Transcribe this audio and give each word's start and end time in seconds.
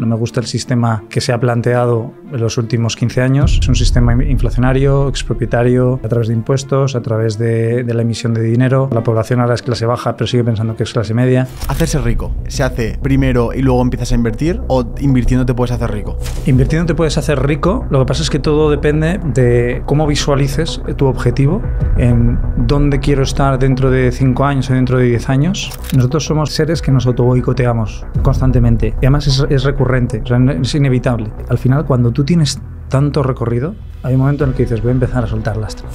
No 0.00 0.06
me 0.06 0.14
gusta 0.14 0.38
el 0.38 0.46
sistema 0.46 1.02
que 1.10 1.20
se 1.20 1.32
ha 1.32 1.40
planteado 1.40 2.12
en 2.32 2.40
los 2.40 2.56
últimos 2.56 2.94
15 2.94 3.20
años. 3.20 3.58
Es 3.60 3.68
un 3.68 3.74
sistema 3.74 4.12
inflacionario, 4.12 5.08
expropietario, 5.08 5.98
a 6.04 6.08
través 6.08 6.28
de 6.28 6.34
impuestos, 6.34 6.94
a 6.94 7.02
través 7.02 7.36
de, 7.36 7.82
de, 7.82 7.94
la 7.94 8.02
emisión 8.02 8.32
de 8.32 8.40
dinero. 8.42 8.88
La 8.92 9.02
población 9.02 9.40
ahora 9.40 9.54
es 9.54 9.62
clase 9.62 9.86
baja, 9.86 10.14
pero 10.16 10.28
sigue 10.28 10.44
pensando 10.44 10.76
que 10.76 10.84
es 10.84 10.92
clase 10.92 11.14
media. 11.14 11.48
Hacerse 11.66 11.98
rico, 11.98 12.32
¿se 12.46 12.62
hace 12.62 12.96
primero 13.02 13.52
y 13.52 13.60
luego 13.60 13.82
empiezas 13.82 14.12
a 14.12 14.14
invertir 14.14 14.60
o 14.68 14.86
invirtiendo 15.00 15.44
te 15.44 15.52
puedes 15.52 15.72
hacer 15.72 15.90
rico? 15.90 16.16
Invirtiendo 16.46 16.86
te 16.86 16.94
puedes 16.94 17.18
hacer 17.18 17.44
rico. 17.44 17.84
Lo 17.90 17.98
que 17.98 18.06
pasa 18.06 18.22
es 18.22 18.30
que 18.30 18.38
todo 18.38 18.70
depende 18.70 19.18
de 19.34 19.82
cómo 19.84 20.06
visualices 20.06 20.80
tu 20.96 21.06
objetivo, 21.06 21.60
en 21.96 22.38
dónde 22.56 23.00
quiero 23.00 23.24
estar 23.24 23.58
dentro 23.58 23.90
de 23.90 24.12
5 24.12 24.44
años 24.44 24.70
o 24.70 24.74
dentro 24.74 24.98
de 24.98 25.06
10 25.06 25.28
años. 25.28 25.72
Nosotros 25.96 26.24
somos 26.24 26.52
seres 26.52 26.82
que 26.82 26.92
nos 26.92 27.04
autoboicoteamos 27.04 28.06
constantemente. 28.22 28.94
Y 29.02 29.06
además 29.06 29.26
es, 29.26 29.44
es 29.50 29.64
recurrente 29.64 29.87
es 29.94 30.74
inevitable. 30.74 31.30
Al 31.48 31.58
final, 31.58 31.84
cuando 31.84 32.12
tú 32.12 32.24
tienes 32.24 32.60
tanto 32.88 33.22
recorrido, 33.22 33.74
hay 34.02 34.14
un 34.14 34.20
momento 34.20 34.44
en 34.44 34.50
el 34.50 34.56
que 34.56 34.64
dices, 34.64 34.82
voy 34.82 34.90
a 34.90 34.92
empezar 34.92 35.24
a 35.24 35.26
soltar 35.26 35.56
lastre. 35.56 35.86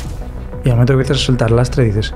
Y 0.63 0.69
al 0.69 0.75
momento 0.75 0.93
que 0.93 1.01
empiezas 1.01 1.17
a 1.17 1.25
soltar 1.25 1.51
lastre, 1.51 1.85
dices, 1.85 2.13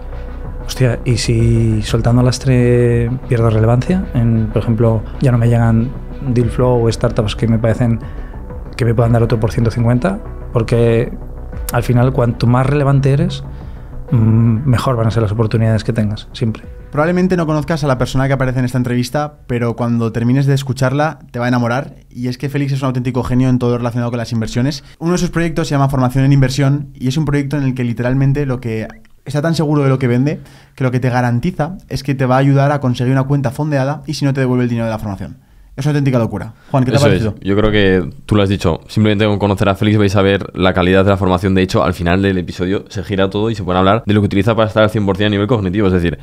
hostia, 0.65 0.99
¿y 1.05 1.17
si 1.17 1.81
soltando 1.81 2.21
lastre 2.21 3.09
pierdo 3.27 3.49
relevancia? 3.49 4.05
En, 4.13 4.47
por 4.47 4.61
ejemplo, 4.61 5.03
ya 5.19 5.31
no 5.31 5.37
me 5.37 5.47
llegan 5.49 5.89
deal 6.33 6.49
flow 6.49 6.85
o 6.85 6.91
startups 6.91 7.35
que 7.35 7.47
me 7.47 7.59
parecen 7.59 7.99
que 8.75 8.85
me 8.85 8.93
puedan 8.93 9.13
dar 9.13 9.23
otro 9.23 9.39
por 9.39 9.51
150, 9.51 10.19
porque 10.53 11.11
al 11.73 11.83
final, 11.83 12.13
cuanto 12.13 12.47
más 12.47 12.65
relevante 12.65 13.11
eres, 13.11 13.43
mejor 14.11 14.95
van 14.95 15.07
a 15.07 15.11
ser 15.11 15.23
las 15.23 15.31
oportunidades 15.31 15.83
que 15.83 15.93
tengas, 15.93 16.29
siempre. 16.31 16.63
Probablemente 16.91 17.35
no 17.35 17.45
conozcas 17.45 17.83
a 17.83 17.87
la 17.87 17.97
persona 17.97 18.27
que 18.27 18.33
aparece 18.33 18.59
en 18.59 18.65
esta 18.65 18.77
entrevista, 18.77 19.39
pero 19.45 19.75
cuando 19.75 20.11
termines 20.11 20.45
de 20.45 20.53
escucharla 20.53 21.19
te 21.31 21.39
va 21.39 21.45
a 21.45 21.47
enamorar. 21.49 21.95
Y 22.09 22.27
es 22.27 22.37
que 22.37 22.49
Félix 22.49 22.71
es 22.71 22.81
un 22.81 22.87
auténtico 22.87 23.23
genio 23.23 23.49
en 23.49 23.59
todo 23.59 23.71
lo 23.71 23.77
relacionado 23.79 24.09
con 24.09 24.17
las 24.17 24.31
inversiones. 24.31 24.83
Uno 24.99 25.11
de 25.11 25.17
sus 25.17 25.29
proyectos 25.29 25.67
se 25.67 25.75
llama 25.75 25.89
Formación 25.89 26.23
en 26.23 26.33
Inversión 26.33 26.89
y 26.93 27.09
es 27.09 27.17
un 27.17 27.25
proyecto 27.25 27.57
en 27.57 27.63
el 27.63 27.75
que 27.75 27.83
literalmente 27.83 28.45
lo 28.45 28.61
que 28.61 28.87
está 29.25 29.41
tan 29.41 29.53
seguro 29.53 29.83
de 29.83 29.89
lo 29.89 29.99
que 29.99 30.07
vende 30.07 30.39
que 30.75 30.83
lo 30.83 30.91
que 30.91 31.01
te 31.01 31.09
garantiza 31.09 31.77
es 31.89 32.03
que 32.03 32.15
te 32.15 32.25
va 32.25 32.35
a 32.35 32.39
ayudar 32.39 32.71
a 32.71 32.79
conseguir 32.79 33.11
una 33.11 33.23
cuenta 33.23 33.51
fondeada 33.51 34.01
y 34.07 34.13
si 34.13 34.23
no 34.23 34.33
te 34.33 34.39
devuelve 34.39 34.63
el 34.63 34.69
dinero 34.69 34.85
de 34.85 34.91
la 34.91 34.99
formación. 34.99 35.39
Es 35.75 35.85
una 35.85 35.91
auténtica 35.91 36.17
locura. 36.17 36.53
Juan, 36.71 36.85
¿qué 36.85 36.91
te 36.91 36.97
ha 36.97 36.99
parecido? 36.99 37.35
Yo 37.39 37.55
creo 37.55 37.69
que 37.69 38.09
tú 38.25 38.33
lo 38.33 38.41
has 38.41 38.49
dicho. 38.49 38.81
Simplemente 38.87 39.25
con 39.25 39.37
conocer 39.37 39.69
a 39.69 39.75
Félix 39.75 39.99
vais 39.99 40.15
a 40.15 40.23
ver 40.23 40.57
la 40.57 40.73
calidad 40.73 41.03
de 41.03 41.11
la 41.11 41.17
formación. 41.17 41.53
De 41.53 41.61
hecho, 41.61 41.83
al 41.83 41.93
final 41.93 42.23
del 42.23 42.39
episodio 42.39 42.85
se 42.89 43.03
gira 43.03 43.29
todo 43.29 43.51
y 43.51 43.55
se 43.55 43.63
puede 43.63 43.77
hablar 43.77 44.01
de 44.03 44.13
lo 44.15 44.21
que 44.21 44.25
utiliza 44.25 44.55
para 44.55 44.67
estar 44.67 44.81
al 44.81 44.89
100% 44.89 45.27
a 45.27 45.29
nivel 45.29 45.45
cognitivo. 45.45 45.85
Es 45.85 45.93
decir, 45.93 46.17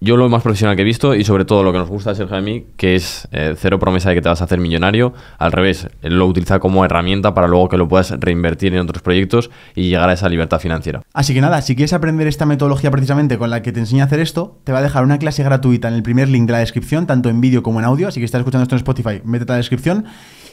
yo 0.00 0.16
lo 0.16 0.28
más 0.28 0.42
profesional 0.42 0.76
que 0.76 0.82
he 0.82 0.84
visto 0.84 1.14
y 1.14 1.24
sobre 1.24 1.44
todo 1.44 1.62
lo 1.62 1.72
que 1.72 1.78
nos 1.78 1.88
gusta 1.88 2.10
de 2.10 2.16
Sergio 2.16 2.36
a 2.36 2.40
mí, 2.40 2.66
que 2.76 2.94
es 2.94 3.28
eh, 3.32 3.54
cero 3.56 3.78
promesa 3.78 4.10
de 4.10 4.16
que 4.16 4.22
te 4.22 4.28
vas 4.28 4.40
a 4.40 4.44
hacer 4.44 4.58
millonario, 4.58 5.14
al 5.38 5.52
revés, 5.52 5.88
lo 6.02 6.26
utiliza 6.26 6.58
como 6.58 6.84
herramienta 6.84 7.34
para 7.34 7.46
luego 7.48 7.68
que 7.68 7.76
lo 7.76 7.88
puedas 7.88 8.10
reinvertir 8.18 8.74
en 8.74 8.80
otros 8.80 9.02
proyectos 9.02 9.50
y 9.74 9.88
llegar 9.88 10.08
a 10.08 10.12
esa 10.12 10.28
libertad 10.28 10.58
financiera. 10.58 11.02
Así 11.12 11.34
que 11.34 11.40
nada, 11.40 11.62
si 11.62 11.74
quieres 11.76 11.92
aprender 11.92 12.26
esta 12.26 12.46
metodología 12.46 12.90
precisamente 12.90 13.38
con 13.38 13.50
la 13.50 13.62
que 13.62 13.72
te 13.72 13.80
enseña 13.80 14.04
a 14.04 14.06
hacer 14.06 14.20
esto, 14.20 14.58
te 14.64 14.72
va 14.72 14.78
a 14.78 14.82
dejar 14.82 15.04
una 15.04 15.18
clase 15.18 15.42
gratuita 15.42 15.88
en 15.88 15.94
el 15.94 16.02
primer 16.02 16.28
link 16.28 16.46
de 16.46 16.52
la 16.52 16.58
descripción, 16.58 17.06
tanto 17.06 17.28
en 17.28 17.40
vídeo 17.40 17.62
como 17.62 17.78
en 17.78 17.84
audio, 17.84 18.08
así 18.08 18.20
que 18.20 18.24
si 18.24 18.26
estás 18.26 18.40
escuchando 18.40 18.62
esto 18.62 18.74
en 18.74 18.78
Spotify, 18.78 19.20
métete 19.24 19.52
a 19.52 19.54
la 19.54 19.58
descripción 19.58 20.04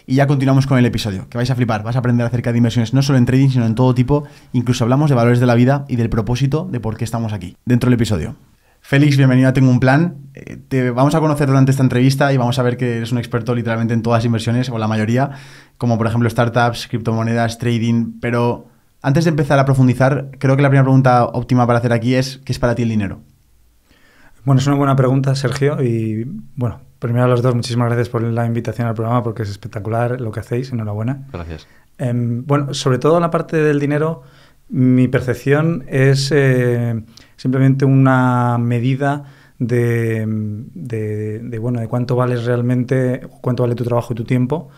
y 0.08 0.16
ya 0.16 0.28
continuamos 0.28 0.68
con 0.68 0.78
el 0.78 0.86
episodio, 0.86 1.28
que 1.30 1.38
vais 1.38 1.50
a 1.50 1.56
flipar, 1.56 1.84
vas 1.84 1.96
a 1.96 2.00
aprender 2.00 2.26
acerca 2.26 2.52
de 2.52 2.58
inversiones 2.58 2.94
no 2.94 3.02
solo 3.02 3.18
en 3.18 3.26
trading, 3.26 3.50
sino 3.50 3.66
en 3.66 3.76
todo 3.76 3.94
tipo, 3.94 4.24
incluso 4.54 4.84
hablamos 4.84 5.10
de 5.10 5.16
valores 5.16 5.40
de 5.40 5.46
la 5.46 5.56
vida 5.56 5.86
y 5.88 5.96
del 5.96 6.10
propósito 6.10 6.68
de 6.70 6.80
por 6.80 6.98
qué 6.98 7.04
estamos 7.04 7.34
aquí, 7.34 7.56
dentro 7.66 7.90
del 7.90 7.96
episodio. 7.96 8.36
Félix, 8.92 9.16
bienvenido 9.16 9.48
a 9.48 9.54
Tengo 9.54 9.72
un 9.72 9.80
Plan. 9.80 10.18
Eh, 10.34 10.58
te 10.68 10.92
vamos 10.92 11.16
a 11.16 11.22
conocer 11.22 11.48
durante 11.48 11.72
esta 11.72 11.82
entrevista 11.82 12.34
y 12.34 12.36
vamos 12.36 12.60
a 12.60 12.62
ver 12.62 12.76
que 12.76 12.98
eres 12.98 13.14
un 13.14 13.20
experto 13.20 13.56
literalmente 13.56 13.94
en 13.94 14.02
todas 14.02 14.18
las 14.18 14.26
inversiones, 14.26 14.70
o 14.70 14.78
la 14.78 14.90
mayoría, 14.90 15.32
como 15.78 15.98
por 15.98 16.08
ejemplo 16.08 16.30
startups, 16.30 16.90
criptomonedas, 16.90 17.58
trading. 17.58 18.20
Pero 18.20 18.68
antes 19.02 19.24
de 19.24 19.30
empezar 19.30 19.60
a 19.60 19.64
profundizar, 19.64 20.32
creo 20.40 20.58
que 20.58 20.62
la 20.62 20.68
primera 20.68 20.84
pregunta 20.84 21.24
óptima 21.24 21.66
para 21.66 21.80
hacer 21.80 21.94
aquí 21.94 22.16
es, 22.16 22.42
¿qué 22.44 22.52
es 22.52 22.60
para 22.60 22.76
ti 22.76 22.84
el 22.84 22.90
dinero? 22.90 23.22
Bueno, 24.44 24.60
es 24.60 24.68
una 24.68 24.76
buena 24.76 24.98
pregunta, 24.98 25.36
Sergio. 25.36 25.82
Y 25.82 26.26
bueno, 26.58 26.82
primero 27.00 27.24
a 27.24 27.28
los 27.30 27.42
dos, 27.42 27.56
muchísimas 27.56 27.88
gracias 27.88 28.10
por 28.10 28.22
la 28.22 28.46
invitación 28.46 28.90
al 28.90 28.94
programa 28.94 29.24
porque 29.24 29.44
es 29.44 29.50
espectacular 29.50 30.20
lo 30.20 30.34
que 30.34 30.42
hacéis. 30.42 30.70
Enhorabuena. 30.74 31.28
Gracias. 31.32 31.66
Eh, 31.98 32.12
bueno, 32.14 32.74
sobre 32.74 32.98
todo 32.98 33.22
la 33.22 33.32
parte 33.32 33.56
del 33.56 33.80
dinero, 33.80 34.24
mi 34.68 35.08
percepción 35.08 35.86
es 35.88 36.30
eh, 36.34 37.02
simplemente 37.42 37.86
una 37.86 38.60
medida 38.60 39.24
de, 39.58 40.28
de, 40.28 41.58
bueno, 41.58 41.80
de 41.80 41.88
cuánto 41.88 42.16
vales 42.16 42.46
realmente, 42.46 43.22
cuánto 43.42 43.64
vale 43.64 43.74
tu 43.74 43.84
trabajo 43.84 44.14
y 44.14 44.16
tu 44.16 44.26
tiempo, 44.26 44.70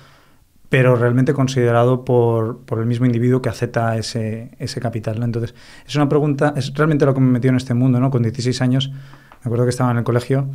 pero 0.69 0.95
realmente 0.95 1.33
considerado 1.33 2.05
por, 2.05 2.61
por 2.61 2.79
el 2.79 2.85
mismo 2.85 3.05
individuo 3.05 3.41
que 3.41 3.49
acepta 3.49 3.97
ese, 3.97 4.51
ese 4.59 4.79
capital. 4.79 5.21
Entonces, 5.23 5.53
es 5.85 5.93
una 5.97 6.07
pregunta, 6.07 6.53
es 6.55 6.73
realmente 6.73 7.05
lo 7.05 7.13
que 7.13 7.19
me 7.19 7.31
metió 7.31 7.49
en 7.49 7.57
este 7.57 7.73
mundo, 7.73 7.99
¿no? 7.99 8.09
Con 8.09 8.23
16 8.23 8.61
años, 8.61 8.91
me 8.91 9.43
acuerdo 9.43 9.65
que 9.65 9.71
estaba 9.71 9.91
en 9.91 9.97
el 9.97 10.05
colegio 10.05 10.47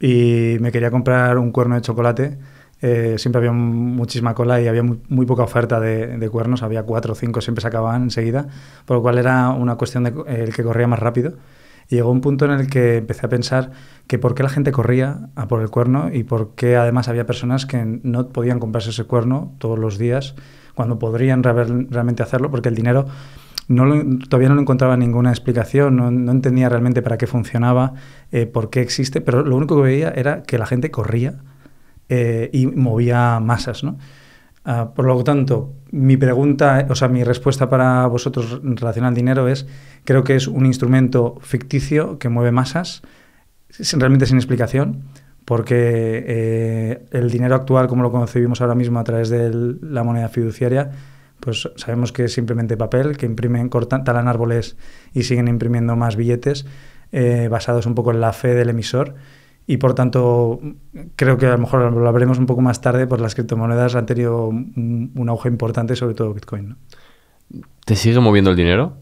y 0.00 0.56
me 0.58 0.72
quería 0.72 0.90
comprar 0.90 1.38
un 1.38 1.52
cuerno 1.52 1.76
de 1.76 1.82
chocolate. 1.82 2.38
Eh, 2.82 3.14
siempre 3.16 3.38
había 3.38 3.52
muchísima 3.52 4.34
cola 4.34 4.60
y 4.60 4.66
había 4.66 4.82
muy, 4.82 5.24
poca 5.24 5.44
oferta 5.44 5.78
de, 5.78 6.28
cuernos, 6.30 6.64
había 6.64 6.82
cuatro 6.82 7.12
o 7.12 7.14
cinco, 7.14 7.40
siempre 7.40 7.62
se 7.62 7.68
acababan 7.68 8.02
enseguida, 8.02 8.48
por 8.86 8.96
lo 8.96 9.02
cual 9.02 9.18
era 9.18 9.50
una 9.50 9.76
cuestión 9.76 10.02
de 10.02 10.12
eh, 10.26 10.50
que 10.54 10.64
corría 10.64 10.88
más 10.88 10.98
rápido. 10.98 11.34
Y 11.88 11.96
llegó 11.96 12.10
un 12.10 12.20
punto 12.20 12.44
en 12.44 12.52
el 12.52 12.68
que 12.68 12.98
empecé 12.98 13.26
a 13.26 13.28
pensar 13.28 13.70
que 14.08 14.18
por 14.18 14.34
qué 14.34 14.42
la 14.42 14.48
gente 14.48 14.72
corría 14.72 15.28
a 15.36 15.46
por 15.46 15.62
el 15.62 15.70
cuerno 15.70 16.10
y 16.12 16.24
por 16.24 16.54
qué 16.54 16.76
además 16.76 17.08
había 17.08 17.24
personas 17.24 17.66
que 17.66 17.84
no 18.02 18.28
podían 18.28 18.58
comprarse 18.58 18.90
ese 18.90 19.04
cuerno 19.04 19.52
todos 19.58 19.78
los 19.78 19.98
días 19.98 20.34
cuando 20.74 20.98
podrían 20.98 21.42
realmente 21.42 22.22
hacerlo, 22.22 22.50
porque 22.50 22.68
el 22.68 22.74
dinero 22.74 23.06
no 23.68 23.84
lo, 23.84 24.18
todavía 24.28 24.48
no 24.48 24.60
encontraba 24.60 24.96
ninguna 24.96 25.30
explicación, 25.30 25.96
no, 25.96 26.10
no 26.10 26.32
entendía 26.32 26.68
realmente 26.68 27.02
para 27.02 27.16
qué 27.18 27.26
funcionaba, 27.26 27.94
eh, 28.32 28.46
por 28.46 28.70
qué 28.70 28.80
existe, 28.80 29.20
pero 29.20 29.44
lo 29.44 29.56
único 29.56 29.76
que 29.76 29.82
veía 29.82 30.10
era 30.10 30.42
que 30.42 30.58
la 30.58 30.66
gente 30.66 30.90
corría 30.90 31.36
eh, 32.14 32.50
y 32.52 32.66
movía 32.66 33.40
masas, 33.40 33.82
¿no? 33.82 33.96
Uh, 34.66 34.92
por 34.94 35.06
lo 35.06 35.24
tanto, 35.24 35.72
mi 35.92 36.18
pregunta, 36.18 36.86
o 36.90 36.94
sea, 36.94 37.08
mi 37.08 37.24
respuesta 37.24 37.70
para 37.70 38.06
vosotros 38.06 38.60
en 38.62 38.76
relación 38.76 39.06
al 39.06 39.14
dinero 39.14 39.48
es, 39.48 39.66
creo 40.04 40.22
que 40.22 40.36
es 40.36 40.46
un 40.46 40.66
instrumento 40.66 41.38
ficticio 41.40 42.18
que 42.18 42.28
mueve 42.28 42.52
masas, 42.52 43.00
realmente 43.94 44.26
sin 44.26 44.36
explicación, 44.36 45.04
porque 45.46 46.22
eh, 46.26 47.06
el 47.12 47.30
dinero 47.30 47.54
actual, 47.54 47.88
como 47.88 48.02
lo 48.02 48.12
concebimos 48.12 48.60
ahora 48.60 48.74
mismo 48.74 48.98
a 48.98 49.04
través 49.04 49.30
de 49.30 49.50
la 49.80 50.04
moneda 50.04 50.28
fiduciaria, 50.28 50.90
pues 51.40 51.70
sabemos 51.76 52.12
que 52.12 52.24
es 52.24 52.34
simplemente 52.34 52.76
papel, 52.76 53.16
que 53.16 53.24
imprimen, 53.24 53.70
cortan, 53.70 54.04
talan 54.04 54.28
árboles 54.28 54.76
y 55.14 55.22
siguen 55.22 55.48
imprimiendo 55.48 55.96
más 55.96 56.16
billetes, 56.16 56.66
eh, 57.10 57.48
basados 57.50 57.86
un 57.86 57.94
poco 57.94 58.10
en 58.10 58.20
la 58.20 58.34
fe 58.34 58.54
del 58.54 58.68
emisor 58.68 59.14
y 59.66 59.76
por 59.76 59.94
tanto 59.94 60.60
creo 61.16 61.38
que 61.38 61.46
a 61.46 61.52
lo 61.52 61.58
mejor 61.58 61.92
lo 61.92 62.12
veremos 62.12 62.38
un 62.38 62.46
poco 62.46 62.60
más 62.60 62.80
tarde, 62.80 63.06
pues 63.06 63.20
las 63.20 63.34
criptomonedas 63.34 63.94
han 63.94 64.06
tenido 64.06 64.46
un, 64.48 65.12
un 65.14 65.28
auge 65.28 65.48
importante, 65.48 65.96
sobre 65.96 66.14
todo 66.14 66.34
Bitcoin. 66.34 66.70
¿no? 66.70 66.76
¿Te 67.84 67.96
sigue 67.96 68.20
moviendo 68.20 68.50
el 68.50 68.56
dinero? 68.56 68.96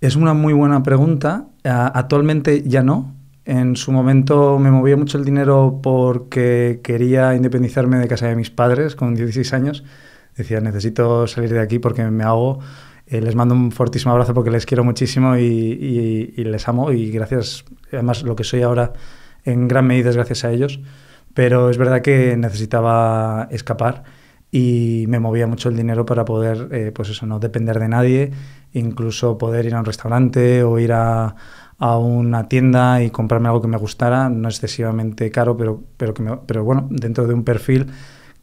Es 0.00 0.16
una 0.16 0.34
muy 0.34 0.52
buena 0.52 0.82
pregunta. 0.82 1.48
Uh, 1.64 1.90
actualmente 1.94 2.62
ya 2.62 2.82
no. 2.82 3.16
En 3.44 3.76
su 3.76 3.92
momento 3.92 4.58
me 4.58 4.70
movía 4.70 4.96
mucho 4.96 5.18
el 5.18 5.24
dinero 5.24 5.80
porque 5.82 6.80
quería 6.84 7.34
independizarme 7.34 7.98
de 7.98 8.06
casa 8.06 8.28
de 8.28 8.36
mis 8.36 8.50
padres 8.50 8.94
con 8.94 9.14
16 9.14 9.52
años. 9.54 9.84
Decía, 10.36 10.60
necesito 10.60 11.26
salir 11.26 11.50
de 11.50 11.60
aquí 11.60 11.78
porque 11.78 12.04
me 12.04 12.24
hago. 12.24 12.60
Eh, 13.06 13.22
les 13.22 13.34
mando 13.34 13.54
un 13.54 13.72
fortísimo 13.72 14.12
abrazo 14.12 14.34
porque 14.34 14.50
les 14.50 14.66
quiero 14.66 14.84
muchísimo 14.84 15.36
y, 15.36 15.42
y, 15.42 16.34
y, 16.36 16.44
les 16.44 16.68
amo 16.68 16.92
y 16.92 17.10
gracias, 17.10 17.64
además 17.92 18.22
lo 18.22 18.36
que 18.36 18.44
soy 18.44 18.62
ahora 18.62 18.92
en 19.44 19.68
gran 19.68 19.86
medida 19.86 20.10
es 20.10 20.16
gracias 20.16 20.44
a 20.44 20.50
ellos, 20.50 20.80
pero 21.34 21.70
es 21.70 21.78
verdad 21.78 22.02
que 22.02 22.36
necesitaba 22.36 23.48
escapar 23.50 24.04
y 24.50 25.04
me 25.08 25.20
movía 25.20 25.46
mucho 25.46 25.68
el 25.68 25.76
dinero 25.76 26.06
para 26.06 26.24
poder, 26.24 26.68
eh, 26.72 26.92
pues 26.94 27.10
eso, 27.10 27.26
no 27.26 27.38
depender 27.38 27.78
de 27.78 27.88
nadie, 27.88 28.30
incluso 28.72 29.36
poder 29.38 29.66
ir 29.66 29.74
a 29.74 29.80
un 29.80 29.84
restaurante 29.84 30.62
o 30.62 30.78
ir 30.78 30.92
a, 30.92 31.34
a 31.78 31.98
una 31.98 32.48
tienda 32.48 33.02
y 33.02 33.10
comprarme 33.10 33.48
algo 33.48 33.60
que 33.60 33.68
me 33.68 33.76
gustara, 33.76 34.28
no 34.28 34.48
excesivamente 34.48 35.30
caro, 35.30 35.56
pero, 35.56 35.82
pero, 35.96 36.14
que 36.14 36.24
pero 36.46 36.64
bueno, 36.64 36.88
dentro 36.90 37.26
de 37.26 37.34
un 37.34 37.44
perfil 37.44 37.86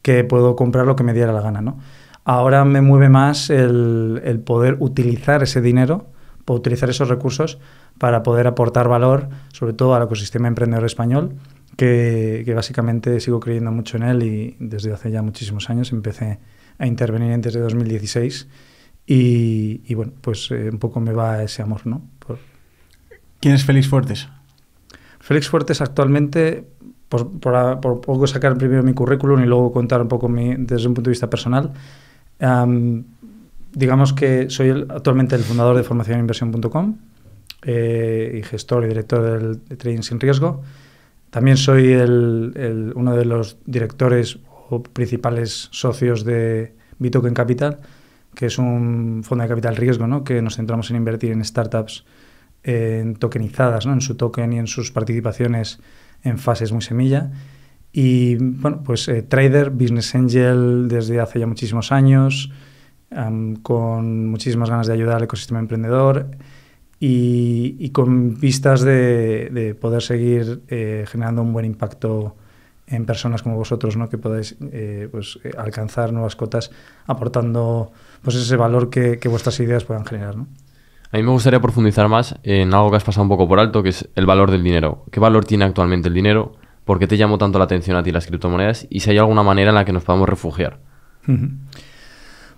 que 0.02 0.24
puedo 0.24 0.56
comprar 0.56 0.86
lo 0.86 0.96
que 0.96 1.04
me 1.04 1.12
diera 1.12 1.32
la 1.32 1.40
gana, 1.40 1.60
¿no? 1.60 1.78
Ahora 2.24 2.64
me 2.64 2.80
mueve 2.80 3.08
más 3.08 3.50
el, 3.50 4.20
el 4.24 4.40
poder 4.40 4.76
utilizar 4.80 5.42
ese 5.42 5.60
dinero, 5.60 6.06
utilizar 6.54 6.88
esos 6.88 7.08
recursos 7.08 7.58
para 7.98 8.22
poder 8.22 8.46
aportar 8.46 8.88
valor, 8.88 9.28
sobre 9.52 9.72
todo 9.72 9.94
al 9.94 10.04
ecosistema 10.04 10.48
emprendedor 10.48 10.84
español, 10.84 11.34
que, 11.76 12.42
que, 12.44 12.54
básicamente 12.54 13.18
sigo 13.20 13.40
creyendo 13.40 13.72
mucho 13.72 13.96
en 13.96 14.04
él 14.04 14.22
y 14.22 14.56
desde 14.60 14.92
hace 14.92 15.10
ya 15.10 15.22
muchísimos 15.22 15.68
años 15.68 15.92
empecé 15.92 16.38
a 16.78 16.86
intervenir 16.86 17.32
antes 17.32 17.54
de 17.54 17.60
2016 17.60 18.48
y, 19.06 19.82
y 19.86 19.94
bueno, 19.94 20.12
pues 20.20 20.50
eh, 20.50 20.68
un 20.70 20.78
poco 20.78 21.00
me 21.00 21.12
va 21.12 21.42
ese 21.42 21.62
amor, 21.62 21.86
¿no? 21.86 22.02
Por, 22.18 22.38
¿Quién 23.40 23.54
es 23.54 23.64
Félix 23.64 23.88
Fuertes? 23.88 24.28
Félix 25.20 25.48
Fuertes 25.48 25.80
actualmente, 25.80 26.66
por, 27.08 27.30
por, 27.38 27.80
por, 27.80 28.00
poco 28.00 28.26
sacar 28.26 28.56
primero 28.56 28.82
mi 28.82 28.94
currículum 28.94 29.40
y 29.42 29.46
luego 29.46 29.72
contar 29.72 30.02
un 30.02 30.08
poco 30.08 30.28
mi, 30.28 30.56
desde 30.56 30.88
un 30.88 30.94
punto 30.94 31.08
de 31.08 31.12
vista 31.12 31.30
personal, 31.30 31.72
um, 32.40 33.04
digamos 33.76 34.14
que 34.14 34.48
soy 34.48 34.68
el, 34.68 34.86
actualmente 34.88 35.36
el 35.36 35.42
fundador 35.42 35.76
de 35.76 35.84
formacioninversión.com 35.84 36.96
eh, 37.62 38.38
y 38.38 38.42
gestor 38.42 38.84
y 38.84 38.88
director 38.88 39.22
del, 39.22 39.64
de 39.66 39.76
Trading 39.76 40.00
Sin 40.00 40.18
Riesgo. 40.18 40.62
También 41.28 41.58
soy 41.58 41.92
el, 41.92 42.92
uno 42.96 43.14
de 43.14 43.26
los 43.26 43.58
directores 43.66 44.38
o 44.70 44.82
principales 44.82 45.68
socios 45.72 46.24
de 46.24 46.74
Bitoken 46.98 47.34
Capital, 47.34 47.80
que 48.34 48.46
es 48.46 48.56
un 48.56 49.20
fondo 49.22 49.42
de 49.42 49.48
capital 49.48 49.76
riesgo, 49.76 50.06
¿no? 50.06 50.24
que 50.24 50.40
nos 50.40 50.56
centramos 50.56 50.90
en 50.90 50.96
invertir 50.96 51.32
en 51.32 51.44
startups 51.44 52.06
en 52.62 53.16
tokenizadas, 53.16 53.84
¿no? 53.84 53.92
en 53.92 54.00
su 54.00 54.14
token 54.14 54.54
y 54.54 54.58
en 54.58 54.66
sus 54.66 54.90
participaciones 54.90 55.80
en 56.22 56.38
fases 56.38 56.72
muy 56.72 56.80
semilla. 56.80 57.30
Y 57.92 58.36
bueno, 58.36 58.82
pues 58.82 59.06
eh, 59.08 59.22
trader, 59.22 59.68
business 59.68 60.14
angel 60.14 60.88
desde 60.88 61.20
hace 61.20 61.40
ya 61.40 61.46
muchísimos 61.46 61.92
años, 61.92 62.50
um, 63.10 63.56
con 63.56 64.30
muchísimas 64.30 64.70
ganas 64.70 64.86
de 64.86 64.92
ayudar 64.92 65.16
al 65.16 65.24
ecosistema 65.24 65.60
emprendedor 65.60 66.26
y, 66.98 67.76
y 67.78 67.90
con 67.90 68.38
vistas 68.38 68.80
de, 68.82 69.50
de 69.50 69.74
poder 69.74 70.02
seguir 70.02 70.62
eh, 70.68 71.04
generando 71.08 71.42
un 71.42 71.52
buen 71.52 71.66
impacto 71.66 72.36
en 72.86 73.04
personas 73.04 73.42
como 73.42 73.56
vosotros, 73.56 73.96
¿no? 73.96 74.08
que 74.08 74.16
podáis 74.16 74.56
eh, 74.72 75.08
pues, 75.10 75.38
alcanzar 75.58 76.12
nuevas 76.12 76.36
cotas 76.36 76.70
aportando 77.06 77.90
pues, 78.22 78.36
ese 78.36 78.56
valor 78.56 78.90
que, 78.90 79.18
que 79.18 79.28
vuestras 79.28 79.58
ideas 79.60 79.84
puedan 79.84 80.06
generar. 80.06 80.36
¿no? 80.36 80.46
A 81.10 81.16
mí 81.16 81.22
me 81.22 81.30
gustaría 81.30 81.60
profundizar 81.60 82.08
más 82.08 82.36
en 82.42 82.72
algo 82.74 82.90
que 82.90 82.96
has 82.96 83.04
pasado 83.04 83.22
un 83.24 83.28
poco 83.28 83.48
por 83.48 83.58
alto, 83.58 83.82
que 83.82 83.90
es 83.90 84.08
el 84.14 84.26
valor 84.26 84.50
del 84.50 84.62
dinero. 84.62 85.04
¿Qué 85.10 85.20
valor 85.20 85.44
tiene 85.44 85.64
actualmente 85.64 86.08
el 86.08 86.14
dinero? 86.14 86.52
¿Por 86.84 86.98
qué 86.98 87.06
te 87.06 87.16
llamó 87.16 87.38
tanto 87.38 87.58
la 87.58 87.64
atención 87.64 87.96
a 87.96 88.02
ti 88.02 88.12
las 88.12 88.26
criptomonedas? 88.26 88.86
Y 88.88 89.00
si 89.00 89.10
hay 89.10 89.18
alguna 89.18 89.42
manera 89.42 89.70
en 89.70 89.74
la 89.74 89.84
que 89.84 89.92
nos 89.92 90.04
podamos 90.04 90.28
refugiar. 90.28 90.78
Uh 91.26 91.32
-huh. 91.32 91.50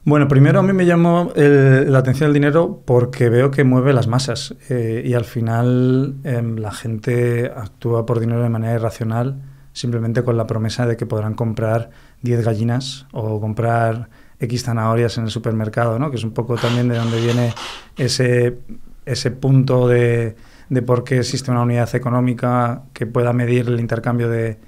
Bueno, 0.05 0.29
primero 0.29 0.61
a 0.61 0.63
mí 0.63 0.73
me 0.73 0.87
llamó 0.87 1.33
el, 1.35 1.93
la 1.93 1.99
atención 1.99 2.29
el 2.29 2.35
dinero 2.35 2.83
porque 2.85 3.29
veo 3.29 3.51
que 3.51 3.65
mueve 3.65 3.93
las 3.93 4.07
masas 4.07 4.55
eh, 4.71 5.03
y 5.05 5.15
al 5.15 5.25
final 5.25 6.17
eh, 6.25 6.43
la 6.57 6.73
gente 6.73 7.53
actúa 7.55 8.07
por 8.07 8.21
dinero 8.21 8.43
de 8.43 8.49
manera 8.49 8.75
irracional 8.75 9.43
simplemente 9.79 10.25
con 10.25 10.37
la 10.37 10.47
promesa 10.47 10.87
de 10.87 10.97
que 10.97 11.07
podrán 11.07 11.35
comprar 11.35 11.91
10 12.23 12.45
gallinas 12.45 13.07
o 13.13 13.41
comprar 13.41 14.09
X 14.41 14.65
zanahorias 14.65 15.19
en 15.19 15.25
el 15.25 15.31
supermercado, 15.31 15.99
¿no? 15.99 16.11
que 16.11 16.17
es 16.17 16.25
un 16.25 16.33
poco 16.33 16.57
también 16.57 16.89
de 16.89 16.97
donde 16.97 17.21
viene 17.21 17.55
ese, 17.97 18.59
ese 19.07 19.31
punto 19.31 19.87
de, 19.87 20.37
de 20.69 20.83
por 20.83 21.05
qué 21.05 21.19
existe 21.19 21.51
una 21.51 21.63
unidad 21.63 21.95
económica 21.95 22.83
que 22.93 23.07
pueda 23.07 23.33
medir 23.33 23.69
el 23.69 23.79
intercambio 23.79 24.29
de, 24.29 24.59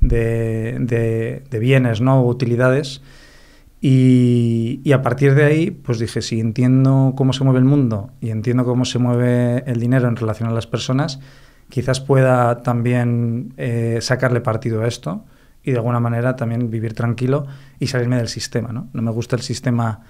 de, 0.00 0.76
de, 0.80 1.44
de 1.50 1.58
bienes 1.58 2.00
¿no? 2.00 2.20
o 2.20 2.28
utilidades. 2.28 3.02
Y, 3.80 4.90
a 4.92 5.02
partir 5.02 5.34
de 5.34 5.44
ahí, 5.44 5.70
pues 5.70 5.98
dije, 5.98 6.22
si 6.22 6.40
entiendo 6.40 7.14
cómo 7.16 7.32
se 7.32 7.44
mueve 7.44 7.60
el 7.60 7.64
mundo 7.64 8.10
y 8.20 8.30
entiendo 8.30 8.64
cómo 8.64 8.84
se 8.84 8.98
mueve 8.98 9.62
el 9.66 9.78
dinero 9.78 10.08
en 10.08 10.16
relación 10.16 10.48
a 10.48 10.52
las 10.52 10.66
personas, 10.66 11.20
quizás 11.68 12.00
pueda 12.00 12.62
también 12.62 13.54
eh, 13.56 13.98
sacarle 14.00 14.40
partido 14.40 14.82
a 14.82 14.88
esto 14.88 15.24
y 15.62 15.72
de 15.72 15.76
alguna 15.76 16.00
manera 16.00 16.34
también 16.34 16.70
vivir 16.70 16.94
tranquilo 16.94 17.46
y 17.78 17.86
salirme 17.86 18.16
del 18.16 18.28
sistema. 18.28 18.72
No, 18.72 18.88
no 18.92 19.02
me 19.02 19.10
gusta 19.10 19.36
el 19.36 19.42
sistema 19.42 20.00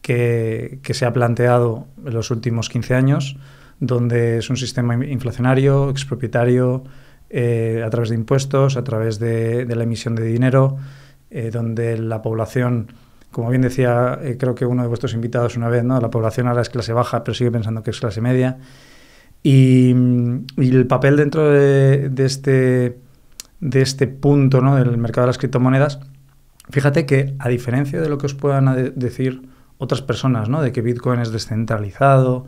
que, 0.00 0.80
que, 0.82 0.94
se 0.94 1.06
ha 1.06 1.12
planteado 1.12 1.86
en 2.04 2.14
los 2.14 2.30
últimos 2.30 2.68
15 2.68 2.94
años, 2.94 3.36
donde 3.78 4.38
es 4.38 4.50
un 4.50 4.56
sistema 4.56 4.94
inflacionario, 4.94 5.90
expropietario, 5.90 6.84
eh, 7.34 7.82
a 7.82 7.88
través 7.88 8.10
de 8.10 8.16
impuestos, 8.16 8.76
a 8.76 8.84
través 8.84 9.18
de, 9.18 9.64
de 9.64 9.74
la 9.74 9.84
emisión 9.84 10.14
de 10.14 10.24
dinero, 10.24 10.76
eh, 11.30 11.50
donde 11.50 11.96
la 11.96 12.20
población, 12.20 12.88
como 13.32 13.48
bien 13.48 13.62
decía, 13.62 14.18
eh, 14.22 14.36
creo 14.38 14.54
que 14.54 14.66
uno 14.66 14.82
de 14.82 14.88
vuestros 14.88 15.14
invitados 15.14 15.56
una 15.56 15.68
vez, 15.68 15.82
¿no? 15.82 16.00
la 16.00 16.10
población 16.10 16.46
ahora 16.46 16.62
es 16.62 16.68
clase 16.68 16.92
baja, 16.92 17.24
pero 17.24 17.34
sigue 17.34 17.50
pensando 17.50 17.82
que 17.82 17.90
es 17.90 17.98
clase 17.98 18.20
media. 18.20 18.58
Y, 19.42 19.92
y 20.56 20.70
el 20.70 20.86
papel 20.86 21.16
dentro 21.16 21.50
de, 21.50 22.12
este 22.18 22.98
de 23.58 23.80
este 23.80 24.06
punto 24.06 24.60
¿no? 24.60 24.76
del 24.76 24.96
mercado 24.98 25.26
de 25.26 25.28
las 25.28 25.38
criptomonedas, 25.38 25.98
fíjate 26.70 27.06
que 27.06 27.34
a 27.38 27.48
diferencia 27.48 28.00
de 28.00 28.08
lo 28.08 28.18
que 28.18 28.26
os 28.26 28.34
puedan 28.34 28.66
de 28.76 28.90
decir 28.90 29.42
otras 29.78 30.02
personas, 30.02 30.48
¿no? 30.48 30.62
de 30.62 30.70
que 30.70 30.82
Bitcoin 30.82 31.20
es 31.20 31.32
descentralizado, 31.32 32.46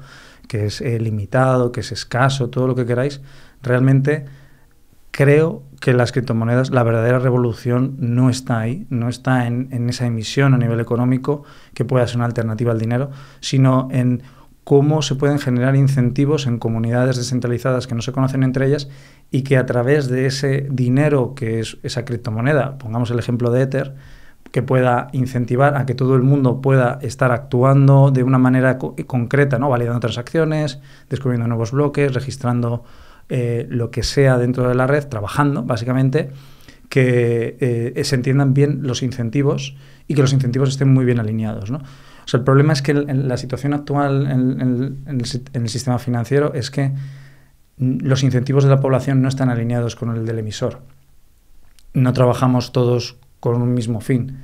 que 0.48 0.66
es 0.66 0.80
eh, 0.80 1.00
limitado, 1.00 1.72
que 1.72 1.80
es 1.80 1.92
escaso, 1.92 2.50
todo 2.50 2.66
lo 2.66 2.74
que 2.74 2.84
queráis, 2.84 3.22
realmente 3.62 4.26
creo 5.10 5.62
que 5.84 5.92
las 5.92 6.12
criptomonedas, 6.12 6.70
la 6.70 6.82
verdadera 6.82 7.18
revolución 7.18 7.96
no 7.98 8.30
está 8.30 8.58
ahí, 8.58 8.86
no 8.88 9.10
está 9.10 9.46
en, 9.46 9.68
en 9.70 9.90
esa 9.90 10.06
emisión 10.06 10.54
a 10.54 10.56
nivel 10.56 10.80
económico 10.80 11.42
que 11.74 11.84
pueda 11.84 12.06
ser 12.06 12.16
una 12.16 12.24
alternativa 12.24 12.72
al 12.72 12.78
dinero, 12.78 13.10
sino 13.40 13.88
en 13.90 14.22
cómo 14.64 15.02
se 15.02 15.14
pueden 15.14 15.38
generar 15.38 15.76
incentivos 15.76 16.46
en 16.46 16.58
comunidades 16.58 17.18
descentralizadas 17.18 17.86
que 17.86 17.94
no 17.94 18.00
se 18.00 18.12
conocen 18.12 18.44
entre 18.44 18.66
ellas 18.66 18.88
y 19.30 19.42
que 19.42 19.58
a 19.58 19.66
través 19.66 20.08
de 20.08 20.24
ese 20.24 20.66
dinero 20.70 21.34
que 21.34 21.60
es 21.60 21.76
esa 21.82 22.06
criptomoneda, 22.06 22.78
pongamos 22.78 23.10
el 23.10 23.18
ejemplo 23.18 23.50
de 23.50 23.60
Ether, 23.60 23.94
que 24.52 24.62
pueda 24.62 25.08
incentivar 25.12 25.76
a 25.76 25.84
que 25.84 25.94
todo 25.94 26.16
el 26.16 26.22
mundo 26.22 26.62
pueda 26.62 26.98
estar 27.02 27.30
actuando 27.30 28.10
de 28.10 28.22
una 28.22 28.38
manera 28.38 28.78
co 28.78 28.96
concreta, 29.06 29.58
¿no? 29.58 29.68
validando 29.68 30.00
transacciones, 30.00 30.80
descubriendo 31.10 31.46
nuevos 31.46 31.72
bloques, 31.72 32.14
registrando 32.14 32.84
eh, 33.28 33.66
lo 33.70 33.90
que 33.90 34.02
sea 34.02 34.38
dentro 34.38 34.68
de 34.68 34.74
la 34.74 34.86
red, 34.86 35.06
trabajando 35.08 35.62
básicamente, 35.62 36.30
que 36.88 37.56
eh, 37.60 38.04
se 38.04 38.14
entiendan 38.14 38.54
bien 38.54 38.80
los 38.82 39.02
incentivos 39.02 39.76
y 40.06 40.14
que 40.14 40.22
los 40.22 40.32
incentivos 40.32 40.68
estén 40.68 40.92
muy 40.92 41.04
bien 41.04 41.18
alineados. 41.18 41.70
¿no? 41.70 41.78
O 41.78 42.28
sea, 42.28 42.38
el 42.38 42.44
problema 42.44 42.72
es 42.72 42.82
que 42.82 42.92
en 42.92 43.28
la 43.28 43.36
situación 43.36 43.74
actual 43.74 44.30
en, 44.30 44.60
el, 44.60 44.96
en, 45.06 45.20
el, 45.52 45.68
sistema 45.68 45.98
financiero 45.98 46.54
es 46.54 46.70
que 46.70 46.92
los 47.76 48.22
incentivos 48.22 48.64
de 48.64 48.70
la 48.70 48.80
población 48.80 49.20
no 49.20 49.28
están 49.28 49.50
alineados 49.50 49.96
con 49.96 50.14
el 50.16 50.24
del 50.24 50.38
emisor. 50.38 50.80
No 51.92 52.12
trabajamos 52.12 52.72
todos 52.72 53.16
con 53.40 53.60
un 53.60 53.74
mismo 53.74 54.00
fin. 54.00 54.38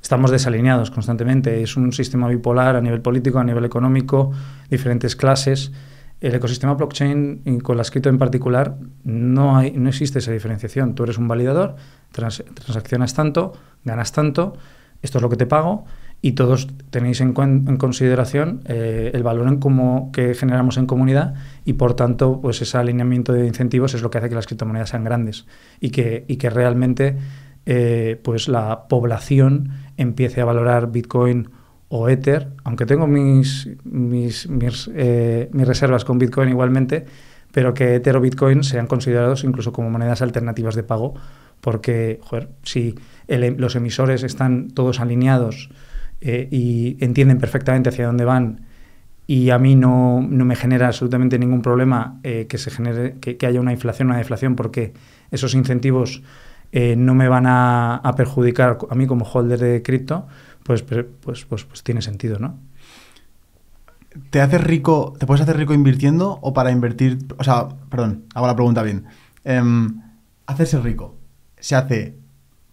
Estamos 0.00 0.30
desalineados 0.30 0.90
constantemente. 0.90 1.62
Es 1.62 1.76
un 1.76 1.92
sistema 1.92 2.28
bipolar 2.28 2.76
a 2.76 2.80
nivel 2.80 3.00
político, 3.00 3.38
a 3.38 3.44
nivel 3.44 3.64
económico, 3.64 4.32
diferentes 4.70 5.16
clases. 5.16 5.72
El 6.20 6.34
ecosistema 6.34 6.74
blockchain, 6.74 7.42
y 7.44 7.58
con 7.58 7.76
la 7.76 7.82
escrito 7.82 8.08
en 8.08 8.18
particular, 8.18 8.76
no, 9.04 9.56
hay, 9.56 9.72
no 9.72 9.88
existe 9.88 10.20
esa 10.20 10.32
diferenciación. 10.32 10.94
Tú 10.94 11.04
eres 11.04 11.18
un 11.18 11.28
validador, 11.28 11.76
trans, 12.12 12.42
transaccionas 12.54 13.14
tanto, 13.14 13.52
ganas 13.84 14.12
tanto, 14.12 14.56
esto 15.02 15.18
es 15.18 15.22
lo 15.22 15.28
que 15.28 15.36
te 15.36 15.46
pago, 15.46 15.84
y 16.24 16.32
todos 16.32 16.68
tenéis 16.88 17.20
en, 17.20 17.34
en 17.38 17.76
consideración 17.76 18.62
eh, 18.64 19.10
el 19.12 19.22
valor 19.22 19.46
en 19.46 19.58
como 19.58 20.10
que 20.10 20.32
generamos 20.32 20.78
en 20.78 20.86
comunidad 20.86 21.34
y 21.66 21.74
por 21.74 21.92
tanto 21.92 22.40
pues 22.40 22.62
ese 22.62 22.78
alineamiento 22.78 23.34
de 23.34 23.46
incentivos 23.46 23.92
es 23.92 24.00
lo 24.00 24.08
que 24.08 24.16
hace 24.16 24.30
que 24.30 24.34
las 24.34 24.46
criptomonedas 24.46 24.88
sean 24.88 25.04
grandes 25.04 25.44
y 25.80 25.90
que, 25.90 26.24
y 26.26 26.36
que 26.36 26.48
realmente 26.48 27.18
eh, 27.66 28.18
pues 28.24 28.48
la 28.48 28.88
población 28.88 29.72
empiece 29.98 30.40
a 30.40 30.46
valorar 30.46 30.90
Bitcoin 30.90 31.50
o 31.88 32.08
Ether, 32.08 32.48
aunque 32.64 32.86
tengo 32.86 33.06
mis, 33.06 33.68
mis, 33.84 34.48
eh, 34.94 35.48
mis 35.52 35.66
reservas 35.68 36.04
con 36.04 36.18
Bitcoin 36.18 36.48
igualmente, 36.48 37.04
pero 37.52 37.72
que 37.74 37.94
Ether 37.94 38.16
o 38.16 38.20
Bitcoin 38.20 38.64
sean 38.64 38.86
considerados 38.86 39.44
incluso 39.44 39.72
como 39.72 39.90
monedas 39.90 40.22
alternativas 40.22 40.74
de 40.74 40.82
pago, 40.82 41.14
porque, 41.60 42.20
si 42.62 42.94
el- 43.28 43.56
los 43.58 43.76
emisores 43.76 44.22
están 44.22 44.68
todos 44.70 45.00
alineados 45.00 45.70
eh, 46.20 46.48
y 46.50 46.96
entienden 47.00 47.38
perfectamente 47.38 47.90
hacia 47.90 48.06
dónde 48.06 48.24
van 48.24 48.60
y 49.26 49.50
a 49.50 49.58
mí 49.58 49.74
no, 49.74 50.20
no 50.28 50.44
me 50.44 50.56
genera 50.56 50.88
absolutamente 50.88 51.38
ningún 51.38 51.62
problema 51.62 52.18
eh, 52.24 52.46
que 52.48 52.58
se 52.58 52.70
genere 52.70 53.16
que, 53.20 53.36
que 53.36 53.46
haya 53.46 53.60
una 53.60 53.72
inflación, 53.72 54.08
una 54.08 54.18
deflación, 54.18 54.54
porque 54.56 54.92
esos 55.30 55.54
incentivos 55.54 56.22
eh, 56.72 56.96
no 56.96 57.14
me 57.14 57.28
van 57.28 57.46
a, 57.46 57.96
a 57.96 58.14
perjudicar 58.16 58.78
a 58.90 58.94
mí 58.94 59.06
como 59.06 59.24
holder 59.24 59.58
de 59.60 59.82
cripto, 59.82 60.26
pues, 60.64 60.82
pues, 60.82 61.06
pues, 61.44 61.64
pues, 61.64 61.82
tiene 61.84 62.02
sentido, 62.02 62.38
¿no? 62.38 62.58
¿Te 64.30 64.40
haces 64.40 64.62
rico, 64.62 65.14
te 65.18 65.26
puedes 65.26 65.42
hacer 65.42 65.56
rico 65.56 65.74
invirtiendo 65.74 66.38
o 66.40 66.52
para 66.52 66.70
invertir, 66.70 67.18
o 67.36 67.44
sea, 67.44 67.68
perdón, 67.90 68.24
hago 68.34 68.46
la 68.46 68.56
pregunta 68.56 68.82
bien. 68.82 69.04
Em, 69.44 70.00
¿Hacerse 70.46 70.78
rico 70.80 71.16
se 71.58 71.74
hace 71.74 72.16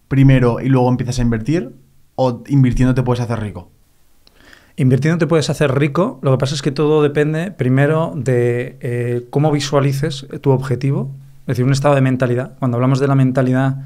primero 0.08 0.60
y 0.60 0.68
luego 0.68 0.88
empiezas 0.88 1.18
a 1.18 1.22
invertir 1.22 1.74
o 2.14 2.42
invirtiendo 2.48 2.94
te 2.94 3.02
puedes 3.02 3.20
hacer 3.20 3.40
rico? 3.40 3.70
Invirtiendo 4.76 5.18
te 5.18 5.26
puedes 5.26 5.50
hacer 5.50 5.74
rico, 5.74 6.18
lo 6.22 6.32
que 6.32 6.38
pasa 6.38 6.54
es 6.54 6.62
que 6.62 6.70
todo 6.70 7.02
depende 7.02 7.50
primero 7.50 8.12
de 8.16 8.78
eh, 8.80 9.26
cómo 9.30 9.50
visualices 9.50 10.26
tu 10.40 10.50
objetivo, 10.50 11.10
es 11.42 11.48
decir, 11.48 11.64
un 11.64 11.72
estado 11.72 11.94
de 11.94 12.00
mentalidad. 12.00 12.56
Cuando 12.58 12.76
hablamos 12.76 13.00
de 13.00 13.08
la 13.08 13.14
mentalidad, 13.14 13.82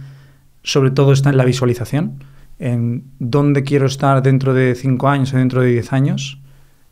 sobre 0.63 0.91
todo 0.91 1.13
está 1.13 1.31
en 1.31 1.39
la 1.39 1.45
visualización, 1.45 2.23
en 2.59 3.05
dónde 3.19 3.63
quiero 3.63 3.87
estar 3.87 4.23
dentro 4.23 4.55
de 4.55 4.75
5 4.75 5.09
años 5.09 5.33
o 5.35 5.37
dentro 5.37 5.61
de 5.61 5.69
10 5.69 5.93
años. 5.93 6.41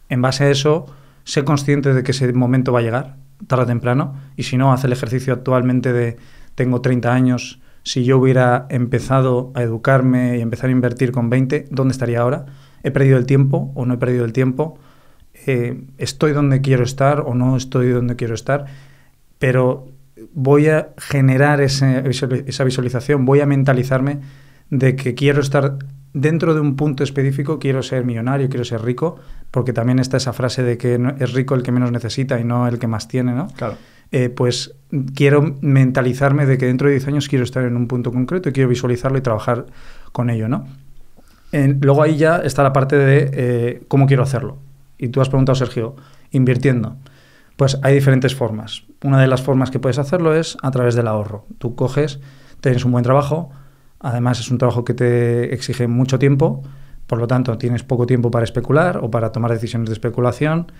En 0.09 0.23
base 0.23 0.44
a 0.44 0.50
eso, 0.50 0.87
sé 1.25 1.44
consciente 1.44 1.94
de 1.94 2.02
que 2.02 2.12
ese 2.12 2.33
momento 2.33 2.73
va 2.73 2.80
a 2.80 2.83
llegar, 2.83 3.16
tarde 3.47 3.64
o 3.64 3.66
temprano, 3.66 4.14
y 4.37 4.44
si 4.44 4.56
no, 4.56 4.73
hace 4.73 4.87
el 4.87 4.92
ejercicio 4.92 5.33
actualmente 5.33 5.92
de 5.92 6.16
tengo 6.54 6.80
30 6.80 7.12
años, 7.12 7.61
si 7.83 8.04
yo 8.04 8.18
hubiera 8.18 8.66
empezado 8.71 9.52
a 9.54 9.62
educarme 9.62 10.38
y 10.38 10.40
empezar 10.40 10.68
a 10.68 10.73
invertir 10.73 11.12
con 11.12 11.28
20, 11.28 11.66
¿dónde 11.71 11.92
estaría 11.92 12.21
ahora? 12.21 12.47
¿He 12.83 12.90
perdido 12.90 13.18
el 13.18 13.26
tiempo 13.26 13.73
o 13.75 13.85
no 13.85 13.94
he 13.94 13.99
perdido 13.99 14.25
el 14.25 14.33
tiempo? 14.33 14.78
Eh, 15.47 15.83
¿Estoy 15.99 16.33
donde 16.33 16.61
quiero 16.61 16.85
estar 16.85 17.21
o 17.21 17.35
no 17.35 17.56
estoy 17.56 17.90
donde 17.90 18.16
quiero 18.16 18.35
estar? 18.35 18.66
Pero 19.38 19.88
voy 20.33 20.68
a 20.68 20.90
generar 20.97 21.61
esa 21.61 22.00
visualización, 22.00 23.26
voy 23.26 23.40
a 23.40 23.47
mentalizarme 23.47 24.21
de 24.71 24.97
que 24.97 25.14
quiero 25.14 25.40
estar 25.40 25.76
dentro 26.12 26.54
de 26.54 26.61
un 26.61 26.76
punto 26.76 27.02
específico, 27.04 27.59
quiero 27.59 27.83
ser 27.83 28.04
millonario, 28.04 28.49
quiero 28.49 28.64
ser 28.64 28.83
rico, 28.83 29.16
porque 29.50 29.73
también 29.73 29.99
está 29.99 30.16
esa 30.16 30.33
frase 30.33 30.62
de 30.62 30.78
que 30.78 30.99
es 31.18 31.33
rico 31.33 31.54
el 31.54 31.62
que 31.62 31.73
menos 31.73 31.90
necesita 31.90 32.38
y 32.38 32.44
no 32.44 32.66
el 32.68 32.78
que 32.78 32.87
más 32.87 33.09
tiene, 33.09 33.33
¿no? 33.35 33.49
Claro. 33.49 33.76
eh, 34.12 34.28
pues 34.28 34.76
quiero 35.16 35.56
mentalizarme 35.61 36.47
de 36.47 36.56
que 36.59 36.66
dentro 36.66 36.87
de 36.88 36.92
10 36.94 37.09
años 37.09 37.28
quiero 37.28 37.42
estar 37.44 37.64
en 37.64 37.76
un 37.76 37.88
punto 37.88 38.12
concreto 38.12 38.49
y 38.49 38.52
quiero 38.52 38.68
visualizarlo 38.68 39.18
y 39.18 39.23
trabajar 39.23 39.66
con 40.12 40.30
ello, 40.30 40.47
¿no? 40.49 40.66
En- 41.52 41.80
luego 41.83 42.02
ahí 42.02 42.16
ya 42.16 42.37
está 42.38 42.62
la 42.62 42.73
parte 42.73 42.97
de 42.97 43.30
eh, 43.33 43.83
cómo 43.88 44.06
quiero 44.06 44.23
hacerlo. 44.23 44.59
Y 44.99 45.09
tú 45.09 45.21
has 45.21 45.28
preguntado, 45.28 45.56
Sergio, 45.56 45.97
invirtiendo. 46.30 46.97
Pues 47.56 47.78
hay 47.83 47.94
diferentes 47.94 48.35
formas. 48.37 48.85
Una 49.02 49.21
de 49.21 49.26
las 49.26 49.42
formas 49.42 49.71
que 49.71 49.78
puedes 49.80 49.99
hacerlo 49.99 50.35
es 50.35 50.56
a 50.62 50.71
través 50.71 50.94
del 50.94 51.09
ahorro. 51.09 51.47
Tú 51.59 51.75
coges, 51.75 52.21
tienes 52.61 52.85
un 52.85 52.92
buen 52.92 53.04
trabajo, 53.04 53.50
además 54.04 54.38
es 54.38 54.50
un 54.50 54.58
trabajo 54.58 54.84
que 54.84 54.92
te 54.92 55.54
exige 55.54 55.88
mucho 55.88 56.18
tiempo, 56.18 56.62
por 57.06 57.18
lo 57.18 57.26
tanto 57.26 57.56
tienes 57.56 57.82
poco 57.82 58.06
tiempo 58.06 58.30
para 58.30 58.44
especular 58.44 58.99
o 58.99 59.11
para 59.11 59.32
tomar 59.32 59.50
decisiones 59.50 59.88
de 59.88 59.94
especulación, 59.94 60.70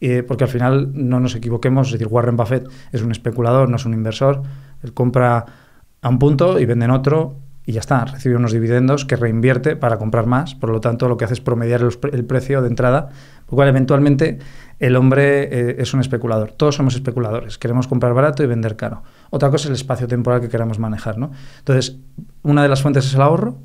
eh, 0.00 0.24
porque 0.24 0.44
al 0.44 0.50
final 0.50 0.90
no 0.92 1.20
nos 1.20 1.36
equivoquemos, 1.36 1.86
es 1.86 1.92
decir, 1.92 2.08
Warren 2.08 2.36
Buffett 2.36 2.68
es 2.90 3.02
un 3.02 3.12
especulador, 3.12 3.68
no 3.68 3.76
es 3.76 3.86
un 3.86 3.94
inversor, 3.94 4.42
él 4.82 4.92
compra 4.92 5.46
a 6.02 6.08
un 6.08 6.18
punto 6.18 6.58
y 6.58 6.66
vende 6.66 6.86
en 6.86 6.90
otro 6.90 7.36
y 7.64 7.72
ya 7.72 7.80
está, 7.80 8.04
recibe 8.04 8.34
unos 8.34 8.50
dividendos 8.50 9.04
que 9.04 9.14
reinvierte 9.14 9.76
para 9.76 9.98
comprar 9.98 10.26
más, 10.26 10.56
por 10.56 10.70
lo 10.70 10.80
tanto 10.80 11.08
lo 11.08 11.16
que 11.16 11.24
hace 11.24 11.34
es 11.34 11.40
promediar 11.40 11.82
el 12.12 12.24
precio 12.24 12.62
de 12.62 12.68
entrada, 12.68 13.10
lo 13.48 13.54
cual 13.54 13.68
eventualmente 13.68 14.40
el 14.80 14.96
hombre 14.96 15.44
eh, 15.44 15.76
es 15.78 15.94
un 15.94 16.00
especulador, 16.00 16.50
todos 16.50 16.74
somos 16.74 16.96
especuladores, 16.96 17.58
queremos 17.58 17.86
comprar 17.86 18.12
barato 18.12 18.42
y 18.42 18.46
vender 18.46 18.74
caro. 18.74 19.04
Otra 19.34 19.48
cosa 19.48 19.64
es 19.64 19.70
el 19.70 19.76
espacio 19.76 20.06
temporal 20.06 20.42
que 20.42 20.50
queramos 20.50 20.78
manejar, 20.78 21.16
¿no? 21.16 21.30
Entonces, 21.60 21.96
una 22.42 22.62
de 22.62 22.68
las 22.68 22.82
fuentes 22.82 23.06
es 23.06 23.14
el 23.14 23.22
ahorro 23.22 23.62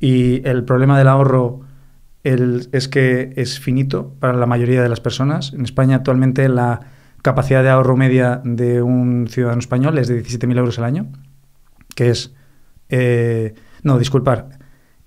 y 0.00 0.44
el 0.44 0.64
problema 0.64 0.98
del 0.98 1.06
ahorro 1.06 1.60
es 2.24 2.88
que 2.88 3.32
es 3.36 3.60
finito 3.60 4.14
para 4.18 4.32
la 4.32 4.46
mayoría 4.46 4.82
de 4.82 4.88
las 4.88 4.98
personas. 4.98 5.52
En 5.52 5.62
España 5.62 5.94
actualmente 5.94 6.48
la 6.48 6.80
capacidad 7.22 7.62
de 7.62 7.68
ahorro 7.68 7.96
media 7.96 8.40
de 8.42 8.82
un 8.82 9.28
ciudadano 9.28 9.60
español 9.60 9.96
es 9.98 10.08
de 10.08 10.24
17.000 10.24 10.58
euros 10.58 10.78
al 10.80 10.84
año, 10.86 11.06
que 11.94 12.10
es... 12.10 12.34
eh, 12.88 13.54
no, 13.84 14.00
disculpar. 14.00 14.58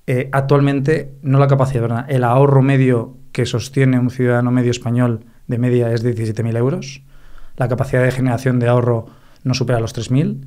eh, 0.07 0.29
actualmente, 0.31 1.11
no 1.23 1.39
la 1.39 1.47
capacidad, 1.47 1.81
¿verdad? 1.81 2.05
el 2.07 2.23
ahorro 2.23 2.61
medio 2.61 3.17
que 3.33 3.45
sostiene 3.45 3.99
un 3.99 4.11
ciudadano 4.11 4.49
medio 4.49 4.71
español 4.71 5.25
de 5.47 5.57
media 5.57 5.91
es 5.91 6.03
de 6.03 6.15
17.000 6.15 6.55
euros. 6.55 7.03
La 7.57 7.67
capacidad 7.67 8.01
de 8.01 8.11
generación 8.11 8.59
de 8.59 8.69
ahorro 8.69 9.18
no 9.43 9.53
supera 9.53 9.79
los 9.79 9.93
3.000. 9.93 10.37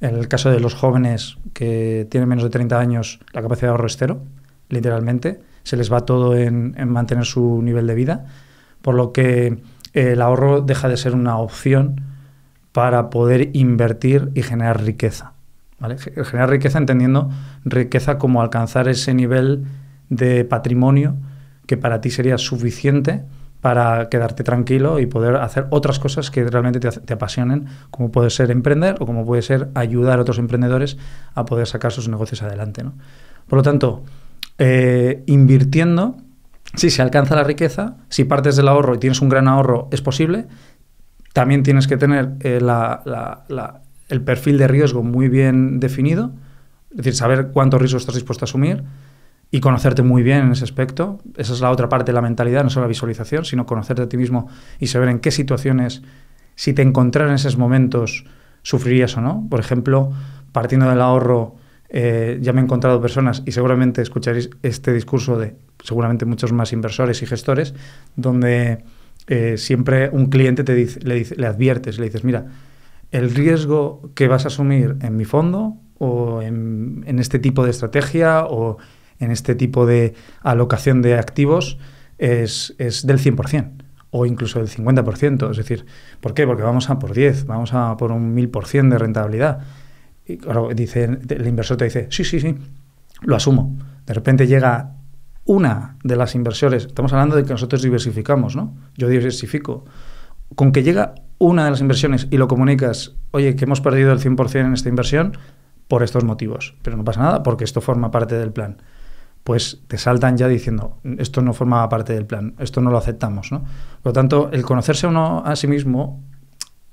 En 0.00 0.14
el 0.14 0.28
caso 0.28 0.50
de 0.50 0.60
los 0.60 0.74
jóvenes 0.74 1.38
que 1.54 2.06
tienen 2.10 2.28
menos 2.28 2.44
de 2.44 2.50
30 2.50 2.78
años, 2.78 3.20
la 3.32 3.42
capacidad 3.42 3.68
de 3.68 3.70
ahorro 3.72 3.86
es 3.86 3.96
cero, 3.96 4.20
literalmente. 4.68 5.40
Se 5.62 5.76
les 5.76 5.90
va 5.92 6.02
todo 6.04 6.36
en, 6.36 6.74
en 6.76 6.88
mantener 6.90 7.24
su 7.24 7.60
nivel 7.62 7.86
de 7.86 7.94
vida. 7.94 8.26
Por 8.82 8.94
lo 8.94 9.12
que 9.12 9.46
eh, 9.94 10.12
el 10.12 10.22
ahorro 10.22 10.60
deja 10.60 10.88
de 10.88 10.96
ser 10.96 11.14
una 11.14 11.38
opción 11.38 12.02
para 12.72 13.08
poder 13.10 13.50
invertir 13.54 14.30
y 14.34 14.42
generar 14.42 14.82
riqueza. 14.84 15.32
¿vale? 15.78 15.96
Ge- 15.98 16.24
Generar 16.24 16.50
riqueza 16.50 16.78
entendiendo 16.78 17.30
riqueza 17.64 18.18
como 18.18 18.42
alcanzar 18.42 18.88
ese 18.88 19.14
nivel 19.14 19.64
de 20.10 20.44
patrimonio 20.44 21.16
que 21.66 21.76
para 21.76 22.00
ti 22.00 22.10
sería 22.10 22.38
suficiente 22.38 23.24
para 23.60 24.08
quedarte 24.08 24.44
tranquilo 24.44 25.00
y 25.00 25.06
poder 25.06 25.36
hacer 25.36 25.66
otras 25.70 25.98
cosas 25.98 26.30
que 26.30 26.44
realmente 26.44 26.78
te, 26.78 26.90
te 26.90 27.14
apasionen, 27.14 27.66
como 27.90 28.12
puede 28.12 28.30
ser 28.30 28.50
emprender 28.50 28.96
o 29.00 29.06
como 29.06 29.24
puede 29.24 29.42
ser 29.42 29.68
ayudar 29.74 30.18
a 30.18 30.22
otros 30.22 30.38
emprendedores 30.38 30.98
a 31.34 31.44
poder 31.44 31.66
sacar 31.66 31.92
sus 31.92 32.08
negocios 32.08 32.42
adelante. 32.42 32.84
¿no? 32.84 32.94
Por 33.48 33.58
lo 33.58 33.62
tanto, 33.62 34.04
eh, 34.58 35.22
invirtiendo, 35.26 36.16
si 36.74 36.90
se 36.90 37.02
alcanza 37.02 37.36
la 37.36 37.44
riqueza, 37.44 37.96
si 38.08 38.24
partes 38.24 38.56
del 38.56 38.68
ahorro 38.68 38.94
y 38.94 38.98
tienes 38.98 39.20
un 39.20 39.28
gran 39.28 39.48
ahorro, 39.48 39.88
es 39.90 40.02
posible. 40.02 40.46
También 41.32 41.62
tienes 41.62 41.86
que 41.86 41.96
tener 41.96 42.32
eh, 42.40 42.60
el 44.08 44.20
perfil 44.22 44.58
de 44.58 44.68
riesgo 44.68 45.02
muy 45.02 45.28
bien 45.28 45.80
definido, 45.80 46.32
es 46.90 46.98
decir, 46.98 47.14
saber 47.14 47.48
cuánto 47.48 47.78
riesgo 47.78 47.98
estás 47.98 48.14
dispuesto 48.14 48.44
a 48.44 48.46
asumir 48.46 48.84
y 49.50 49.60
conocerte 49.60 50.02
muy 50.02 50.22
bien 50.22 50.38
en 50.46 50.52
ese 50.52 50.64
aspecto. 50.64 51.18
Esa 51.36 51.52
es 51.52 51.60
la 51.60 51.70
otra 51.70 51.88
parte 51.88 52.12
de 52.12 52.14
la 52.14 52.22
mentalidad, 52.22 52.64
no 52.64 52.70
solo 52.70 52.84
la 52.84 52.88
visualización, 52.88 53.44
sino 53.44 53.64
conocerte 53.66 54.02
a 54.02 54.08
ti 54.08 54.16
mismo 54.16 54.48
y 54.80 54.88
saber 54.88 55.08
en 55.08 55.20
qué 55.20 55.30
situaciones, 55.30 56.02
si 56.54 56.72
te 56.72 56.82
encontraras 56.82 57.30
en 57.30 57.34
esos 57.36 57.58
momentos, 57.58 58.24
sufrirías 58.62 59.16
o 59.16 59.20
no. 59.20 59.46
Por 59.48 59.60
ejemplo, 59.60 60.10
partiendo 60.52 60.88
del 60.88 61.00
ahorro, 61.00 61.56
eh, 61.88 62.38
ya 62.42 62.52
me 62.52 62.60
he 62.60 62.64
encontrado 62.64 63.00
personas 63.00 63.42
y 63.46 63.52
seguramente 63.52 64.02
escucharéis 64.02 64.50
este 64.62 64.92
discurso 64.92 65.38
de 65.38 65.54
seguramente 65.84 66.24
muchos 66.24 66.52
más 66.52 66.72
inversores 66.72 67.22
y 67.22 67.26
gestores, 67.26 67.74
donde 68.16 68.84
eh, 69.28 69.56
siempre 69.56 70.08
un 70.10 70.26
cliente 70.26 70.64
te 70.64 70.74
dice, 70.74 70.98
le, 71.04 71.14
dice- 71.14 71.36
le 71.36 71.46
adviertes, 71.46 71.98
le 71.98 72.06
dices, 72.06 72.24
mira, 72.24 72.46
el 73.12 73.32
riesgo 73.32 74.10
que 74.14 74.26
vas 74.26 74.44
a 74.44 74.48
asumir 74.48 74.96
en 75.00 75.16
mi 75.16 75.24
fondo 75.24 75.76
o 75.98 76.42
en, 76.42 77.04
en 77.06 77.18
este 77.20 77.38
tipo 77.38 77.64
de 77.64 77.70
estrategia 77.70 78.44
o 78.46 78.78
en 79.18 79.30
este 79.30 79.54
tipo 79.54 79.86
de 79.86 80.14
alocación 80.42 81.02
de 81.02 81.14
activos 81.14 81.78
es, 82.18 82.74
es 82.78 83.06
del 83.06 83.18
100% 83.18 83.72
o 84.10 84.26
incluso 84.26 84.58
del 84.58 84.68
50%. 84.68 85.50
Es 85.50 85.56
decir, 85.56 85.86
¿por 86.20 86.34
qué? 86.34 86.46
Porque 86.46 86.62
vamos 86.62 86.90
a 86.90 86.98
por 86.98 87.12
10, 87.12 87.46
vamos 87.46 87.74
a 87.74 87.96
por 87.96 88.12
un 88.12 88.34
1000% 88.34 88.90
de 88.90 88.98
rentabilidad. 88.98 89.60
Y 90.26 90.38
claro, 90.38 90.70
dice, 90.74 91.04
el 91.04 91.46
inversor 91.46 91.76
te 91.76 91.84
dice, 91.84 92.08
sí, 92.10 92.24
sí, 92.24 92.40
sí, 92.40 92.56
lo 93.22 93.36
asumo. 93.36 93.76
De 94.06 94.14
repente 94.14 94.46
llega 94.46 94.94
una 95.44 95.96
de 96.02 96.16
las 96.16 96.34
inversores, 96.34 96.86
estamos 96.86 97.12
hablando 97.12 97.36
de 97.36 97.44
que 97.44 97.50
nosotros 97.50 97.82
diversificamos, 97.82 98.56
¿no? 98.56 98.74
Yo 98.96 99.08
diversifico. 99.08 99.84
Con 100.54 100.72
que 100.72 100.82
llega 100.82 101.14
una 101.38 101.64
de 101.64 101.70
las 101.70 101.80
inversiones 101.80 102.26
y 102.30 102.36
lo 102.36 102.48
comunicas, 102.48 103.14
oye, 103.30 103.54
que 103.54 103.64
hemos 103.64 103.80
perdido 103.80 104.12
el 104.12 104.18
100% 104.18 104.66
en 104.66 104.72
esta 104.72 104.88
inversión 104.88 105.36
por 105.88 106.02
estos 106.02 106.24
motivos, 106.24 106.74
pero 106.82 106.96
no 106.96 107.04
pasa 107.04 107.20
nada 107.20 107.42
porque 107.42 107.64
esto 107.64 107.80
forma 107.80 108.10
parte 108.10 108.36
del 108.36 108.52
plan. 108.52 108.78
Pues 109.46 109.80
te 109.86 109.96
saltan 109.96 110.36
ya 110.36 110.48
diciendo, 110.48 110.98
esto 111.18 111.40
no 111.40 111.52
formaba 111.52 111.88
parte 111.88 112.12
del 112.12 112.26
plan, 112.26 112.56
esto 112.58 112.80
no 112.80 112.90
lo 112.90 112.98
aceptamos, 112.98 113.52
¿no? 113.52 113.60
Por 114.02 114.06
lo 114.06 114.12
tanto, 114.12 114.50
el 114.50 114.64
conocerse 114.64 115.06
uno 115.06 115.44
a 115.46 115.54
sí 115.54 115.68
mismo 115.68 116.20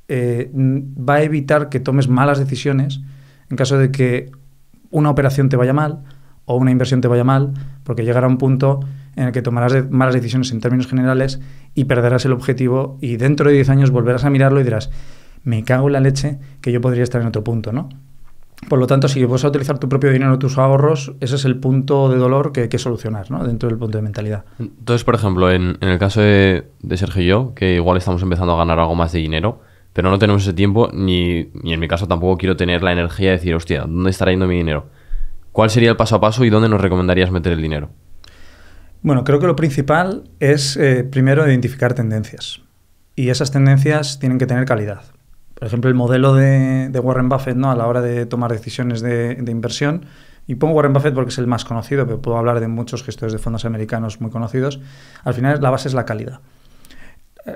eh, 0.08 0.52
va 0.54 1.16
a 1.16 1.24
evitar 1.24 1.70
que 1.70 1.80
tomes 1.80 2.08
malas 2.10 2.38
decisiones 2.38 3.02
en 3.50 3.58
caso 3.58 3.80
de 3.80 3.90
que 3.90 4.30
una 4.92 5.10
operación 5.10 5.50
te 5.50 5.58
vaya 5.58 5.74
mal 5.74 6.04
o 6.46 6.56
una 6.56 6.70
inversión 6.70 7.02
te 7.02 7.08
vaya 7.08 7.24
mal, 7.24 7.56
porque 7.84 8.04
llegará 8.04 8.28
un 8.28 8.38
punto 8.38 8.82
en 9.16 9.26
el 9.26 9.32
que 9.32 9.42
tomarás 9.42 9.90
malas 9.90 10.14
decisiones 10.14 10.52
en 10.52 10.60
términos 10.60 10.86
generales 10.86 11.40
y 11.74 11.86
perderás 11.86 12.24
el 12.26 12.34
objetivo 12.34 13.00
y 13.02 13.18
dentro 13.18 13.50
de 13.50 13.56
10 13.56 13.70
años 13.70 13.90
volverás 13.90 14.26
a 14.26 14.30
mirarlo 14.30 14.62
y 14.62 14.64
dirás, 14.64 14.92
me 15.44 15.64
cago 15.64 15.88
en 15.88 15.94
la 15.94 16.02
leche 16.02 16.38
que 16.62 16.72
yo 16.72 16.82
podría 16.82 17.02
estar 17.02 17.20
en 17.20 17.30
otro 17.30 17.44
punto, 17.44 17.72
¿no? 17.72 17.90
Por 18.70 18.80
lo 18.80 18.88
tanto, 18.88 19.08
si 19.08 19.24
vas 19.26 19.44
a 19.44 19.50
utilizar 19.50 19.80
tu 19.80 19.90
propio 19.90 20.12
dinero, 20.12 20.38
tus 20.40 20.58
ahorros, 20.58 21.14
ese 21.20 21.36
es 21.36 21.46
el 21.46 21.58
punto 21.58 22.10
de 22.10 22.18
dolor 22.18 22.52
que 22.52 22.62
hay 22.62 22.70
que 22.70 22.80
solucionar, 22.80 23.30
¿no? 23.30 23.44
Dentro 23.44 23.70
del 23.70 23.78
punto 23.78 23.98
de 23.98 24.02
mentalidad. 24.02 24.46
Entonces, 24.60 25.04
por 25.04 25.16
ejemplo, 25.16 25.52
en, 25.52 25.78
en 25.82 25.90
el 25.90 26.00
caso 26.00 26.22
de, 26.22 26.68
de, 26.82 26.98
Sergio 26.98 27.22
y 27.22 27.26
yo, 27.28 27.54
que 27.56 27.76
igual 27.76 27.98
estamos 27.98 28.22
empezando 28.22 28.54
a 28.54 28.58
ganar 28.58 28.80
algo 28.80 28.96
más 28.96 29.12
de 29.12 29.20
dinero, 29.20 29.62
pero 29.94 30.10
no 30.10 30.18
tenemos 30.18 30.42
ese 30.42 30.54
tiempo, 30.54 30.90
ni, 30.94 31.50
ni 31.62 31.74
en 31.74 31.80
mi 31.80 31.88
caso 31.88 32.08
tampoco 32.08 32.38
quiero 32.38 32.56
tener 32.58 32.82
la 32.82 32.92
energía 32.92 33.30
de 33.30 33.38
decir, 33.38 33.54
hostia, 33.56 33.82
¿dónde 33.82 34.10
estará 34.10 34.32
yendo 34.32 34.48
mi 34.48 34.56
dinero? 34.56 34.88
¿Cuál 35.52 35.70
sería 35.70 35.92
el 35.92 35.98
paso 35.98 36.16
a 36.16 36.22
paso 36.22 36.44
y 36.44 36.50
dónde 36.50 36.68
nos 36.68 36.82
recomendarías 36.82 37.30
meter 37.30 37.54
el 37.54 37.62
dinero? 37.62 37.90
Bueno, 39.04 39.24
creo 39.24 39.40
que 39.40 39.48
lo 39.48 39.56
principal 39.56 40.24
es, 40.40 40.78
eh, 40.78 41.04
primero, 41.04 41.48
identificar 41.48 41.94
tendencias. 41.94 42.62
Y 43.16 43.30
esas 43.30 43.52
tendencias 43.52 44.18
tienen 44.18 44.40
que 44.40 44.48
tener 44.48 44.66
calidad. 44.66 45.04
Por 45.64 45.68
ejemplo, 45.68 45.90
el 45.90 45.96
modelo 45.96 46.34
de, 46.34 46.90
Warren 47.02 47.30
Buffett 47.30 47.56
¿no? 47.56 47.72
a 47.72 47.76
la 47.78 47.88
hora 47.88 48.02
de 48.02 48.26
tomar 48.26 48.52
decisiones 48.52 49.00
de, 49.00 49.42
inversión, 49.48 50.06
y 50.46 50.56
pongo 50.56 50.74
Warren 50.74 50.92
Buffett 50.92 51.14
porque 51.14 51.30
es 51.30 51.38
el 51.38 51.48
más 51.48 51.64
conocido, 51.64 52.06
pero 52.06 52.22
puedo 52.22 52.38
hablar 52.38 52.60
de 52.60 52.68
muchos 52.68 53.02
gestores 53.02 53.32
de 53.32 53.40
fondos 53.40 53.64
americanos 53.64 54.20
muy 54.20 54.30
conocidos, 54.30 54.82
al 55.24 55.34
final 55.34 55.62
la 55.62 55.70
base 55.70 55.88
es 55.88 55.94
la 55.94 56.04
calidad. 56.04 56.42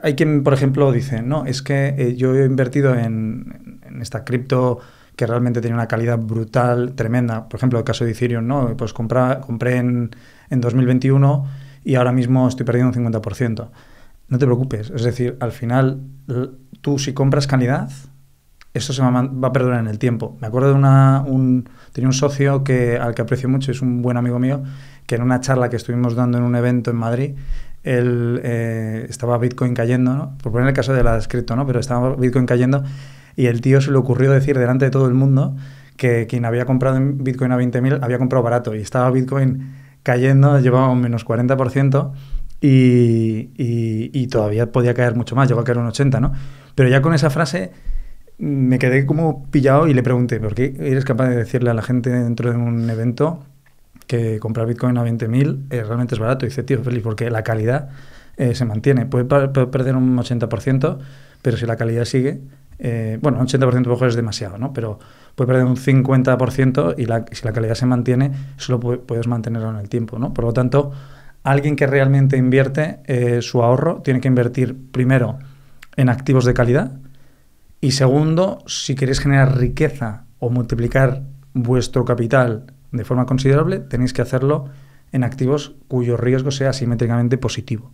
Hay 0.03 0.15
quien, 0.15 0.45
por 0.45 0.53
ejemplo, 0.53 0.89
dice, 0.93 1.21
no, 1.21 1.45
es 1.45 1.61
que 1.61 1.95
eh, 1.97 2.15
yo 2.15 2.33
he 2.33 2.45
invertido 2.45 2.95
en, 2.95 3.81
en 3.85 4.01
esta 4.01 4.23
cripto 4.23 4.79
que 5.17 5.27
realmente 5.27 5.59
tiene 5.59 5.75
una 5.75 5.89
calidad 5.89 6.17
brutal, 6.17 6.93
tremenda. 6.95 7.49
Por 7.49 7.57
ejemplo, 7.57 7.77
el 7.77 7.83
caso 7.83 8.05
de 8.05 8.11
Ethereum, 8.11 8.47
¿no? 8.47 8.77
Pues 8.77 8.93
compra, 8.93 9.41
compré 9.41 9.79
en, 9.79 10.11
en 10.49 10.61
2021 10.61 11.45
y 11.83 11.95
ahora 11.95 12.13
mismo 12.13 12.47
estoy 12.47 12.65
perdiendo 12.65 12.97
un 12.97 13.11
50%. 13.11 13.67
No 14.29 14.37
te 14.37 14.45
preocupes, 14.45 14.91
es 14.93 15.03
decir, 15.03 15.37
al 15.39 15.51
final 15.51 16.01
tú 16.81 16.99
si 16.99 17.13
compras 17.13 17.47
calidad, 17.47 17.89
eso 18.73 18.93
se 18.93 19.01
va, 19.01 19.19
a 19.19 19.53
perdurar 19.53 19.79
en 19.79 19.87
el 19.87 19.99
tiempo. 19.99 20.37
Me 20.41 20.47
acuerdo 20.47 20.69
de 20.69 20.75
una, 20.75 21.23
un, 21.25 21.69
tenía 21.93 22.07
un 22.07 22.13
socio 22.13 22.63
que, 22.63 22.97
al 22.97 23.15
que 23.15 23.21
aprecio 23.21 23.49
mucho, 23.49 23.71
es 23.71 23.81
un 23.81 24.01
buen 24.01 24.17
amigo 24.17 24.39
mío, 24.39 24.63
que 25.05 25.15
en 25.15 25.21
una 25.21 25.39
charla 25.39 25.69
que 25.69 25.77
estuvimos 25.77 26.15
dando 26.15 26.37
en 26.37 26.43
un 26.43 26.55
evento 26.55 26.91
en 26.91 26.97
Madrid, 26.97 27.35
él 27.83 28.41
eh, 28.43 29.05
estaba 29.09 29.37
Bitcoin 29.37 29.73
cayendo, 29.73 30.13
¿no? 30.13 30.37
por 30.43 30.51
poner 30.51 30.67
el 30.67 30.73
caso 30.73 30.93
de 30.93 31.03
la 31.03 31.15
descrito, 31.15 31.55
¿no? 31.55 31.65
pero 31.65 31.79
estaba 31.79 32.15
Bitcoin 32.15 32.45
cayendo 32.45 32.83
y 33.35 33.45
el 33.45 33.61
tío 33.61 33.79
se 33.81 33.91
le 33.91 33.97
ocurrió 33.97 34.31
decir 34.31 34.57
delante 34.57 34.85
de 34.85 34.91
todo 34.91 35.07
el 35.07 35.13
mundo 35.13 35.55
que 35.95 36.27
quien 36.27 36.43
había 36.45 36.65
comprado 36.65 36.99
Bitcoin 37.01 37.51
a 37.51 37.57
20.000 37.57 37.99
había 38.01 38.17
comprado 38.17 38.43
barato 38.43 38.75
y 38.75 38.79
estaba 38.79 39.09
Bitcoin 39.09 39.73
cayendo, 40.03 40.59
llevaba 40.59 40.89
un 40.89 41.01
menos 41.01 41.25
40% 41.25 42.11
y, 42.59 43.49
y, 43.55 44.09
y, 44.13 44.27
todavía 44.27 44.71
podía 44.71 44.93
caer 44.93 45.15
mucho 45.15 45.35
más, 45.35 45.47
llegó 45.47 45.59
a 45.59 45.63
caer 45.63 45.77
un 45.77 45.87
80%, 45.87 46.19
¿no? 46.19 46.33
Pero 46.73 46.89
ya 46.89 47.01
con 47.01 47.13
esa 47.13 47.29
frase 47.29 47.71
me 48.37 48.77
quedé 48.77 49.05
como 49.05 49.45
pillado 49.49 49.87
y 49.87 49.93
le 49.93 50.03
pregunté, 50.03 50.39
¿por 50.39 50.53
qué 50.53 50.75
eres 50.79 51.05
capaz 51.05 51.29
de 51.29 51.35
decirle 51.35 51.71
a 51.71 51.73
la 51.73 51.81
gente 51.81 52.09
dentro 52.09 52.51
de 52.51 52.57
un 52.57 52.89
evento 52.89 53.43
que 54.05 54.39
comprar 54.39 54.67
Bitcoin 54.67 54.97
a 54.97 55.03
20.000 55.03 55.65
eh, 55.69 55.83
realmente 55.83 56.15
es 56.15 56.19
barato? 56.19 56.45
Y 56.45 56.49
dice, 56.49 56.63
tío, 56.63 56.83
feliz, 56.83 57.01
porque 57.03 57.29
la 57.29 57.43
calidad 57.43 57.89
eh, 58.37 58.53
se 58.53 58.65
mantiene. 58.65 59.05
Puede, 59.05 59.25
puede, 59.25 59.67
perder 59.67 59.95
un 59.95 60.17
80%, 60.17 60.97
pero 61.41 61.57
si 61.57 61.65
la 61.65 61.75
calidad 61.75 62.05
sigue, 62.05 62.41
eh, 62.79 63.17
bueno, 63.21 63.39
un 63.39 63.47
80% 63.47 63.87
mejor 63.87 64.07
es 64.07 64.15
demasiado, 64.15 64.59
¿no? 64.59 64.71
Pero 64.71 64.99
puede 65.33 65.47
perder 65.47 65.65
un 65.65 65.75
50% 65.75 66.93
y 66.97 67.05
la, 67.05 67.25
si 67.31 67.43
la 67.43 67.53
calidad 67.53 67.73
se 67.73 67.87
mantiene, 67.87 68.31
eso 68.57 68.71
lo 68.73 68.79
puede, 68.79 68.99
puedes 68.99 69.27
mantenerlo 69.27 69.71
en 69.71 69.77
el 69.77 69.89
tiempo, 69.89 70.19
¿no? 70.19 70.33
Por 70.33 70.45
lo 70.45 70.53
tanto, 70.53 70.91
alguien 71.47 71.77
que 71.77 71.87
realmente 71.87 72.35
invierte 72.35 72.99
eh, 73.05 73.41
su 73.41 73.63
ahorro 73.63 74.01
tiene 74.01 74.19
que 74.19 74.27
invertir 74.27 74.75
primero 74.91 75.39
en 75.95 76.09
activos 76.09 76.43
de 76.43 76.53
calidad 76.53 76.91
y 77.79 77.91
segundo, 77.91 78.59
si 78.67 78.95
queréis 78.95 79.19
generar 79.21 79.57
riqueza 79.57 80.25
o 80.39 80.49
multiplicar 80.49 81.23
vuestro 81.53 82.03
capital 82.03 82.73
de 82.91 83.05
forma 83.05 83.25
considerable, 83.25 83.79
tenéis 83.79 84.11
que 84.11 84.21
hacerlo 84.21 84.65
en 85.13 85.23
activos 85.23 85.75
cuyo 85.87 86.17
riesgo 86.17 86.51
sea 86.51 86.73
simétricamente 86.73 87.37
positivo. 87.37 87.91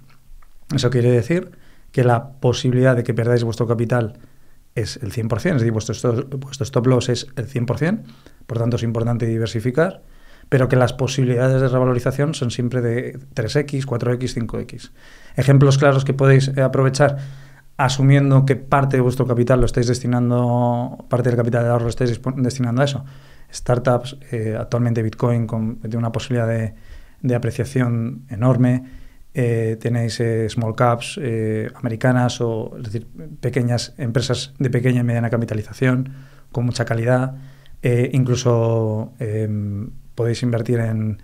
Eso 0.74 0.90
quiere 0.90 1.12
decir 1.12 1.52
que 1.92 2.04
la 2.04 2.32
posibilidad 2.40 2.96
de 2.96 3.04
que 3.04 3.14
perdáis 3.14 3.44
vuestro 3.44 3.68
capital 3.68 4.18
es 4.74 4.98
el 4.98 5.12
100%, 5.12 5.36
es 5.36 5.54
decir, 5.62 5.72
vuestro 5.72 5.94
vuestro 6.40 6.64
stop 6.64 6.88
loss 6.88 7.10
es 7.10 7.28
el 7.36 7.48
100%, 7.48 8.02
por 8.48 8.58
tanto 8.58 8.78
es 8.78 8.84
importante 8.84 9.28
diversificar, 9.28 10.02
pero 10.54 10.70
que 10.70 10.76
las 10.76 10.94
posibilidades 10.94 11.60
de 11.64 11.68
revalorización 11.68 12.36
son 12.36 12.52
siempre 12.52 12.80
de 12.82 13.18
3x, 13.34 13.88
4x, 13.88 14.36
5x. 14.46 14.92
Ejemplos 15.36 15.80
claros 15.80 16.06
que 16.06 16.14
podéis 16.14 16.50
eh, 16.50 16.62
aprovechar 16.62 17.18
asumiendo 17.76 18.46
que 18.46 18.56
parte 18.56 18.98
de 18.98 19.02
vuestro 19.02 19.26
capital 19.26 19.62
lo 19.62 19.66
estáis 19.66 19.88
destinando, 19.88 21.08
parte 21.10 21.30
del 21.30 21.38
capital 21.38 21.64
de 21.64 21.70
ahorro 21.72 21.86
lo 21.86 21.90
estáis 21.90 22.22
destinando 22.36 22.84
a 22.84 22.86
eso. 22.86 23.04
Startups, 23.52 24.16
eh, 24.30 24.56
actualmente 24.56 25.02
Bitcoin 25.02 25.48
con, 25.48 25.78
tiene 25.78 25.98
una 25.98 26.12
posibilidad 26.12 26.48
de, 26.48 26.76
de 27.24 27.34
apreciación 27.34 28.28
enorme, 28.30 28.84
eh, 29.34 29.80
tenéis 29.82 30.22
small 30.50 30.76
caps 30.76 31.20
americanas 31.74 32.42
o 32.42 32.76
es 32.78 32.84
decir, 32.84 33.08
pequeñas 33.40 33.96
empresas 33.98 34.54
de 34.60 34.70
pequeña 34.70 35.00
y 35.00 35.04
mediana 35.04 35.32
capitalización 35.32 36.14
con 36.52 36.64
mucha 36.64 36.86
calidad. 36.86 37.38
Incluso 38.14 39.12
em, 39.20 39.90
podéis 40.16 40.44
invertir 40.44 40.80
en, 40.80 41.18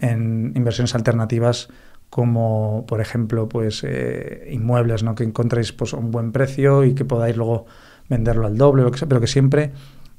inversiones 0.00 0.94
alternativas 0.94 1.68
como 2.08 2.84
por 2.88 3.00
ejemplo 3.00 3.48
pues 3.48 3.84
eh, 3.84 4.48
inmuebles 4.50 5.02
¿no? 5.02 5.14
que 5.14 5.24
encontréis 5.24 5.72
pues, 5.72 5.92
a 5.92 5.98
un 5.98 6.10
buen 6.10 6.32
precio 6.32 6.84
y 6.84 6.94
que 6.94 7.04
podáis 7.04 7.36
luego 7.36 7.66
venderlo 8.08 8.46
al 8.46 8.56
doble, 8.56 8.82
lo 8.82 8.90
que 8.90 8.98
sea, 8.98 9.08
pero 9.08 9.20
que 9.20 9.26
siempre 9.26 9.72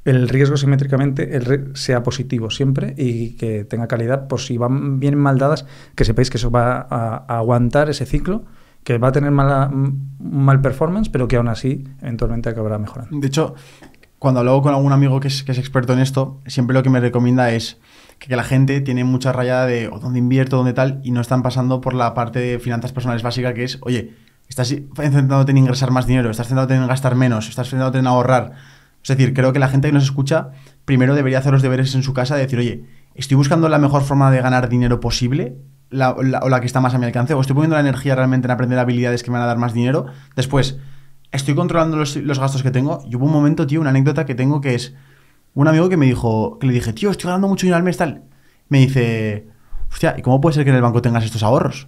el 0.05 0.29
riesgo 0.29 0.57
simétricamente 0.57 1.35
el 1.35 1.75
sea 1.75 2.03
positivo 2.03 2.49
siempre 2.49 2.93
y 2.97 3.31
que 3.35 3.65
tenga 3.65 3.87
calidad 3.87 4.27
por 4.27 4.39
si 4.39 4.57
van 4.57 4.99
bien 4.99 5.17
mal 5.17 5.37
dadas, 5.37 5.65
que 5.95 6.05
sepáis 6.05 6.29
que 6.29 6.37
eso 6.37 6.49
va 6.49 6.87
a, 6.89 7.25
a 7.27 7.37
aguantar 7.39 7.89
ese 7.89 8.05
ciclo, 8.05 8.45
que 8.83 8.97
va 8.97 9.09
a 9.09 9.11
tener 9.11 9.31
mala, 9.31 9.69
mal 10.19 10.61
performance, 10.61 11.09
pero 11.09 11.27
que 11.27 11.35
aún 11.35 11.47
así 11.47 11.87
eventualmente 12.01 12.49
acabará 12.49 12.79
mejorando. 12.79 13.19
De 13.19 13.27
hecho, 13.27 13.55
cuando 14.17 14.39
hablo 14.39 14.61
con 14.61 14.73
algún 14.73 14.91
amigo 14.91 15.19
que 15.19 15.27
es, 15.27 15.43
que 15.43 15.51
es 15.51 15.57
experto 15.57 15.93
en 15.93 15.99
esto, 15.99 16.39
siempre 16.47 16.73
lo 16.73 16.83
que 16.83 16.89
me 16.89 16.99
recomienda 16.99 17.51
es 17.51 17.79
que, 18.21 18.35
la 18.35 18.43
gente 18.43 18.81
tiene 18.81 19.03
mucha 19.03 19.33
rayada 19.33 19.65
de 19.65 19.87
dónde 19.87 20.19
invierto, 20.19 20.57
dónde 20.57 20.73
tal, 20.73 21.01
y 21.03 21.11
no 21.11 21.21
están 21.21 21.41
pasando 21.41 21.81
por 21.81 21.93
la 21.93 22.13
parte 22.13 22.39
de 22.39 22.59
finanzas 22.59 22.93
personales 22.93 23.23
básica 23.23 23.53
que 23.53 23.63
es, 23.63 23.79
oye, 23.81 24.15
estás 24.47 24.69
centrándote 24.69 25.51
en 25.51 25.57
ingresar 25.57 25.91
más 25.91 26.07
dinero, 26.07 26.29
estás 26.29 26.47
centrándote 26.47 26.75
en 26.75 26.87
gastar 26.87 27.15
menos, 27.15 27.49
estás 27.49 27.69
centrándote 27.69 27.99
en 27.99 28.07
ahorrar, 28.07 28.53
es 29.01 29.07
decir, 29.07 29.33
creo 29.33 29.51
que 29.53 29.59
la 29.59 29.67
gente 29.67 29.87
que 29.87 29.93
nos 29.93 30.03
escucha 30.03 30.51
primero 30.85 31.15
debería 31.15 31.39
hacer 31.39 31.51
los 31.51 31.61
deberes 31.61 31.95
en 31.95 32.03
su 32.03 32.13
casa 32.13 32.35
de 32.35 32.43
decir, 32.43 32.59
oye, 32.59 32.85
estoy 33.15 33.35
buscando 33.35 33.67
la 33.67 33.79
mejor 33.79 34.03
forma 34.03 34.29
de 34.31 34.41
ganar 34.41 34.69
dinero 34.69 34.99
posible 34.99 35.57
o 35.91 36.49
la 36.49 36.59
que 36.61 36.67
está 36.67 36.79
más 36.79 36.93
a 36.93 36.97
mi 36.97 37.05
alcance, 37.05 37.33
o 37.33 37.41
estoy 37.41 37.55
poniendo 37.55 37.75
la 37.75 37.81
energía 37.81 38.15
realmente 38.15 38.47
en 38.47 38.51
aprender 38.51 38.79
habilidades 38.79 39.23
que 39.23 39.31
me 39.31 39.37
van 39.37 39.43
a 39.43 39.47
dar 39.47 39.57
más 39.57 39.73
dinero. 39.73 40.05
Después, 40.35 40.77
estoy 41.31 41.53
controlando 41.53 41.97
los, 41.97 42.15
los 42.15 42.39
gastos 42.39 42.63
que 42.63 42.71
tengo. 42.71 43.03
Y 43.09 43.15
hubo 43.15 43.25
un 43.25 43.31
momento, 43.33 43.67
tío, 43.67 43.81
una 43.81 43.89
anécdota 43.89 44.25
que 44.25 44.33
tengo 44.33 44.61
que 44.61 44.75
es 44.75 44.95
un 45.53 45.67
amigo 45.67 45.89
que 45.89 45.97
me 45.97 46.05
dijo, 46.05 46.57
que 46.59 46.67
le 46.67 46.73
dije, 46.73 46.93
tío, 46.93 47.11
estoy 47.11 47.27
ganando 47.27 47.47
mucho 47.47 47.65
dinero 47.65 47.77
al 47.77 47.83
mes, 47.83 47.97
tal. 47.97 48.23
Me 48.69 48.79
dice, 48.79 49.47
hostia, 49.91 50.15
¿y 50.17 50.21
cómo 50.21 50.39
puede 50.39 50.55
ser 50.55 50.63
que 50.63 50.69
en 50.69 50.77
el 50.77 50.81
banco 50.81 51.01
tengas 51.01 51.23
estos 51.23 51.43
ahorros? 51.43 51.87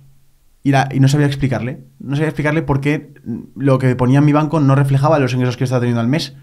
Y, 0.64 0.72
no 0.72 1.08
sabía 1.08 1.28
explicarle. 1.28 1.84
No 2.00 2.16
sabía 2.16 2.30
explicarle 2.30 2.62
por 2.62 2.80
qué 2.80 3.14
lo 3.56 3.78
que 3.80 3.96
ponía 3.96 4.20
en 4.20 4.26
mi 4.26 4.34
banco 4.34 4.60
no 4.60 4.76
reflejaba 4.76 5.20
los 5.20 5.34
ingresos 5.34 5.58
que 5.58 5.66
estaba 5.66 5.82
teniendo 5.82 6.02
al 6.02 6.08
mes. 6.08 6.36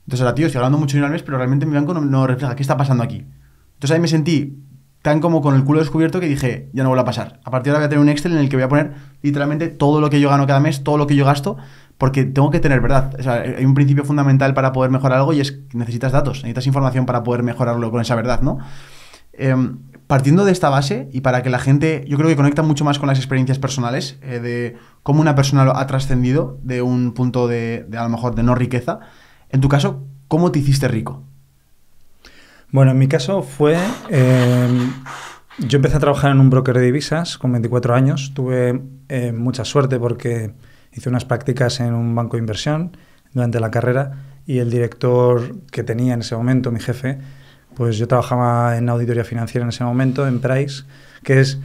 Entonces 0.00 0.20
ahora, 0.20 0.34
tío, 0.34 0.46
estoy 0.46 0.60
ganando 0.60 0.78
mucho 0.78 0.96
dinero 0.96 1.06
al 1.06 1.12
mes, 1.12 1.22
pero 1.22 1.38
realmente 1.38 1.64
mi 1.64 1.74
banco 1.74 1.94
no, 1.94 2.00
no, 2.00 2.26
refleja 2.26 2.56
qué 2.56 2.62
está 2.62 2.76
pasando 2.76 3.04
aquí. 3.04 3.24
Entonces 3.74 3.92
ahí 3.92 4.00
me 4.00 4.08
sentí 4.08 4.64
tan 5.02 5.20
como 5.20 5.42
con 5.42 5.54
el 5.54 5.64
culo 5.64 5.80
descubierto 5.80 6.18
que 6.18 6.26
dije, 6.26 6.70
ya 6.72 6.82
no 6.82 6.88
vuelvo 6.88 7.02
a 7.02 7.04
pasar. 7.04 7.38
A 7.44 7.50
partir 7.50 7.72
de 7.72 7.76
ahora 7.76 7.80
voy 7.80 7.86
a 7.86 7.88
tener 7.90 8.02
un 8.02 8.08
Excel 8.08 8.32
en 8.32 8.38
el 8.38 8.48
que 8.48 8.56
voy 8.56 8.62
a 8.62 8.68
poner 8.68 8.94
literalmente 9.22 9.68
todo 9.68 10.00
lo 10.00 10.10
que 10.10 10.18
yo 10.18 10.30
gano 10.30 10.46
cada 10.46 10.60
mes, 10.60 10.82
todo 10.82 10.96
lo 10.96 11.06
que 11.06 11.14
yo 11.14 11.24
gasto, 11.24 11.58
porque 11.98 12.24
tengo 12.24 12.50
que 12.50 12.60
tener 12.60 12.80
verdad. 12.80 13.14
O 13.18 13.22
sea, 13.22 13.34
hay 13.34 13.64
un 13.64 13.74
principio 13.74 14.04
fundamental 14.04 14.54
para 14.54 14.72
poder 14.72 14.90
mejorar 14.90 15.18
algo 15.18 15.32
y 15.32 15.40
es 15.40 15.52
que 15.52 15.76
necesitas 15.76 16.12
datos, 16.12 16.38
necesitas 16.38 16.66
información 16.66 17.06
para 17.06 17.22
poder 17.22 17.42
mejorarlo 17.42 17.90
con 17.90 18.00
esa 18.00 18.14
verdad, 18.14 18.40
¿no? 18.42 18.58
Eh, 19.32 19.54
partiendo 20.06 20.44
de 20.44 20.52
esta 20.52 20.68
base 20.68 21.08
y 21.12 21.22
para 21.22 21.42
que 21.42 21.50
la 21.50 21.58
gente, 21.58 22.04
yo 22.06 22.16
creo 22.16 22.28
que 22.28 22.36
conecta 22.36 22.62
mucho 22.62 22.84
más 22.84 22.98
con 22.98 23.08
las 23.08 23.18
experiencias 23.18 23.58
personales, 23.58 24.18
eh, 24.22 24.38
de 24.38 24.76
cómo 25.02 25.20
una 25.20 25.34
persona 25.34 25.70
ha 25.74 25.86
trascendido 25.86 26.58
de 26.62 26.82
un 26.82 27.14
punto 27.14 27.48
de, 27.48 27.86
a 27.96 28.02
lo 28.02 28.08
mejor 28.10 28.34
de 28.34 28.42
no 28.42 28.54
riqueza, 28.54 29.00
en 29.50 29.60
tu 29.60 29.68
caso, 29.68 30.04
¿cómo 30.28 30.52
te 30.52 30.58
hiciste 30.58 30.88
rico? 30.88 31.22
Bueno, 32.70 32.90
en 32.90 32.98
mi 32.98 33.08
caso 33.08 33.42
fue... 33.42 33.78
Eh, 34.10 34.90
yo 35.58 35.76
empecé 35.76 35.96
a 35.96 36.00
trabajar 36.00 36.32
en 36.32 36.40
un 36.40 36.50
broker 36.50 36.76
de 36.76 36.84
divisas 36.84 37.38
con 37.38 37.52
24 37.52 37.94
años. 37.94 38.32
Tuve 38.34 38.82
eh, 39.08 39.32
mucha 39.32 39.64
suerte 39.64 40.00
porque 40.00 40.52
hice 40.94 41.08
unas 41.08 41.24
prácticas 41.24 41.80
en 41.80 41.94
un 41.94 42.14
banco 42.14 42.36
de 42.36 42.40
inversión 42.40 42.96
durante 43.32 43.60
la 43.60 43.70
carrera 43.70 44.12
y 44.46 44.58
el 44.58 44.70
director 44.70 45.56
que 45.70 45.82
tenía 45.82 46.14
en 46.14 46.20
ese 46.20 46.36
momento, 46.36 46.70
mi 46.70 46.80
jefe, 46.80 47.18
pues 47.74 47.98
yo 47.98 48.06
trabajaba 48.06 48.76
en 48.76 48.88
auditoría 48.88 49.24
financiera 49.24 49.64
en 49.64 49.70
ese 49.70 49.84
momento, 49.84 50.26
en 50.26 50.40
Price, 50.40 50.84
que 51.22 51.40
es... 51.40 51.58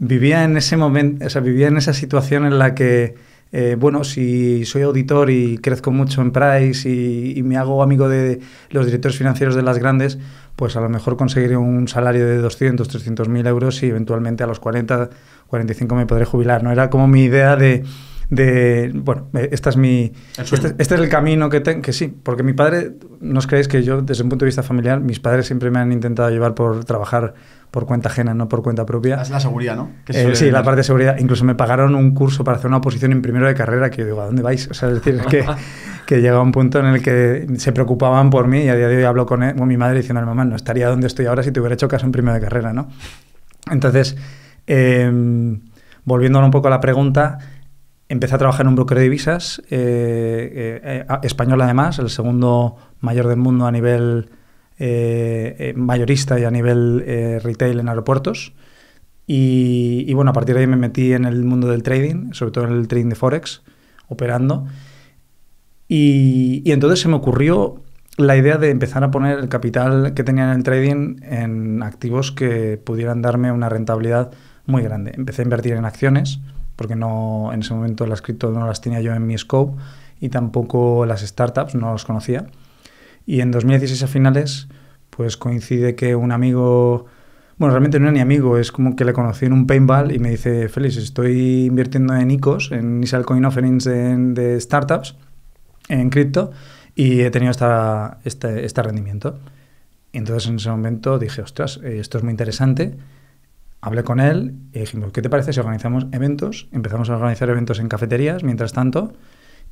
Vivía 0.00 0.44
en 0.44 0.56
ese 0.56 0.76
momento, 0.76 1.26
o 1.26 1.28
sea, 1.28 1.40
vivía 1.40 1.66
en 1.66 1.76
esa 1.76 1.92
situación 1.92 2.44
en 2.44 2.60
la 2.60 2.72
que 2.76 3.16
eh, 3.50 3.76
bueno, 3.78 4.04
si 4.04 4.66
soy 4.66 4.82
auditor 4.82 5.30
y 5.30 5.58
crezco 5.58 5.90
mucho 5.90 6.20
en 6.20 6.32
Price 6.32 6.88
y, 6.88 7.42
me 7.42 7.56
hago 7.56 7.82
amigo 7.82 8.08
de 8.08 8.40
los 8.70 8.84
directores 8.84 9.16
financieros 9.16 9.54
de 9.54 9.62
las 9.62 9.78
grandes, 9.78 10.18
pues 10.54 10.76
a 10.76 10.80
lo 10.80 10.88
mejor 10.88 11.16
conseguiré 11.16 11.56
un 11.56 11.88
salario 11.88 12.26
de 12.26 12.38
200, 12.38 12.86
300 12.86 13.28
mil 13.28 13.46
euros 13.46 13.82
y 13.82 13.86
eventualmente 13.86 14.44
a 14.44 14.46
los 14.46 14.60
40, 14.60 15.08
45 15.46 15.94
me 15.94 16.06
podré 16.06 16.26
jubilar. 16.26 16.62
¿no? 16.62 16.72
Era 16.72 16.90
como 16.90 17.08
mi 17.08 17.24
idea 17.24 17.56
de, 17.56 17.84
de 18.30 18.90
bueno, 18.94 19.28
eh, 19.34 19.48
esta 19.52 19.70
es 19.70 19.76
mi, 19.76 20.12
este, 20.36 20.56
este, 20.78 20.82
es 20.82 20.92
el 20.92 21.08
camino 21.08 21.48
que 21.48 21.60
tengo, 21.60 21.82
que 21.82 21.92
sí, 21.92 22.08
porque 22.22 22.42
mi 22.42 22.52
padre, 22.52 22.92
no 23.20 23.38
os 23.38 23.46
creéis 23.46 23.68
que 23.68 23.82
yo, 23.82 24.02
desde 24.02 24.22
un 24.22 24.28
punto 24.28 24.44
de 24.44 24.48
vista 24.48 24.62
familiar, 24.62 25.00
mis 25.00 25.20
padres 25.20 25.46
siempre 25.46 25.70
me 25.70 25.78
han 25.78 25.92
intentado 25.92 26.28
llevar 26.30 26.54
por 26.54 26.84
trabajar 26.84 27.34
por 27.70 27.86
cuenta 27.86 28.08
ajena, 28.08 28.34
no 28.34 28.48
por 28.48 28.62
cuenta 28.62 28.86
propia. 28.86 29.20
Es 29.20 29.30
la 29.30 29.40
seguridad, 29.40 29.76
¿no? 29.76 29.90
Eh, 30.08 30.30
sí, 30.34 30.50
la 30.50 30.62
parte 30.62 30.78
de 30.78 30.84
seguridad. 30.84 31.16
Incluso 31.18 31.44
me 31.44 31.54
pagaron 31.54 31.94
un 31.94 32.14
curso 32.14 32.44
para 32.44 32.56
hacer 32.56 32.68
una 32.68 32.78
oposición 32.78 33.12
en 33.12 33.20
primero 33.20 33.46
de 33.46 33.54
carrera 33.54 33.90
que 33.90 33.98
yo 33.98 34.06
digo, 34.06 34.20
¿a 34.22 34.26
dónde 34.26 34.42
vais? 34.42 34.68
O 34.70 34.74
sea, 34.74 34.88
es 34.88 34.94
decir, 34.94 35.20
que, 35.28 35.44
que 36.06 36.20
llega 36.20 36.40
un 36.40 36.52
punto 36.52 36.80
en 36.80 36.86
el 36.86 37.02
que 37.02 37.46
se 37.56 37.72
preocupaban 37.72 38.30
por 38.30 38.48
mí 38.48 38.62
y 38.62 38.68
a 38.68 38.74
día 38.74 38.88
de 38.88 38.96
hoy 38.96 39.04
hablo 39.04 39.26
con, 39.26 39.40
mi 39.66 39.76
madre 39.76 39.98
diciendo, 39.98 40.24
mamá, 40.24 40.44
no 40.44 40.56
estaría 40.56 40.88
donde 40.88 41.06
estoy 41.06 41.26
ahora 41.26 41.42
si 41.42 41.52
te 41.52 41.60
hubiera 41.60 41.74
hecho 41.74 41.88
caso 41.88 42.06
en 42.06 42.12
primero 42.12 42.34
de 42.34 42.40
carrera, 42.40 42.72
¿no? 42.72 42.88
Entonces, 43.70 44.16
em, 44.66 45.60
volviendo 46.04 46.42
un 46.42 46.50
poco 46.50 46.68
a 46.68 46.70
la 46.70 46.80
pregunta, 46.80 47.38
empecé 48.08 48.34
a 48.34 48.38
trabajar 48.38 48.62
en 48.62 48.68
un 48.68 48.74
broker 48.76 48.98
de 48.98 49.04
divisas, 49.04 49.62
eh, 49.70 50.80
eh, 50.82 51.06
español 51.22 51.60
además, 51.60 51.98
el 51.98 52.10
segundo 52.10 52.76
mayor 53.00 53.28
del 53.28 53.38
mundo 53.38 53.66
a 53.66 53.72
nivel 53.72 54.30
eh, 54.80 55.56
eh, 55.58 55.74
mayorista 55.74 56.38
y 56.38 56.44
a 56.44 56.52
nivel 56.52 57.02
eh, 57.04 57.40
retail 57.42 57.80
en 57.80 57.88
aeropuertos. 57.88 58.52
Y, 59.26 60.10
bueno, 60.14 60.30
a 60.30 60.32
partir 60.32 60.54
de 60.54 60.62
ahí 60.62 60.66
me 60.66 60.76
metí 60.76 61.12
en 61.12 61.26
el 61.26 61.44
mundo 61.44 61.68
del 61.68 61.82
trading, 61.82 62.32
sobre 62.32 62.52
todo 62.52 62.64
en 62.64 62.72
el 62.72 62.88
trading 62.88 63.10
de 63.10 63.14
Forex, 63.14 63.62
operando. 64.08 64.66
Y, 65.86 66.62
entonces 66.70 67.00
se 67.00 67.08
me 67.08 67.16
ocurrió 67.16 67.82
la 68.16 68.36
idea 68.36 68.56
de 68.56 68.70
empezar 68.70 69.04
a 69.04 69.10
poner 69.10 69.38
el 69.38 69.48
capital 69.48 70.14
que 70.14 70.24
tenía 70.24 70.44
en 70.44 70.56
el 70.56 70.62
trading 70.62 71.16
en 71.22 71.82
activos 71.82 72.32
que 72.32 72.80
pudieran 72.82 73.20
darme 73.20 73.52
una 73.52 73.68
rentabilidad 73.68 74.30
muy 74.64 74.82
grande. 74.82 75.12
Empecé 75.14 75.42
a 75.42 75.44
invertir 75.44 75.74
en 75.74 75.84
acciones, 75.84 76.40
porque 76.78 76.94
no 76.94 77.50
en 77.52 77.60
ese 77.60 77.74
momento 77.74 78.06
las 78.06 78.22
cripto 78.22 78.52
no 78.52 78.64
las 78.64 78.80
tenía 78.80 79.00
yo 79.00 79.12
en 79.12 79.26
mi 79.26 79.36
scope 79.36 79.76
y 80.20 80.28
tampoco 80.28 81.06
las 81.06 81.22
startups 81.22 81.74
no 81.74 81.90
las 81.90 82.04
conocía. 82.04 82.46
Y 83.26 83.40
en 83.40 83.50
2016 83.50 84.04
a 84.04 84.06
finales, 84.06 84.68
pues 85.10 85.36
coincide 85.36 85.96
que 85.96 86.14
un 86.14 86.30
amigo, 86.30 87.06
bueno, 87.56 87.72
realmente 87.72 87.98
no 87.98 88.04
era 88.06 88.12
ni 88.12 88.20
amigo, 88.20 88.58
es 88.58 88.70
como 88.70 88.94
que 88.94 89.04
le 89.04 89.12
conocí 89.12 89.46
en 89.46 89.54
un 89.54 89.66
paintball 89.66 90.12
y 90.12 90.20
me 90.20 90.30
dice, 90.30 90.68
Félix, 90.68 90.98
estoy 90.98 91.64
invirtiendo 91.66 92.14
en 92.14 92.30
ICOs, 92.30 92.70
en 92.70 92.98
Initial 92.98 93.26
Coin 93.26 93.44
Offerings 93.44 93.82
de, 93.84 94.60
startups, 94.60 95.16
en 95.88 96.10
cripto, 96.10 96.52
y 96.94 97.22
he 97.22 97.30
tenido 97.32 97.50
esta, 97.50 98.18
este, 98.24 98.64
este 98.64 98.82
rendimiento. 98.84 99.40
Y 100.12 100.18
entonces 100.18 100.48
en 100.48 100.56
ese 100.56 100.70
momento 100.70 101.18
dije, 101.18 101.42
ostras, 101.42 101.80
eh, 101.82 101.98
esto 101.98 102.18
es 102.18 102.24
muy 102.24 102.30
interesante. 102.30 102.96
Hablé 103.80 104.02
con 104.02 104.20
él 104.20 104.54
y 104.72 104.80
dijimos, 104.80 105.12
¿qué 105.12 105.22
te 105.22 105.30
parece 105.30 105.52
si 105.52 105.60
organizamos 105.60 106.06
eventos? 106.12 106.68
Empezamos 106.72 107.10
a 107.10 107.14
organizar 107.14 107.48
eventos 107.48 107.78
en 107.78 107.88
cafeterías, 107.88 108.42
mientras 108.42 108.72
tanto, 108.72 109.12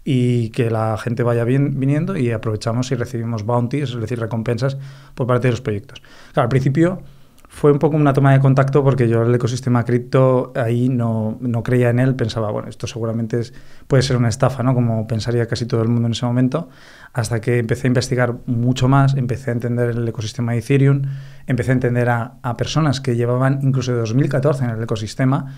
y 0.04 0.50
que 0.50 0.70
la 0.70 0.96
gente 0.96 1.24
vaya 1.24 1.44
viniendo 1.44 2.16
y 2.16 2.30
aprovechamos 2.30 2.92
y 2.92 2.94
recibimos 2.94 3.44
bounties, 3.44 3.90
es 3.90 4.00
decir, 4.00 4.20
recompensas 4.20 4.78
por 5.14 5.26
parte 5.26 5.48
de 5.48 5.52
los 5.52 5.60
proyectos. 5.60 6.00
Claro, 6.32 6.44
al 6.44 6.50
principio 6.50 7.02
fue 7.56 7.72
un 7.72 7.78
poco 7.78 7.96
una 7.96 8.12
toma 8.12 8.34
de 8.34 8.38
contacto 8.38 8.84
porque 8.84 9.08
yo 9.08 9.22
el 9.22 9.34
ecosistema 9.34 9.82
cripto 9.82 10.52
ahí 10.56 10.90
no, 10.90 11.38
no, 11.40 11.62
creía 11.62 11.88
en 11.88 12.00
él, 12.00 12.14
pensaba, 12.14 12.50
bueno, 12.50 12.68
esto 12.68 12.86
seguramente 12.86 13.40
es, 13.40 13.54
puede 13.86 14.02
ser 14.02 14.18
una 14.18 14.28
estafa, 14.28 14.62
¿no? 14.62 14.74
Como 14.74 15.06
pensaría 15.06 15.46
casi 15.46 15.64
todo 15.64 15.80
el 15.80 15.88
mundo 15.88 16.06
en 16.06 16.12
ese 16.12 16.26
momento, 16.26 16.68
hasta 17.14 17.40
que 17.40 17.58
empecé 17.58 17.86
a 17.86 17.88
investigar 17.88 18.34
mucho 18.44 18.88
más, 18.88 19.14
empecé 19.14 19.52
a 19.52 19.54
entender 19.54 19.88
el 19.88 20.06
ecosistema 20.06 20.52
de 20.52 20.58
Ethereum, 20.58 21.04
empecé 21.46 21.70
a 21.70 21.72
entender 21.72 22.10
a, 22.10 22.34
a 22.42 22.58
personas 22.58 23.00
que 23.00 23.16
llevaban 23.16 23.60
incluso 23.62 23.90
de 23.92 24.00
2014 24.00 24.62
en 24.62 24.70
el 24.72 24.82
ecosistema 24.82 25.54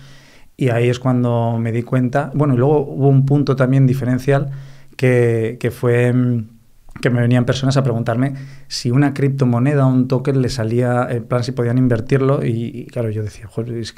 y 0.55 0.69
ahí 0.69 0.87
es 0.87 0.99
cuando 0.99 1.57
me 1.59 1.73
di 1.73 1.83
cuenta. 1.83 2.31
Bueno, 2.33 2.53
y 2.53 2.57
luego 2.57 2.79
hubo 2.79 3.09
un 3.09 3.25
punto 3.25 3.57
también 3.57 3.85
diferencial 3.85 4.51
que, 4.95 5.57
que 5.59 5.69
fue 5.69 6.13
mm, 6.13 6.58
que 7.01 7.09
me 7.09 7.21
venían 7.21 7.45
personas 7.45 7.77
a 7.77 7.83
preguntarme 7.83 8.33
si 8.67 8.91
una 8.91 9.13
criptomoneda 9.13 9.85
o 9.85 9.89
un 9.89 10.07
token 10.07 10.41
le 10.41 10.49
salía, 10.49 11.07
en 11.09 11.23
plan, 11.23 11.43
si 11.43 11.51
podían 11.51 11.77
invertirlo. 11.77 12.43
Y, 12.43 12.87
claro, 12.91 13.09
yo 13.09 13.23
decía, 13.23 13.49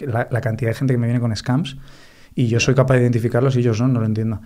la, 0.01 0.41
cantidad 0.41 0.71
de 0.71 0.75
gente 0.75 0.93
que 0.93 0.97
me 0.97 1.07
viene 1.07 1.19
con 1.19 1.35
scams 1.35 1.77
y 2.35 2.47
yo 2.47 2.59
soy 2.59 2.75
capaz 2.75 2.95
de 2.95 3.01
identificarlos 3.01 3.55
y 3.55 3.59
ellos 3.59 3.79
no, 3.81 3.87
no 3.87 3.99
lo 3.99 4.05
entiendo. 4.05 4.41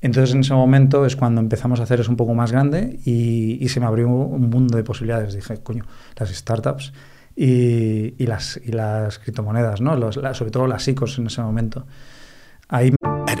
Entonces 0.00 0.34
en 0.34 0.40
ese 0.40 0.54
momento 0.54 1.06
es 1.06 1.16
cuando 1.16 1.40
empezamos 1.40 1.80
a 1.80 1.82
hacer 1.82 2.00
eso 2.00 2.10
un 2.10 2.16
poco 2.16 2.34
más 2.34 2.52
grande 2.52 3.00
y, 3.04 3.58
y 3.60 3.68
se 3.68 3.80
me 3.80 3.86
abrió 3.86 4.08
un 4.08 4.48
mundo 4.48 4.76
de 4.76 4.84
posibilidades. 4.84 5.34
Dije, 5.34 5.60
coño, 5.62 5.84
las 6.16 6.30
startups 6.30 6.92
y, 7.34 8.14
y, 8.22 8.26
las, 8.26 8.60
y 8.64 8.72
las 8.72 9.18
criptomonedas, 9.18 9.80
¿no? 9.80 9.96
Los, 9.96 10.16
la, 10.16 10.34
sobre 10.34 10.52
todo 10.52 10.66
las 10.68 10.86
ICOs 10.86 11.18
en 11.18 11.26
ese 11.26 11.42
momento. 11.42 11.86
Ahí... 12.68 12.92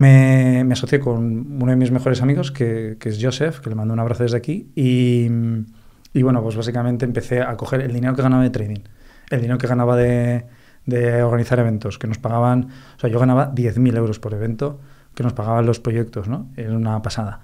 Me, 0.00 0.66
asocié 0.72 0.98
con 0.98 1.60
uno 1.60 1.70
de 1.70 1.76
mis 1.76 1.90
mejores 1.90 2.22
amigos, 2.22 2.50
que, 2.50 2.96
es 2.98 3.18
Joseph, 3.20 3.60
que 3.60 3.68
le 3.68 3.76
mando 3.76 3.92
un 3.92 4.00
abrazo 4.00 4.22
desde 4.22 4.38
aquí, 4.38 4.72
y, 4.74 5.28
y, 6.14 6.22
bueno, 6.22 6.42
pues 6.42 6.56
básicamente 6.56 7.04
empecé 7.04 7.42
a 7.42 7.54
coger 7.58 7.82
el 7.82 7.92
dinero 7.92 8.16
que 8.16 8.22
ganaba 8.22 8.42
de 8.42 8.48
trading, 8.48 8.80
el 9.28 9.40
dinero 9.42 9.58
que 9.58 9.66
ganaba 9.66 9.96
de, 9.96 10.46
organizar 11.22 11.58
eventos, 11.58 11.98
que 11.98 12.06
nos 12.06 12.16
pagaban, 12.16 12.68
o 12.96 12.98
sea, 12.98 13.10
yo 13.10 13.20
ganaba 13.20 13.54
10.000 13.54 13.94
euros 13.98 14.18
por 14.18 14.32
evento, 14.32 14.80
que 15.14 15.22
nos 15.22 15.34
pagaban 15.34 15.66
los 15.66 15.80
proyectos, 15.80 16.28
¿no? 16.28 16.48
Era 16.56 16.74
una 16.74 17.02
pasada 17.02 17.40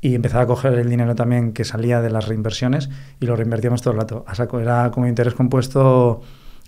y 0.00 0.14
empezaba 0.14 0.44
a 0.44 0.46
coger 0.46 0.74
el 0.74 0.88
dinero 0.88 1.14
también 1.14 1.52
que 1.52 1.64
salía 1.64 2.00
de 2.00 2.08
las 2.08 2.26
reinversiones 2.26 2.88
y 3.20 3.26
lo 3.26 3.36
reinvertíamos 3.36 3.82
todo 3.82 3.92
el 3.92 4.00
rato. 4.00 4.24
Era 4.60 4.90
como 4.92 5.08
interés 5.08 5.34
compuesto 5.34 6.22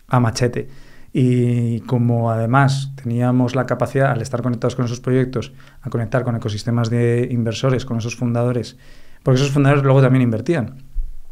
a 0.09 0.21
machete. 0.21 0.69
Y 1.13 1.81
como 1.81 2.31
además 2.31 2.93
teníamos 3.03 3.57
la 3.57 3.67
capacidad, 3.67 4.13
al 4.13 4.23
estar 4.23 4.43
conectados 4.43 4.77
con 4.77 4.85
esos 4.85 5.01
proyectos, 5.01 5.53
a 5.83 5.91
conectar 5.91 6.23
con 6.25 6.37
ecosistemas 6.37 6.89
de 6.89 7.29
inversores, 7.31 7.85
con 7.85 7.99
esos 7.99 8.17
fundadores, 8.17 8.77
porque 9.23 9.41
esos 9.41 9.53
fundadores 9.53 9.83
luego 9.83 10.03
también 10.03 10.23
invertían. 10.23 10.83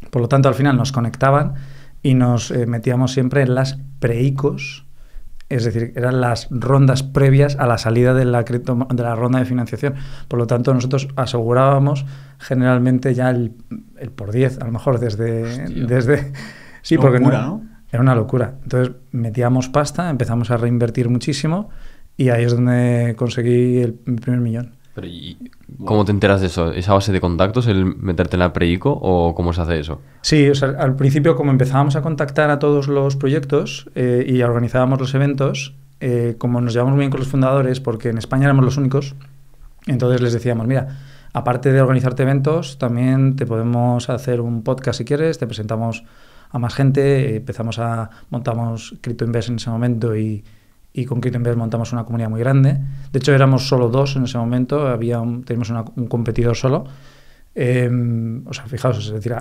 Por 0.09 0.21
lo 0.21 0.27
tanto, 0.27 0.49
al 0.49 0.55
final 0.55 0.75
nos 0.75 0.91
conectaban 0.91 1.53
y 2.03 2.13
nos 2.13 2.51
eh, 2.51 2.65
metíamos 2.65 3.13
siempre 3.13 3.41
en 3.41 3.55
las 3.55 3.79
pre-ICOs 3.99 4.85
es 5.49 5.65
decir, 5.65 5.93
eran 5.95 6.21
las 6.21 6.47
rondas 6.51 7.01
previas 7.01 7.55
a 7.57 7.65
la 7.65 7.79
salida 7.79 8.13
de 8.13 8.23
la, 8.23 8.43
de 8.43 9.03
la 9.03 9.15
ronda 9.15 9.39
de 9.39 9.45
financiación. 9.45 9.95
Por 10.27 10.37
lo 10.37 10.45
tanto, 10.45 10.73
nosotros 10.75 11.07
asegurábamos 11.15 12.05
generalmente 12.37 13.15
ya 13.15 13.31
el, 13.31 13.55
por 14.15 14.31
10, 14.31 14.59
a 14.61 14.65
lo 14.65 14.71
mejor 14.71 14.99
desde... 14.99 15.67
desde 15.87 16.31
sí, 16.83 16.99
porque 16.99 17.19
no, 17.19 17.63
Era 17.91 18.01
una 18.01 18.15
locura. 18.15 18.55
Entonces 18.63 18.95
metíamos 19.11 19.69
pasta, 19.69 20.09
empezamos 20.09 20.51
a 20.51 20.57
reinvertir 20.57 21.09
muchísimo 21.09 21.69
y 22.17 22.29
ahí 22.29 22.43
es 22.43 22.55
donde 22.55 23.15
conseguí 23.17 23.79
el, 23.79 23.93
primer 23.93 24.41
millón. 24.41 24.75
¿Cómo 25.85 26.03
te 26.03 26.11
enteras 26.11 26.41
de 26.41 26.47
eso? 26.47 26.73
¿Esa 26.73 26.93
base 26.93 27.13
de 27.13 27.21
contactos, 27.21 27.67
el 27.67 27.85
meterte 27.85 28.35
en 28.35 28.41
la 28.41 28.51
preico 28.51 28.91
o 28.91 29.33
cómo 29.33 29.53
se 29.53 29.61
hace 29.61 29.79
eso? 29.79 30.01
Sí, 30.21 30.49
o 30.49 30.55
sea, 30.55 30.75
al 30.77 30.97
principio 30.97 31.37
como 31.37 31.51
empezábamos 31.51 31.95
a 31.95 32.01
contactar 32.01 32.49
a 32.49 32.59
todos 32.59 32.89
los 32.89 33.15
proyectos 33.15 33.89
eh, 33.95 34.25
y 34.27 34.41
organizábamos 34.41 34.99
los 34.99 35.13
eventos, 35.15 35.75
eh, 36.01 36.35
como 36.37 36.59
nos 36.59 36.73
llevamos 36.73 36.95
muy 36.95 37.01
bien 37.01 37.11
con 37.11 37.21
los 37.21 37.29
fundadores, 37.29 37.79
porque 37.79 38.09
en 38.09 38.17
España 38.17 38.45
éramos 38.45 38.65
los 38.65 38.75
únicos, 38.75 39.15
entonces 39.87 40.19
les 40.19 40.33
decíamos, 40.33 40.67
mira, 40.67 40.99
aparte 41.31 41.71
de 41.71 41.81
organizarte 41.81 42.23
eventos, 42.23 42.77
también 42.77 43.37
te 43.37 43.45
podemos 43.45 44.09
hacer 44.09 44.41
un 44.41 44.63
podcast 44.63 44.97
si 44.97 45.05
quieres, 45.05 45.37
te 45.37 45.47
presentamos 45.47 46.03
a 46.49 46.59
más 46.59 46.73
gente, 46.73 47.37
empezamos 47.37 47.79
a, 47.79 48.09
montamos 48.29 48.95
Crypto 49.01 49.25
Invest 49.25 49.49
en 49.49 49.55
ese 49.55 49.69
momento 49.69 50.15
y 50.15 50.43
y 50.93 51.05
con 51.05 51.21
Invest 51.23 51.57
montamos 51.57 51.93
una 51.93 52.03
comunidad 52.03 52.29
muy 52.29 52.39
grande. 52.39 52.77
De 53.11 53.19
hecho, 53.19 53.33
éramos 53.33 53.67
solo 53.67 53.89
dos 53.89 54.15
en 54.15 54.23
ese 54.23 54.37
momento, 54.37 54.87
había 54.87 55.19
un, 55.19 55.43
teníamos 55.43 55.69
un 55.69 56.07
competidor 56.07 56.55
solo. 56.55 56.85
Em, 57.55 58.45
o 58.47 58.53
sea, 58.53 58.65
fijaos, 58.65 58.97
es 58.97 59.11
decir, 59.11 59.35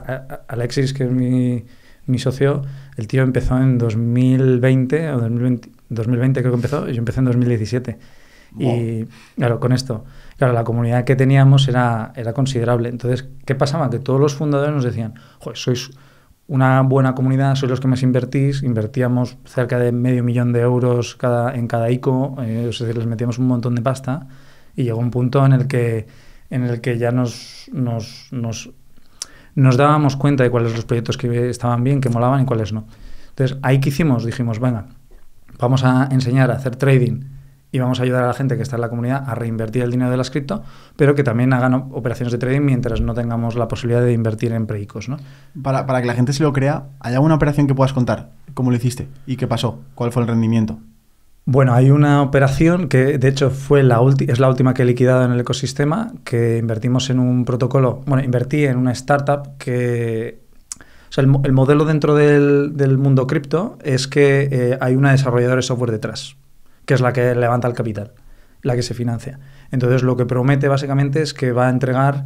Alexis, 0.49 0.93
que 0.93 1.05
es 1.05 1.11
mi, 1.11 1.65
mi, 2.07 2.19
socio, 2.19 2.63
el 2.97 3.07
tío 3.07 3.23
empezó 3.23 3.59
en 3.59 3.79
2020, 3.79 5.11
o 5.11 5.21
2020, 5.21 5.71
2020 5.89 6.41
creo 6.41 6.53
que 6.53 6.57
empezó, 6.57 6.89
y 6.89 6.93
yo 6.93 6.99
empecé 6.99 7.21
en 7.21 7.27
2017. 7.27 7.99
Y 8.59 9.05
claro, 9.37 9.61
con 9.61 9.73
esto, 9.73 10.05
claro, 10.39 10.55
la 10.55 10.65
comunidad 10.65 11.05
que 11.05 11.17
teníamos 11.17 11.69
era, 11.69 12.13
era 12.17 12.33
considerable. 12.33 12.89
Entonces, 12.89 13.29
¿qué 13.45 13.55
pasaba? 13.55 13.91
Que 13.91 13.99
todos 13.99 14.21
los 14.21 14.35
fundadores 14.35 14.75
nos 14.75 14.85
decían, 14.85 15.15
joder, 15.39 15.59
sois 15.59 15.91
una 16.49 16.81
buena 16.81 17.15
comunidad, 17.15 17.55
sois 17.55 17.71
los 17.71 17.79
que 17.79 17.89
más 17.89 18.03
invertís, 18.03 18.63
invertíamos 18.63 19.37
cerca 19.45 19.79
de 19.79 19.93
medio 19.93 20.25
millón 20.25 20.53
de 20.53 20.61
euros 20.61 21.15
cada, 21.15 21.55
en 21.55 21.69
cada 21.69 21.91
ICO, 21.91 22.37
eh, 22.41 22.67
es 22.71 22.79
decir, 22.79 22.97
les 22.97 23.07
metíamos 23.07 23.39
un 23.39 23.47
montón 23.47 23.75
de 23.75 23.83
pasta 23.83 24.27
y 24.75 24.85
llegó 24.85 24.99
un 24.99 25.11
punto 25.11 25.45
en 25.45 25.53
el 25.53 25.67
que, 25.67 26.07
en 26.49 26.65
el 26.65 26.81
que 26.81 26.97
ya 26.97 27.13
nos, 27.13 27.69
nos, 27.73 28.29
nos, 28.33 28.71
nos 29.55 29.77
dábamos 29.77 30.17
cuenta 30.17 30.43
de 30.43 30.51
cuáles 30.51 30.75
los 30.75 30.87
proyectos 30.87 31.19
que 31.19 31.51
estaban 31.51 31.85
bien, 31.85 32.01
que 32.01 32.09
molaban 32.09 32.43
y 32.43 32.45
cuáles 32.47 32.73
no. 32.73 32.87
Entonces, 33.29 33.59
ahí 33.63 33.79
que 33.79 33.91
hicimos, 33.91 34.25
dijimos, 34.25 34.59
venga, 34.59 34.87
vamos 35.59 35.85
a 35.85 36.09
enseñar 36.11 36.51
a 36.51 36.55
hacer 36.55 36.77
trading 36.77 37.38
y 37.71 37.79
vamos 37.79 38.01
a 38.01 38.03
ayudar 38.03 38.25
a 38.25 38.29
la 38.29 38.35
gente 38.35 38.57
que 38.57 38.63
está 38.63 38.77
en 38.77 38.83
la 38.83 38.89
comunidad 38.89 39.25
a 39.27 39.35
reinvertir 39.35 39.83
el 39.83 39.91
dinero 39.91 40.11
de 40.11 40.17
las 40.17 40.31
cripto, 40.31 40.63
pero 40.97 41.15
que 41.15 41.23
también 41.23 41.53
hagan 41.53 41.75
operaciones 41.75 42.33
de 42.33 42.39
trading 42.39 42.63
mientras 42.63 43.01
no 43.01 43.15
tengamos 43.15 43.57
la 43.57 43.69
posibilidad 43.69 44.03
de 44.03 44.13
invertir 44.13 44.53
en 44.53 44.67
preicos, 44.67 45.09
¿no? 45.09 45.19
Para, 45.63 45.87
para 45.87 46.01
que 46.01 46.07
la 46.07 46.15
gente 46.15 46.33
se 46.33 46.43
lo 46.43 46.53
crea, 46.53 46.85
¿hay 47.01 47.15
alguna 47.15 47.35
operación 47.35 47.67
que 47.67 47.75
puedas 47.75 47.93
contar? 47.93 48.31
¿Cómo 48.55 48.71
lo 48.71 48.77
hiciste? 48.77 49.09
¿Y 49.27 49.37
qué 49.37 49.47
pasó? 49.47 49.81
¿Cuál 49.95 50.13
fue 50.13 50.23
el 50.23 50.29
rendimiento? 50.29 50.79
Bueno, 51.45 51.73
hay 51.73 51.91
una 51.91 52.21
operación 52.21 52.89
que 52.89 53.17
de 53.17 53.29
hecho 53.29 53.51
fue 53.51 53.83
la 53.83 54.01
es 54.27 54.39
la 54.39 54.51
última 54.51 54.75
que 54.75 54.83
he 54.83 54.85
liquidado 54.85 55.25
en 55.25 55.33
el 55.33 55.41
ecosistema, 55.41 56.13
que 56.25 56.59
invertimos 56.59 57.09
en 57.09 57.19
un 57.19 57.47
protocolo, 57.47 58.03
bueno, 58.07 58.23
invertí 58.23 58.65
en 58.65 58.77
una 58.77 58.93
startup 58.93 59.57
que... 59.59 60.41
O 61.09 61.13
sea, 61.13 61.25
el, 61.25 61.35
el 61.45 61.53
modelo 61.53 61.87
dentro 61.87 62.15
del, 62.15 62.77
del 62.77 62.99
mundo 62.99 63.27
cripto 63.27 63.79
es 63.83 64.09
que 64.09 64.49
eh, 64.53 64.79
hay 64.79 64.95
una 64.95 65.13
desarrolladora 65.13 65.57
de 65.57 65.63
software 65.63 65.91
detrás 65.91 66.37
que 66.89 66.95
es 66.95 67.03
la 67.03 67.13
que 67.13 67.35
levanta 67.35 67.69
el 67.69 67.75
capital, 67.75 68.13
la 68.63 68.75
que 68.75 68.83
se 68.83 68.95
financia. 68.95 69.39
Entonces 69.71 70.03
lo 70.03 70.17
que 70.17 70.25
promete 70.25 70.69
básicamente 70.69 71.21
es 71.21 71.35
que 71.35 71.53
va 71.53 71.67
a 71.67 71.71
entregar 71.71 72.25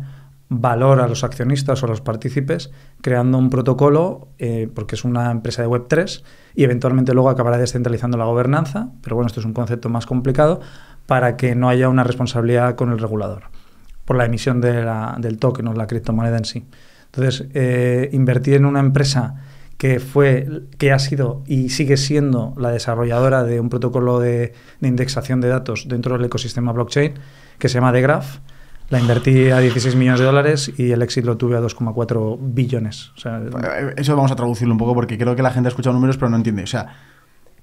valor 0.49 1.01
a 1.01 1.09
los 1.09 1.25
accionistas 1.25 1.83
o 1.83 1.87
a 1.87 1.89
los 1.89 2.01
partícipes 2.01 2.71
creando 3.01 3.39
un 3.39 3.51
protocolo, 3.51 4.29
eh, 4.39 4.71
porque 4.73 4.95
es 4.95 5.05
una 5.05 5.33
empresa 5.33 5.63
de 5.63 5.69
Web3, 5.69 6.23
y 6.55 6.63
eventualmente 6.63 7.13
luego 7.13 7.29
acabará 7.29 7.59
descentralizando 7.59 8.17
la 8.17 8.25
gobernanza, 8.25 8.91
pero 9.03 9.17
bueno, 9.17 9.27
esto 9.27 9.41
es 9.41 9.47
un 9.47 9.53
concepto 9.53 9.89
más 9.89 10.07
complicado, 10.07 10.61
para 11.07 11.37
que 11.37 11.57
no 11.57 11.69
haya 11.69 11.89
una 11.89 12.05
responsabilidad 12.05 12.77
con 12.77 12.93
el 12.93 13.01
regulador 13.01 13.51
por 14.05 14.17
la 14.17 14.27
emisión 14.27 14.61
del 14.61 15.39
token 15.41 15.67
o 15.67 15.73
la 15.73 15.89
criptomoneda 15.89 16.39
en 16.39 16.45
sí. 16.45 16.67
Entonces, 17.07 17.49
eh, 17.53 18.11
invertir 18.13 18.55
en 18.55 18.67
una 18.67 18.79
empresa 18.79 19.43
que 19.83 19.99
fue, 19.99 20.47
que 20.79 20.93
ha 20.93 20.99
sido 21.01 21.43
y 21.45 21.71
sigue 21.71 21.97
siendo 21.97 22.55
la 22.57 22.71
desarrolladora 22.71 23.43
de 23.43 23.59
un 23.59 23.69
protocolo 23.69 24.21
de, 24.21 24.53
indexación 24.81 25.41
de 25.41 25.49
datos 25.49 25.89
dentro 25.89 26.17
del 26.17 26.25
ecosistema 26.25 26.71
blockchain, 26.71 27.15
que 27.59 27.69
se 27.69 27.75
llama 27.79 27.93
The 27.93 28.01
Graph. 28.01 28.37
La 28.91 29.01
invertí 29.01 29.51
a 29.51 29.59
16 29.59 29.97
millones 29.97 30.21
de 30.21 30.27
dólares 30.27 30.73
y 30.79 30.93
el 30.93 31.03
éxito 31.03 31.27
lo 31.27 31.37
tuve 31.37 31.57
a 31.57 31.61
2,4 31.61 32.39
billones. 32.41 33.11
Eh, 33.25 33.95
eso 33.97 34.15
vamos 34.15 34.31
a 34.31 34.37
traducirlo 34.37 34.73
un 34.73 34.79
poco 34.79 34.95
porque 34.95 35.19
creo 35.19 35.35
que 35.35 35.43
la 35.43 35.51
gente 35.51 35.67
ha 35.67 35.71
escuchado 35.71 35.95
números 35.95 36.17
pero 36.17 36.29
no 36.29 36.37
entiende. 36.37 36.63
O 36.63 36.69
sea, 36.69 36.87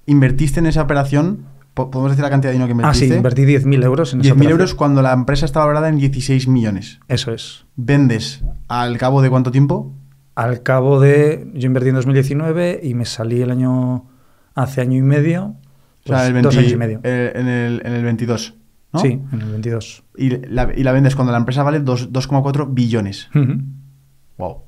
invertiste 0.04 0.60
en 0.60 0.66
esa 0.66 0.82
operación, 0.82 1.46
¿podemos 1.72 2.10
decir 2.10 2.22
la 2.22 2.28
cantidad 2.28 2.50
de 2.50 2.58
dinero 2.58 2.66
que 2.66 2.72
invertiste? 2.72 3.06
Ah, 3.06 3.08
sí, 3.08 3.16
invertí 3.16 3.46
10.000 3.46 3.82
euros 3.82 4.12
en 4.12 4.20
10.000 4.20 4.50
euros 4.50 4.74
cuando 4.74 5.00
la 5.00 5.14
empresa 5.14 5.46
estaba 5.46 5.64
valorada 5.64 5.88
en 5.88 5.96
16 5.96 6.48
millones. 6.48 7.00
Eso 7.08 7.32
es. 7.32 7.64
¿Vendes 7.76 8.44
al 8.68 8.98
cabo 8.98 9.22
de 9.22 9.30
cuánto 9.30 9.50
tiempo? 9.50 9.94
Al 10.40 10.62
cabo 10.62 11.00
de. 11.00 11.50
Yo 11.54 11.66
invertí 11.66 11.90
en 11.90 11.96
2019 11.96 12.80
y 12.82 12.94
me 12.94 13.04
salí 13.04 13.42
el 13.42 13.50
año. 13.50 14.06
hace 14.54 14.80
año 14.80 14.96
y 14.96 15.02
medio. 15.02 15.44
o 15.44 16.06
sea, 16.06 16.18
pues 16.18 16.28
el 16.30 16.42
dos 16.42 16.56
años 16.56 16.72
y 16.72 16.76
medio. 16.76 17.00
Eh, 17.02 17.32
en, 17.34 17.46
el, 17.46 17.82
en 17.84 17.92
el 17.92 18.04
22. 18.04 18.54
¿no? 18.92 19.00
Sí, 19.00 19.20
en 19.32 19.40
el 19.40 19.50
22. 19.50 20.04
Y 20.16 20.30
la, 20.46 20.72
y 20.74 20.82
la 20.82 20.92
vendes 20.92 21.14
cuando 21.14 21.32
la 21.32 21.38
empresa 21.38 21.62
vale 21.62 21.82
2,4 21.82 22.68
billones. 22.70 23.28
Wow. 24.38 24.62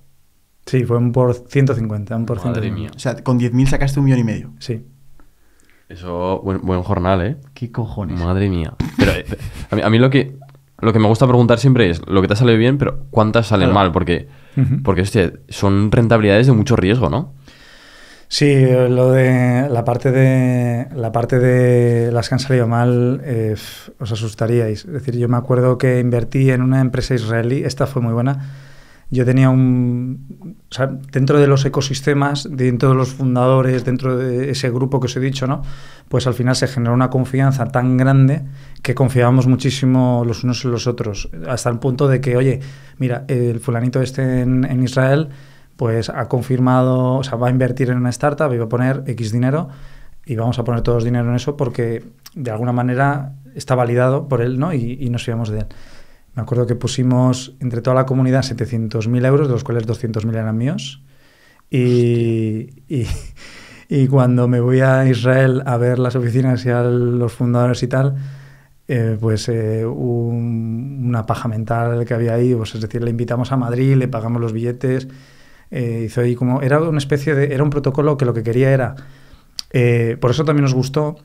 Sí, 0.66 0.84
fue 0.84 0.98
un 0.98 1.10
por 1.10 1.34
150, 1.34 2.16
un 2.16 2.26
por 2.26 2.44
Madre 2.44 2.70
mía. 2.70 2.90
O 2.94 2.98
sea, 2.98 3.16
con 3.22 3.40
10.000 3.40 3.66
sacaste 3.66 3.98
un 3.98 4.04
millón 4.04 4.20
y 4.20 4.24
medio. 4.24 4.52
Sí. 4.58 4.84
Eso, 5.88 6.40
buen, 6.44 6.60
buen 6.60 6.82
jornal, 6.82 7.22
¿eh? 7.22 7.36
¿Qué 7.54 7.72
cojones? 7.72 8.20
Madre 8.20 8.48
mía. 8.48 8.74
Pero 8.98 9.12
eh, 9.12 9.24
a 9.70 9.76
mí, 9.76 9.82
a 9.82 9.90
mí 9.90 9.98
lo 9.98 10.10
que 10.10 10.36
lo 10.82 10.92
que 10.92 10.98
me 10.98 11.06
gusta 11.06 11.26
preguntar 11.28 11.60
siempre 11.60 11.88
es 11.88 12.02
lo 12.08 12.20
que 12.20 12.28
te 12.28 12.34
sale 12.34 12.56
bien, 12.56 12.76
pero 12.76 13.06
¿cuántas 13.10 13.46
salen 13.46 13.72
mal? 13.72 13.92
Porque, 13.92 14.26
porque 14.82 15.02
hostia, 15.02 15.32
son 15.48 15.92
rentabilidades 15.92 16.48
de 16.48 16.52
mucho 16.52 16.74
riesgo, 16.74 17.08
¿no? 17.08 17.34
Sí, 18.26 18.66
lo 18.88 19.12
de 19.12 19.68
la 19.70 19.84
parte 19.84 20.10
de 20.10 20.88
la 20.96 21.12
parte 21.12 21.38
de 21.38 22.10
las 22.10 22.28
que 22.28 22.34
han 22.34 22.38
salido 22.40 22.66
mal 22.66 23.20
eh, 23.24 23.54
os 24.00 24.10
asustaríais. 24.10 24.84
Es 24.84 24.92
decir, 24.92 25.16
yo 25.16 25.28
me 25.28 25.36
acuerdo 25.36 25.78
que 25.78 26.00
invertí 26.00 26.50
en 26.50 26.62
una 26.62 26.80
empresa 26.80 27.14
israelí, 27.14 27.62
esta 27.62 27.86
fue 27.86 28.02
muy 28.02 28.12
buena. 28.12 28.50
Yo 29.12 29.26
tenía 29.26 29.50
un 29.50 30.56
dentro 31.12 31.38
de 31.38 31.46
los 31.46 31.66
ecosistemas, 31.66 32.48
dentro 32.50 32.88
de 32.88 32.94
los 32.94 33.10
fundadores, 33.10 33.84
dentro 33.84 34.16
de 34.16 34.50
ese 34.50 34.70
grupo 34.70 35.00
que 35.00 35.04
os 35.04 35.14
he 35.14 35.20
dicho, 35.20 35.46
¿no? 35.46 35.60
Pues 36.08 36.26
al 36.26 36.32
final 36.32 36.56
se 36.56 36.66
generó 36.66 36.94
una 36.94 37.10
confianza 37.10 37.66
tan 37.66 37.98
grande 37.98 38.42
que 38.80 38.94
confiábamos 38.94 39.46
muchísimo 39.46 40.24
los 40.26 40.44
unos 40.44 40.64
en 40.64 40.70
los 40.70 40.86
otros, 40.86 41.28
hasta 41.46 41.68
el 41.68 41.78
punto 41.78 42.08
de 42.08 42.22
que, 42.22 42.38
oye, 42.38 42.60
mira, 42.96 43.26
el 43.28 43.60
fulanito 43.60 44.00
este 44.00 44.40
en, 44.40 44.82
Israel, 44.82 45.28
pues 45.76 46.08
ha 46.08 46.26
confirmado, 46.30 47.16
o 47.16 47.22
sea, 47.22 47.36
va 47.36 47.48
a 47.48 47.50
invertir 47.50 47.90
en 47.90 47.98
una 47.98 48.08
startup 48.08 48.50
y 48.54 48.56
va 48.56 48.64
a 48.64 48.70
poner 48.70 49.04
X 49.06 49.30
dinero 49.30 49.68
y 50.24 50.36
vamos 50.36 50.58
a 50.58 50.64
poner 50.64 50.80
todos 50.80 51.04
dinero 51.04 51.28
en 51.28 51.34
eso 51.34 51.54
porque 51.58 52.02
de 52.34 52.50
alguna 52.50 52.72
manera 52.72 53.34
está 53.54 53.74
validado 53.74 54.26
por 54.26 54.40
él, 54.40 54.58
¿no? 54.58 54.72
Y, 54.72 54.96
y 54.98 55.10
nos 55.10 55.22
fiamos 55.22 55.50
de 55.50 55.58
él. 55.58 55.66
Me 56.34 56.42
acuerdo 56.42 56.66
que 56.66 56.74
pusimos 56.74 57.54
entre 57.60 57.82
toda 57.82 57.94
la 57.94 58.06
comunidad 58.06 58.42
700.000 58.42 59.26
euros, 59.26 59.48
de 59.48 59.52
los 59.52 59.64
cuales 59.64 59.86
200.000 59.86 60.30
eran 60.30 60.56
míos. 60.56 61.02
Y, 61.70 62.82
y, 63.88 64.06
cuando 64.08 64.48
me 64.48 64.60
voy 64.60 64.80
a 64.80 65.06
Israel 65.06 65.62
a 65.66 65.76
ver 65.76 65.98
las 65.98 66.16
oficinas 66.16 66.64
y 66.64 66.70
a 66.70 66.82
los 66.82 67.32
fundadores 67.32 67.82
y 67.82 67.86
tal, 67.86 68.16
eh, 68.88 69.16
pues 69.20 69.48
eh, 69.48 69.86
una 69.86 71.24
paja 71.24 71.48
mental 71.48 72.04
que 72.04 72.14
había 72.14 72.34
ahí, 72.34 72.54
pues, 72.54 72.74
es 72.74 72.80
decir, 72.80 73.02
le 73.02 73.10
invitamos 73.10 73.52
a 73.52 73.56
Madrid, 73.56 73.94
le 73.96 74.08
pagamos 74.08 74.40
los 74.40 74.52
billetes, 74.52 75.08
eh, 75.70 76.04
hizo 76.06 76.20
ahí 76.20 76.34
como, 76.34 76.60
era 76.62 76.80
una 76.80 76.98
especie 76.98 77.34
de, 77.34 77.54
era 77.54 77.62
un 77.62 77.70
protocolo 77.70 78.16
que 78.18 78.24
lo 78.24 78.34
que 78.34 78.42
quería 78.42 78.70
era, 78.70 78.94
por 80.20 80.30
eso 80.30 80.44
también 80.44 80.64
nos 80.64 80.74
gustó, 80.74 81.16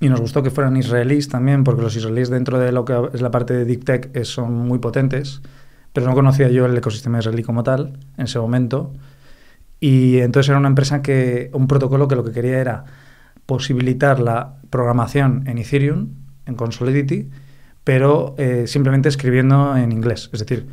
y 0.00 0.08
nos 0.08 0.20
gustó 0.20 0.42
que 0.42 0.50
fueran 0.50 0.76
israelíes 0.76 1.28
también, 1.28 1.64
porque 1.64 1.82
los 1.82 1.94
israelíes 1.96 2.28
dentro 2.28 2.58
de 2.58 2.72
lo 2.72 2.84
que 2.84 3.10
es 3.12 3.20
la 3.20 3.30
parte 3.30 3.54
de 3.54 3.64
Deep 3.64 3.84
Tech 3.84 4.24
son 4.24 4.52
muy 4.52 4.78
potentes, 4.78 5.40
pero 5.92 6.06
no 6.06 6.14
conocía 6.14 6.48
yo 6.48 6.66
el 6.66 6.76
ecosistema 6.76 7.20
israelí 7.20 7.42
como 7.42 7.62
tal 7.62 7.98
en 8.16 8.24
ese 8.24 8.38
momento. 8.38 8.92
Y 9.78 10.18
entonces 10.18 10.48
era 10.48 10.58
una 10.58 10.68
empresa 10.68 11.02
que, 11.02 11.50
un 11.52 11.68
protocolo 11.68 12.08
que 12.08 12.16
lo 12.16 12.24
que 12.24 12.32
quería 12.32 12.58
era 12.58 12.84
posibilitar 13.46 14.18
la 14.18 14.56
programación 14.70 15.44
en 15.46 15.58
Ethereum, 15.58 16.08
en 16.46 16.54
Consolidity, 16.54 17.30
pero 17.84 18.34
eh, 18.38 18.64
simplemente 18.66 19.08
escribiendo 19.08 19.76
en 19.76 19.92
inglés. 19.92 20.30
Es 20.32 20.40
decir, 20.40 20.66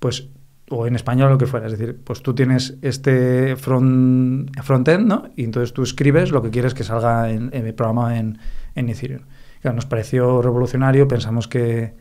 pues 0.00 0.28
o 0.70 0.86
en 0.86 0.96
español 0.96 1.28
o 1.28 1.30
lo 1.32 1.38
que 1.38 1.46
fuera. 1.46 1.66
Es 1.66 1.72
decir, 1.72 2.00
pues 2.02 2.22
tú 2.22 2.34
tienes 2.34 2.76
este 2.82 3.54
front, 3.56 4.50
frontend, 4.62 5.06
¿no? 5.06 5.24
Y 5.36 5.44
entonces 5.44 5.72
tú 5.72 5.82
escribes 5.82 6.30
lo 6.30 6.42
que 6.42 6.50
quieres 6.50 6.74
que 6.74 6.84
salga 6.84 7.30
en, 7.30 7.50
en 7.52 7.74
programado 7.74 8.10
en, 8.10 8.38
en 8.74 8.88
Ethereum. 8.88 9.22
Claro, 9.60 9.76
nos 9.76 9.86
pareció 9.86 10.42
revolucionario, 10.42 11.08
pensamos 11.08 11.48
que, 11.48 11.94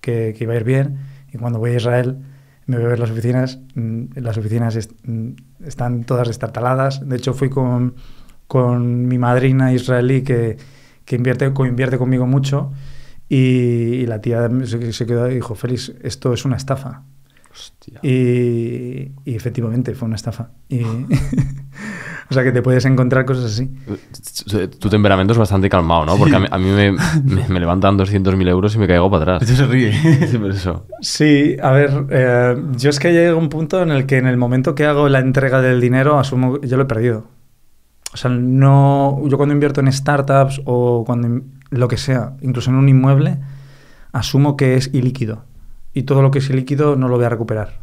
que, 0.00 0.36
iba 0.38 0.52
a 0.52 0.56
ir 0.56 0.64
bien 0.64 0.98
y 1.32 1.38
cuando 1.38 1.58
voy 1.58 1.70
a 1.70 1.76
Israel 1.76 2.18
me 2.66 2.76
voy 2.76 2.86
a 2.86 2.88
ver 2.88 2.98
las 2.98 3.10
oficinas, 3.10 3.60
mm, 3.74 4.04
las 4.16 4.36
oficinas 4.36 4.88
mm, 5.04 5.30
están 5.64 6.04
todas 6.04 6.28
destartaladas. 6.28 7.08
De 7.08 7.16
hecho, 7.16 7.34
fui 7.34 7.50
con, 7.50 7.94
con 8.46 9.06
mi 9.08 9.18
madrina 9.18 9.72
israelí 9.72 10.22
que, 10.22 10.58
que 11.04 11.16
invierte, 11.16 11.46
invierte 11.46 11.98
conmigo 11.98 12.26
mucho 12.26 12.72
y, 13.28 14.04
la 14.06 14.20
tía 14.20 14.50
se, 14.64 14.92
se, 14.92 15.06
quedó 15.06 15.30
y 15.30 15.36
dijo, 15.36 15.54
Félix, 15.54 15.92
esto 16.02 16.34
es 16.34 16.44
una 16.44 16.56
estafa. 16.56 17.04
Y, 18.02 19.12
y, 19.24 19.34
efectivamente 19.34 19.94
fue 19.94 20.06
una 20.06 20.16
estafa. 20.16 20.50
Y 20.68 20.82
O 22.32 22.34
sea 22.34 22.44
que 22.44 22.52
te 22.52 22.62
puedes 22.62 22.86
encontrar 22.86 23.26
cosas 23.26 23.44
así. 23.44 23.70
Tu 24.78 24.88
temperamento 24.88 25.34
es 25.34 25.38
bastante 25.38 25.68
calmado, 25.68 26.06
¿no? 26.06 26.16
Porque 26.16 26.34
a 26.34 26.38
mí, 26.38 26.70
me, 26.70 26.92
me, 27.46 27.60
levantan 27.60 27.98
200.000 27.98 28.48
euros 28.48 28.74
y 28.74 28.78
me 28.78 28.86
caigo 28.86 29.10
para 29.10 29.34
atrás. 29.34 29.50
Eso 29.50 29.54
se 29.66 29.66
ríe. 29.66 29.92
Sí, 30.26 30.38
por 30.38 30.50
eso. 30.50 30.86
Sí, 31.02 31.58
a 31.62 31.72
ver, 31.72 32.06
eh, 32.08 32.56
yo 32.78 32.88
es 32.88 32.98
que 32.98 33.12
llego 33.12 33.36
a 33.36 33.38
un 33.38 33.50
punto 33.50 33.82
en 33.82 33.90
el 33.90 34.06
que 34.06 34.16
en 34.16 34.26
el 34.26 34.38
momento 34.38 34.74
que 34.74 34.86
hago 34.86 35.10
la 35.10 35.18
entrega 35.18 35.60
del 35.60 35.78
dinero, 35.78 36.18
asumo, 36.18 36.58
yo 36.62 36.78
lo 36.78 36.84
he 36.84 36.86
perdido. 36.86 37.26
O 38.14 38.16
sea, 38.16 38.30
no, 38.30 39.20
yo 39.26 39.36
cuando 39.36 39.52
invierto 39.52 39.82
en 39.82 39.92
startups 39.92 40.62
o 40.64 41.04
cuando 41.04 41.42
lo 41.68 41.86
que 41.86 41.98
sea, 41.98 42.32
incluso 42.40 42.70
en 42.70 42.76
un 42.76 42.88
inmueble, 42.88 43.40
asumo 44.12 44.56
que 44.56 44.76
es 44.76 44.88
ilíquido. 44.94 45.44
Y 45.92 46.04
todo 46.04 46.22
lo 46.22 46.30
que 46.30 46.38
es 46.38 46.48
ilíquido 46.48 46.96
no 46.96 47.08
lo 47.08 47.16
voy 47.16 47.26
a 47.26 47.28
recuperar. 47.28 47.81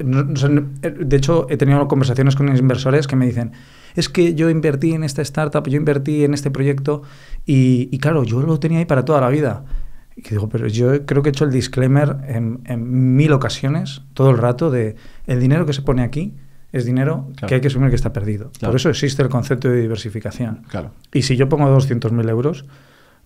Eh, 0.00 0.90
de 0.98 1.16
hecho, 1.16 1.46
he 1.50 1.56
tenido 1.56 1.86
conversaciones 1.88 2.34
con 2.36 2.54
inversores 2.56 3.06
que 3.06 3.16
me 3.16 3.26
dicen, 3.26 3.52
es 3.94 4.08
que 4.08 4.34
yo 4.34 4.50
invertí 4.50 4.92
en 4.92 5.04
esta 5.04 5.22
startup, 5.22 5.66
yo 5.68 5.76
invertí 5.76 6.24
en 6.24 6.34
este 6.34 6.50
proyecto 6.50 7.02
y, 7.46 7.88
y 7.92 7.98
claro, 7.98 8.24
yo 8.24 8.40
lo 8.40 8.58
tenía 8.58 8.78
ahí 8.78 8.84
para 8.86 9.04
toda 9.04 9.20
la 9.20 9.28
vida. 9.28 9.64
Y 10.16 10.22
digo, 10.28 10.48
pero 10.48 10.66
yo 10.66 11.06
creo 11.06 11.22
que 11.22 11.28
he 11.28 11.32
hecho 11.32 11.44
el 11.44 11.50
disclaimer 11.52 12.16
en, 12.26 12.60
en 12.66 13.16
mil 13.16 13.32
ocasiones, 13.32 14.02
todo 14.14 14.30
el 14.30 14.38
rato, 14.38 14.70
de 14.70 14.96
el 15.26 15.40
dinero 15.40 15.64
que 15.66 15.72
se 15.72 15.82
pone 15.82 16.02
aquí 16.02 16.34
es 16.72 16.84
dinero 16.84 17.28
Claro. 17.36 17.48
que 17.48 17.54
hay 17.56 17.60
que 17.60 17.68
asumir 17.68 17.88
que 17.90 17.96
está 17.96 18.12
perdido. 18.12 18.50
Claro. 18.58 18.72
Por 18.72 18.76
eso 18.76 18.90
existe 18.90 19.22
el 19.22 19.28
concepto 19.28 19.68
de 19.68 19.80
diversificación. 19.80 20.62
Claro. 20.68 20.92
Y 21.12 21.22
si 21.22 21.36
yo 21.36 21.48
pongo 21.48 21.66
200.000 21.74 22.28
euros, 22.28 22.64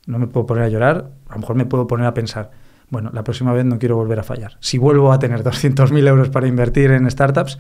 no 0.07 0.19
me 0.19 0.27
puedo 0.27 0.47
poner 0.47 0.65
a 0.65 0.69
llorar, 0.69 1.11
a 1.29 1.35
lo 1.35 1.41
mejor 1.41 1.57
me 1.57 1.67
puedo 1.67 1.87
poner 1.87 2.07
a 2.07 2.15
pensar, 2.15 2.51
bueno, 2.95 3.11
la 3.13 3.25
próxima 3.25 3.53
vez 3.53 3.65
no 3.65 3.81
quiero 3.81 3.97
volver 3.97 4.21
a 4.21 4.23
fallar. 4.23 4.57
Si 4.61 4.79
vuelvo 4.79 5.13
a 5.13 5.19
tener 5.19 5.43
200.000 5.45 6.07
euros 6.07 6.29
para 6.31 6.47
invertir 6.47 6.93
en 6.93 7.11
startups, 7.11 7.59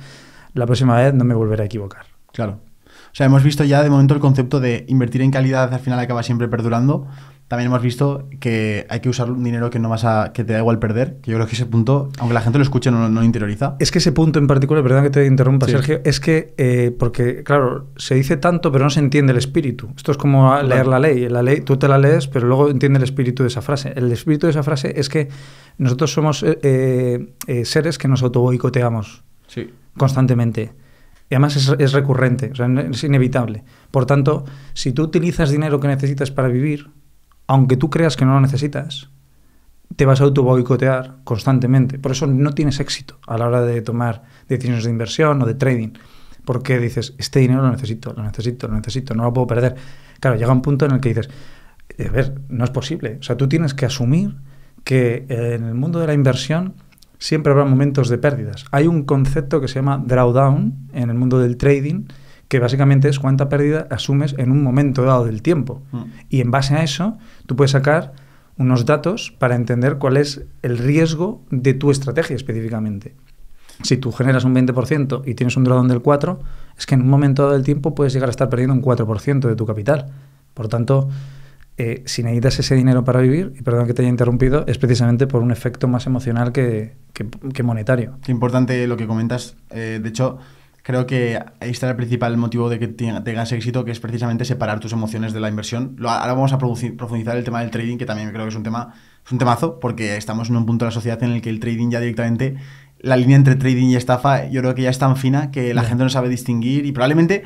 la 0.54 0.64
próxima 0.64 0.96
vez 0.96 1.12
no 1.12 1.24
me 1.24 1.34
volveré 1.34 1.64
a 1.64 1.66
equivocar. 1.66 2.06
Claro. 2.32 2.60
O 2.86 3.16
sea, 3.16 3.26
hemos 3.26 3.42
visto 3.42 3.64
ya 3.64 3.82
de 3.82 3.90
momento 3.90 4.14
el 4.14 4.20
concepto 4.20 4.60
de 4.60 4.84
invertir 4.88 5.22
en 5.22 5.32
calidad 5.32 5.74
al 5.74 5.80
final 5.80 5.98
acaba 5.98 6.22
siempre 6.22 6.46
perdurando. 6.46 7.08
También 7.54 7.68
hemos 7.70 7.82
visto 7.82 8.28
que 8.40 8.84
hay 8.88 8.98
que 9.00 9.08
usar 9.08 9.30
un 9.30 9.44
dinero 9.44 9.70
que 9.70 9.78
no 9.78 9.88
vas 9.88 10.04
a, 10.04 10.32
que 10.32 10.42
te 10.44 10.52
da 10.54 10.58
igual 10.58 10.78
perder. 10.80 11.18
Que 11.22 11.30
yo 11.30 11.36
creo 11.36 11.46
que 11.46 11.54
ese 11.54 11.66
punto, 11.66 12.10
aunque 12.18 12.34
la 12.34 12.40
gente 12.40 12.58
lo 12.58 12.64
escuche, 12.64 12.90
no, 12.90 13.08
no 13.08 13.20
lo 13.20 13.24
interioriza. 13.24 13.76
Es 13.78 13.90
que 13.92 13.98
ese 13.98 14.10
punto 14.12 14.38
en 14.40 14.46
particular, 14.46 14.82
perdón 14.82 15.04
que 15.04 15.10
te 15.10 15.24
interrumpa, 15.26 15.66
Sí. 15.66 15.72
Sergio, 15.72 16.00
es 16.04 16.18
que, 16.18 16.52
eh, 16.58 16.94
porque, 16.98 17.42
claro, 17.44 17.86
se 17.96 18.16
dice 18.16 18.36
tanto, 18.36 18.72
pero 18.72 18.84
no 18.84 18.90
se 18.90 18.98
entiende 19.00 19.30
el 19.32 19.38
espíritu. 19.38 19.88
Esto 19.96 20.10
es 20.12 20.18
como 20.18 20.60
leer 20.62 20.86
la 20.88 20.98
ley. 20.98 21.28
La 21.28 21.42
ley, 21.42 21.60
tú 21.60 21.76
te 21.76 21.86
la 21.86 21.96
lees, 21.98 22.26
pero 22.26 22.46
luego 22.48 22.68
entiende 22.70 22.98
el 22.98 23.04
espíritu 23.04 23.44
de 23.44 23.48
esa 23.48 23.62
frase. 23.62 23.92
El 23.94 24.10
espíritu 24.10 24.46
de 24.46 24.50
esa 24.50 24.62
frase 24.64 24.92
es 24.98 25.08
que 25.08 25.28
nosotros 25.78 26.12
somos 26.12 26.42
eh, 26.44 27.34
eh, 27.46 27.64
seres 27.64 27.98
que 27.98 28.08
nos 28.08 28.22
autoboicoteamos 28.22 29.22
Sí. 29.46 29.70
constantemente. 29.96 30.72
Y 31.30 31.34
además 31.34 31.56
es, 31.56 31.74
es 31.78 31.92
recurrente, 31.92 32.50
o 32.52 32.54
sea, 32.54 32.68
no- 32.68 32.82
es 32.82 33.02
inevitable. 33.02 33.64
Por 33.90 34.04
tanto, 34.06 34.44
si 34.74 34.92
tú 34.92 35.02
utilizas 35.04 35.50
dinero 35.50 35.80
que 35.80 35.88
necesitas 35.88 36.30
para 36.30 36.48
vivir, 36.48 36.90
aunque 37.46 37.76
tú 37.76 37.90
creas 37.90 38.16
que 38.16 38.24
no 38.24 38.34
lo 38.34 38.40
necesitas, 38.40 39.10
te 39.96 40.06
vas 40.06 40.20
a 40.20 40.24
autoboicotear 40.24 41.16
constantemente. 41.24 41.98
Por 41.98 42.12
eso 42.12 42.26
no 42.26 42.52
tienes 42.52 42.80
éxito 42.80 43.18
a 43.26 43.38
la 43.38 43.46
hora 43.46 43.62
de 43.62 43.82
tomar 43.82 44.22
decisiones 44.48 44.84
de 44.84 44.90
inversión 44.90 45.42
o 45.42 45.46
de 45.46 45.54
trading. 45.54 45.92
Porque 46.44 46.78
dices, 46.78 47.14
este 47.18 47.40
dinero 47.40 47.62
lo 47.62 47.70
necesito, 47.70 48.12
lo 48.12 48.22
necesito, 48.22 48.68
lo 48.68 48.74
necesito, 48.74 49.14
no 49.14 49.24
lo 49.24 49.32
puedo 49.32 49.46
perder. 49.46 49.76
Claro, 50.20 50.36
llega 50.36 50.52
un 50.52 50.62
punto 50.62 50.84
en 50.84 50.92
el 50.92 51.00
que 51.00 51.10
dices, 51.10 51.30
a 51.98 52.10
ver, 52.10 52.40
no 52.48 52.64
es 52.64 52.70
posible. 52.70 53.18
O 53.20 53.22
sea, 53.22 53.36
tú 53.36 53.48
tienes 53.48 53.72
que 53.72 53.86
asumir 53.86 54.36
que 54.82 55.26
en 55.28 55.64
el 55.64 55.74
mundo 55.74 56.00
de 56.00 56.06
la 56.06 56.14
inversión 56.14 56.74
siempre 57.18 57.52
habrá 57.52 57.64
momentos 57.64 58.08
de 58.08 58.18
pérdidas. 58.18 58.66
Hay 58.70 58.86
un 58.86 59.04
concepto 59.04 59.60
que 59.60 59.68
se 59.68 59.76
llama 59.76 60.02
drawdown 60.04 60.88
en 60.92 61.10
el 61.10 61.16
mundo 61.16 61.38
del 61.38 61.56
trading, 61.56 62.04
que 62.48 62.58
básicamente 62.58 63.08
es 63.08 63.18
cuánta 63.18 63.48
pérdida 63.48 63.86
asumes 63.90 64.34
en 64.38 64.50
un 64.50 64.62
momento 64.62 65.02
dado 65.04 65.24
del 65.24 65.42
tiempo. 65.42 65.82
Mm. 65.92 66.02
Y 66.28 66.40
en 66.40 66.50
base 66.50 66.74
a 66.74 66.82
eso, 66.84 67.18
tú 67.46 67.56
puedes 67.56 67.70
sacar 67.72 68.12
unos 68.56 68.84
datos 68.86 69.34
para 69.38 69.54
entender 69.56 69.96
cuál 69.98 70.16
es 70.16 70.42
el 70.62 70.78
riesgo 70.78 71.42
de 71.50 71.74
tu 71.74 71.90
estrategia 71.90 72.36
específicamente. 72.36 73.14
Si 73.82 73.96
tú 73.96 74.12
generas 74.12 74.44
un 74.44 74.54
20% 74.54 75.22
y 75.26 75.34
tienes 75.34 75.56
un 75.56 75.64
drawdown 75.64 75.88
del 75.88 76.02
4%, 76.02 76.38
es 76.78 76.86
que 76.86 76.94
en 76.94 77.02
un 77.02 77.08
momento 77.08 77.42
dado 77.42 77.54
del 77.54 77.64
tiempo 77.64 77.94
puedes 77.94 78.12
llegar 78.12 78.28
a 78.28 78.30
estar 78.30 78.48
perdiendo 78.48 78.74
un 78.74 78.82
4% 78.82 79.40
de 79.48 79.56
tu 79.56 79.66
capital. 79.66 80.12
Por 80.54 80.68
tanto, 80.68 81.08
eh, 81.76 82.04
si 82.06 82.22
necesitas 82.22 82.60
ese 82.60 82.76
dinero 82.76 83.02
para 83.04 83.20
vivir, 83.20 83.52
y 83.58 83.62
perdón 83.62 83.88
que 83.88 83.94
te 83.94 84.02
haya 84.02 84.08
interrumpido, 84.08 84.64
es 84.68 84.78
precisamente 84.78 85.26
por 85.26 85.42
un 85.42 85.50
efecto 85.50 85.88
más 85.88 86.06
emocional 86.06 86.52
que, 86.52 86.94
que- 87.12 87.26
que 87.52 87.62
monetario. 87.64 88.18
Qué 88.22 88.30
importante 88.30 88.86
lo 88.86 88.96
que 88.96 89.08
comentas. 89.08 89.56
Eh, 89.70 89.98
de 90.00 90.08
hecho, 90.08 90.38
creo 90.84 91.06
que 91.06 91.40
ahí 91.60 91.70
está 91.70 91.88
el 91.90 91.96
principal 91.96 92.36
motivo 92.36 92.68
de 92.68 92.78
que 92.78 92.86
te- 92.88 93.20
tengas 93.22 93.50
éxito, 93.52 93.84
que 93.84 93.90
es 93.90 93.98
precisamente 93.98 94.44
separar 94.44 94.78
tus 94.80 94.92
emociones 94.92 95.32
de 95.32 95.40
la 95.40 95.48
inversión. 95.48 95.96
Ahora 96.06 96.34
vamos 96.34 96.52
a 96.52 96.58
profundizar 96.58 97.36
el 97.36 97.42
tema 97.42 97.60
del 97.62 97.70
trading, 97.70 97.96
que 97.96 98.06
también 98.06 98.30
creo 98.30 98.44
que 98.44 98.50
es 98.50 98.54
un 98.54 98.62
tema, 98.62 98.94
es 99.24 99.32
un 99.32 99.38
temazo, 99.38 99.80
porque 99.80 100.16
estamos 100.16 100.50
en 100.50 100.56
un 100.56 100.66
punto 100.66 100.84
de 100.84 100.90
la 100.90 100.94
sociedad 100.94 101.20
en 101.22 101.30
el 101.32 101.40
que 101.42 101.50
el 101.50 101.58
trading 101.58 101.90
ya 101.90 102.00
directamente, 102.00 102.56
la 103.00 103.16
línea 103.16 103.36
entre 103.36 103.56
trading 103.56 103.88
y 103.88 103.96
estafa, 103.96 104.46
yo 104.48 104.60
creo 104.60 104.74
que 104.74 104.82
ya 104.82 104.90
es 104.90 104.98
tan 104.98 105.16
fina 105.16 105.50
que 105.50 105.74
la 105.74 105.82
gente 105.84 106.04
no 106.04 106.10
sabe 106.10 106.28
distinguir 106.28 106.86
y 106.86 106.92
probablemente 106.92 107.44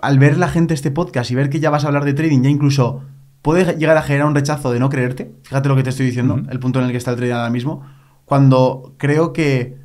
al 0.00 0.18
ver 0.18 0.38
la 0.38 0.48
gente 0.48 0.72
este 0.72 0.90
podcast 0.92 1.30
y 1.30 1.34
ver 1.34 1.50
que 1.50 1.60
ya 1.60 1.70
vas 1.70 1.84
a 1.84 1.88
hablar 1.88 2.04
de 2.04 2.14
trading, 2.14 2.42
ya 2.42 2.48
incluso 2.50 3.02
puede 3.42 3.76
llegar 3.76 3.96
a 3.96 4.02
generar 4.02 4.28
un 4.28 4.36
rechazo 4.36 4.72
de 4.72 4.78
no 4.78 4.88
creerte. 4.88 5.32
Fíjate 5.42 5.68
lo 5.68 5.74
que 5.76 5.82
te 5.82 5.90
estoy 5.90 6.06
diciendo, 6.06 6.40
el 6.48 6.60
punto 6.60 6.78
en 6.78 6.86
el 6.86 6.92
que 6.92 6.96
está 6.98 7.10
el 7.10 7.16
trading 7.16 7.34
ahora 7.34 7.50
mismo. 7.50 7.82
Cuando 8.24 8.94
creo 8.98 9.32
que 9.32 9.81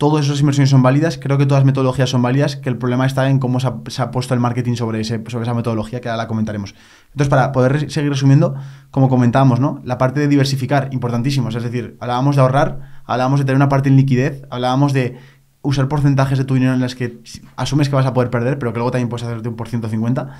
todas 0.00 0.24
esas 0.24 0.40
inversiones 0.40 0.70
son 0.70 0.82
válidas, 0.82 1.18
creo 1.18 1.36
que 1.36 1.44
todas 1.44 1.60
las 1.60 1.66
metodologías 1.66 2.08
son 2.08 2.22
válidas, 2.22 2.56
que 2.56 2.70
el 2.70 2.78
problema 2.78 3.04
está 3.04 3.28
en 3.28 3.38
cómo 3.38 3.60
se 3.60 3.66
ha, 3.66 4.10
puesto 4.10 4.32
el 4.32 4.40
marketing 4.40 4.74
sobre, 4.74 5.02
ese, 5.02 5.22
sobre 5.28 5.42
esa 5.42 5.52
metodología, 5.52 6.00
que 6.00 6.08
ahora 6.08 6.22
la 6.22 6.26
comentaremos. 6.26 6.74
Entonces, 7.08 7.28
para 7.28 7.52
poder 7.52 7.90
seguir 7.90 8.08
resumiendo, 8.08 8.54
como 8.90 9.10
comentábamos, 9.10 9.60
¿no? 9.60 9.82
La 9.84 9.98
parte 9.98 10.20
de 10.20 10.28
diversificar, 10.28 10.88
importantísimo. 10.92 11.50
Es 11.50 11.62
decir, 11.62 11.98
hablábamos 12.00 12.36
de 12.36 12.40
ahorrar, 12.40 13.02
hablábamos 13.04 13.40
de 13.40 13.44
tener 13.44 13.56
una 13.56 13.68
parte 13.68 13.90
en 13.90 13.96
liquidez, 13.96 14.46
hablábamos 14.48 14.94
de 14.94 15.18
usar 15.60 15.86
porcentajes 15.86 16.38
de 16.38 16.46
tu 16.46 16.54
dinero 16.54 16.72
en 16.72 16.80
las 16.80 16.94
que 16.94 17.20
asumes 17.56 17.90
que 17.90 17.94
vas 17.94 18.06
a 18.06 18.14
poder 18.14 18.30
perder, 18.30 18.58
pero 18.58 18.72
que 18.72 18.78
luego 18.78 18.92
también 18.92 19.10
puedes 19.10 19.26
hacerte 19.26 19.50
un 19.50 19.56
por 19.56 19.68
ciento 19.68 19.90
cincuenta. 19.90 20.30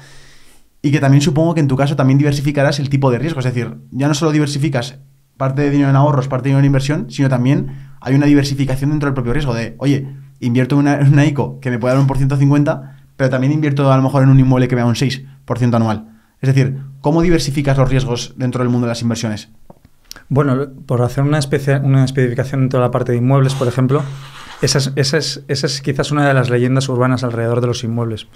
Y 0.80 0.90
que 0.90 1.00
también 1.00 1.20
supongo 1.20 1.52
que 1.52 1.60
en 1.60 1.68
tu 1.68 1.76
caso 1.76 1.96
también 1.96 2.16
diversificarás 2.16 2.78
el 2.78 2.88
tipo 2.88 3.10
de 3.10 3.18
riesgo. 3.18 3.40
Es 3.40 3.44
decir, 3.44 3.76
ya 3.90 4.08
no 4.08 4.14
solo 4.14 4.32
diversificas 4.32 5.00
parte 5.36 5.60
de 5.60 5.68
dinero 5.68 5.90
en 5.90 5.96
ahorros, 5.96 6.28
parte 6.28 6.44
de 6.44 6.48
dinero 6.48 6.60
en 6.60 6.64
inversión, 6.64 7.10
sino 7.10 7.28
también 7.28 7.89
hay 8.00 8.14
una 8.14 8.26
diversificación 8.26 8.90
dentro 8.90 9.06
del 9.08 9.14
propio 9.14 9.32
riesgo 9.32 9.54
de, 9.54 9.74
oye, 9.78 10.06
invierto 10.40 10.80
en 10.80 10.88
una, 10.88 11.26
ICO 11.26 11.60
que 11.60 11.70
me 11.70 11.78
puede 11.78 11.94
dar 11.94 12.00
un 12.00 12.06
por 12.06 12.16
ciento 12.16 12.36
50, 12.36 12.96
pero 13.16 13.30
también 13.30 13.52
invierto 13.52 13.92
a 13.92 13.96
lo 13.96 14.02
mejor 14.02 14.22
en 14.22 14.30
un 14.30 14.40
inmueble 14.40 14.68
que 14.68 14.74
me 14.76 14.80
da 14.82 14.86
un 14.86 14.94
6% 14.94 15.74
anual. 15.74 16.08
Es 16.40 16.48
decir, 16.54 16.78
¿cómo 17.02 17.20
diversificas 17.22 17.76
los 17.76 17.88
riesgos 17.90 18.34
dentro 18.36 18.62
del 18.62 18.70
mundo 18.70 18.86
de 18.86 18.90
las 18.92 19.02
inversiones? 19.02 19.50
Bueno, 20.28 20.68
por 20.86 21.02
hacer 21.02 21.24
una, 21.24 21.38
especia- 21.38 21.80
una 21.84 22.04
especificación 22.04 22.62
dentro 22.62 22.80
de 22.80 22.86
la 22.86 22.90
parte 22.90 23.12
de 23.12 23.18
inmuebles, 23.18 23.54
por 23.54 23.68
ejemplo, 23.68 24.02
esa 24.62 24.78
es, 24.78 24.92
esa, 24.96 25.18
es, 25.18 25.44
esa 25.48 25.66
es 25.66 25.82
quizás 25.82 26.10
una 26.10 26.26
de 26.26 26.34
las 26.34 26.50
leyendas 26.50 26.88
urbanas 26.88 27.24
alrededor 27.24 27.60
de 27.60 27.66
los 27.66 27.84
inmuebles. 27.84 28.26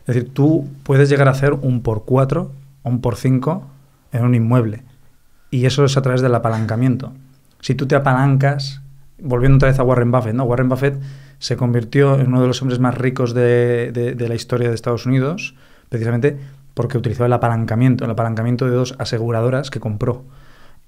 Es 0.00 0.14
decir, 0.14 0.30
tú 0.32 0.68
puedes 0.82 1.08
llegar 1.08 1.28
a 1.28 1.32
hacer 1.32 1.52
un 1.52 1.82
por 1.82 2.04
4 2.04 2.52
o 2.82 2.88
un 2.88 3.00
por 3.00 3.16
5 3.16 3.66
en 4.12 4.24
un 4.24 4.34
inmueble. 4.34 4.82
Y 5.50 5.66
eso 5.66 5.84
es 5.84 5.96
a 5.96 6.02
través 6.02 6.20
del 6.22 6.34
apalancamiento. 6.34 7.12
Si 7.60 7.74
tú 7.74 7.86
te 7.86 7.94
apalancas, 7.94 8.81
volviendo 9.22 9.56
otra 9.56 9.68
vez 9.70 9.78
a 9.78 9.82
Warren 9.84 10.10
Buffett, 10.10 10.34
¿no? 10.34 10.44
Warren 10.44 10.68
Buffett 10.68 11.00
se 11.38 11.56
convirtió 11.56 12.18
en 12.18 12.28
uno 12.28 12.40
de 12.42 12.48
los 12.48 12.60
hombres 12.62 12.78
más 12.80 12.96
ricos 12.96 13.34
de, 13.34 13.90
de- 13.92 14.14
de 14.14 14.28
la 14.28 14.34
historia 14.34 14.68
de 14.68 14.74
Estados 14.74 15.06
Unidos, 15.06 15.54
precisamente 15.88 16.36
porque 16.74 16.98
utilizó 16.98 17.24
el 17.26 17.32
apalancamiento, 17.32 18.04
el 18.04 18.10
apalancamiento 18.10 18.64
de 18.66 18.72
dos 18.72 18.94
aseguradoras 18.98 19.70
que 19.70 19.80
compró. 19.80 20.24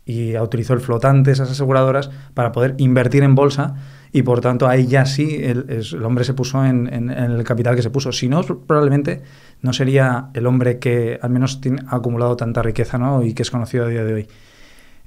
Y 0.06 0.36
utilizó 0.36 0.74
el 0.74 0.80
flotante, 0.80 1.30
esas 1.30 1.50
aseguradoras, 1.50 2.10
para 2.34 2.52
poder 2.52 2.74
invertir 2.76 3.22
en 3.22 3.34
bolsa 3.34 3.76
y 4.12 4.22
por 4.22 4.40
tanto 4.42 4.68
ahí 4.68 4.86
ya 4.86 5.06
sí 5.06 5.40
el, 5.42 5.86
hombre 6.04 6.24
se 6.24 6.34
puso 6.34 6.62
en 6.64 7.10
el 7.10 7.42
capital 7.44 7.74
que 7.74 7.80
se 7.82 7.88
puso. 7.88 8.12
Si 8.12 8.28
no, 8.28 8.42
probablemente 8.42 9.22
no 9.62 9.72
sería 9.72 10.28
el 10.34 10.46
hombre 10.46 10.78
que 10.78 11.18
al 11.22 11.30
menos 11.30 11.62
tiene, 11.62 11.82
ha 11.88 11.96
acumulado 11.96 12.36
tanta 12.36 12.60
riqueza 12.62 12.98
¿no? 12.98 13.22
y 13.24 13.32
que 13.32 13.42
es 13.42 13.50
conocido 13.50 13.86
a 13.86 13.88
día 13.88 14.04
de 14.04 14.12
hoy. 14.12 14.28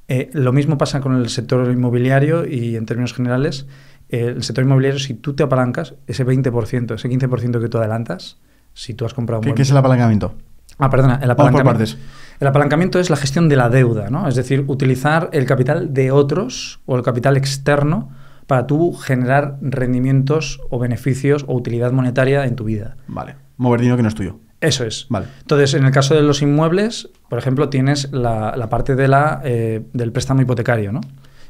Eh, 0.07 0.29
lo 0.33 0.53
mismo 0.53 0.77
pasa 0.77 1.01
con 1.01 1.15
el 1.15 1.29
sector 1.29 1.69
inmobiliario 1.71 2.45
y 2.47 2.75
en 2.75 2.85
términos 2.85 3.13
generales, 3.13 3.67
eh, 4.09 4.33
el 4.35 4.43
sector 4.43 4.63
inmobiliario, 4.63 4.99
si 4.99 5.13
tú 5.13 5.33
te 5.33 5.43
apalancas, 5.43 5.95
ese 6.07 6.25
20%, 6.25 6.95
ese 6.95 7.09
15% 7.09 7.59
que 7.59 7.67
tú 7.69 7.77
adelantas, 7.77 8.37
si 8.73 8.93
tú 8.93 9.05
has 9.05 9.13
comprado 9.13 9.39
un 9.39 9.43
¿Qué, 9.43 9.49
buen- 9.49 9.55
qué 9.55 9.61
es 9.63 9.71
el 9.71 9.77
apalancamiento? 9.77 10.33
Ah, 10.79 10.89
perdona, 10.89 11.15
el 11.15 11.21
por 11.21 11.31
apalancamiento. 11.31 11.79
partes. 11.79 11.97
El 12.39 12.47
apalancamiento 12.47 12.99
es 12.99 13.09
la 13.09 13.15
gestión 13.15 13.49
de 13.49 13.55
la 13.55 13.69
deuda, 13.69 14.09
¿no? 14.11 14.27
Es 14.27 14.35
decir, 14.35 14.63
utilizar 14.67 15.29
el 15.33 15.45
capital 15.45 15.93
de 15.93 16.11
otros 16.11 16.79
o 16.85 16.95
el 16.95 17.01
capital 17.01 17.35
externo 17.35 18.09
para 18.45 18.67
tú 18.67 18.93
generar 18.93 19.57
rendimientos 19.61 20.61
o 20.69 20.77
beneficios 20.79 21.43
o 21.47 21.55
utilidad 21.55 21.91
monetaria 21.91 22.45
en 22.45 22.55
tu 22.55 22.63
vida. 22.65 22.95
Vale. 23.07 23.35
Mover 23.57 23.79
dinero 23.81 23.97
que 23.97 24.03
no 24.03 24.09
es 24.09 24.15
tuyo. 24.15 24.39
Eso 24.59 24.85
es. 24.85 25.05
Vale. 25.09 25.27
Entonces, 25.41 25.73
en 25.75 25.85
el 25.85 25.91
caso 25.91 26.15
de 26.15 26.21
los 26.21 26.41
inmuebles, 26.41 27.09
por 27.29 27.37
ejemplo, 27.37 27.69
tienes 27.69 28.11
la, 28.11 28.55
la 28.57 28.69
parte 28.69 28.95
de 28.95 29.07
la, 29.07 29.41
eh, 29.43 29.83
del 29.93 30.11
préstamo 30.11 30.41
hipotecario, 30.41 30.91
¿no? 30.91 31.01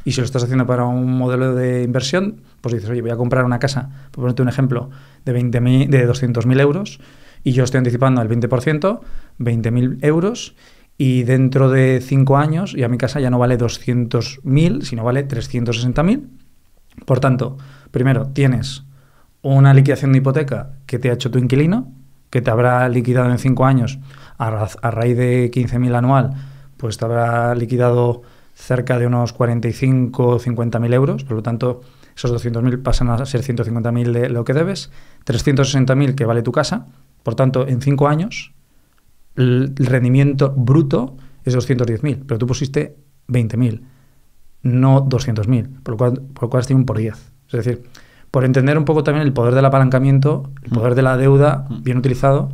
Y 0.04 0.12
si 0.14 0.22
lo 0.22 0.26
estás 0.26 0.44
haciendo 0.44 0.66
para 0.66 0.86
un 0.86 1.18
modelo 1.18 1.54
de 1.54 1.84
inversión, 1.84 2.42
pues 2.62 2.74
dices, 2.76 2.90
oye, 2.90 3.02
voy 3.02 3.12
a 3.12 3.18
comprar 3.18 3.44
una 3.44 3.60
casa, 3.60 3.90
por 4.12 4.22
ponerte 4.22 4.42
un 4.42 4.50
ejemplo, 4.50 4.90
de, 5.26 5.34
20.000 5.34 5.90
de 5.90 6.08
200.000 6.08 6.62
euros 6.62 7.00
y 7.44 7.52
yo 7.52 7.64
estoy 7.64 7.80
anticipando 7.80 8.22
el 8.22 8.30
20%, 8.30 9.00
20.000 9.40 9.98
euros, 10.02 10.56
y 10.98 11.24
dentro 11.24 11.70
de 11.70 12.02
5 12.02 12.38
años 12.38 12.74
ya 12.74 12.88
mi 12.88 12.98
casa 12.98 13.20
ya 13.20 13.30
no 13.30 13.38
vale 13.40 13.58
200.000, 13.58 14.82
sino 14.82 15.04
vale 15.04 15.28
360.000. 15.28 16.28
Por 17.06 17.20
tanto, 17.20 17.58
primero, 17.92 18.28
tienes 18.28 18.84
una 19.44 19.74
liquidación 19.74 20.12
de 20.12 20.18
hipoteca 20.18 20.72
que 20.88 21.00
te 21.00 21.10
ha 21.10 21.14
hecho 21.14 21.30
tu 21.30 21.38
inquilino, 21.38 21.94
que 22.30 22.42
te 22.42 22.52
habrá 22.52 22.88
liquidado 22.90 23.30
en 23.32 23.38
5 23.38 23.66
años 23.66 24.00
a, 24.38 24.50
ra- 24.50 24.68
a 24.82 24.92
raíz 24.92 25.18
de 25.18 25.50
15.000 25.52 25.96
anual, 25.96 26.32
pues 26.78 26.98
te 26.98 27.06
habrá 27.06 27.56
liquidado 27.56 28.22
cerca 28.54 28.98
de 29.00 29.08
unos 29.08 29.34
45 29.34 30.28
o 30.28 30.40
50.000 30.40 30.94
euros, 30.94 31.24
por 31.24 31.38
lo 31.38 31.44
tanto, 31.44 31.82
esos 32.16 32.32
200.000 32.32 32.82
pasan 32.82 33.10
a 33.10 33.26
ser 33.26 33.42
150.000 33.42 34.12
de 34.12 34.30
lo 34.30 34.44
que 34.44 34.54
debes, 34.54 34.92
360.000 35.26 36.16
que 36.16 36.26
vale 36.26 36.42
tu 36.42 36.52
casa, 36.52 36.88
Por 37.24 37.36
tanto, 37.36 37.68
en 37.68 37.82
cinco 37.82 38.08
años, 38.08 38.54
el 39.36 39.76
rendimiento 39.78 40.54
bruto 40.56 41.18
es 41.44 41.56
210.000, 41.56 42.24
pero 42.26 42.38
tú 42.40 42.48
pusiste 42.48 42.96
20.000, 43.28 43.82
no 44.64 45.06
200.000, 45.06 45.84
por 45.84 45.94
lo 45.94 45.98
cual, 45.98 46.14
por 46.34 46.44
lo 46.44 46.50
cual 46.50 46.62
has 46.62 46.72
un 46.72 46.86
por 46.86 46.98
10. 46.98 47.14
Es 47.48 47.52
decir, 47.52 47.84
por 48.32 48.46
entender 48.46 48.78
un 48.78 48.86
poco 48.86 49.04
también 49.04 49.26
el 49.26 49.34
poder 49.34 49.56
del 49.56 49.66
apalancamiento, 49.66 50.50
el 50.64 50.72
poder 50.72 50.96
de 50.96 51.02
la 51.02 51.18
deuda 51.18 51.68
bien 51.70 51.98
utilizado 51.98 52.50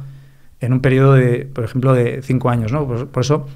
en 0.60 0.74
un 0.74 0.80
periodo 0.80 1.14
de, 1.14 1.46
por 1.46 1.64
ejemplo, 1.64 1.94
de 1.94 2.22
cinco 2.22 2.50
años. 2.50 2.72
¿no? 2.72 2.88
Por, 2.88 3.08
por 3.10 3.22
eso 3.22 3.48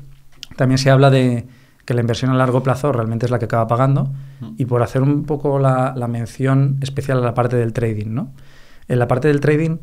también 0.55 0.77
se 0.77 0.89
habla 0.89 1.09
de 1.09 1.45
que 1.85 1.93
la 1.93 2.01
inversión 2.01 2.31
a 2.31 2.35
largo 2.35 2.63
plazo 2.63 2.91
realmente 2.91 3.25
es 3.25 3.31
la 3.31 3.39
que 3.39 3.45
acaba 3.45 3.65
pagando 3.65 4.11
y 4.57 4.65
por 4.65 4.83
hacer 4.83 5.01
un 5.01 5.23
poco 5.23 5.57
la, 5.57 5.93
la 5.95 6.09
mención 6.09 6.77
especial 6.81 7.19
a 7.19 7.21
la 7.21 7.33
parte 7.33 7.55
del 7.55 7.71
trading. 7.71 8.13
¿no? 8.13 8.33
En 8.89 8.99
la 8.99 9.07
parte 9.07 9.29
del 9.29 9.39
trading 9.39 9.77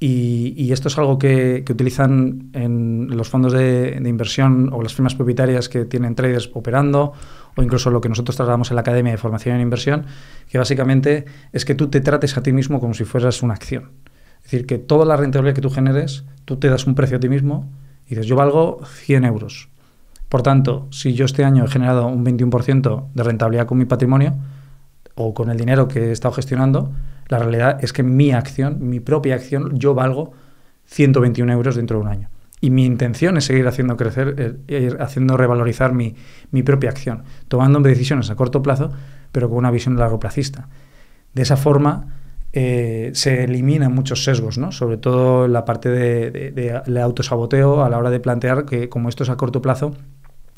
y, 0.00 0.54
y, 0.56 0.72
esto 0.72 0.88
es 0.88 0.96
algo 0.96 1.18
que, 1.18 1.64
que, 1.66 1.72
utilizan 1.72 2.50
en 2.52 3.08
los 3.16 3.28
fondos 3.28 3.52
de, 3.52 3.98
de, 4.00 4.08
inversión 4.08 4.70
o 4.72 4.80
las 4.80 4.94
firmas 4.94 5.16
propietarias 5.16 5.68
que 5.68 5.84
tienen 5.86 6.14
traders 6.14 6.50
operando, 6.54 7.14
o 7.58 7.62
incluso 7.62 7.90
lo 7.90 8.00
que 8.00 8.08
nosotros 8.08 8.36
trasladamos 8.36 8.70
en 8.70 8.76
la 8.76 8.82
Academia 8.82 9.10
de 9.10 9.18
Formación 9.18 9.56
en 9.56 9.62
Inversión, 9.62 10.06
que 10.48 10.58
básicamente 10.58 11.24
es 11.52 11.64
que 11.64 11.74
tú 11.74 11.88
te 11.88 12.00
trates 12.00 12.36
a 12.36 12.42
ti 12.44 12.52
mismo 12.52 12.78
como 12.78 12.94
si 12.94 13.02
fueras 13.02 13.42
una 13.42 13.54
acción. 13.54 13.90
Es 14.36 14.52
decir, 14.52 14.64
que 14.64 14.78
toda 14.78 15.04
la 15.04 15.16
rentabilidad 15.16 15.56
que 15.56 15.60
tú 15.60 15.68
generes, 15.68 16.24
tú 16.44 16.58
te 16.58 16.68
das 16.68 16.86
un 16.86 16.94
precio 16.94 17.16
a 17.16 17.20
ti 17.20 17.28
mismo 17.28 17.68
y 18.06 18.10
dices, 18.10 18.26
yo 18.26 18.36
valgo 18.36 18.78
100 18.84 19.24
euros. 19.24 19.70
Por 20.28 20.42
tanto, 20.42 20.86
si 20.92 21.14
yo 21.14 21.24
este 21.24 21.44
año 21.44 21.64
he 21.64 21.68
generado 21.68 22.06
un 22.06 22.24
21% 22.24 23.08
de 23.12 23.22
rentabilidad 23.24 23.66
con 23.66 23.76
mi 23.76 23.86
patrimonio 23.86 24.36
o 25.16 25.34
con 25.34 25.50
el 25.50 25.56
dinero 25.56 25.88
que 25.88 26.10
he 26.10 26.12
estado 26.12 26.34
gestionando, 26.34 26.92
la 27.26 27.40
realidad 27.40 27.82
es 27.82 27.92
que 27.92 28.04
mi 28.04 28.30
acción, 28.30 28.88
mi 28.88 29.00
propia 29.00 29.34
acción, 29.34 29.76
yo 29.80 29.94
valgo 29.94 30.32
121 30.84 31.52
euros 31.52 31.74
dentro 31.74 31.98
de 31.98 32.04
un 32.04 32.08
año. 32.08 32.30
Y 32.60 32.70
mi 32.70 32.84
intención 32.84 33.36
es 33.36 33.44
seguir 33.44 33.66
haciendo 33.68 33.96
crecer, 33.96 34.58
eh, 34.68 34.80
ir 34.80 34.96
haciendo 35.00 35.36
revalorizar 35.36 35.92
mi, 35.92 36.16
mi, 36.50 36.62
propia 36.62 36.90
acción, 36.90 37.22
tomando 37.48 37.80
decisiones 37.80 38.30
a 38.30 38.36
corto 38.36 38.62
plazo, 38.62 38.90
pero 39.32 39.48
con 39.48 39.58
una 39.58 39.70
visión 39.70 39.96
largo 39.96 40.18
plazista. 40.18 40.68
De 41.34 41.42
esa 41.42 41.56
forma 41.56 42.06
eh, 42.52 43.10
se 43.14 43.44
eliminan 43.44 43.94
muchos 43.94 44.24
sesgos, 44.24 44.58
¿no? 44.58 44.72
sobre 44.72 44.96
todo 44.96 45.46
la 45.46 45.64
parte 45.64 45.88
de, 45.88 46.30
de, 46.30 46.82
de, 46.84 47.00
autosaboteo 47.00 47.84
a 47.84 47.90
la 47.90 47.98
hora 47.98 48.10
de 48.10 48.20
plantear 48.20 48.64
que 48.64 48.88
como 48.88 49.08
esto 49.08 49.22
es 49.22 49.28
a 49.28 49.36
corto 49.36 49.62
plazo, 49.62 49.94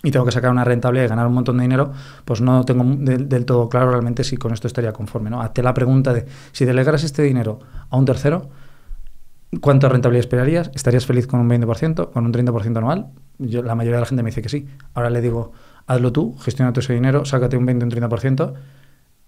y 0.02 0.10
tengo 0.10 0.24
que 0.24 0.32
sacar 0.32 0.50
una 0.50 0.64
rentabilidad 0.64 1.04
y 1.04 1.08
ganar 1.08 1.26
un 1.26 1.34
montón 1.34 1.58
de 1.58 1.62
dinero, 1.62 1.92
pues 2.24 2.40
no 2.40 2.64
tengo 2.64 2.84
del, 2.84 3.44
todo 3.44 3.68
claro 3.68 3.90
realmente 3.90 4.24
si 4.24 4.36
con 4.36 4.52
esto 4.52 4.66
estaría 4.66 4.92
conforme. 4.92 5.28
¿no? 5.28 5.42
Hazte 5.42 5.62
la 5.62 5.74
pregunta 5.74 6.14
de 6.14 6.26
si 6.52 6.64
delegaras 6.64 7.04
este 7.04 7.22
dinero 7.22 7.60
a 7.90 7.96
un 7.96 8.06
tercero, 8.06 8.48
¿cuánta 9.60 9.88
rentabilidad 9.88 10.20
esperarías? 10.20 10.70
¿Estarías 10.74 11.06
feliz 11.06 11.26
con 11.26 11.40
un 11.40 11.48
20%, 11.48 12.10
con 12.10 12.26
un 12.26 12.32
30% 12.32 12.76
anual? 12.76 13.08
Yo, 13.38 13.62
la 13.62 13.74
mayoría 13.74 13.96
de 13.96 14.02
la 14.02 14.06
gente 14.06 14.22
me 14.22 14.30
dice 14.30 14.42
que 14.42 14.48
sí. 14.48 14.66
Ahora 14.94 15.10
le 15.10 15.20
digo, 15.20 15.52
hazlo 15.86 16.12
tú, 16.12 16.36
gestiona 16.38 16.72
todo 16.72 16.80
ese 16.80 16.94
dinero, 16.94 17.24
sácate 17.24 17.56
un 17.56 17.66
20 17.66 17.84
un 17.84 17.90
30%. 17.90 18.54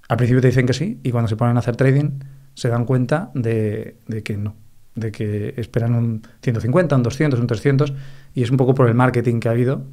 Al 0.09 0.17
principio 0.17 0.41
te 0.41 0.49
dicen 0.49 0.67
que 0.67 0.75
sí 0.75 1.01
y 1.03 1.11
cuando 1.11 1.29
se 1.29 1.37
ponen 1.37 1.57
a 1.57 1.61
hacer 1.61 1.77
trading 1.77 2.21
se 2.55 2.69
dan 2.69 2.85
cuenta 2.85 3.31
de, 3.35 3.97
de 4.07 4.23
que 4.23 4.37
no, 4.37 4.55
de 4.95 5.11
que 5.11 5.55
esperan 5.57 5.95
un 5.95 6.23
150, 6.43 6.97
un 6.97 7.03
200, 7.03 7.41
un 7.41 7.47
300 7.47 7.95
y 8.35 8.43
es 8.43 8.51
un 8.51 8.57
poco 8.59 8.75
por 8.75 8.89
el 8.89 8.95
marketing 8.95 9.41
que 9.41 9.49
ha 9.49 9.53
habido 9.53 9.87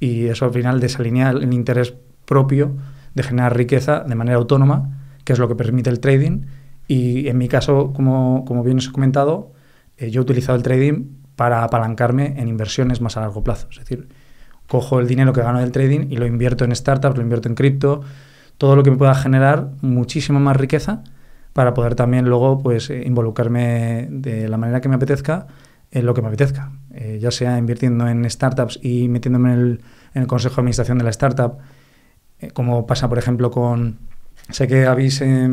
y 0.00 0.26
eso 0.26 0.44
al 0.44 0.52
final 0.52 0.80
desalinea 0.80 1.30
el 1.30 1.52
interés 1.52 1.94
propio 2.24 2.76
de 3.14 3.22
generar 3.22 3.56
riqueza 3.56 4.00
de 4.00 4.14
manera 4.14 4.38
autónoma, 4.38 4.90
que 5.24 5.32
es 5.32 5.38
lo 5.38 5.48
que 5.48 5.54
permite 5.54 5.90
el 5.90 6.00
trading. 6.00 6.42
Y 6.86 7.28
en 7.28 7.36
mi 7.38 7.48
caso, 7.48 7.92
como, 7.92 8.44
como 8.46 8.62
bien 8.62 8.78
os 8.78 8.88
he 8.88 8.92
comentado, 8.92 9.52
eh, 9.98 10.10
yo 10.10 10.20
he 10.20 10.22
utilizado 10.22 10.56
el 10.56 10.62
trading 10.62 11.04
para 11.36 11.62
apalancarme 11.62 12.34
en 12.36 12.48
inversiones 12.48 13.00
más 13.00 13.16
a 13.16 13.20
largo 13.20 13.44
plazo. 13.44 13.68
Es 13.70 13.78
decir, 13.78 14.08
cojo 14.66 15.00
el 15.00 15.06
dinero 15.06 15.32
que 15.32 15.42
gano 15.42 15.60
del 15.60 15.72
trading 15.72 16.10
y 16.10 16.16
lo 16.16 16.26
invierto 16.26 16.64
en 16.64 16.74
startups, 16.74 17.16
lo 17.16 17.22
invierto 17.22 17.48
en 17.48 17.54
cripto, 17.54 18.02
todo 18.58 18.76
lo 18.76 18.82
que 18.82 18.90
me 18.90 18.96
pueda 18.96 19.14
generar 19.14 19.70
muchísima 19.80 20.40
más 20.40 20.56
riqueza 20.56 21.04
para 21.52 21.74
poder 21.74 21.94
también 21.94 22.28
luego 22.28 22.60
pues, 22.62 22.90
eh, 22.90 23.02
involucrarme 23.04 24.08
de 24.10 24.48
la 24.48 24.56
manera 24.56 24.80
que 24.80 24.88
me 24.88 24.96
apetezca 24.96 25.46
en 25.90 26.04
lo 26.04 26.12
que 26.12 26.22
me 26.22 26.28
apetezca, 26.28 26.72
eh, 26.92 27.18
ya 27.20 27.30
sea 27.30 27.56
invirtiendo 27.56 28.06
en 28.08 28.28
startups 28.28 28.78
y 28.82 29.08
metiéndome 29.08 29.52
en 29.52 29.58
el, 29.58 29.80
en 30.14 30.22
el 30.22 30.28
consejo 30.28 30.56
de 30.56 30.60
administración 30.60 30.98
de 30.98 31.04
la 31.04 31.10
startup, 31.10 31.58
como 32.52 32.86
pasa, 32.86 33.08
por 33.08 33.18
ejemplo, 33.18 33.50
con... 33.50 33.98
Sé 34.50 34.66
que 34.66 34.86
habéis 34.86 35.20
eh, 35.20 35.48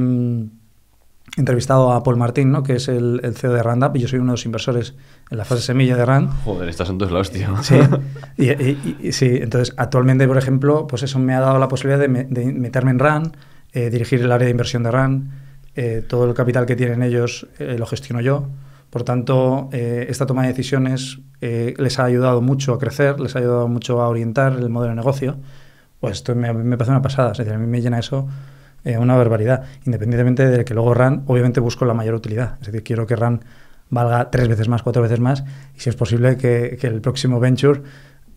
entrevistado 1.38 1.92
a 1.92 2.04
Paul 2.04 2.18
Martín, 2.18 2.52
¿no? 2.52 2.64
que 2.64 2.74
es 2.74 2.88
el, 2.88 3.20
el, 3.24 3.36
CEO 3.36 3.54
de 3.54 3.62
Randup, 3.62 3.96
y 3.96 4.00
yo 4.00 4.08
soy 4.08 4.20
uno 4.20 4.32
de 4.32 4.34
los 4.34 4.46
inversores 4.46 4.96
en 5.30 5.38
la 5.38 5.46
fase 5.46 5.62
semilla 5.62 5.98
de 5.98 6.06
Rand. 6.06 6.30
Joder, 6.44 6.70
estas 6.70 6.88
son 6.88 6.98
tus 6.98 7.12
la 7.12 7.20
hostia. 7.20 7.50
Sí, 7.62 7.76
y, 8.38 8.52
y, 8.52 8.98
y, 9.02 9.12
sí, 9.12 9.30
entonces 9.42 9.74
actualmente, 9.78 10.28
por 10.28 10.38
ejemplo, 10.38 10.88
pues 10.88 11.04
eso 11.04 11.20
me 11.20 11.34
ha 11.34 11.40
dado 11.40 11.60
la 11.60 11.68
posibilidad 11.68 12.00
de, 12.00 12.08
me, 12.08 12.24
de 12.24 12.46
meterme 12.54 12.92
en 12.92 13.00
Rand, 13.00 13.38
eh, 13.74 13.90
dirigir 13.90 14.22
el 14.22 14.32
área 14.32 14.46
de 14.46 14.52
inversión 14.52 14.84
de 14.84 14.92
Rand, 14.92 15.46
todo 16.08 16.24
el 16.24 16.34
capital 16.34 16.66
que 16.66 16.78
tienen 16.78 17.04
ellos 17.04 17.48
lo 17.60 17.86
gestiono 17.86 18.22
yo. 18.22 18.48
Por 18.96 19.04
tanto, 19.04 19.68
eh, 19.74 20.06
esta 20.08 20.26
toma 20.26 20.44
de 20.44 20.48
decisiones 20.48 21.20
eh, 21.42 21.74
les 21.78 22.00
ha 22.00 22.06
ayudado 22.06 22.42
mucho 22.42 22.74
a 22.74 22.80
crecer, 22.80 23.20
les 23.20 23.36
ha 23.36 23.40
ayudado 23.40 23.68
mucho 23.68 24.02
a 24.02 24.08
orientar 24.08 24.54
el 24.54 24.70
modelo 24.70 24.92
de 24.92 24.96
negocio. 24.96 25.36
Pues 26.00 26.14
esto 26.14 26.34
me, 26.34 26.54
me 26.54 26.78
parece 26.78 26.92
una 26.92 27.02
pasada. 27.02 27.34
Es 27.34 27.40
decir, 27.40 27.52
a 27.52 27.58
mí 27.58 27.68
me 27.68 27.82
llena 27.82 28.00
eso 28.00 28.26
eh, 28.86 28.98
una 28.98 29.16
barbaridad. 29.16 29.64
Independientemente 29.86 30.48
de 30.48 30.64
que 30.64 30.74
luego 30.74 30.94
RAN, 30.94 31.24
obviamente 31.28 31.60
busco 31.60 31.84
la 31.84 31.94
mayor 31.94 32.16
utilidad. 32.16 32.58
Es 32.62 32.68
decir, 32.68 32.84
quiero 32.84 33.06
que 33.06 33.18
RAN 33.18 33.42
valga 33.90 34.32
tres 34.32 34.48
veces 34.48 34.70
más, 34.70 34.82
cuatro 34.82 35.02
veces 35.02 35.20
más, 35.20 35.44
y 35.76 35.82
si 35.82 35.90
es 35.90 35.96
posible 35.96 36.38
que, 36.38 36.78
que 36.80 36.88
el 36.88 37.02
próximo 37.02 37.40
venture 37.40 37.82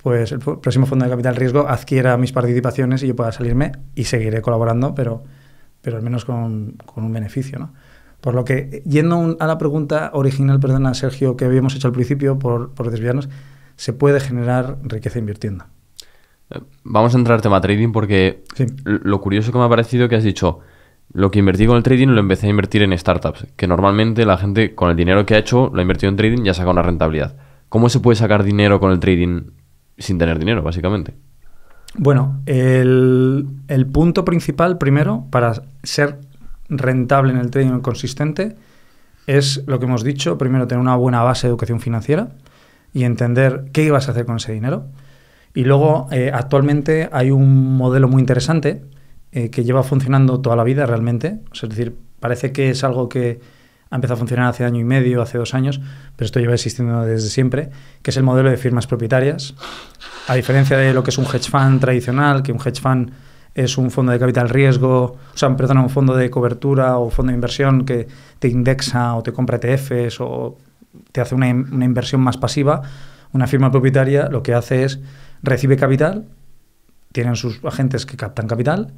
pues 0.02 0.30
el 0.32 0.38
próximo 0.38 0.86
fondo 0.86 1.04
de 1.04 1.10
capital 1.10 1.36
riesgo 1.36 1.68
adquiera 1.68 2.16
mis 2.16 2.32
participaciones 2.32 3.02
y 3.02 3.08
yo 3.08 3.16
pueda 3.16 3.32
salirme 3.32 3.72
y 3.94 4.04
seguiré 4.04 4.40
colaborando, 4.40 4.94
pero, 4.94 5.24
pero 5.82 5.96
al 5.96 6.02
menos 6.02 6.24
con, 6.24 6.76
con 6.86 7.04
un 7.04 7.12
beneficio, 7.12 7.58
¿no? 7.58 7.72
Por 8.20 8.34
lo 8.34 8.44
que, 8.44 8.82
yendo 8.84 9.36
a 9.38 9.46
la 9.46 9.58
pregunta 9.58 10.10
original, 10.12 10.58
perdona, 10.58 10.92
Sergio, 10.94 11.36
que 11.36 11.44
habíamos 11.44 11.76
hecho 11.76 11.86
al 11.86 11.92
principio, 11.92 12.38
por, 12.38 12.74
por 12.74 12.90
desviarnos, 12.90 13.28
se 13.76 13.92
puede 13.92 14.18
generar 14.18 14.78
riqueza 14.82 15.20
invirtiendo. 15.20 15.66
Vamos 16.84 17.14
a 17.14 17.18
entrar 17.18 17.36
al 17.36 17.42
tema 17.42 17.60
trading 17.60 17.92
porque 17.92 18.44
sí. 18.54 18.66
lo 18.84 19.20
curioso 19.20 19.52
que 19.52 19.58
me 19.58 19.64
ha 19.64 19.68
parecido 19.68 20.08
que 20.08 20.16
has 20.16 20.24
dicho, 20.24 20.60
lo 21.12 21.30
que 21.30 21.38
invertí 21.38 21.66
con 21.66 21.76
el 21.76 21.82
trading 21.82 22.08
lo 22.08 22.20
empecé 22.20 22.46
a 22.46 22.50
invertir 22.50 22.82
en 22.82 22.96
startups, 22.96 23.46
que 23.56 23.66
normalmente 23.66 24.24
la 24.24 24.38
gente 24.38 24.74
con 24.74 24.90
el 24.90 24.96
dinero 24.96 25.26
que 25.26 25.34
ha 25.34 25.38
hecho 25.38 25.70
lo 25.72 25.78
ha 25.78 25.82
invertido 25.82 26.10
en 26.10 26.16
trading 26.16 26.42
y 26.42 26.46
ya 26.46 26.54
saca 26.54 26.70
una 26.70 26.82
rentabilidad. 26.82 27.36
¿Cómo 27.68 27.88
se 27.88 28.00
puede 28.00 28.16
sacar 28.16 28.44
dinero 28.44 28.80
con 28.80 28.92
el 28.92 29.00
trading 29.00 29.50
sin 29.98 30.18
tener 30.18 30.38
dinero, 30.38 30.62
básicamente? 30.62 31.14
Bueno, 31.94 32.40
el, 32.46 33.46
el 33.68 33.86
punto 33.86 34.24
principal, 34.24 34.78
primero, 34.78 35.26
para 35.30 35.52
ser 35.82 36.18
rentable 36.68 37.32
en 37.32 37.38
el 37.38 37.50
trading 37.50 37.80
consistente 37.80 38.56
es 39.26 39.64
lo 39.66 39.78
que 39.78 39.86
hemos 39.86 40.04
dicho, 40.04 40.38
primero 40.38 40.66
tener 40.66 40.80
una 40.80 40.96
buena 40.96 41.22
base 41.22 41.46
de 41.46 41.50
educación 41.50 41.80
financiera 41.80 42.30
y 42.94 43.04
entender 43.04 43.66
qué 43.72 43.84
ibas 43.84 44.08
a 44.08 44.12
hacer 44.12 44.24
con 44.24 44.36
ese 44.36 44.52
dinero. 44.52 44.86
Y 45.58 45.64
luego, 45.64 46.06
eh, 46.12 46.30
actualmente 46.32 47.08
hay 47.10 47.32
un 47.32 47.76
modelo 47.76 48.06
muy 48.06 48.20
interesante 48.20 48.84
eh, 49.32 49.50
que 49.50 49.64
lleva 49.64 49.82
funcionando 49.82 50.40
toda 50.40 50.54
la 50.54 50.62
vida 50.62 50.86
realmente. 50.86 51.40
O 51.50 51.56
sea, 51.56 51.68
es 51.68 51.74
decir, 51.74 51.96
parece 52.20 52.52
que 52.52 52.70
es 52.70 52.84
algo 52.84 53.08
que 53.08 53.40
ha 53.90 53.96
empezado 53.96 54.14
a 54.14 54.18
funcionar 54.18 54.46
hace 54.46 54.64
año 54.64 54.78
y 54.78 54.84
medio, 54.84 55.20
hace 55.20 55.36
dos 55.36 55.54
años, 55.54 55.80
pero 56.14 56.26
esto 56.26 56.38
lleva 56.38 56.54
existiendo 56.54 57.04
desde 57.04 57.28
siempre, 57.28 57.70
que 58.02 58.12
es 58.12 58.16
el 58.16 58.22
modelo 58.22 58.50
de 58.50 58.56
firmas 58.56 58.86
propietarias. 58.86 59.56
A 60.28 60.36
diferencia 60.36 60.78
de 60.78 60.94
lo 60.94 61.02
que 61.02 61.10
es 61.10 61.18
un 61.18 61.24
hedge 61.24 61.50
fund 61.50 61.80
tradicional, 61.80 62.44
que 62.44 62.52
un 62.52 62.60
hedge 62.60 62.80
fund 62.80 63.10
es 63.52 63.76
un 63.78 63.90
fondo 63.90 64.12
de 64.12 64.20
capital 64.20 64.50
riesgo, 64.50 65.16
o 65.34 65.36
sea, 65.36 65.56
perdón, 65.56 65.78
un 65.78 65.90
fondo 65.90 66.14
de 66.14 66.30
cobertura 66.30 66.98
o 66.98 67.10
fondo 67.10 67.32
de 67.32 67.34
inversión 67.34 67.84
que 67.84 68.06
te 68.38 68.46
indexa 68.46 69.16
o 69.16 69.24
te 69.24 69.32
compra 69.32 69.58
ETFs 69.60 70.20
o 70.20 70.56
te 71.10 71.20
hace 71.20 71.34
una, 71.34 71.50
una 71.50 71.84
inversión 71.84 72.20
más 72.20 72.36
pasiva. 72.36 72.80
Una 73.32 73.46
firma 73.46 73.70
propietaria 73.72 74.28
lo 74.28 74.42
que 74.42 74.54
hace 74.54 74.84
es 74.84 75.00
recibe 75.42 75.76
capital, 75.76 76.26
tienen 77.12 77.36
sus 77.36 77.64
agentes 77.64 78.06
que 78.06 78.16
captan 78.16 78.46
capital 78.46 78.92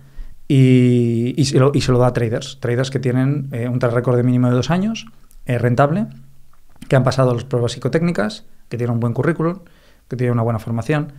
y, 0.48 1.34
y, 1.36 1.44
se, 1.44 1.58
lo, 1.58 1.70
y 1.74 1.80
se, 1.80 1.92
lo, 1.92 1.98
da 1.98 2.08
a 2.08 2.12
traders. 2.12 2.58
Traders 2.60 2.90
que 2.90 2.98
tienen 2.98 3.48
eh, 3.52 3.68
un 3.68 3.78
track 3.78 3.92
record 3.92 4.16
de 4.16 4.22
mínimo 4.22 4.48
de 4.48 4.54
dos 4.54 4.70
años, 4.70 5.06
eh, 5.46 5.58
rentable, 5.58 6.06
que 6.88 6.96
han 6.96 7.04
pasado 7.04 7.34
las 7.34 7.44
pruebas 7.44 7.72
psicotécnicas, 7.72 8.46
que 8.68 8.76
tienen 8.76 8.94
un 8.94 9.00
buen 9.00 9.12
currículum, 9.14 9.60
que 10.08 10.16
tienen 10.16 10.32
una 10.32 10.42
buena 10.42 10.58
formación 10.58 11.12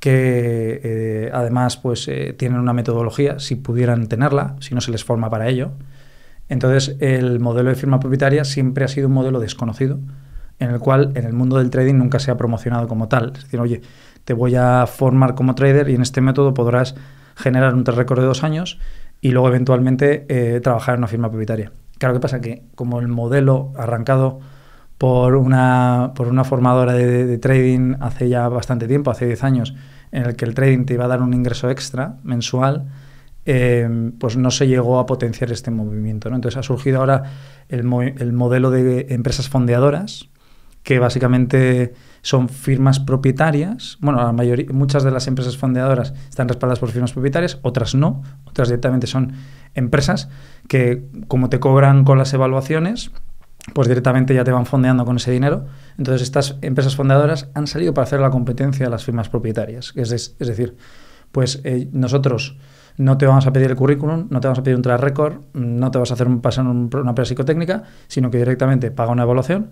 que 0.00 0.80
eh, 0.84 1.30
además 1.32 1.78
pues 1.78 2.10
tienen 2.36 2.58
una 2.58 2.74
metodología, 2.74 3.38
si 3.38 3.54
pudieran 3.54 4.06
tenerla, 4.06 4.54
si 4.60 4.74
no 4.74 4.82
se 4.82 4.90
les 4.90 5.02
forma 5.02 5.30
para 5.30 5.48
ello. 5.48 5.70
Entonces, 6.48 6.96
el 7.00 7.40
modelo 7.40 7.70
de 7.70 7.76
firma 7.76 8.00
propietaria 8.00 8.44
siempre 8.44 8.84
ha 8.84 8.88
sido 8.88 9.08
un 9.08 9.14
modelo 9.14 9.40
desconocido, 9.40 9.98
en 10.58 10.70
el 10.70 10.78
cual 10.78 11.12
en 11.14 11.24
el 11.24 11.32
mundo 11.32 11.56
del 11.58 11.70
trading 11.70 11.94
nunca 11.94 12.18
se 12.18 12.30
ha 12.30 12.36
promocionado 12.36 12.86
como 12.86 13.08
tal. 13.08 13.32
Es 13.34 13.44
decir, 13.44 13.60
oye, 13.60 13.80
te 14.24 14.32
voy 14.32 14.54
a 14.56 14.86
formar 14.86 15.34
como 15.34 15.54
trader 15.54 15.88
y 15.88 15.94
en 15.94 16.02
este 16.02 16.20
método 16.20 16.54
podrás 16.54 16.94
generar 17.36 17.74
un 17.74 17.84
récord 17.84 18.20
de 18.20 18.26
dos 18.26 18.44
años 18.44 18.78
y 19.20 19.30
luego 19.30 19.48
eventualmente 19.48 20.26
eh, 20.28 20.60
trabajar 20.60 20.94
en 20.94 21.00
una 21.00 21.08
firma 21.08 21.30
propietaria. 21.30 21.72
Claro, 21.98 22.14
¿qué 22.14 22.20
pasa? 22.20 22.40
Que 22.40 22.62
como 22.74 23.00
el 23.00 23.08
modelo 23.08 23.72
arrancado 23.76 24.40
por 24.98 25.36
una, 25.36 26.12
por 26.14 26.28
una 26.28 26.44
formadora 26.44 26.92
de, 26.92 27.38
trading 27.38 27.96
hace 28.00 28.28
ya 28.28 28.48
bastante 28.48 28.86
tiempo, 28.86 29.10
hace 29.10 29.26
10 29.26 29.44
años, 29.44 29.74
en 30.12 30.24
el 30.24 30.36
que 30.36 30.44
el 30.44 30.54
trading 30.54 30.84
te 30.84 30.94
iba 30.94 31.04
a 31.04 31.08
dar 31.08 31.22
un 31.22 31.34
ingreso 31.34 31.70
extra 31.70 32.16
mensual, 32.22 32.86
eh, 33.46 34.12
pues 34.18 34.36
no 34.36 34.50
se 34.50 34.66
llegó 34.66 34.98
a 34.98 35.06
potenciar 35.06 35.50
este 35.52 35.70
movimiento. 35.70 36.30
¿no? 36.30 36.36
Entonces 36.36 36.58
ha 36.58 36.62
surgido 36.62 37.00
ahora 37.00 37.24
el, 37.68 37.84
el 38.18 38.32
modelo 38.32 38.70
de 38.70 39.06
empresas 39.10 39.48
fondeadoras, 39.48 40.28
que 40.82 40.98
básicamente 40.98 41.94
son 42.24 42.48
firmas 42.48 43.00
propietarias. 43.00 43.98
Bueno, 44.00 44.18
la 44.24 44.32
mayoría, 44.32 44.66
muchas 44.72 45.04
de 45.04 45.10
las 45.10 45.26
empresas 45.26 45.58
fondeadoras 45.58 46.14
están 46.30 46.48
respaldadas 46.48 46.78
por 46.78 46.88
firmas 46.90 47.12
propietarias, 47.12 47.58
otras 47.62 47.94
no, 47.94 48.22
otras 48.46 48.68
directamente 48.68 49.06
son 49.06 49.32
empresas 49.74 50.30
que 50.66 51.04
como 51.28 51.50
te 51.50 51.60
cobran 51.60 52.04
con 52.04 52.16
las 52.16 52.32
evaluaciones, 52.32 53.10
pues 53.74 53.88
directamente 53.88 54.34
ya 54.34 54.42
te 54.42 54.52
van 54.52 54.64
fondeando 54.64 55.04
con 55.04 55.16
ese 55.16 55.32
dinero. 55.32 55.66
Entonces 55.98 56.22
estas 56.22 56.56
empresas 56.62 56.96
fondeadoras 56.96 57.50
han 57.54 57.66
salido 57.66 57.92
para 57.92 58.04
hacer 58.06 58.20
la 58.20 58.30
competencia 58.30 58.86
a 58.86 58.90
las 58.90 59.04
firmas 59.04 59.28
propietarias. 59.28 59.92
Es, 59.94 60.10
es- 60.12 60.34
es 60.38 60.48
decir, 60.48 60.76
pues 61.30 61.60
eh, 61.64 61.88
nosotros 61.92 62.56
no 62.96 63.18
te 63.18 63.26
vamos 63.26 63.46
a 63.46 63.52
pedir 63.52 63.68
el 63.70 63.76
currículum, 63.76 64.28
no 64.30 64.40
te 64.40 64.46
vamos 64.48 64.60
a 64.60 64.62
pedir 64.62 64.76
un 64.76 64.82
track 64.82 65.00
record, 65.00 65.40
no 65.52 65.90
te 65.90 65.98
vas 65.98 66.10
a 66.10 66.14
hacer 66.14 66.26
un, 66.28 66.40
pasar 66.40 66.64
un- 66.66 66.88
una 66.94 67.14
prueba 67.14 67.24
psicotécnica, 67.26 67.82
sino 68.06 68.30
que 68.30 68.38
directamente 68.38 68.90
paga 68.90 69.10
una 69.12 69.24
evaluación, 69.24 69.70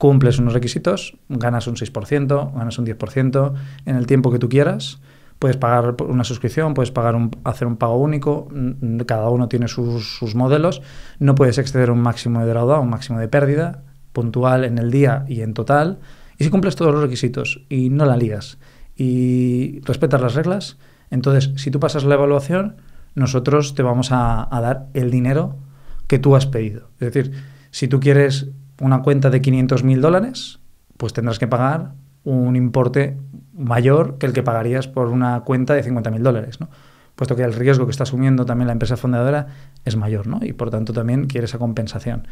cumples 0.00 0.38
unos 0.38 0.54
requisitos, 0.54 1.14
ganas 1.28 1.66
un 1.66 1.76
6%, 1.76 2.54
ganas 2.54 2.78
un 2.78 2.86
10% 2.86 3.52
en 3.84 3.96
el 3.96 4.06
tiempo 4.06 4.32
que 4.32 4.38
tú 4.38 4.48
quieras. 4.48 4.98
Puedes 5.38 5.58
pagar 5.58 5.94
una 6.08 6.24
suscripción, 6.24 6.72
puedes 6.72 6.90
pagar 6.90 7.14
un, 7.14 7.30
hacer 7.44 7.68
un 7.68 7.76
pago 7.76 7.98
único, 7.98 8.48
mm, 8.50 9.00
cada 9.00 9.28
uno 9.28 9.46
tiene 9.48 9.68
sus, 9.68 10.16
sus 10.16 10.34
modelos. 10.34 10.80
No 11.18 11.34
puedes 11.34 11.58
exceder 11.58 11.90
un 11.90 12.00
máximo 12.00 12.40
de 12.40 12.46
drawdown, 12.46 12.84
un 12.84 12.88
máximo 12.88 13.18
de 13.18 13.28
pérdida 13.28 13.82
puntual 14.14 14.64
en 14.64 14.78
el 14.78 14.90
día 14.90 15.26
y 15.28 15.42
en 15.42 15.52
total. 15.52 15.98
Y 16.38 16.44
si 16.44 16.50
cumples 16.50 16.76
todos 16.76 16.94
los 16.94 17.02
requisitos 17.02 17.66
y 17.68 17.90
no 17.90 18.06
la 18.06 18.16
lías 18.16 18.56
y 18.96 19.82
respetas 19.84 20.22
las 20.22 20.34
reglas, 20.34 20.78
entonces 21.10 21.52
si 21.56 21.70
tú 21.70 21.78
pasas 21.78 22.04
la 22.04 22.14
evaluación, 22.14 22.76
nosotros 23.14 23.74
te 23.74 23.82
vamos 23.82 24.12
a, 24.12 24.48
a 24.50 24.60
dar 24.62 24.86
el 24.94 25.10
dinero 25.10 25.58
que 26.06 26.18
tú 26.18 26.36
has 26.36 26.46
pedido. 26.46 26.88
Es 27.00 27.12
decir, 27.12 27.32
si 27.70 27.86
tú 27.86 28.00
quieres 28.00 28.48
una 28.80 29.02
cuenta 29.02 29.30
de 29.30 29.40
500 29.40 29.84
mil 29.84 30.00
dólares, 30.00 30.58
pues 30.96 31.12
tendrás 31.12 31.38
que 31.38 31.46
pagar 31.46 31.92
un 32.24 32.56
importe 32.56 33.16
mayor 33.54 34.18
que 34.18 34.26
el 34.26 34.32
que 34.32 34.42
pagarías 34.42 34.88
por 34.88 35.08
una 35.08 35.40
cuenta 35.40 35.74
de 35.74 35.82
50 35.82 36.10
mil 36.10 36.22
dólares, 36.22 36.60
¿no? 36.60 36.68
Puesto 37.14 37.36
que 37.36 37.42
el 37.42 37.52
riesgo 37.52 37.84
que 37.86 37.90
está 37.90 38.04
asumiendo 38.04 38.46
también 38.46 38.66
la 38.66 38.72
empresa 38.72 38.96
fundadora 38.96 39.46
es 39.84 39.96
mayor, 39.96 40.26
¿no? 40.26 40.40
Y 40.42 40.52
por 40.54 40.70
tanto 40.70 40.92
también 40.92 41.26
quiere 41.26 41.44
esa 41.44 41.58
compensación. 41.58 42.26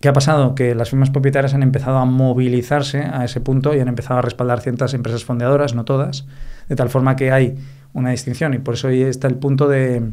¿Qué 0.00 0.08
ha 0.08 0.12
pasado? 0.12 0.54
Que 0.54 0.74
las 0.74 0.90
firmas 0.90 1.10
propietarias 1.10 1.54
han 1.54 1.62
empezado 1.62 1.96
a 1.98 2.04
movilizarse 2.04 3.00
a 3.00 3.24
ese 3.24 3.40
punto 3.40 3.74
y 3.74 3.80
han 3.80 3.88
empezado 3.88 4.18
a 4.18 4.22
respaldar 4.22 4.60
ciertas 4.60 4.94
empresas 4.94 5.24
fondeadoras, 5.24 5.74
no 5.74 5.84
todas, 5.84 6.26
de 6.68 6.76
tal 6.76 6.88
forma 6.88 7.16
que 7.16 7.32
hay 7.32 7.56
una 7.94 8.10
distinción 8.10 8.54
y 8.54 8.58
por 8.58 8.74
eso 8.74 8.88
ahí 8.88 9.02
está 9.02 9.26
el 9.26 9.34
punto 9.36 9.68
de, 9.68 10.12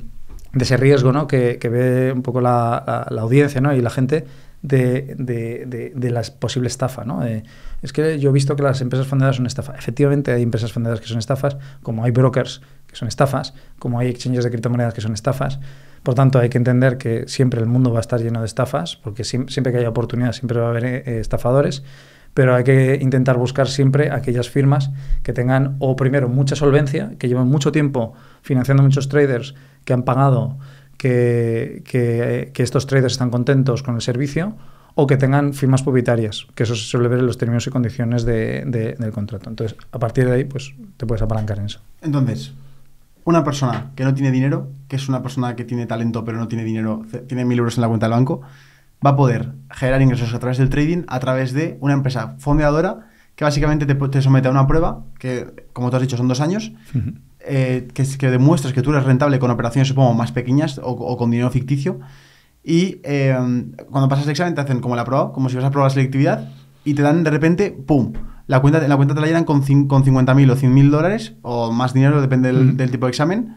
ese 0.60 0.78
riesgo 0.78 1.12
¿no? 1.12 1.28
que, 1.28 1.60
ve 1.62 2.12
un 2.14 2.24
poco 2.24 2.42
la, 2.42 2.84
la- 2.88 3.08
la 3.10 3.22
audiencia 3.22 3.62
¿no? 3.62 3.74
y 3.76 3.82
la 3.82 3.90
gente 3.92 4.26
de, 4.68 5.16
de, 5.18 5.66
de, 5.68 5.92
de 5.96 6.10
la 6.12 6.22
posible 6.40 6.68
estafa. 6.68 7.04
¿no? 7.06 7.24
Es 7.82 7.94
que 7.94 8.20
yo 8.20 8.30
he 8.30 8.34
visto 8.34 8.56
que 8.56 8.64
las 8.64 8.82
empresas 8.82 9.08
fondeadoras 9.08 9.38
son 9.38 9.46
estafas. 9.46 9.78
Efectivamente 9.78 10.32
hay 10.32 10.42
empresas 10.44 10.72
fondeadoras 10.72 11.02
que 11.02 11.08
son 11.08 11.20
estafas, 11.20 11.58
como 11.84 12.04
hay 12.04 12.12
brokers 12.12 12.62
que 12.88 12.96
son 12.96 13.08
estafas, 13.08 13.54
como 13.80 14.00
hay 14.00 14.08
exchanges 14.10 14.44
de 14.44 14.50
criptomonedas 14.50 14.94
que 14.94 15.02
son 15.02 15.14
estafas. 15.14 15.60
Por 16.04 16.14
tanto, 16.14 16.40
hay 16.40 16.50
que 16.50 16.58
entender 16.58 16.98
que 16.98 17.28
siempre 17.28 17.60
el 17.60 17.66
mundo 17.68 17.92
va 17.92 17.98
a 18.00 18.02
estar 18.02 18.20
lleno 18.22 18.40
de 18.40 18.46
estafas, 18.46 18.96
porque 18.96 19.24
siem- 19.24 19.50
siempre 19.50 19.72
que 19.74 19.80
haya 19.80 19.90
oportunidad 19.90 20.34
siempre 20.34 20.60
va 20.60 20.68
a 20.68 20.70
haber 20.70 20.86
eh, 20.86 21.20
estafadores, 21.20 21.84
pero 22.36 22.54
hay 22.54 22.64
que 22.64 23.00
intentar 23.02 23.38
buscar 23.38 23.68
siempre 23.68 24.12
aquellas 24.12 24.50
firmas 24.50 24.92
que 25.24 25.34
tengan, 25.34 25.78
o 25.80 25.96
primero, 25.96 26.28
mucha 26.30 26.56
solvencia, 26.56 27.14
que 27.18 27.28
llevan 27.28 27.48
mucho 27.48 27.72
tiempo 27.72 28.14
financiando 28.42 28.84
muchos 28.84 29.08
traders 29.10 29.56
que 29.84 29.94
han 29.94 30.04
pagado, 30.04 30.58
que, 30.98 31.82
que- 31.86 32.52
que 32.54 32.64
estos 32.64 32.88
traders 32.88 33.14
están 33.14 33.30
contentos 33.30 33.84
con 33.84 33.96
el 33.96 34.02
servicio, 34.02 34.56
o 34.98 35.08
que 35.08 35.18
tengan 35.18 35.54
firmas 35.54 35.84
propietarias, 35.84 36.48
que 36.56 36.64
eso 36.64 36.74
se 36.76 36.84
suele 36.86 37.10
ver 37.10 37.20
en 37.20 37.26
los 37.28 37.38
términos 37.38 37.68
y 37.68 37.70
condiciones 37.70 38.24
de- 38.24 38.64
de- 38.66 38.94
del 38.94 39.12
contrato. 39.12 39.50
Entonces, 39.50 39.78
a 39.92 40.00
partir 40.00 40.26
de 40.26 40.32
ahí, 40.34 40.44
pues 40.46 40.74
te 40.98 41.06
puedes 41.06 41.22
apalancar 41.22 41.60
en 41.60 41.66
eso. 41.66 41.82
Entonces, 42.02 42.54
una 43.26 43.44
persona 43.44 43.92
que 43.96 44.04
no 44.06 44.14
tiene 44.14 44.32
dinero, 44.32 44.70
que 44.88 44.96
es 44.96 45.10
una 45.10 45.22
persona 45.22 45.56
que 45.58 45.66
tiene 45.66 45.86
talento 45.86 46.24
pero 46.24 46.38
no 46.38 46.48
tiene 46.48 46.64
dinero, 46.64 47.02
tiene 47.28 47.44
mil 47.44 47.58
euros 47.60 47.76
en 47.78 47.82
la 47.82 47.88
cuenta 47.90 48.06
del 48.06 48.14
banco, 48.14 48.42
va 49.06 49.10
a 49.12 49.16
poder 49.18 49.50
generar 49.72 50.02
ingresos 50.02 50.34
a 50.34 50.40
través 50.40 50.58
del 50.60 50.70
trading 50.70 51.04
a 51.08 51.20
través 51.20 51.52
de 51.52 51.78
una 51.82 51.94
empresa 51.94 52.36
fondeadora 52.40 53.10
que 53.36 53.44
básicamente 53.44 53.86
te, 53.86 53.96
te 53.96 54.22
somete 54.22 54.48
a 54.48 54.52
una 54.52 54.66
prueba 54.66 55.04
que, 55.20 55.48
como 55.74 55.90
tú 55.90 55.98
has 55.98 56.02
dicho, 56.04 56.16
son 56.16 56.30
dos 56.30 56.40
años, 56.40 56.72
eh, 57.46 57.88
que, 57.94 58.04
que 58.18 58.30
demuestras 58.30 58.74
que 58.74 58.82
tú 58.82 58.92
eres 58.92 59.04
rentable 59.04 59.40
con 59.40 59.52
operaciones, 59.52 59.88
supongo, 59.88 60.14
más 60.14 60.32
pequeñas 60.32 60.80
o, 60.80 60.92
o 60.92 61.18
con 61.18 61.32
dinero 61.32 61.50
ficticio. 61.52 62.00
Y 62.66 63.00
eh, 63.04 63.38
cuando 63.92 64.10
pasas 64.10 64.26
el 64.26 64.32
examen 64.32 64.56
te 64.56 64.62
hacen 64.62 64.80
como 64.80 64.96
la 64.96 65.06
prueba, 65.06 65.32
como 65.32 65.50
si 65.50 65.56
vas 65.56 65.66
a 65.66 65.70
probar 65.70 65.92
la 65.92 65.94
selectividad, 65.94 66.50
y 66.84 66.96
te 66.96 67.04
dan 67.04 67.24
de 67.24 67.30
repente, 67.30 67.72
¡pum! 67.72 68.14
La 68.48 68.60
cuenta, 68.60 68.86
la 68.88 68.96
cuenta 68.96 69.14
te 69.14 69.22
la 69.22 69.28
llenan 69.28 69.44
con, 69.44 69.62
con 69.88 70.04
50.000 70.04 70.52
o 70.52 70.56
100.000 70.56 70.90
dólares, 70.90 71.34
o 71.44 71.72
más 71.72 71.94
dinero, 71.94 72.22
depende 72.22 72.52
del 72.52 72.92
tipo 72.92 73.06
de 73.06 73.12
examen, 73.12 73.56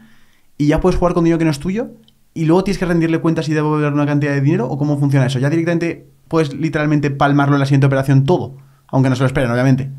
y 0.57 0.67
ya 0.67 0.79
puedes 0.79 0.97
jugar 0.97 1.13
con 1.13 1.23
dinero 1.23 1.39
que 1.39 1.45
no 1.45 1.51
es 1.51 1.59
tuyo, 1.59 1.91
y 2.35 2.45
luego 2.45 2.63
tienes 2.63 2.77
que 2.77 2.85
rendirle 2.85 3.19
cuentas 3.19 3.49
y 3.49 3.53
devolver 3.53 3.91
una 3.93 4.05
cantidad 4.05 4.31
de 4.31 4.41
dinero, 4.41 4.67
o 4.67 4.77
cómo 4.77 4.97
funciona 4.99 5.25
eso. 5.25 5.39
Ya 5.39 5.49
directamente 5.49 6.07
puedes 6.27 6.53
literalmente 6.53 7.09
palmarlo 7.09 7.55
en 7.55 7.59
la 7.61 7.65
siguiente 7.65 7.87
operación 7.87 8.25
todo, 8.25 8.57
aunque 8.87 9.09
no 9.09 9.15
se 9.15 9.23
lo 9.23 9.27
esperen, 9.27 9.49
obviamente. 9.49 9.89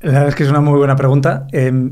La 0.00 0.12
verdad 0.12 0.28
es 0.28 0.34
que 0.34 0.44
es 0.44 0.50
una 0.50 0.60
muy 0.60 0.76
buena 0.78 0.96
pregunta. 0.96 1.46
Eh, 1.52 1.90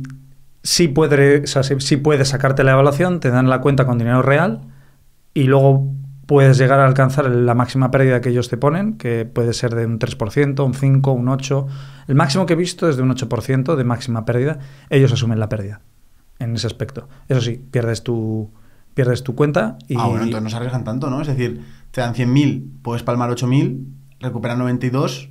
sí, 0.65 0.89
puede, 0.89 1.45
o 1.45 1.47
sea, 1.47 1.63
sí, 1.63 1.75
sí 1.79 1.97
puedes 1.97 2.29
sacarte 2.29 2.65
la 2.65 2.73
evaluación, 2.73 3.21
te 3.21 3.31
dan 3.31 3.49
la 3.49 3.61
cuenta 3.61 3.87
con 3.87 3.99
dinero 3.99 4.23
real 4.23 4.63
y 5.33 5.45
luego 5.45 5.95
puedes 6.27 6.59
llegar 6.59 6.81
a 6.81 6.87
alcanzar 6.87 7.31
la 7.31 7.55
máxima 7.55 7.91
pérdida 7.91 8.21
que 8.21 8.31
ellos 8.31 8.49
te 8.49 8.57
ponen, 8.57 8.97
que 8.97 9.25
puede 9.27 9.53
ser 9.53 9.75
de 9.75 9.87
un 9.87 9.99
3%, 9.99 10.65
un 10.65 10.73
5%, 10.75 11.15
un 11.15 11.27
8%. 11.27 11.67
El 12.09 12.15
máximo 12.15 12.47
que 12.47 12.55
he 12.55 12.57
visto 12.57 12.89
es 12.89 12.97
de 12.97 13.03
un 13.03 13.15
8% 13.15 13.77
de 13.77 13.85
máxima 13.85 14.25
pérdida. 14.25 14.59
Ellos 14.91 15.13
asumen 15.13 15.39
la 15.39 15.49
pérdida 15.49 15.83
en 16.39 16.55
ese 16.55 16.67
aspecto. 16.67 17.09
Eso 17.29 17.41
sí, 17.41 17.63
pierdes 17.71 18.03
tu, 18.03 18.51
pierdes 18.95 19.23
tu 19.23 19.35
cuenta 19.35 19.77
y... 19.87 19.97
Ah, 19.99 20.07
bueno, 20.07 20.25
entonces 20.25 20.43
no 20.43 20.51
se 20.51 20.57
arriesgan 20.57 20.85
tanto, 20.85 21.11
¿no? 21.11 21.21
Es 21.21 21.29
decir, 21.29 21.63
te 21.91 22.01
dan 22.01 22.15
100.000, 22.15 22.83
puedes 22.83 23.03
palmar 23.03 23.31
8.000, 23.31 23.85
recuperar 24.21 24.57
92. 24.59 25.31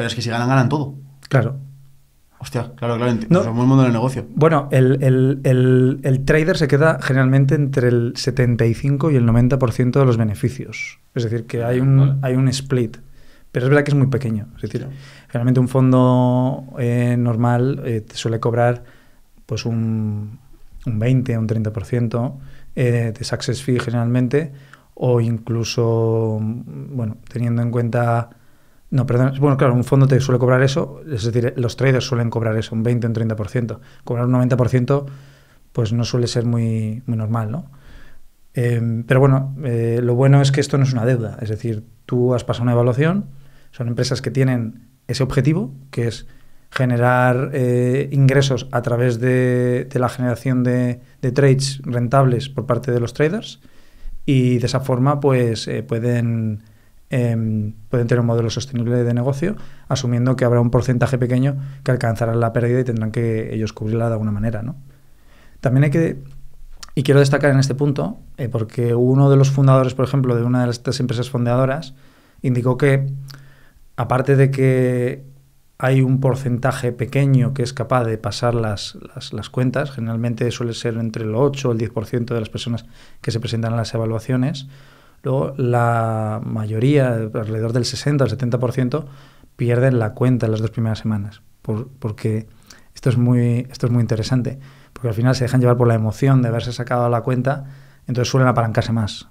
Pero 0.00 0.06
es 0.08 0.14
que 0.14 0.22
si 0.22 0.30
ganan, 0.30 0.48
ganan 0.48 0.70
todo. 0.70 0.94
Claro. 1.28 1.58
Hostia, 2.38 2.72
claro, 2.74 2.96
claro. 2.96 3.18
No. 3.28 3.40
Un 3.50 3.54
buen 3.56 3.68
mundo 3.68 3.82
del 3.82 3.92
negocio. 3.92 4.24
Bueno, 4.34 4.68
el, 4.70 4.96
el- 5.02 5.40
el- 5.44 6.00
el 6.02 6.24
trader 6.24 6.56
se 6.56 6.68
queda 6.68 6.98
generalmente 7.02 7.54
entre 7.54 7.88
el 7.88 8.14
75 8.16 9.10
y 9.10 9.16
el 9.16 9.26
90% 9.26 10.00
de 10.00 10.06
los 10.06 10.16
beneficios. 10.16 11.00
Es 11.14 11.24
decir, 11.24 11.44
que 11.46 11.64
hay 11.64 11.80
un, 11.80 12.18
hay 12.22 12.36
un 12.36 12.48
split. 12.48 12.96
Pero 13.52 13.66
es 13.66 13.70
verdad 13.70 13.84
que 13.84 13.90
es 13.90 13.94
muy 13.96 14.06
pequeño. 14.06 14.46
Es 14.56 14.62
decir, 14.62 14.86
generalmente 15.28 15.60
un 15.60 15.68
fondo 15.68 16.64
eh, 16.78 17.16
normal 17.18 17.82
eh, 17.84 18.00
te 18.00 18.14
suele 18.16 18.40
cobrar 18.40 18.84
pues 19.44 19.66
un, 19.66 20.38
un 20.86 20.98
20, 20.98 21.36
un 21.36 21.46
30% 21.46 22.32
eh, 22.74 23.12
de 23.18 23.24
success 23.24 23.62
fee 23.62 23.80
generalmente, 23.80 24.50
o 24.94 25.20
incluso, 25.20 26.38
mm, 26.40 26.96
bueno, 26.96 27.18
teniendo 27.30 27.60
en 27.60 27.70
cuenta... 27.70 28.30
No, 28.90 29.06
perdón. 29.06 29.34
Bueno, 29.38 29.56
claro, 29.56 29.74
un 29.74 29.84
fondo 29.84 30.08
te 30.08 30.18
suele 30.20 30.38
cobrar 30.38 30.62
eso, 30.62 31.00
es 31.10 31.24
decir, 31.24 31.54
los 31.56 31.76
traders 31.76 32.04
suelen 32.04 32.28
cobrar 32.28 32.56
eso, 32.56 32.74
un 32.74 32.82
20 32.82 33.06
o 33.06 33.10
un 33.10 33.14
30%. 33.14 33.78
Cobrar 34.04 34.26
un 34.26 34.32
90%, 34.32 35.06
pues 35.72 35.92
no 35.92 36.04
suele 36.04 36.26
ser 36.26 36.44
muy, 36.44 37.02
muy 37.06 37.16
normal, 37.16 37.52
¿no? 37.52 37.70
Eh, 38.54 39.04
pero 39.06 39.20
bueno, 39.20 39.54
eh, 39.64 40.00
lo 40.02 40.16
bueno 40.16 40.42
es 40.42 40.50
que 40.50 40.60
esto 40.60 40.76
no 40.76 40.82
es 40.82 40.92
una 40.92 41.04
deuda, 41.04 41.38
es 41.40 41.48
decir, 41.48 41.84
tú 42.04 42.34
has 42.34 42.42
pasado 42.42 42.64
una 42.64 42.72
evaluación, 42.72 43.26
son 43.70 43.86
empresas 43.86 44.22
que 44.22 44.32
tienen 44.32 44.88
ese 45.06 45.22
objetivo, 45.22 45.72
que 45.92 46.08
es 46.08 46.26
generar 46.70 47.50
eh, 47.52 48.08
ingresos 48.10 48.68
a 48.72 48.82
través 48.82 49.20
de, 49.20 49.86
de 49.90 49.98
la 50.00 50.08
generación 50.08 50.64
de, 50.64 51.00
de 51.22 51.32
trades 51.32 51.80
rentables 51.84 52.48
por 52.48 52.66
parte 52.66 52.90
de 52.92 53.00
los 53.00 53.12
traders 53.12 53.60
y 54.24 54.58
de 54.58 54.66
esa 54.66 54.80
forma 54.80 55.18
pues 55.20 55.66
eh, 55.66 55.82
pueden 55.82 56.62
em, 57.10 57.74
pueden 57.88 58.06
tener 58.06 58.20
un 58.20 58.26
modelo 58.26 58.50
sostenible 58.50 59.04
de 59.04 59.14
negocio, 59.14 59.56
asumiendo 59.88 60.36
que 60.36 60.44
habrá 60.44 60.60
un 60.60 60.70
porcentaje 60.70 61.18
pequeño 61.18 61.56
que 61.84 61.90
alcanzará 61.90 62.34
la 62.34 62.52
pérdida 62.52 62.80
y 62.80 62.84
tendrán 62.84 63.10
que 63.10 63.54
ellos 63.54 63.72
cubrirla 63.72 64.06
de 64.06 64.12
alguna 64.12 64.32
manera. 64.32 64.62
¿no? 64.62 64.76
También 65.60 65.84
hay 65.84 65.90
que, 65.90 66.22
y 66.94 67.02
quiero 67.02 67.20
destacar 67.20 67.50
en 67.50 67.58
este 67.58 67.74
punto, 67.74 68.18
eh, 68.36 68.48
porque 68.48 68.94
uno 68.94 69.30
de 69.30 69.36
los 69.36 69.50
fundadores, 69.50 69.94
por 69.94 70.04
ejemplo, 70.04 70.34
de 70.36 70.42
una 70.42 70.64
de 70.64 70.70
estas 70.70 71.00
empresas 71.00 71.30
fundadoras, 71.30 71.94
indicó 72.42 72.76
que, 72.76 73.06
aparte 73.96 74.36
de 74.36 74.50
que 74.50 75.24
hay 75.82 76.02
un 76.02 76.20
porcentaje 76.20 76.92
pequeño 76.92 77.54
que 77.54 77.62
es 77.62 77.72
capaz 77.72 78.04
de 78.04 78.18
pasar 78.18 78.54
las, 78.54 78.98
las, 79.32 79.48
cuentas, 79.48 79.90
generalmente 79.90 80.50
suele 80.50 80.74
ser 80.74 80.98
entre 80.98 81.24
el 81.24 81.34
8 81.34 81.70
o 81.70 81.72
el 81.72 81.78
10% 81.78 82.26
de 82.26 82.38
las 82.38 82.50
personas 82.50 82.84
que 83.22 83.30
se 83.30 83.40
presentan 83.40 83.72
a 83.72 83.76
las 83.76 83.94
evaluaciones, 83.94 84.68
luego 85.22 85.54
la 85.56 86.40
mayoría, 86.44 87.08
alrededor 87.08 87.72
del 87.72 87.84
60 87.84 88.24
o 88.24 88.28
70%, 88.28 89.04
pierden 89.56 89.98
la 89.98 90.14
cuenta 90.14 90.46
en 90.46 90.52
las 90.52 90.60
dos 90.60 90.70
primeras 90.70 91.00
semanas, 91.00 91.42
porque 91.62 92.46
esto 92.94 93.10
es, 93.10 93.18
muy, 93.18 93.66
esto 93.70 93.86
es 93.86 93.92
muy 93.92 94.00
interesante, 94.00 94.58
porque 94.92 95.08
al 95.08 95.14
final 95.14 95.34
se 95.34 95.44
dejan 95.44 95.60
llevar 95.60 95.76
por 95.76 95.88
la 95.88 95.94
emoción 95.94 96.42
de 96.42 96.48
haberse 96.48 96.72
sacado 96.72 97.08
la 97.08 97.20
cuenta, 97.22 97.66
entonces 98.06 98.30
suelen 98.30 98.48
apalancarse 98.48 98.92
más 98.92 99.28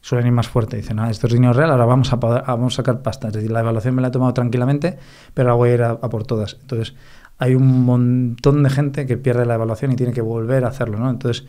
suelen 0.00 0.26
ir 0.28 0.32
más 0.32 0.48
fuerte. 0.48 0.76
Dicen, 0.76 0.98
ah, 0.98 1.10
esto 1.10 1.26
es 1.26 1.32
dinero 1.32 1.52
real, 1.52 1.70
ahora 1.70 1.84
vamos 1.84 2.12
a, 2.12 2.16
vamos 2.16 2.74
a 2.74 2.76
sacar 2.76 3.02
pasta. 3.02 3.28
Es 3.28 3.34
decir, 3.34 3.50
la 3.50 3.60
evaluación 3.60 3.94
me 3.94 4.02
la 4.02 4.08
he 4.08 4.10
tomado 4.10 4.32
tranquilamente, 4.34 4.98
pero 5.34 5.50
ahora 5.50 5.56
voy 5.56 5.70
a 5.70 5.74
ir 5.74 5.82
a, 5.82 5.98
por 6.00 6.24
todas. 6.24 6.56
Entonces, 6.60 6.94
hay 7.38 7.54
un 7.54 7.84
montón 7.84 8.62
de 8.62 8.70
gente 8.70 9.06
que 9.06 9.16
pierde 9.16 9.46
la 9.46 9.54
evaluación 9.54 9.92
y 9.92 9.96
tiene 9.96 10.12
que 10.12 10.22
volver 10.22 10.64
a 10.64 10.68
hacerlo. 10.68 10.98
¿no? 10.98 11.10
Entonces, 11.10 11.46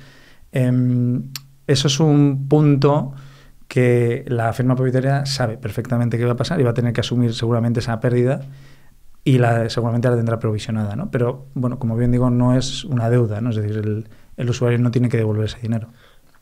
em, 0.51 1.31
eso 1.67 1.87
es 1.87 1.99
un 1.99 2.47
punto 2.47 3.13
que 3.69 4.25
la 4.27 4.51
firma 4.51 4.75
propietaria 4.75 5.25
sabe 5.27 5.57
perfectamente 5.57 6.17
qué 6.17 6.25
va 6.25 6.33
a 6.33 6.35
pasar 6.35 6.59
y 6.59 6.63
va 6.63 6.71
a 6.71 6.73
tener 6.73 6.91
que 6.91 7.01
asumir 7.01 7.33
seguramente 7.35 7.79
esa 7.79 7.99
pérdida 7.99 8.41
y 9.23 9.37
la, 9.37 9.69
seguramente 9.69 10.09
la 10.09 10.17
tendrá 10.17 10.39
provisionada. 10.39 10.95
¿no? 10.95 11.11
Pero, 11.11 11.45
bueno, 11.53 11.77
como 11.77 11.95
bien 11.95 12.11
digo, 12.11 12.31
no 12.31 12.57
es 12.57 12.83
una 12.83 13.09
deuda, 13.11 13.39
¿no? 13.41 13.51
es 13.51 13.57
decir, 13.57 13.77
el, 13.77 14.09
el 14.37 14.49
usuario 14.49 14.79
no 14.79 14.89
tiene 14.89 15.07
que 15.07 15.17
devolver 15.17 15.45
ese 15.45 15.59
dinero. 15.59 15.89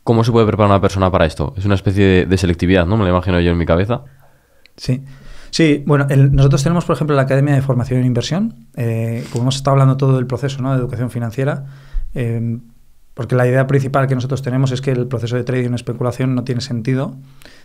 ¿Cómo 0.04 0.24
se 0.24 0.32
puede 0.32 0.48
preparar 0.48 0.72
una 0.72 0.80
persona 0.80 1.12
para 1.12 1.26
esto? 1.26 1.54
Es 1.58 1.66
una 1.66 1.76
especie 1.76 2.26
de, 2.26 2.38
selectividad, 2.38 2.86
¿no? 2.86 2.96
Me 2.96 3.04
lo 3.04 3.10
imagino 3.10 3.42
yo 3.42 3.52
en 3.52 3.58
mi 3.58 3.66
cabeza. 3.66 4.06
Sí. 4.78 5.04
Sí, 5.50 5.84
bueno, 5.86 6.08
nosotros 6.32 6.64
tenemos, 6.64 6.86
por 6.86 6.96
ejemplo, 6.96 7.14
la 7.14 7.24
Academia 7.24 7.56
de 7.56 7.62
Formación 7.62 8.00
en 8.00 8.06
Inversión, 8.06 8.68
eh, 8.78 9.26
como 9.32 9.44
hemos 9.44 9.58
estado 9.58 9.74
hablando 9.74 9.98
todo 9.98 10.16
del 10.16 10.26
proceso 10.26 10.62
¿no? 10.62 10.72
de 10.72 10.80
educación 10.80 11.10
financiera, 11.10 11.66
eh, 12.16 12.58
porque 13.18 13.36
la 13.36 13.48
idea 13.48 13.66
principal 13.66 14.06
que 14.06 14.14
nosotros 14.14 14.44
tenemos 14.44 14.72
es 14.72 14.80
que 14.80 14.92
el 14.92 15.08
proceso 15.08 15.36
de 15.36 15.44
trading 15.44 15.70
en 15.70 15.74
especulación 15.74 16.36
no 16.36 16.44
tiene 16.44 16.62
sentido 16.62 17.16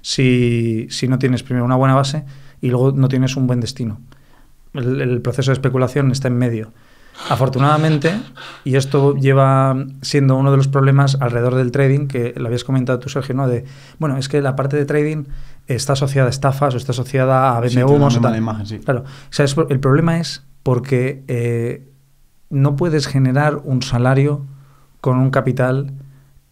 si, 0.01 0.87
si, 0.89 1.09
no 1.09 1.19
tienes 1.19 1.43
primero 1.43 1.67
una 1.67 1.77
buena 1.77 1.95
base 1.95 2.25
y 2.63 2.71
luego 2.71 2.93
no 2.93 3.09
tienes 3.09 3.37
un 3.37 3.47
buen 3.47 3.61
destino. 3.61 4.01
el 4.73 5.21
proceso 5.21 5.51
de 5.51 5.53
especulación 5.53 6.11
está 6.11 6.29
en 6.29 6.39
medio. 6.39 6.73
Afortunadamente, 7.29 8.19
y 8.65 8.77
esto 8.77 9.15
lleva 9.15 9.77
siendo 10.01 10.37
uno 10.37 10.53
de 10.53 10.57
los 10.57 10.69
problemas 10.69 11.19
alrededor 11.21 11.57
del 11.57 11.71
trading, 11.71 12.09
que 12.09 12.33
lo 12.35 12.47
habías 12.47 12.65
comentado 12.65 12.99
tú, 12.99 13.11
Sergio, 13.11 13.35
¿no? 13.35 13.47
De, 13.47 13.67
bueno, 13.99 14.17
es 14.17 14.31
que 14.31 14.41
la 14.41 14.57
parte 14.57 14.79
de 14.79 14.87
trading 14.87 15.25
está 15.67 15.93
asociada 15.93 16.29
a 16.29 16.31
estafas 16.31 16.73
o 16.73 16.79
está 16.79 16.93
asociada 16.93 17.55
a 17.59 17.61
vender 17.61 17.85
humos. 17.85 18.19
sí. 18.65 18.79
Claro, 18.79 19.01
o 19.03 19.05
sea, 19.29 19.45
el 19.69 19.81
problema 19.81 20.19
es 20.19 20.45
porque 20.63 21.25
eh, 21.29 21.93
no 22.49 22.75
puedes 22.75 23.07
generar 23.07 23.61
un 23.63 23.83
salario 23.83 24.47
con 25.03 25.19
un 25.19 25.31
capital 25.31 25.93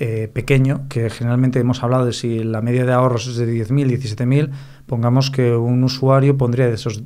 eh, 0.01 0.29
pequeño, 0.33 0.89
que 0.89 1.09
generalmente 1.09 1.61
hemos 1.61 1.83
hablado 1.83 2.05
de 2.05 2.13
si 2.13 2.43
la 2.43 2.61
media 2.61 2.85
de 2.85 2.93
ahorros 2.93 3.29
es 3.29 3.37
de 3.37 3.47
10.000, 3.47 3.87
17.000, 3.87 4.51
pongamos 4.87 5.31
que 5.31 5.55
un 5.55 5.85
usuario 5.85 6.37
pondría 6.37 6.67
de 6.67 6.75
esos 6.75 7.05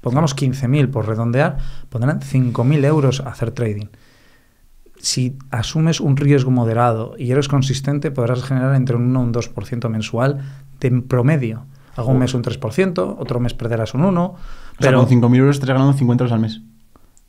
pongamos 0.00 0.34
15.000 0.34 0.90
por 0.90 1.06
redondear, 1.06 1.58
pondrán 1.90 2.20
5.000 2.20 2.84
euros 2.86 3.20
a 3.20 3.28
hacer 3.28 3.50
trading. 3.50 3.86
Si 4.96 5.36
asumes 5.50 6.00
un 6.00 6.16
riesgo 6.16 6.50
moderado 6.50 7.14
y 7.18 7.30
eres 7.32 7.48
consistente, 7.48 8.10
podrás 8.10 8.42
generar 8.42 8.74
entre 8.74 8.96
un 8.96 9.14
1 9.14 9.20
y 9.20 9.22
un 9.24 9.34
2% 9.34 9.88
mensual 9.90 10.40
de 10.80 10.90
promedio. 11.02 11.66
Algún 11.96 12.18
mes 12.18 12.32
un 12.32 12.42
3%, 12.42 13.16
otro 13.18 13.40
mes 13.40 13.52
perderás 13.52 13.92
un 13.92 14.02
1%. 14.02 14.34
pero 14.78 15.00
con 15.00 15.08
5.000 15.08 15.36
euros 15.36 15.56
estás 15.56 15.68
ganando 15.68 15.92
50 15.92 16.24
euros 16.24 16.32
al 16.32 16.40
mes. 16.40 16.62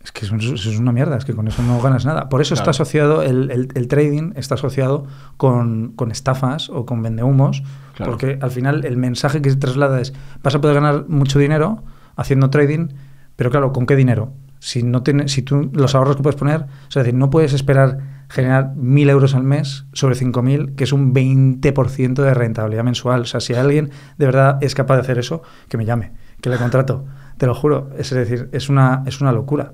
Es 0.04 0.14
que 0.14 0.26
eso, 0.26 0.36
es 0.38 0.80
una 0.80 0.94
mierda, 0.94 1.18
es 1.18 1.26
que 1.26 1.34
con 1.34 1.48
eso 1.48 1.62
no 1.62 1.82
ganas 1.82 2.06
nada. 2.06 2.30
Por 2.30 2.40
eso 2.42 2.54
está 2.54 2.72
asociado, 2.72 3.22
el, 3.22 3.88
trading 3.90 4.32
está 4.36 4.56
asociado 4.56 5.06
con, 5.36 5.94
estafas 6.10 6.70
o 6.70 6.86
con 6.86 7.04
vendehumos, 7.04 7.64
porque 7.98 8.40
al 8.42 8.52
final 8.52 8.86
el 8.86 8.96
mensaje 8.96 9.42
que 9.42 9.50
se 9.50 9.58
traslada 9.58 10.00
es, 10.00 10.14
vas 10.42 10.56
a 10.56 10.62
poder 10.62 10.76
ganar 10.76 11.06
mucho 11.10 11.38
dinero, 11.38 11.84
haciendo 12.16 12.50
trading, 12.50 12.88
pero 13.36 13.50
claro, 13.50 13.74
¿con 13.74 13.86
qué 13.86 13.98
dinero? 13.98 14.32
Si, 14.60 14.84
no 14.84 15.04
tiene, 15.04 15.28
si 15.28 15.42
tú 15.42 15.70
los 15.74 15.96
ahorros 15.96 16.16
que 16.16 16.24
puedes 16.24 16.40
poner, 16.40 16.66
es 16.88 16.96
decir, 16.96 17.14
no 17.14 17.30
puedes 17.30 17.54
esperar 17.54 18.00
generar 18.30 18.76
1.000 18.76 19.10
euros 19.10 19.34
al 19.34 19.44
mes 19.44 19.86
sobre 19.94 20.16
5.000, 20.16 20.76
que 20.76 20.84
es 20.84 20.94
un 20.94 21.14
20% 21.14 22.14
de 22.14 22.34
rentabilidad 22.34 22.84
mensual. 22.84 23.22
O 23.22 23.26
sea, 23.26 23.40
si 23.40 23.54
alguien 23.54 23.90
de 24.18 24.26
verdad 24.26 24.60
es 24.62 24.76
capaz 24.76 24.96
de 24.96 25.02
hacer 25.02 25.18
eso, 25.18 25.42
que 25.68 25.78
me 25.78 25.86
llame, 25.86 26.12
que 26.42 26.50
le 26.50 26.58
contrato. 26.58 27.06
Te 27.38 27.48
lo 27.48 27.56
juro. 27.56 27.90
Es 27.98 28.12
decir, 28.12 28.50
es 28.52 28.70
una, 28.70 29.04
es 29.06 29.22
una 29.22 29.32
locura. 29.32 29.74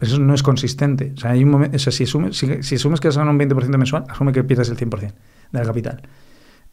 Eso 0.00 0.18
no 0.18 0.34
es 0.34 0.42
consistente. 0.42 1.12
O 1.16 1.20
sea, 1.20 1.32
hay 1.32 1.44
un 1.44 1.50
momento, 1.50 1.78
si, 1.78 2.04
asumes, 2.04 2.36
si, 2.36 2.74
asumes 2.74 3.00
que 3.00 3.08
vas 3.08 3.16
a 3.18 3.22
un 3.22 3.38
20% 3.38 3.76
mensual, 3.76 4.04
asume 4.08 4.32
que 4.32 4.42
pierdes 4.42 4.70
el 4.70 4.76
100% 4.76 5.12
del 5.52 5.66
capital. 5.66 6.02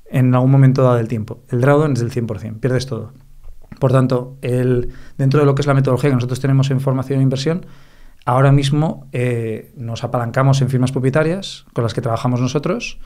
En 0.10 0.34
algún 0.34 0.52
momento 0.52 0.82
dado 0.84 0.96
del 0.96 1.10
tiempo. 1.10 1.44
El 1.50 1.60
drawdown 1.60 1.94
es 1.94 2.00
del 2.00 2.12
100%, 2.12 2.60
pierdes 2.60 2.86
todo. 2.88 3.14
Por 3.80 3.92
tanto, 3.92 4.38
el, 4.42 4.94
dentro 5.18 5.42
de 5.42 5.46
lo 5.46 5.56
que 5.56 5.62
es 5.62 5.68
la 5.68 5.74
metodología 5.74 6.10
que 6.10 6.16
nosotros 6.16 6.40
tenemos 6.40 6.72
en 6.72 6.80
formación 6.80 7.20
e 7.20 7.24
inversión, 7.24 7.66
ahora 8.26 8.54
mismo 8.54 9.08
eh, 9.12 9.74
nos 9.76 10.06
apalancamos 10.06 10.62
en 10.62 10.70
firmas 10.70 10.94
propietarias 10.94 11.66
con 11.74 11.84
las 11.84 11.94
que 11.94 12.02
trabajamos 12.02 12.40
nosotros. 12.40 13.00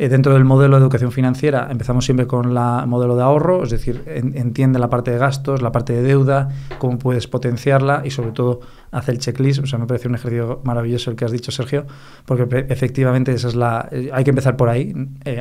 Eh, 0.00 0.08
dentro 0.08 0.32
del 0.32 0.46
modelo 0.46 0.76
de 0.76 0.82
educación 0.82 1.12
financiera 1.12 1.68
empezamos 1.70 2.06
siempre 2.06 2.26
con 2.26 2.56
el 2.56 2.86
modelo 2.86 3.16
de 3.16 3.22
ahorro, 3.22 3.64
es 3.64 3.68
decir, 3.68 4.02
entiende 4.06 4.78
la 4.78 4.88
parte 4.88 5.10
de 5.10 5.18
gastos, 5.18 5.60
la 5.60 5.72
parte 5.72 5.92
de 5.92 6.00
deuda, 6.00 6.48
cómo 6.78 6.98
puedes 6.98 7.28
potenciarla 7.28 8.00
y 8.02 8.10
sobre 8.10 8.30
todo 8.32 8.60
hace 8.92 9.12
el 9.12 9.18
checklist. 9.18 9.62
O 9.62 9.66
sea, 9.66 9.78
me 9.78 9.86
parece 9.86 10.08
un 10.08 10.14
ejercicio 10.14 10.62
maravilloso 10.64 11.10
el 11.10 11.16
que 11.16 11.26
has 11.26 11.32
dicho, 11.32 11.52
Sergio, 11.52 11.84
porque 12.24 12.64
efectivamente 12.70 13.32
esa 13.32 13.48
es 13.48 13.54
la, 13.54 13.90
eh, 13.92 14.08
hay 14.10 14.24
que 14.24 14.30
empezar 14.30 14.56
por 14.56 14.70
ahí, 14.70 14.94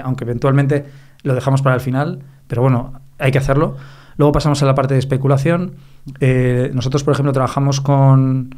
aunque 0.03 0.26
eventualmente 0.26 0.84
lo 1.24 1.36
dejamos 1.36 1.62
para 1.62 1.76
el 1.76 1.82
final, 1.82 2.20
pero 2.49 2.62
bueno, 2.62 2.99
hay 3.18 3.32
que 3.32 3.38
hacerlo. 3.38 3.78
Luego 4.18 4.34
pasamos 4.34 4.62
a 4.62 4.66
la 4.66 4.76
parte 4.76 4.93
de 4.93 4.99
especulación. 4.99 5.76
Eh, 6.20 6.70
nosotros, 6.74 7.05
por 7.05 7.14
ejemplo, 7.14 7.32
trabajamos 7.32 7.80
con, 7.80 8.49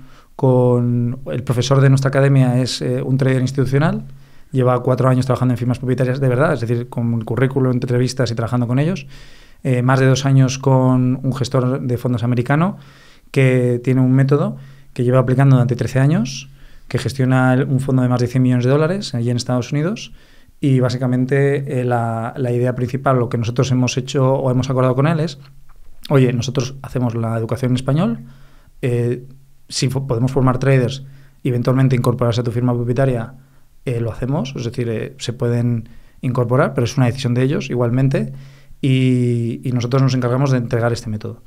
el 1.31 1.43
profesor 1.43 1.79
de 1.79 1.89
nuestra 1.89 2.09
academia, 2.09 2.59
es 2.59 2.81
eh, 2.81 3.03
un 3.03 3.19
trader 3.19 3.41
institucional, 3.41 4.05
lleva 4.51 4.81
cuatro 4.83 5.09
años 5.09 5.25
trabajando 5.25 5.53
en 5.53 5.57
firmas 5.57 5.79
propietarias 5.79 6.19
de 6.19 6.27
verdad, 6.27 6.53
es 6.53 6.61
decir, 6.61 6.89
con 6.89 7.13
el 7.13 7.25
currículo, 7.25 7.71
entrevistas 7.71 8.31
y 8.31 8.35
trabajando 8.35 8.67
con 8.67 8.79
ellos. 8.79 9.07
Eh, 9.63 9.81
más 9.81 9.99
de 9.99 10.07
dos 10.07 10.25
años 10.25 10.57
con 10.57 11.19
un 11.21 11.33
gestor 11.33 11.81
de 11.81 11.97
fondos 11.97 12.23
americano 12.23 12.77
que 13.29 13.79
tiene 13.83 14.01
un 14.01 14.11
método 14.11 14.57
que 14.93 15.03
lleva 15.03 15.19
aplicando 15.19 15.55
durante 15.55 15.75
13 15.75 15.99
años, 15.99 16.49
que 16.87 16.97
gestiona 16.97 17.65
un 17.67 17.79
fondo 17.79 18.01
de 18.01 18.09
más 18.09 18.19
de 18.19 18.27
100 18.27 18.41
millones 18.41 18.65
de 18.65 18.71
dólares 18.71 19.13
allí 19.13 19.29
en 19.29 19.37
Estados 19.37 19.71
Unidos 19.71 20.13
y 20.59 20.79
básicamente 20.79 21.79
eh, 21.79 21.83
la, 21.83 22.33
idea 22.37 22.75
principal, 22.75 23.17
lo 23.17 23.29
que 23.29 23.37
nosotros 23.37 23.71
hemos 23.71 23.97
hecho 23.97 24.33
o 24.33 24.51
hemos 24.51 24.69
acordado 24.69 24.95
con 24.95 25.07
él 25.07 25.19
es, 25.19 25.39
oye, 26.09 26.33
nosotros 26.33 26.75
hacemos 26.81 27.15
la 27.15 27.37
educación 27.37 27.71
en 27.71 27.75
español, 27.75 28.19
eh, 28.81 29.25
si 29.69 29.87
podemos 29.87 30.31
formar 30.31 30.59
traders 30.59 31.03
y 31.43 31.49
eventualmente 31.49 31.95
incorporarse 31.95 32.41
a 32.41 32.43
tu 32.43 32.51
firma 32.51 32.73
propietaria, 32.73 33.33
eh, 33.85 33.99
lo 33.99 34.11
hacemos, 34.11 34.53
es 34.55 34.65
decir, 34.65 35.15
se 35.17 35.33
pueden 35.33 35.89
incorporar, 36.21 36.73
pero 36.73 36.85
es 36.85 36.97
una 36.97 37.07
decisión 37.07 37.33
de 37.33 37.43
ellos 37.43 37.69
igualmente 37.69 38.33
y, 38.79 39.61
y, 39.63 39.71
nosotros 39.71 40.01
nos 40.01 40.13
encargamos 40.13 40.51
de 40.51 40.57
entregar 40.57 40.93
este 40.93 41.09
método. 41.09 41.43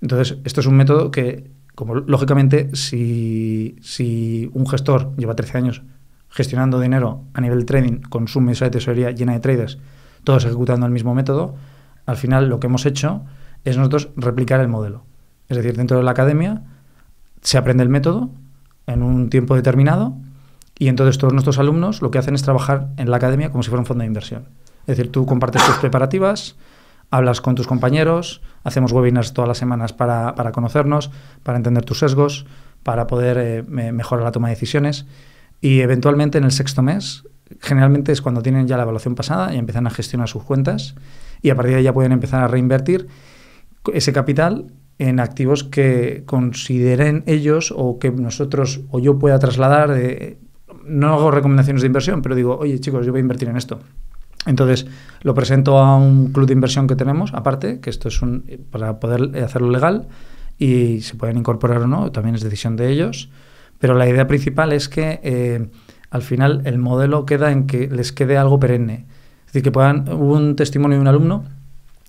Entonces, 0.00 0.38
esto 0.44 0.60
es 0.60 0.66
un 0.66 0.76
método 0.76 1.10
que, 1.10 1.50
como 1.74 1.94
lógicamente, 1.94 2.74
si, 2.74 3.76
si 3.82 4.50
un 4.52 4.66
gestor 4.66 5.14
lleva 5.16 5.34
13 5.34 5.58
años 5.58 5.82
gestionando 6.30 6.80
dinero 6.80 7.24
a 7.34 7.40
nivel 7.40 7.66
trading 7.66 8.00
con 8.02 8.28
su 8.28 8.40
mesa 8.40 8.66
de 8.66 8.70
tesorería 8.70 9.10
llena 9.10 9.32
de 9.32 9.40
traders, 9.40 9.78
todos 10.24 10.44
ejecutando 10.44 10.86
el 10.86 10.92
mismo 10.92 11.14
método, 11.14 11.54
al 12.06 12.16
final 12.16 12.48
lo 12.48 12.60
que 12.60 12.66
hemos 12.66 12.86
hecho 12.86 13.24
es 13.64 13.76
nosotros 13.76 14.10
replicar 14.16 14.60
el 14.60 14.68
modelo. 14.68 15.04
Es 15.48 15.56
decir, 15.56 15.76
dentro 15.76 15.98
de 15.98 16.02
la 16.02 16.12
academia 16.12 16.62
se 17.42 17.58
aprende 17.58 17.82
el 17.82 17.88
método 17.88 18.30
en 18.86 19.02
un 19.02 19.30
tiempo 19.30 19.56
determinado 19.56 20.16
y 20.80 20.88
entonces 20.88 21.18
todos 21.18 21.34
nuestros 21.34 21.58
alumnos 21.58 22.00
lo 22.00 22.10
que 22.10 22.16
hacen 22.16 22.34
es 22.34 22.42
trabajar 22.42 22.88
en 22.96 23.10
la 23.10 23.18
academia 23.18 23.50
como 23.50 23.62
si 23.62 23.68
fuera 23.68 23.80
un 23.80 23.86
fondo 23.86 24.00
de 24.00 24.06
inversión. 24.06 24.48
Es 24.86 24.96
decir, 24.96 25.12
tú 25.12 25.26
compartes 25.26 25.62
tus 25.66 25.76
preparativas, 25.76 26.56
hablas 27.10 27.42
con 27.42 27.54
tus 27.54 27.66
compañeros, 27.66 28.40
hacemos 28.64 28.90
webinars 28.90 29.34
todas 29.34 29.46
las 29.46 29.58
semanas 29.58 29.92
para, 29.92 30.34
conocernos, 30.52 31.10
para 31.42 31.58
entender 31.58 31.84
tus 31.84 31.98
sesgos, 31.98 32.46
para 32.82 33.06
poder 33.06 33.36
eh, 33.36 33.62
mejorar 33.62 34.24
la 34.24 34.32
toma 34.32 34.48
de 34.48 34.54
decisiones 34.54 35.04
y 35.60 35.80
eventualmente 35.80 36.38
en 36.38 36.44
el 36.44 36.50
sexto 36.50 36.80
mes, 36.80 37.24
generalmente 37.60 38.10
es 38.10 38.22
cuando 38.22 38.40
tienen 38.40 38.66
ya 38.66 38.78
la 38.78 38.84
evaluación 38.84 39.14
pasada 39.14 39.54
y 39.54 39.58
empiezan 39.58 39.86
a 39.86 39.90
gestionar 39.90 40.28
sus 40.28 40.44
cuentas 40.44 40.94
y 41.42 41.50
a 41.50 41.56
partir 41.56 41.72
de 41.72 41.78
ahí 41.80 41.84
ya 41.84 41.92
pueden 41.92 42.12
empezar 42.12 42.42
a 42.42 42.48
reinvertir. 42.48 43.06
ese 43.92 44.14
capital 44.14 44.72
en 44.98 45.20
activos 45.20 45.62
que 45.62 46.22
consideren 46.24 47.22
ellos 47.26 47.70
o 47.76 47.98
que 47.98 48.10
nosotros 48.10 48.80
o 48.90 48.98
yo 48.98 49.18
pueda 49.18 49.38
trasladar. 49.38 49.90
De, 49.92 50.38
no 50.90 51.14
hago 51.14 51.30
recomendaciones 51.30 51.82
de 51.82 51.86
inversión, 51.86 52.22
pero 52.22 52.34
digo, 52.34 52.58
oye 52.58 52.78
chicos, 52.80 53.06
yo 53.06 53.12
voy 53.12 53.20
a 53.20 53.22
invertir 53.22 53.48
en 53.48 53.56
esto. 53.56 53.80
Entonces 54.46 54.86
lo 55.22 55.34
presento 55.34 55.78
a 55.78 55.96
un 55.96 56.32
club 56.32 56.46
de 56.46 56.52
inversión 56.52 56.86
que 56.86 56.96
tenemos, 56.96 57.32
aparte, 57.34 57.80
que 57.80 57.90
esto 57.90 58.08
es 58.08 58.22
un, 58.22 58.44
para 58.70 58.98
poder 58.98 59.42
hacerlo 59.42 59.70
legal 59.70 60.08
y 60.58 61.00
se 61.02 61.14
pueden 61.14 61.36
incorporar 61.38 61.82
o 61.82 61.86
no, 61.86 62.10
también 62.10 62.34
es 62.34 62.42
decisión 62.42 62.76
de 62.76 62.90
ellos. 62.90 63.30
Pero 63.78 63.94
la 63.94 64.08
idea 64.08 64.26
principal 64.26 64.72
es 64.72 64.88
que 64.88 65.20
eh, 65.22 65.70
al 66.10 66.22
final 66.22 66.62
el 66.64 66.78
modelo 66.78 67.24
queda 67.24 67.50
en 67.50 67.66
que 67.66 67.88
les 67.88 68.12
quede 68.12 68.36
algo 68.36 68.60
perenne. 68.60 69.06
Es 69.46 69.46
decir, 69.46 69.62
que 69.62 69.72
puedan. 69.72 70.08
Hubo 70.08 70.34
un 70.34 70.56
testimonio 70.56 70.98
de 70.98 71.02
un 71.02 71.08
alumno 71.08 71.44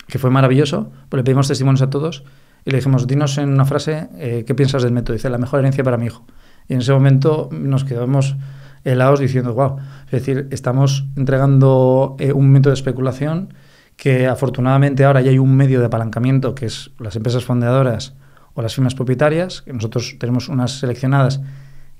que 0.07 0.19
fue 0.19 0.29
maravilloso, 0.29 0.91
pues 1.07 1.19
le 1.19 1.23
pedimos 1.23 1.47
testimonios 1.47 1.81
a 1.81 1.89
todos 1.89 2.25
y 2.65 2.71
le 2.71 2.77
dijimos, 2.77 3.07
dinos 3.07 3.37
en 3.37 3.49
una 3.49 3.65
frase 3.65 4.09
eh, 4.17 4.43
qué 4.45 4.53
piensas 4.53 4.83
del 4.83 4.91
método. 4.91 5.13
Dice, 5.13 5.29
la 5.29 5.37
mejor 5.37 5.59
herencia 5.59 5.83
para 5.83 5.97
mi 5.97 6.07
hijo. 6.07 6.25
Y 6.67 6.73
en 6.73 6.81
ese 6.81 6.91
momento 6.91 7.49
nos 7.51 7.85
quedamos 7.85 8.35
helados 8.83 9.19
diciendo, 9.19 9.53
wow, 9.53 9.77
es 10.05 10.11
decir, 10.11 10.47
estamos 10.51 11.05
entregando 11.15 12.15
eh, 12.19 12.33
un 12.33 12.49
método 12.49 12.71
de 12.71 12.75
especulación 12.75 13.53
que 13.95 14.27
afortunadamente 14.27 15.05
ahora 15.05 15.21
ya 15.21 15.29
hay 15.29 15.37
un 15.37 15.55
medio 15.55 15.79
de 15.79 15.85
apalancamiento, 15.85 16.55
que 16.55 16.65
es 16.65 16.91
las 16.99 17.15
empresas 17.15 17.43
fondeadoras 17.45 18.15
o 18.53 18.61
las 18.61 18.73
firmas 18.73 18.95
propietarias, 18.95 19.61
que 19.61 19.73
nosotros 19.73 20.15
tenemos 20.19 20.49
unas 20.49 20.79
seleccionadas 20.79 21.41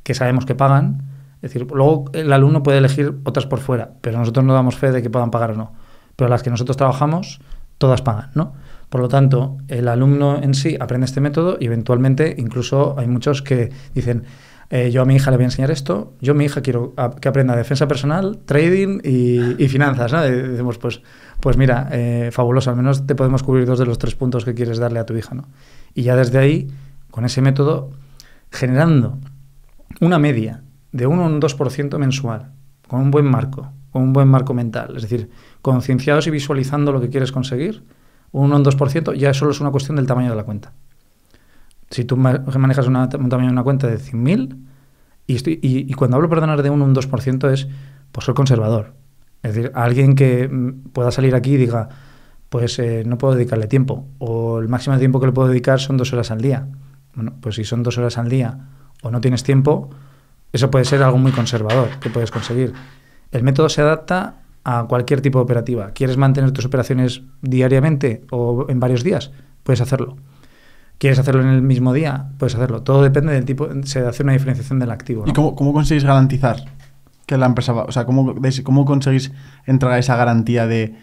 que 0.03 0.13
sabemos 0.13 0.45
que 0.45 0.55
pagan. 0.55 1.03
Es 1.36 1.53
decir, 1.53 1.67
luego 1.71 2.05
el 2.13 2.34
alumno 2.34 2.63
puede 2.63 2.79
elegir 2.79 3.19
otras 3.23 3.45
por 3.45 3.59
fuera, 3.59 3.93
pero 4.01 4.17
nosotros 4.17 4.45
no 4.45 4.53
damos 4.53 4.75
fe 4.75 4.91
de 4.91 5.01
que 5.01 5.09
puedan 5.09 5.32
pagar 5.32 5.51
o 5.51 5.55
no. 5.55 5.73
Pero 6.15 6.29
las 6.29 6.43
que 6.43 6.49
nosotros 6.49 6.77
trabajamos, 6.77 7.39
todas 7.77 8.01
pagan, 8.01 8.32
¿no? 8.36 8.53
Por 8.89 9.01
lo 9.01 9.07
tanto, 9.07 9.57
el 9.69 9.88
alumno 9.88 10.41
en 10.41 10.53
sí 10.53 10.75
aprende 10.79 11.05
este 11.05 11.21
método 11.21 11.57
y 11.59 11.67
eventualmente 11.67 12.36
incluso 12.38 12.95
hay 12.97 13.07
muchos 13.07 13.41
que 13.41 13.71
dicen, 13.95 14.25
eh, 14.74 14.89
yo 14.89 15.01
a 15.01 15.05
mi 15.05 15.15
hija 15.15 15.32
le 15.32 15.38
voy 15.38 15.43
a 15.43 15.47
enseñar 15.47 15.69
esto, 15.69 16.13
yo 16.22 16.32
a 16.32 16.36
mi 16.36 16.45
hija 16.45 16.61
quiero 16.61 16.93
que 17.19 17.28
aprenda 17.28 17.57
defensa 17.57 17.89
personal, 17.89 18.39
trading 18.45 19.01
y, 19.03 19.67
finanzas, 19.67 20.13
¿no? 20.13 20.22
decimos, 20.22 20.78
pues, 20.78 21.01
pues 21.41 21.57
mira, 21.57 21.89
eh, 21.91 22.30
fabuloso, 22.32 22.69
al 22.69 22.78
menos 22.78 23.05
te 23.05 23.13
podemos 23.13 23.43
cubrir 23.43 23.65
dos 23.65 23.80
de 23.80 23.86
los 23.86 23.99
tres 23.99 24.15
puntos 24.15 24.45
que 24.45 24.53
quieres 24.53 24.78
darle 24.78 24.99
a 24.99 25.05
tu 25.05 25.13
hija, 25.13 25.36
¿no? 25.36 25.43
Y 25.93 26.03
ya 26.03 26.15
desde 26.15 26.38
ahí, 26.38 26.69
con 27.11 27.26
ese 27.26 27.41
método, 27.41 27.91
generando 28.49 29.17
una 29.99 30.19
media 30.19 30.63
de 30.93 31.05
1 31.05 31.22
o 31.22 31.26
un 31.26 31.41
2% 31.41 31.97
mensual, 31.97 32.53
con 32.88 33.01
un 33.01 33.11
buen 33.11 33.26
marco, 33.26 33.74
con 33.91 34.03
un 34.03 34.13
buen 34.13 34.30
marco 34.30 34.53
mental, 34.53 34.95
es 34.95 35.01
decir, 35.01 35.30
concienciados 35.61 36.28
y 36.28 36.32
visualizando 36.32 36.93
lo 36.93 37.01
que 37.01 37.09
quieres 37.09 37.34
conseguir, 37.34 37.84
un 38.32 38.45
1 38.45 38.55
o 38.55 38.57
un 38.59 38.63
2% 38.63 39.15
ya 39.15 39.34
solo 39.34 39.51
es 39.51 39.59
una 39.59 39.72
cuestión 39.72 39.97
del 39.97 40.07
tamaño 40.07 40.30
de 40.30 40.38
la 40.38 40.45
cuenta. 40.45 40.72
Si 41.92 42.06
tú 42.06 42.18
manejas 42.18 42.88
un 42.88 42.94
tamaño 43.10 43.48
de 43.48 43.54
una 43.54 43.64
cuenta 43.64 43.88
de 43.88 43.98
100.000, 43.98 44.58
y, 45.28 45.38
y, 45.62 45.94
cuando 45.94 46.18
hablo, 46.18 46.30
perdonar, 46.30 46.62
de 46.62 46.70
un, 46.70 46.82
un 46.82 46.96
2% 46.96 47.52
es 47.52 47.68
por 48.12 48.24
ser 48.24 48.34
conservador. 48.34 48.94
Es 49.44 49.56
decir, 49.56 49.72
alguien 49.76 50.16
que 50.16 50.48
mm, 50.48 50.89
pueda 50.92 51.12
salir 51.12 51.36
aquí 51.36 51.54
y 51.54 51.58
diga, 51.58 51.89
pues 52.50 52.80
eh, 52.80 53.04
no 53.06 53.18
puedo 53.18 53.36
dedicarle 53.36 53.68
tiempo, 53.68 54.08
o 54.20 54.60
el 54.60 54.68
máximo 54.68 54.96
de 54.96 55.00
tiempo 55.00 55.20
que 55.20 55.28
le 55.28 55.32
puedo 55.32 55.48
dedicar 55.48 55.80
son 55.80 55.98
dos 55.98 56.12
horas 56.14 56.32
al 56.32 56.42
día. 56.42 56.68
Bueno, 57.14 57.34
pues 57.39 57.56
si 57.56 57.64
son 57.64 57.84
dos 57.84 57.98
horas 57.98 58.18
al 58.18 58.30
día 58.30 58.68
o 59.04 59.12
no 59.12 59.22
tienes 59.22 59.44
tiempo, 59.44 59.89
eso 60.54 60.70
puede 60.70 60.86
ser 60.86 61.02
algo 61.04 61.18
muy 61.18 61.32
conservador 61.32 61.89
que 62.00 62.10
puedes 62.10 62.32
conseguir. 62.32 62.74
El 63.32 63.44
método 63.44 63.70
se 63.70 63.82
adapta 63.82 64.42
a 64.64 64.86
cualquier 64.88 65.22
tipo 65.22 65.39
de 65.39 65.44
operativa. 65.44 65.92
¿Quieres 65.92 66.18
mantener 66.18 66.52
tus 66.52 66.66
operaciones 66.66 67.24
diariamente 67.42 68.26
o 68.32 68.66
en 68.70 68.80
varios 68.80 69.04
días? 69.04 69.32
Puedes 69.64 69.82
hacerlo. 69.82 70.18
¿Quieres 71.02 71.18
hacerlo 71.18 71.41
en 71.41 71.47
el 71.47 71.64
mismo 71.64 71.93
día? 71.93 72.28
Puedes 72.38 72.54
hacer,lo 72.54 72.84
Todo 72.84 73.02
depende 73.02 73.34
del 73.34 73.43
tipo, 73.43 73.68
se 73.86 74.06
hace 74.06 74.22
una 74.22 74.34
diferenciación 74.34 74.78
del 74.78 74.91
activo. 74.91 75.24
¿Y 75.26 75.34
cómo, 75.34 75.56
cómo, 75.56 75.74
conseguís 75.74 76.04
garantizar 76.04 76.58
que 77.26 77.39
la 77.39 77.47
empresa 77.47 77.74
va? 77.74 77.86
O 77.86 77.91
sea, 77.91 78.06
¿cómo, 78.06 78.36
cómo 78.64 78.86
conseguís 78.86 79.32
entrar 79.66 79.93
a 79.93 79.97
esa 79.97 80.16
garantía 80.16 80.68
de 80.68 80.95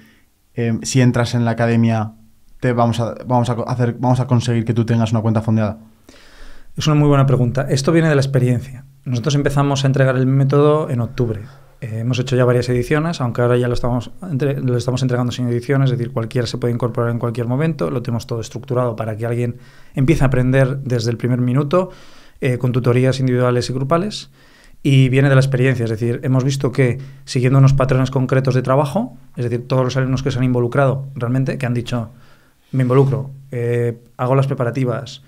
eh, 0.54 0.78
si 0.84 1.00
entras 1.00 1.34
en 1.34 1.44
la 1.44 1.50
academia, 1.50 2.12
te 2.60 2.72
vamos 2.72 3.00
a, 3.00 3.16
vamos, 3.26 3.50
a 3.50 3.54
hacer, 3.54 3.96
vamos 3.98 4.20
a 4.20 4.28
conseguir 4.28 4.64
que 4.64 4.72
tú 4.72 4.86
tengas 4.86 5.10
una 5.10 5.20
cuenta 5.20 5.42
fondeada? 5.42 5.78
Es 6.76 6.86
una 6.86 6.94
muy 6.94 7.08
buena 7.08 7.26
pregunta. 7.26 7.66
Esto 7.68 7.90
viene 7.90 8.08
de 8.08 8.14
la 8.14 8.20
experiencia. 8.20 8.84
Nosotros 9.04 9.34
empezamos 9.34 9.82
a 9.82 9.88
entregar 9.88 10.14
el 10.14 10.28
método 10.28 10.90
en 10.90 11.00
octubre. 11.00 11.40
Eh, 11.80 12.00
hemos 12.00 12.18
hecho 12.18 12.34
ya 12.34 12.44
varias 12.44 12.68
ediciones, 12.68 13.20
aunque 13.20 13.40
ahora 13.40 13.56
ya 13.56 13.68
lo 13.68 13.74
estamos, 13.74 14.10
entregando 15.02 15.30
sin 15.30 15.48
ediciones, 15.48 15.92
es 15.92 15.98
decir, 15.98 16.12
cualquiera 16.12 16.46
se 16.46 16.58
puede 16.58 16.74
incorporar 16.74 17.10
en 17.10 17.18
cualquier 17.18 17.46
momento. 17.46 17.90
Lo 17.90 18.02
tenemos 18.02 18.26
todo 18.26 18.40
estructurado 18.40 18.96
para 18.96 19.16
que 19.16 19.26
alguien 19.26 19.56
empiece 19.94 20.24
a 20.24 20.26
aprender 20.26 20.78
desde 20.78 21.10
el 21.10 21.16
primer 21.16 21.40
minuto, 21.40 21.90
eh, 22.40 22.58
con 22.58 22.72
tutorías 22.72 23.20
individuales 23.20 23.70
y 23.70 23.72
grupales. 23.72 24.30
Y 24.82 25.08
viene 25.08 25.28
de 25.28 25.34
la 25.34 25.40
experiencia, 25.40 25.84
es 25.84 25.90
decir, 25.90 26.20
hemos 26.22 26.44
visto 26.44 26.70
que 26.70 26.98
siguiendo 27.24 27.58
unos 27.58 27.72
patrones 27.72 28.10
concretos 28.10 28.54
de 28.54 28.62
trabajo, 28.62 29.16
es 29.36 29.44
decir, 29.44 29.66
todos 29.66 29.84
los 29.84 29.96
alumnos 29.96 30.22
que 30.22 30.30
se 30.30 30.38
han 30.38 30.44
involucrado 30.44 31.06
realmente, 31.16 31.58
que 31.58 31.66
han 31.66 31.74
dicho, 31.74 32.10
me 32.70 32.82
involucro, 32.82 33.30
eh, 33.50 33.98
hago 34.16 34.36
las 34.36 34.46
preparativas, 34.46 35.22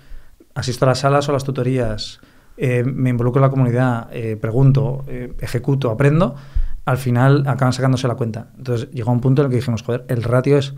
asisto 0.55 0.85
a 0.85 0.89
las 0.89 0.99
salas 0.99 1.27
o 1.27 1.33
las 1.33 1.43
tutorías, 1.43 2.21
eh, 2.63 2.83
me 2.83 3.09
involucro 3.09 3.39
en 3.39 3.41
la 3.41 3.49
comunidad, 3.49 4.07
eh, 4.11 4.37
pregunto, 4.39 5.03
eh, 5.07 5.33
ejecuto, 5.39 5.89
aprendo, 5.89 6.35
al 6.85 6.97
final 6.97 7.47
acaban 7.47 7.73
sacándose 7.73 8.07
la 8.07 8.13
cuenta. 8.13 8.51
Entonces 8.55 8.87
llegó 8.91 9.11
un 9.11 9.19
punto 9.19 9.41
en 9.41 9.47
el 9.47 9.49
que 9.49 9.55
dijimos, 9.55 9.81
joder, 9.81 10.05
el 10.09 10.21
ratio 10.21 10.59
es 10.59 10.75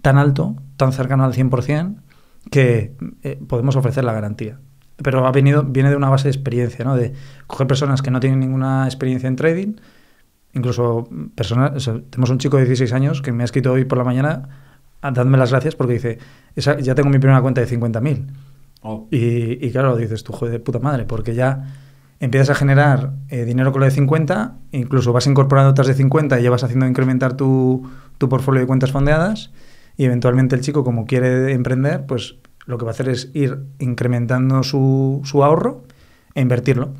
tan 0.00 0.16
alto, 0.16 0.54
tan 0.76 0.92
cercano 0.92 1.24
al 1.24 1.32
100%, 1.32 1.96
que 2.52 2.94
podemos 3.48 3.74
ofrecer 3.74 4.04
la 4.04 4.12
garantía. 4.12 4.60
Pero 5.02 5.26
ha 5.26 5.32
venido, 5.32 5.64
viene 5.64 5.90
de 5.90 5.96
una 5.96 6.08
base 6.08 6.28
de 6.28 6.30
experiencia, 6.30 6.84
¿no? 6.84 6.94
De 6.94 7.14
coger 7.48 7.66
personas 7.66 8.00
que 8.00 8.12
no 8.12 8.20
tienen 8.20 8.38
ninguna 8.38 8.84
experiencia 8.84 9.26
en 9.26 9.34
trading, 9.34 9.72
incluso 10.52 11.08
personas, 11.34 11.90
tenemos 12.10 12.30
un 12.30 12.38
chico 12.38 12.58
de 12.58 12.66
16 12.66 12.92
años 12.92 13.22
que 13.22 13.32
me 13.32 13.42
ha 13.42 13.46
escrito 13.46 13.72
hoy 13.72 13.84
por 13.84 13.98
la 13.98 14.04
mañana, 14.04 14.48
dadme 15.02 15.36
las 15.36 15.50
gracias 15.50 15.74
porque 15.74 15.94
dice, 15.94 16.18
ya 16.54 16.94
tengo 16.94 17.08
mi 17.08 17.18
primera 17.18 17.42
cuenta 17.42 17.60
de 17.60 17.66
50.000 17.66 18.26
Oh. 18.86 19.08
Y, 19.10 19.70
claro, 19.70 19.96
dices 19.96 20.24
tú, 20.24 20.34
joder, 20.34 20.52
de 20.52 20.60
puta 20.60 20.78
madre, 20.78 21.04
porque 21.04 21.34
ya 21.34 21.74
empiezas 22.20 22.50
a 22.50 22.54
generar 22.54 23.12
eh, 23.30 23.46
dinero 23.46 23.72
con 23.72 23.80
lo 23.80 23.86
de 23.86 23.90
50, 23.90 24.58
incluso 24.72 25.12
vas 25.14 25.26
incorporando 25.26 25.70
otras 25.70 25.86
de 25.86 25.94
50 25.94 26.38
y 26.38 26.42
ya 26.42 26.50
vas 26.50 26.64
haciendo 26.64 26.86
incrementar 26.86 27.34
tu, 27.34 27.90
tu 28.18 28.28
portfolio 28.28 28.60
de 28.60 28.66
cuentas 28.66 28.92
fondeadas 28.92 29.52
y 29.96 30.04
eventualmente 30.04 30.54
el 30.54 30.60
chico, 30.60 30.84
como 30.84 31.06
quiere 31.06 31.52
emprender, 31.52 32.04
pues 32.04 32.36
lo 32.66 32.76
que 32.76 32.84
va 32.84 32.90
a 32.90 32.94
hacer 32.94 33.08
es 33.08 33.30
ir 33.32 33.58
incrementando 33.78 34.62
su, 34.62 35.22
su 35.24 35.42
ahorro 35.42 35.84
e 36.34 36.42
invertirlo. 36.42 36.90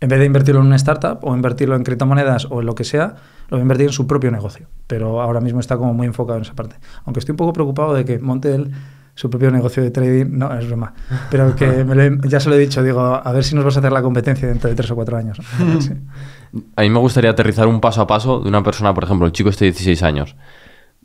En 0.00 0.08
vez 0.08 0.18
de 0.18 0.24
invertirlo 0.24 0.62
en 0.62 0.66
una 0.66 0.76
startup 0.76 1.18
o 1.22 1.34
invertirlo 1.34 1.76
en 1.76 1.84
criptomonedas 1.84 2.46
o 2.50 2.60
en 2.60 2.66
lo 2.66 2.74
que 2.74 2.84
sea, 2.84 3.16
lo 3.48 3.56
va 3.56 3.60
a 3.60 3.62
invertir 3.62 3.88
en 3.88 3.92
su 3.92 4.06
propio 4.06 4.30
negocio. 4.30 4.66
Pero 4.86 5.20
ahora 5.20 5.40
mismo 5.40 5.60
está 5.60 5.76
como 5.76 5.92
muy 5.94 6.06
enfocado 6.06 6.38
en 6.38 6.42
esa 6.42 6.54
parte. 6.54 6.76
Aunque 7.04 7.20
estoy 7.20 7.34
un 7.34 7.36
poco 7.36 7.52
preocupado 7.52 7.94
de 7.94 8.04
que 8.04 8.18
monte 8.18 8.54
el 8.54 8.72
su 9.14 9.28
propio 9.28 9.50
negocio 9.50 9.82
de 9.82 9.90
trading, 9.90 10.26
no, 10.30 10.52
es 10.58 10.66
broma. 10.66 10.94
Pero 11.30 11.54
que 11.54 11.86
ya 12.28 12.40
se 12.40 12.48
lo 12.48 12.56
he 12.56 12.58
dicho, 12.58 12.82
digo, 12.82 13.00
a 13.00 13.32
ver 13.32 13.44
si 13.44 13.54
nos 13.54 13.64
vas 13.64 13.76
a 13.76 13.80
hacer 13.80 13.92
la 13.92 14.02
competencia 14.02 14.48
dentro 14.48 14.70
de 14.70 14.76
tres 14.76 14.90
o 14.90 14.94
cuatro 14.94 15.16
años. 15.16 15.38
A 16.76 16.82
mí 16.82 16.90
me 16.90 16.98
gustaría 16.98 17.30
aterrizar 17.30 17.66
un 17.66 17.80
paso 17.80 18.02
a 18.02 18.06
paso 18.06 18.40
de 18.40 18.48
una 18.48 18.62
persona, 18.62 18.92
por 18.92 19.04
ejemplo, 19.04 19.26
el 19.26 19.32
chico 19.32 19.48
este 19.48 19.64
de 19.64 19.70
16 19.70 20.02
años. 20.02 20.36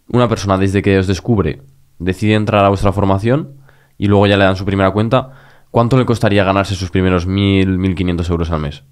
Una 0.10 0.28
persona 0.28 0.58
desde 0.58 0.82
que 0.82 0.98
os 0.98 1.08
descubre 1.08 1.62
decide 2.00 2.34
entrar 2.34 2.66
a 2.66 2.70
vuestra 2.70 2.92
formación 2.92 3.54
y 3.98 4.08
luego 4.08 4.28
ya 4.28 4.36
le 4.36 4.44
dan 4.44 4.58
su 4.58 4.66
primera 4.66 4.92
cuenta, 4.92 5.32
¿cuánto 5.72 5.98
le 5.98 6.06
costaría 6.06 6.44
ganarse 6.44 6.76
sus 6.76 6.90
primeros 6.92 7.30
1.000, 7.30 7.78
1.500 7.78 8.30
euros 8.30 8.52
al 8.52 8.60
mes? 8.60 8.84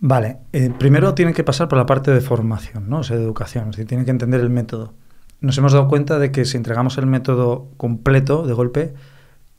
Vale, 0.00 0.38
eh, 0.54 0.72
primero 0.78 1.12
tienen 1.12 1.34
que 1.34 1.44
pasar 1.44 1.68
por 1.68 1.76
la 1.76 1.84
parte 1.84 2.12
de 2.12 2.22
formación, 2.22 2.88
¿no? 2.88 3.00
O 3.00 3.02
sea, 3.02 3.18
de 3.18 3.24
educación, 3.24 3.64
es 3.64 3.76
decir, 3.76 3.88
tienen 3.88 4.06
que 4.06 4.12
entender 4.12 4.40
el 4.40 4.48
método 4.48 4.94
nos 5.40 5.56
hemos 5.58 5.72
dado 5.72 5.88
cuenta 5.88 6.18
de 6.18 6.32
que 6.32 6.44
si 6.44 6.56
entregamos 6.56 6.98
el 6.98 7.06
método 7.06 7.70
completo 7.76 8.46
de 8.46 8.52
golpe, 8.52 8.94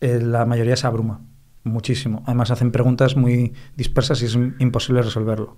eh, 0.01 0.19
la 0.21 0.45
mayoría 0.45 0.75
se 0.75 0.87
abruma 0.87 1.21
muchísimo. 1.63 2.23
Además 2.25 2.51
hacen 2.51 2.71
preguntas 2.71 3.15
muy 3.15 3.53
dispersas 3.75 4.21
y 4.21 4.25
es 4.25 4.37
imposible 4.59 5.01
resolverlo. 5.01 5.57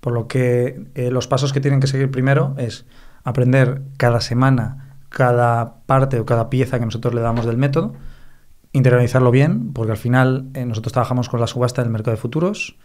Por 0.00 0.12
lo 0.12 0.26
que 0.26 0.86
eh, 0.94 1.10
los 1.10 1.26
pasos 1.28 1.52
que 1.52 1.60
tienen 1.60 1.80
que 1.80 1.86
seguir 1.86 2.10
primero 2.10 2.54
es 2.58 2.86
aprender 3.24 3.82
cada 3.96 4.20
semana 4.20 4.84
cada 5.14 5.76
parte 5.86 6.18
o 6.18 6.26
cada 6.26 6.50
pieza 6.50 6.78
que 6.78 6.84
nosotros 6.84 7.14
le 7.14 7.20
damos 7.20 7.46
del 7.46 7.56
método, 7.56 7.94
internalizarlo 8.72 9.30
bien, 9.30 9.72
porque 9.72 9.92
al 9.92 9.96
final 9.96 10.50
eh, 10.54 10.66
nosotros 10.66 10.92
trabajamos 10.92 11.28
con 11.28 11.40
la 11.40 11.46
subasta 11.46 11.82
del 11.82 11.92
mercado 11.92 12.10
de 12.10 12.20
futuros, 12.20 12.76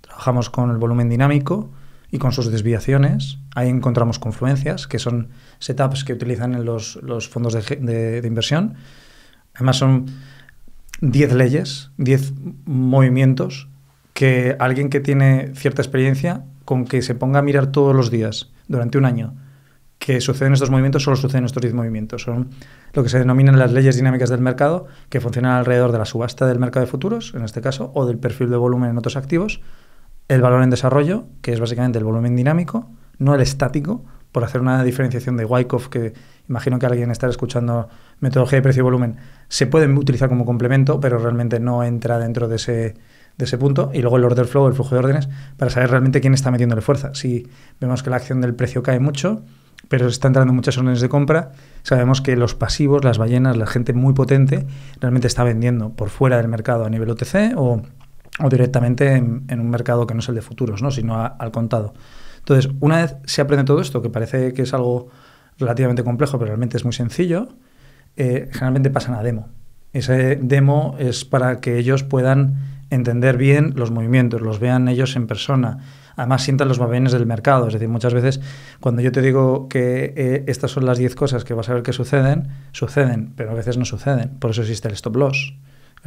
trabajamos 0.00 0.50
con 0.50 0.70
el 0.70 0.78
volumen 0.78 1.08
dinámico, 1.08 1.70
y 2.10 2.18
con 2.18 2.32
sus 2.32 2.50
desviaciones. 2.50 3.38
Ahí 3.54 3.68
encontramos 3.68 4.18
confluencias, 4.18 4.86
que 4.86 4.98
son 4.98 5.28
setups 5.58 6.04
que 6.04 6.12
utilizan 6.12 6.54
en 6.54 6.64
los, 6.64 6.98
fondos 7.28 7.54
de, 7.54 8.22
inversión. 8.24 8.74
Además 9.54 9.76
son 9.76 10.06
10 11.00 11.32
leyes, 11.34 11.90
10 11.98 12.32
movimientos 12.64 13.68
que 14.12 14.56
alguien 14.58 14.88
que 14.88 15.00
tiene 15.00 15.52
cierta 15.54 15.82
experiencia, 15.82 16.44
con 16.64 16.84
que 16.84 17.02
se 17.02 17.14
ponga 17.14 17.40
a 17.40 17.42
mirar 17.42 17.68
todos 17.68 17.94
los 17.94 18.10
días 18.10 18.50
durante 18.66 18.98
un 18.98 19.04
año 19.04 19.34
que 19.98 20.20
suceden 20.20 20.52
estos 20.52 20.70
movimientos 20.70 21.02
solo 21.02 21.16
suceden 21.16 21.44
estos 21.44 21.62
10 21.62 21.74
movimientos. 21.74 22.22
Son 22.22 22.50
lo 22.92 23.02
que 23.02 23.08
se 23.08 23.18
denominan 23.18 23.58
las 23.58 23.72
leyes 23.72 23.96
dinámicas 23.96 24.30
del 24.30 24.40
mercado, 24.40 24.86
que 25.08 25.20
funcionan 25.20 25.52
alrededor 25.52 25.92
de 25.92 25.98
la 25.98 26.04
subasta 26.04 26.46
del 26.46 26.58
mercado 26.58 26.84
de 26.84 26.90
futuros, 26.90 27.32
en 27.34 27.42
este 27.42 27.60
caso, 27.60 27.90
o 27.94 28.06
del 28.06 28.18
perfil 28.18 28.50
de 28.50 28.56
volumen 28.56 28.90
en 28.90 28.98
otros 28.98 29.16
activos, 29.16 29.60
el 30.28 30.42
valor 30.42 30.62
en 30.62 30.70
desarrollo, 30.70 31.26
que 31.42 31.52
es 31.52 31.60
básicamente 31.60 31.98
el 31.98 32.04
volumen 32.04 32.36
dinámico, 32.36 32.90
no 33.18 33.34
el 33.34 33.40
estático, 33.40 34.04
por 34.32 34.44
hacer 34.44 34.60
una 34.60 34.84
diferenciación 34.84 35.36
de 35.36 35.44
Wyckoff, 35.44 35.88
que 35.88 36.12
imagino 36.48 36.78
que 36.78 36.86
alguien 36.86 37.10
estará 37.10 37.30
escuchando 37.30 37.88
metodología 38.20 38.58
de 38.58 38.62
precio-volumen, 38.62 39.16
se 39.48 39.66
puede 39.66 39.90
utilizar 39.92 40.28
como 40.28 40.44
complemento, 40.44 41.00
pero 41.00 41.18
realmente 41.18 41.58
no 41.58 41.82
entra 41.84 42.18
dentro 42.18 42.46
de 42.48 42.56
ese, 42.56 42.94
de 43.38 43.44
ese 43.44 43.56
punto. 43.56 43.90
Y 43.94 44.02
luego 44.02 44.18
el 44.18 44.24
order 44.24 44.46
flow, 44.46 44.66
el 44.68 44.74
flujo 44.74 44.94
de 44.94 44.98
órdenes, 44.98 45.28
para 45.56 45.70
saber 45.70 45.90
realmente 45.90 46.20
quién 46.20 46.34
está 46.34 46.50
metiéndole 46.50 46.82
fuerza. 46.82 47.14
Si 47.14 47.48
vemos 47.80 48.02
que 48.02 48.10
la 48.10 48.16
acción 48.16 48.40
del 48.40 48.54
precio 48.54 48.82
cae 48.82 49.00
mucho, 49.00 49.42
pero 49.88 50.08
está 50.08 50.28
entrando 50.28 50.52
muchas 50.52 50.76
órdenes 50.78 51.00
de 51.00 51.08
compra, 51.08 51.52
sabemos 51.82 52.20
que 52.20 52.36
los 52.36 52.54
pasivos, 52.54 53.04
las 53.04 53.18
ballenas, 53.18 53.56
la 53.56 53.66
gente 53.66 53.92
muy 53.92 54.14
potente, 54.14 54.66
realmente 55.00 55.28
está 55.28 55.44
vendiendo 55.44 55.90
por 55.90 56.10
fuera 56.10 56.36
del 56.38 56.48
mercado 56.48 56.84
a 56.84 56.90
nivel 56.90 57.10
OTC 57.10 57.54
o, 57.56 57.82
o 58.38 58.48
directamente 58.48 59.14
en, 59.14 59.46
un 59.48 59.70
mercado 59.70 60.06
que 60.06 60.14
no 60.14 60.20
es 60.20 60.28
el 60.28 60.34
de 60.34 60.42
futuros, 60.42 60.82
¿no? 60.82 60.90
sino 60.90 61.16
al 61.16 61.50
contado. 61.50 61.94
Entonces, 62.38 62.70
una 62.80 63.02
vez 63.02 63.16
se 63.24 63.40
aprende 63.40 63.64
todo 63.64 63.80
esto, 63.80 64.02
que 64.02 64.10
parece 64.10 64.52
que 64.52 64.62
es 64.62 64.74
algo 64.74 65.08
relativamente 65.58 66.04
complejo, 66.04 66.38
pero 66.38 66.48
realmente 66.48 66.76
es 66.76 66.84
muy 66.84 66.92
sencillo, 66.92 67.48
eh, 68.16 68.48
generalmente 68.52 68.90
pasan 68.90 69.14
a 69.14 69.22
demo. 69.22 69.48
Ese 69.92 70.36
demo 70.36 70.94
es 70.98 71.24
para 71.24 71.60
que 71.60 71.78
ellos 71.78 72.04
puedan 72.04 72.56
entender 72.90 73.36
bien 73.36 73.72
los 73.76 73.90
movimientos, 73.90 74.42
los 74.42 74.60
vean 74.60 74.88
ellos 74.88 75.16
en 75.16 75.26
persona. 75.26 75.78
Además, 76.16 76.42
sientan 76.42 76.68
los 76.68 76.78
vaivenes 76.78 77.12
del 77.12 77.26
mercado. 77.26 77.66
Es 77.66 77.74
decir, 77.74 77.88
muchas 77.88 78.14
veces 78.14 78.40
cuando 78.80 79.02
yo 79.02 79.12
te 79.12 79.22
digo 79.22 79.68
que 79.68 80.14
eh, 80.16 80.44
estas 80.46 80.70
son 80.70 80.86
las 80.86 80.98
10 80.98 81.14
cosas 81.14 81.44
que 81.44 81.54
vas 81.54 81.68
a 81.68 81.74
ver 81.74 81.82
que 81.82 81.92
suceden, 81.92 82.48
suceden, 82.72 83.32
pero 83.36 83.50
a 83.50 83.54
veces 83.54 83.76
no 83.76 83.84
suceden. 83.84 84.30
Por 84.38 84.50
eso 84.50 84.62
existe 84.62 84.88
el 84.88 84.94
stop 84.94 85.16
loss. 85.16 85.54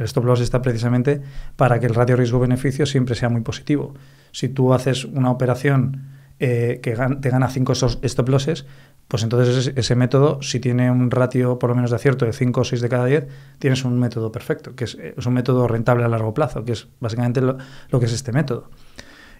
El 0.00 0.06
stop 0.06 0.24
loss 0.24 0.40
está 0.40 0.62
precisamente 0.62 1.20
para 1.56 1.78
que 1.78 1.84
el 1.84 1.94
ratio 1.94 2.16
riesgo-beneficio 2.16 2.86
siempre 2.86 3.14
sea 3.14 3.28
muy 3.28 3.42
positivo. 3.42 3.94
Si 4.32 4.48
tú 4.48 4.72
haces 4.72 5.04
una 5.04 5.30
operación 5.30 6.06
eh, 6.38 6.80
que 6.82 6.96
te 7.20 7.28
gana 7.28 7.50
5 7.50 7.72
stop 7.74 8.28
losses, 8.30 8.64
pues 9.08 9.22
entonces 9.24 9.72
ese, 9.76 9.94
método, 9.96 10.40
si 10.40 10.58
tiene 10.58 10.90
un 10.90 11.10
ratio 11.10 11.58
por 11.58 11.68
lo 11.68 11.76
menos 11.76 11.90
de 11.90 11.96
acierto 11.96 12.24
de 12.24 12.32
5 12.32 12.62
o 12.62 12.64
6 12.64 12.80
de 12.80 12.88
cada 12.88 13.04
10, 13.04 13.26
tienes 13.58 13.84
un 13.84 13.98
método 13.98 14.32
perfecto, 14.32 14.74
que 14.74 14.84
es, 14.84 14.96
un 15.26 15.34
método 15.34 15.68
rentable 15.68 16.04
a 16.04 16.08
largo 16.08 16.32
plazo, 16.32 16.64
que 16.64 16.72
es 16.72 16.88
básicamente 16.98 17.42
lo, 17.42 17.58
que 18.00 18.06
es 18.06 18.12
este 18.14 18.32
método. 18.32 18.70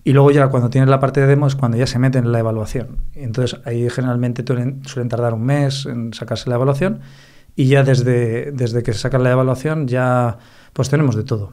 Y 0.05 0.13
luego 0.13 0.31
ya 0.31 0.49
cuando 0.49 0.69
tienes 0.69 0.91
la 0.91 1.01
parte 1.01 1.23
de 1.23 1.27
demo 1.27 1.47
es 1.47 1.57
cuando 1.57 1.79
ya 1.79 1.87
se 1.87 1.99
mete 1.99 2.19
en 2.19 2.33
la 2.33 2.39
evaluación. 2.39 2.99
Entonces 3.15 3.59
ahí 3.65 3.89
generalmente 3.89 4.45
suelen 4.45 5.09
tardar 5.09 5.33
un 5.33 5.45
mes 5.45 5.87
en 5.87 6.13
sacarse 6.13 6.51
la 6.51 6.57
evaluación 6.57 7.01
y 7.61 7.67
ya 7.67 7.83
desde, 7.83 8.53
desde 8.53 8.83
que 8.83 8.95
se 8.95 9.01
saca 9.01 9.19
la 9.19 9.33
evaluación 9.33 9.87
ya 9.87 10.39
pues 10.73 10.89
tenemos 10.89 11.15
de 11.15 11.25
todo. 11.25 11.53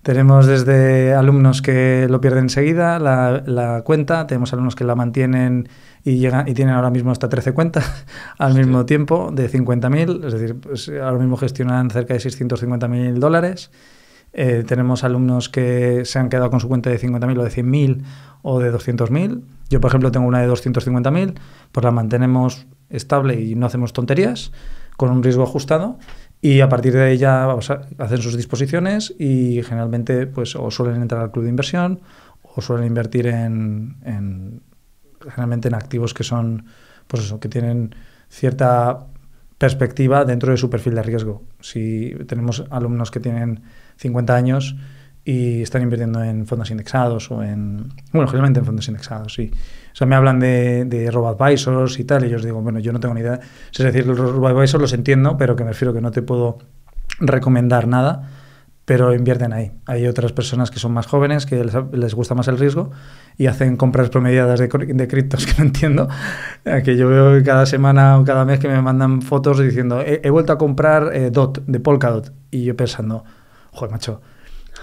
Tenemos 0.00 0.46
desde 0.46 1.12
alumnos 1.12 1.60
que 1.60 2.06
lo 2.08 2.22
pierden 2.22 2.44
enseguida, 2.44 2.98
la, 2.98 3.42
la 3.44 3.82
cuenta, 3.82 4.26
tenemos 4.26 4.54
alumnos 4.54 4.74
que 4.74 4.84
la 4.84 4.94
mantienen 4.94 5.68
y, 6.04 6.16
llegan, 6.16 6.48
y 6.48 6.54
tienen 6.54 6.74
ahora 6.74 6.88
mismo 6.88 7.10
hasta 7.10 7.28
13 7.28 7.52
cuentas 7.52 8.06
al 8.38 8.54
mismo 8.54 8.86
tiempo 8.86 9.30
de 9.30 9.50
50.000, 9.50 10.24
es 10.24 10.32
decir, 10.32 10.56
pues 10.58 10.88
ahora 10.88 11.18
mismo 11.18 11.36
gestionan 11.36 11.90
cerca 11.90 12.14
de 12.14 12.20
650.000 12.20 13.18
dólares. 13.18 13.70
Eh, 14.32 14.64
tenemos 14.66 15.04
alumnos 15.04 15.50
que 15.50 16.06
se 16.06 16.18
han 16.18 16.30
quedado 16.30 16.48
con 16.48 16.60
su 16.60 16.68
cuenta 16.68 16.88
de 16.88 16.98
50.000 16.98 17.38
o 17.38 17.44
de 17.44 17.50
100.000 17.50 18.02
o 18.40 18.58
de 18.58 18.72
200.000. 18.72 19.42
Yo, 19.68 19.80
por 19.82 19.90
ejemplo, 19.90 20.10
tengo 20.10 20.26
una 20.26 20.40
de 20.40 20.48
250.000, 20.48 21.34
pues 21.72 21.84
la 21.84 21.90
mantenemos 21.90 22.66
estable 22.88 23.40
y 23.40 23.54
no 23.54 23.66
hacemos 23.66 23.92
tonterías, 23.92 24.52
con 25.02 25.10
un 25.10 25.20
riesgo 25.20 25.42
ajustado 25.42 25.98
y 26.40 26.60
a 26.60 26.68
partir 26.68 26.92
de 26.92 27.02
ahí 27.02 27.18
ya 27.18 27.50
hacen 27.98 28.22
sus 28.22 28.36
disposiciones 28.36 29.12
y 29.18 29.60
generalmente 29.64 30.28
pues 30.28 30.54
o 30.54 30.70
suelen 30.70 31.02
entrar 31.02 31.22
al 31.22 31.32
club 31.32 31.42
de 31.42 31.50
inversión 31.50 32.02
o 32.44 32.60
suelen 32.60 32.86
invertir 32.86 33.26
en, 33.26 34.62
generalmente 35.20 35.66
en 35.66 35.74
activos 35.74 36.14
que 36.14 36.22
son 36.22 36.66
pues 37.08 37.24
eso 37.24 37.40
que 37.40 37.48
tienen 37.48 37.96
cierta 38.28 39.08
perspectiva 39.58 40.24
dentro 40.24 40.52
de 40.52 40.56
su 40.56 40.70
perfil 40.70 40.94
de 40.94 41.02
riesgo. 41.02 41.42
Si 41.58 42.14
tenemos 42.28 42.64
alumnos 42.70 43.10
que 43.10 43.18
tienen 43.18 43.64
50 43.96 44.36
años 44.36 44.76
y 45.24 45.62
están 45.62 45.82
invirtiendo 45.82 46.22
en 46.22 46.46
fondos 46.46 46.70
indexados 46.70 47.30
o 47.30 47.42
en... 47.42 47.88
Bueno, 48.12 48.26
generalmente 48.28 48.60
en 48.60 48.66
fondos 48.66 48.88
indexados, 48.88 49.34
sí. 49.34 49.50
O 49.92 49.96
sea, 49.96 50.06
me 50.06 50.16
hablan 50.16 50.40
de, 50.40 50.84
de 50.84 51.10
robo-advisors 51.10 51.98
y 51.98 52.04
tal, 52.04 52.24
y 52.24 52.30
yo 52.30 52.36
os 52.36 52.44
digo, 52.44 52.60
bueno, 52.60 52.80
yo 52.80 52.92
no 52.92 53.00
tengo 53.00 53.14
ni 53.14 53.20
idea. 53.20 53.38
Es 53.72 53.78
decir, 53.78 54.06
los 54.06 54.18
robo-advisors 54.18 54.80
los 54.80 54.92
entiendo, 54.92 55.36
pero 55.36 55.54
que 55.54 55.64
me 55.64 55.70
refiero 55.70 55.92
que 55.94 56.00
no 56.00 56.10
te 56.10 56.22
puedo 56.22 56.58
recomendar 57.20 57.86
nada, 57.86 58.28
pero 58.84 59.14
invierten 59.14 59.52
ahí. 59.52 59.72
Hay 59.86 60.06
otras 60.06 60.32
personas 60.32 60.70
que 60.70 60.78
son 60.78 60.92
más 60.92 61.06
jóvenes, 61.06 61.46
que 61.46 61.64
les, 61.92 62.14
gusta 62.14 62.34
más 62.34 62.48
el 62.48 62.58
riesgo 62.58 62.90
y 63.38 63.46
hacen 63.46 63.76
compras 63.76 64.10
promediadas 64.10 64.58
de, 64.58 64.66
de 64.68 65.08
criptos 65.08 65.46
que 65.46 65.54
no 65.58 65.64
entiendo. 65.64 66.08
Que 66.84 66.96
yo 66.96 67.08
veo 67.08 67.42
cada 67.44 67.66
semana 67.66 68.18
o 68.18 68.24
cada 68.24 68.44
mes 68.44 68.58
que 68.58 68.68
me 68.68 68.82
mandan 68.82 69.22
fotos 69.22 69.60
diciendo, 69.60 70.02
he, 70.04 70.28
vuelto 70.30 70.52
a 70.52 70.58
comprar 70.58 71.10
eh, 71.14 71.30
DOT, 71.30 71.64
de 71.66 71.80
Polkadot. 71.80 72.32
Y 72.50 72.64
yo 72.64 72.76
pensando, 72.76 73.24
joder, 73.70 73.92
macho, 73.92 74.20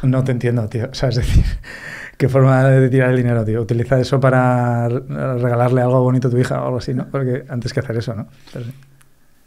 no 0.04 0.24
te 0.24 0.32
entiendo, 0.32 0.68
tío. 0.68 0.90
O 0.92 0.94
sea, 0.94 1.10
es 1.10 1.16
decir, 1.16 1.46
qué 2.18 2.30
forma 2.30 2.64
de 2.64 2.90
tirar 2.90 3.12
el 3.12 3.18
dinero, 3.18 3.46
tío. 3.46 3.62
Utiliza 3.62 4.00
eso 4.00 4.20
para 4.20 4.88
regalarle 4.90 5.82
algo 5.82 6.02
bonito 6.02 6.28
a 6.28 6.32
tu 6.32 6.38
hija 6.38 6.62
o 6.62 6.66
algo 6.66 6.78
así, 6.78 6.94
¿no? 6.94 7.08
Porque 7.10 7.46
antes 7.50 7.74
que 7.74 7.80
hacer 7.80 7.98
eso, 7.98 8.14
¿no? 8.16 8.28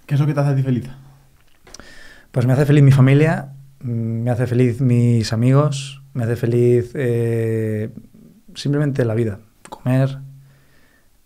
¿Qué 0.07 0.15
es 0.15 0.21
lo 0.21 0.27
que 0.27 0.35
te 0.35 0.41
hace 0.41 0.51
a 0.51 0.57
ti 0.57 0.63
feliz? 0.63 0.89
Pues 2.31 2.47
me 2.47 2.53
hace 2.55 2.65
feliz 2.65 2.83
mi 2.83 2.93
familia, 2.93 3.53
me 3.81 4.31
hace 4.31 4.47
feliz 4.47 4.81
mis 4.81 5.33
amigos, 5.33 6.03
me 6.15 6.25
hace 6.25 6.37
feliz 6.37 6.93
eh, 6.95 7.91
simplemente 8.55 9.05
la 9.05 9.15
vida. 9.15 9.41
Comer, 9.69 10.19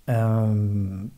em, 0.06 1.10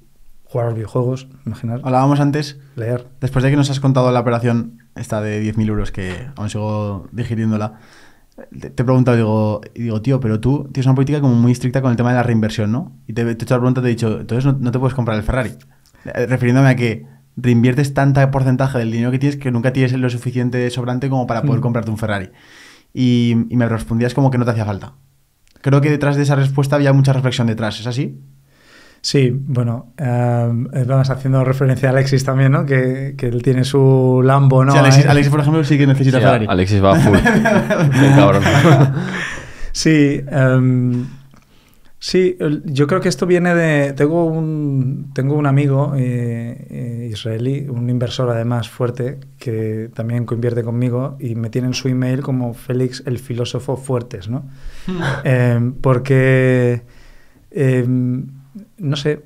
jugar 0.45 0.67
a 0.67 0.69
los 0.71 0.75
videojuegos, 0.75 1.29
imaginar. 1.47 1.81
Hablábamos 1.85 2.21
antes. 2.21 2.59
Leer. 2.77 3.07
Después 3.21 3.43
de 3.43 3.51
que 3.51 3.57
nos 3.57 3.71
has 3.71 3.81
contado 3.81 4.11
la 4.13 4.21
operación 4.21 4.83
esta 4.95 5.21
de 5.21 5.43
10.000 5.43 5.69
euros 5.69 5.93
que 5.93 6.29
aún 6.37 6.51
sigo 6.51 7.09
digiriéndola, 7.13 7.81
te, 8.61 8.68
he 8.68 8.84
preguntado, 8.84 9.16
digo, 9.16 9.61
y 9.74 9.82
digo, 9.82 10.03
tío, 10.03 10.20
pero 10.20 10.41
tú 10.41 10.68
tienes 10.72 10.86
una 10.86 10.95
política 10.95 11.20
como 11.20 11.34
muy 11.34 11.53
estricta 11.53 11.82
con 11.82 11.91
el 11.91 11.97
tema 11.97 12.11
de 12.11 12.16
la 12.16 12.22
reinversión, 12.22 12.72
¿no? 12.72 12.97
Y 13.07 13.12
te, 13.12 13.24
te 13.24 13.30
he 13.30 13.32
hecho 13.32 13.55
la 13.55 13.61
pregunta, 13.61 13.80
te 13.80 13.89
he 13.89 13.91
dicho, 13.91 14.20
entonces 14.20 14.55
no, 14.61 14.70
te 14.70 14.78
puedes 14.78 14.95
comprar 14.95 15.16
el 15.16 15.22
Ferrari. 15.22 15.53
Eh, 16.05 16.26
refiriéndome 16.26 16.68
a 16.68 16.76
que 16.76 17.07
reinviertes 17.36 17.95
tanta 17.95 18.30
porcentaje 18.30 18.78
del 18.78 18.91
dinero 18.91 19.11
que 19.11 19.18
tienes 19.18 19.39
que 19.39 19.51
nunca 19.51 19.72
tienes 19.72 19.93
lo 19.93 20.11
suficiente 20.11 20.68
sobrante 20.70 21.09
como 21.09 21.26
para 21.26 21.43
poder 21.43 21.59
mm. 21.59 21.62
comprarte 21.62 21.91
un 21.91 21.99
Ferrari. 21.99 22.30
Y, 22.95 23.36
y 23.51 23.57
me 23.57 23.68
respondías 23.68 24.14
como 24.14 24.30
que 24.30 24.39
no 24.39 24.45
te 24.45 24.53
hacía 24.53 24.64
falta. 24.64 24.95
Creo 25.61 25.80
que 25.80 25.91
detrás 25.91 26.16
de 26.16 26.22
esa 26.22 26.36
respuesta 26.36 26.76
había 26.76 26.93
mucha 26.93 27.12
reflexión 27.12 27.47
detrás, 27.47 27.80
¿es 27.80 27.86
así? 27.86 28.20
Sí, 29.01 29.31
bueno, 29.33 29.93
eh, 29.97 30.85
vamos 30.87 31.09
haciendo 31.11 31.45
referencia 31.45 31.89
a 31.89 31.93
Alexis 31.93 32.25
también, 32.25 32.53
¿no? 32.53 32.67
Que, 32.67 33.15
que 33.17 33.27
él 33.27 33.43
tiene 33.43 33.65
su 33.65 34.23
Lambo, 34.25 34.65
¿no? 34.65 34.73
Sí, 34.73 34.79
Alexis, 34.79 35.31
por 35.31 35.41
ejemplo, 35.41 35.63
sí 35.65 35.79
que 35.79 35.87
necesita 35.87 36.19
Ferrari. 36.19 36.47
Alexis 36.49 36.83
va 36.83 36.93
a 36.93 37.01
full. 37.01 37.19
cabrón. 38.17 38.43
sí, 39.73 40.21
um, 40.33 41.07
sí, 41.99 42.37
yo 42.65 42.89
creo 42.89 43.01
que 43.01 43.09
esto 43.09 43.25
viene 43.25 43.55
de... 43.55 43.93
Tengo 43.93 44.25
un, 44.25 45.11
tengo 45.15 45.37
un 45.37 45.47
amigo 45.47 45.95
eh, 45.97 46.67
eh, 46.69 47.09
israelí, 47.13 47.67
un 47.69 47.89
inversor 47.89 48.31
además 48.31 48.69
fuerte, 48.69 49.21
que 49.39 49.91
también 49.95 50.25
coinvierte 50.25 50.65
conmigo 50.65 51.17
y 51.21 51.37
me 51.37 51.51
tiene 51.51 51.69
en 51.69 51.75
su 51.75 51.87
email 51.87 52.21
como 52.21 52.53
Félix 52.53 53.05
el 53.07 53.21
filósofo 53.21 53.77
fuertes, 53.77 54.29
¿no? 54.29 54.45
eh, 55.25 55.73
porque... 55.81 56.83
No 58.79 58.97
sé, 58.97 59.23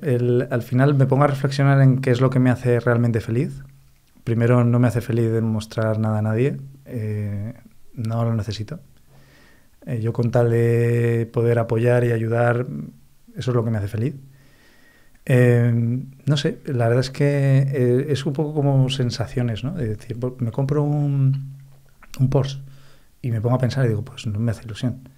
al 0.49 0.61
final 0.61 0.95
me 0.95 1.05
pongo 1.05 1.23
a 1.23 1.27
reflexionar 1.27 1.81
en 1.81 2.01
qué 2.01 2.11
es 2.11 2.21
lo 2.21 2.29
que 2.29 2.39
me 2.39 2.49
hace 2.49 2.79
realmente 2.79 3.21
feliz. 3.21 3.63
Primero, 4.23 4.63
no 4.63 4.79
me 4.79 4.87
hace 4.87 5.01
feliz 5.01 5.31
demostrar 5.31 5.99
nada 5.99 6.19
a 6.19 6.21
nadie, 6.21 6.57
eh, 6.85 7.53
no 7.93 8.23
lo 8.23 8.33
necesito. 8.35 8.79
Eh, 9.85 9.99
yo 9.99 10.13
con 10.13 10.31
tal 10.31 10.49
de 10.49 11.29
poder 11.31 11.59
apoyar 11.59 12.05
y 12.05 12.11
ayudar, 12.11 12.65
eso 13.35 13.51
es 13.51 13.55
lo 13.55 13.65
que 13.65 13.71
me 13.71 13.77
hace 13.77 13.87
feliz. 13.89 14.15
Eh, 15.25 16.03
no 16.25 16.37
sé, 16.37 16.59
la 16.65 16.87
verdad 16.87 17.01
es 17.01 17.09
que 17.09 18.05
es 18.09 18.25
un 18.25 18.33
poco 18.33 18.53
como 18.53 18.89
sensaciones, 18.89 19.63
¿no? 19.63 19.73
De 19.73 19.89
decir, 19.89 20.17
me 20.39 20.51
compro 20.51 20.83
un, 20.83 21.57
un 22.19 22.29
Porsche 22.29 22.59
y 23.21 23.31
me 23.31 23.41
pongo 23.41 23.55
a 23.55 23.59
pensar 23.59 23.85
y 23.85 23.89
digo, 23.89 24.03
pues 24.03 24.27
no 24.27 24.39
me 24.39 24.51
hace 24.51 24.63
ilusión. 24.63 25.09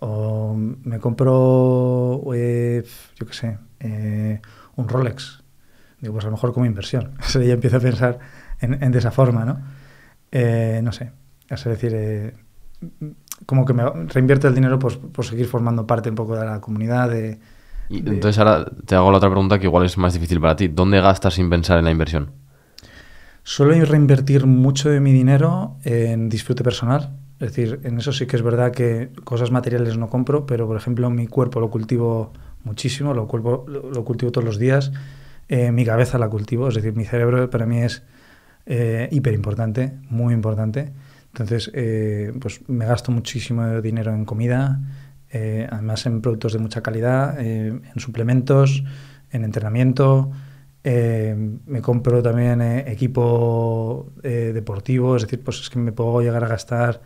O 0.00 0.54
me 0.54 0.98
compro, 0.98 2.22
yo 2.24 3.26
qué 3.26 3.32
sé, 3.32 3.58
eh, 3.80 4.40
un 4.76 4.88
Rolex. 4.88 5.42
Digo, 6.00 6.14
pues 6.14 6.24
a 6.24 6.28
lo 6.28 6.32
mejor 6.32 6.52
como 6.52 6.66
inversión. 6.66 7.14
Eso 7.20 7.42
ya 7.42 7.54
empiezo 7.54 7.78
a 7.78 7.80
pensar 7.80 8.18
en, 8.60 8.90
de 8.92 8.98
esa 8.98 9.10
forma, 9.10 9.44
¿no? 9.44 9.60
Eh, 10.30 10.80
no 10.82 10.92
sé, 10.92 11.12
es 11.48 11.64
decir, 11.64 11.92
eh, 11.94 12.34
como 13.46 13.64
que 13.64 13.72
me 13.72 13.84
reinvierto 13.84 14.46
el 14.48 14.54
dinero 14.54 14.78
pues, 14.78 14.96
por 14.96 15.24
seguir 15.24 15.46
formando 15.46 15.86
parte 15.86 16.10
un 16.10 16.14
poco 16.14 16.36
de 16.36 16.44
la 16.44 16.60
comunidad, 16.60 17.08
de, 17.08 17.38
Y 17.88 17.98
entonces 17.98 18.38
ahora 18.38 18.66
te 18.84 18.94
hago 18.94 19.10
la 19.10 19.16
otra 19.16 19.30
pregunta 19.30 19.58
que 19.58 19.64
igual 19.64 19.86
es 19.86 19.96
más 19.96 20.12
difícil 20.12 20.40
para 20.40 20.56
ti. 20.56 20.68
¿Dónde 20.68 21.00
gastas 21.00 21.34
sin 21.34 21.48
pensar 21.48 21.78
en 21.78 21.86
la 21.86 21.90
inversión? 21.90 22.32
Suelo 23.42 23.82
reinvertir 23.86 24.44
mucho 24.44 24.90
de 24.90 25.00
mi 25.00 25.10
dinero 25.10 25.76
en 25.82 26.28
disfrute 26.28 26.62
personal. 26.62 27.16
Es 27.40 27.48
decir, 27.54 27.80
en 27.84 27.98
eso 27.98 28.12
sí 28.12 28.26
que 28.26 28.36
es 28.36 28.42
verdad 28.42 28.72
que 28.72 29.10
cosas 29.24 29.50
materiales 29.52 29.96
no 29.96 30.08
compro, 30.10 30.44
pero 30.44 30.66
por 30.66 30.76
ejemplo 30.76 31.08
mi 31.10 31.28
cuerpo 31.28 31.60
lo 31.60 31.70
cultivo 31.70 32.32
muchísimo, 32.64 33.14
lo, 33.14 33.28
culpo- 33.28 33.64
lo- 33.68 34.04
cultivo 34.04 34.32
todos 34.32 34.44
los 34.44 34.58
días, 34.58 34.90
eh, 35.48 35.70
mi 35.70 35.84
cabeza 35.84 36.18
la 36.18 36.28
cultivo, 36.28 36.68
es 36.68 36.74
decir, 36.74 36.94
mi 36.96 37.04
cerebro 37.04 37.48
para 37.48 37.64
mí 37.64 37.78
es 37.82 38.02
eh, 38.66 39.08
hiper 39.12 39.34
importante, 39.34 39.92
muy 40.10 40.34
importante. 40.34 40.92
Entonces, 41.28 41.70
eh, 41.74 42.32
pues 42.40 42.60
me 42.68 42.86
gasto 42.86 43.12
muchísimo 43.12 43.80
dinero 43.80 44.12
en 44.12 44.24
comida, 44.24 44.80
eh, 45.30 45.66
además 45.70 46.06
en 46.06 46.20
productos 46.20 46.52
de 46.54 46.58
mucha 46.58 46.82
calidad, 46.82 47.38
en 47.40 47.82
suplementos, 47.96 48.82
en 49.30 49.44
entrenamiento. 49.44 50.30
me 50.84 51.82
compro 51.82 52.22
también 52.22 52.60
equipo 52.62 54.10
deportivo, 54.22 55.16
es 55.16 55.22
decir, 55.22 55.42
pues 55.44 55.60
es 55.60 55.70
que 55.70 55.78
me 55.78 55.92
puedo 55.92 56.20
llegar 56.22 56.42
a 56.44 56.48
gastar 56.48 57.00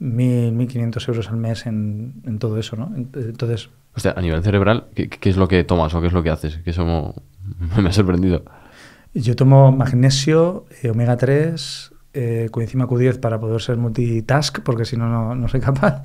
1.000, 0.00 0.52
1.500 0.54 1.08
euros 1.08 1.28
al 1.30 1.36
mes 1.36 1.66
en, 1.66 2.14
en 2.24 2.38
todo 2.38 2.58
eso, 2.58 2.76
¿no? 2.76 2.92
En- 2.96 3.08
Entonces, 3.14 3.70
O 3.94 4.00
sea, 4.00 4.12
a 4.16 4.20
nivel 4.20 4.42
cerebral, 4.42 4.86
¿qué, 4.94 5.08
qué 5.08 5.30
es 5.30 5.36
lo 5.36 5.46
que 5.48 5.62
tomas 5.64 5.94
o 5.94 6.00
qué 6.00 6.08
es 6.08 6.12
lo 6.12 6.22
que 6.22 6.30
haces? 6.30 6.58
Que 6.58 6.70
eso 6.70 6.84
mo- 6.84 7.14
me 7.82 7.88
ha 7.88 7.92
sorprendido. 7.92 8.42
Yo 9.14 9.36
tomo 9.36 9.70
magnesio, 9.70 10.64
eh, 10.82 10.90
omega 10.90 11.16
3, 11.16 11.92
eh, 12.14 12.48
coenzima 12.50 12.86
Q10 12.86 13.20
para 13.20 13.38
poder 13.38 13.60
ser 13.62 13.76
multitask, 13.76 14.60
porque 14.60 14.84
si 14.84 14.96
no, 14.96 15.08
no, 15.08 15.34
no 15.36 15.46
soy 15.48 15.60
capaz. 15.60 16.02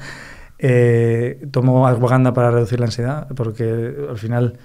Eh, 0.59 1.47
tomo 1.51 1.87
ashwagandha 1.87 2.33
para 2.33 2.51
reducir 2.51 2.79
la 2.79 2.85
ansiedad, 2.87 3.27
porque 3.35 3.95
al 4.09 4.17
final 4.17 4.57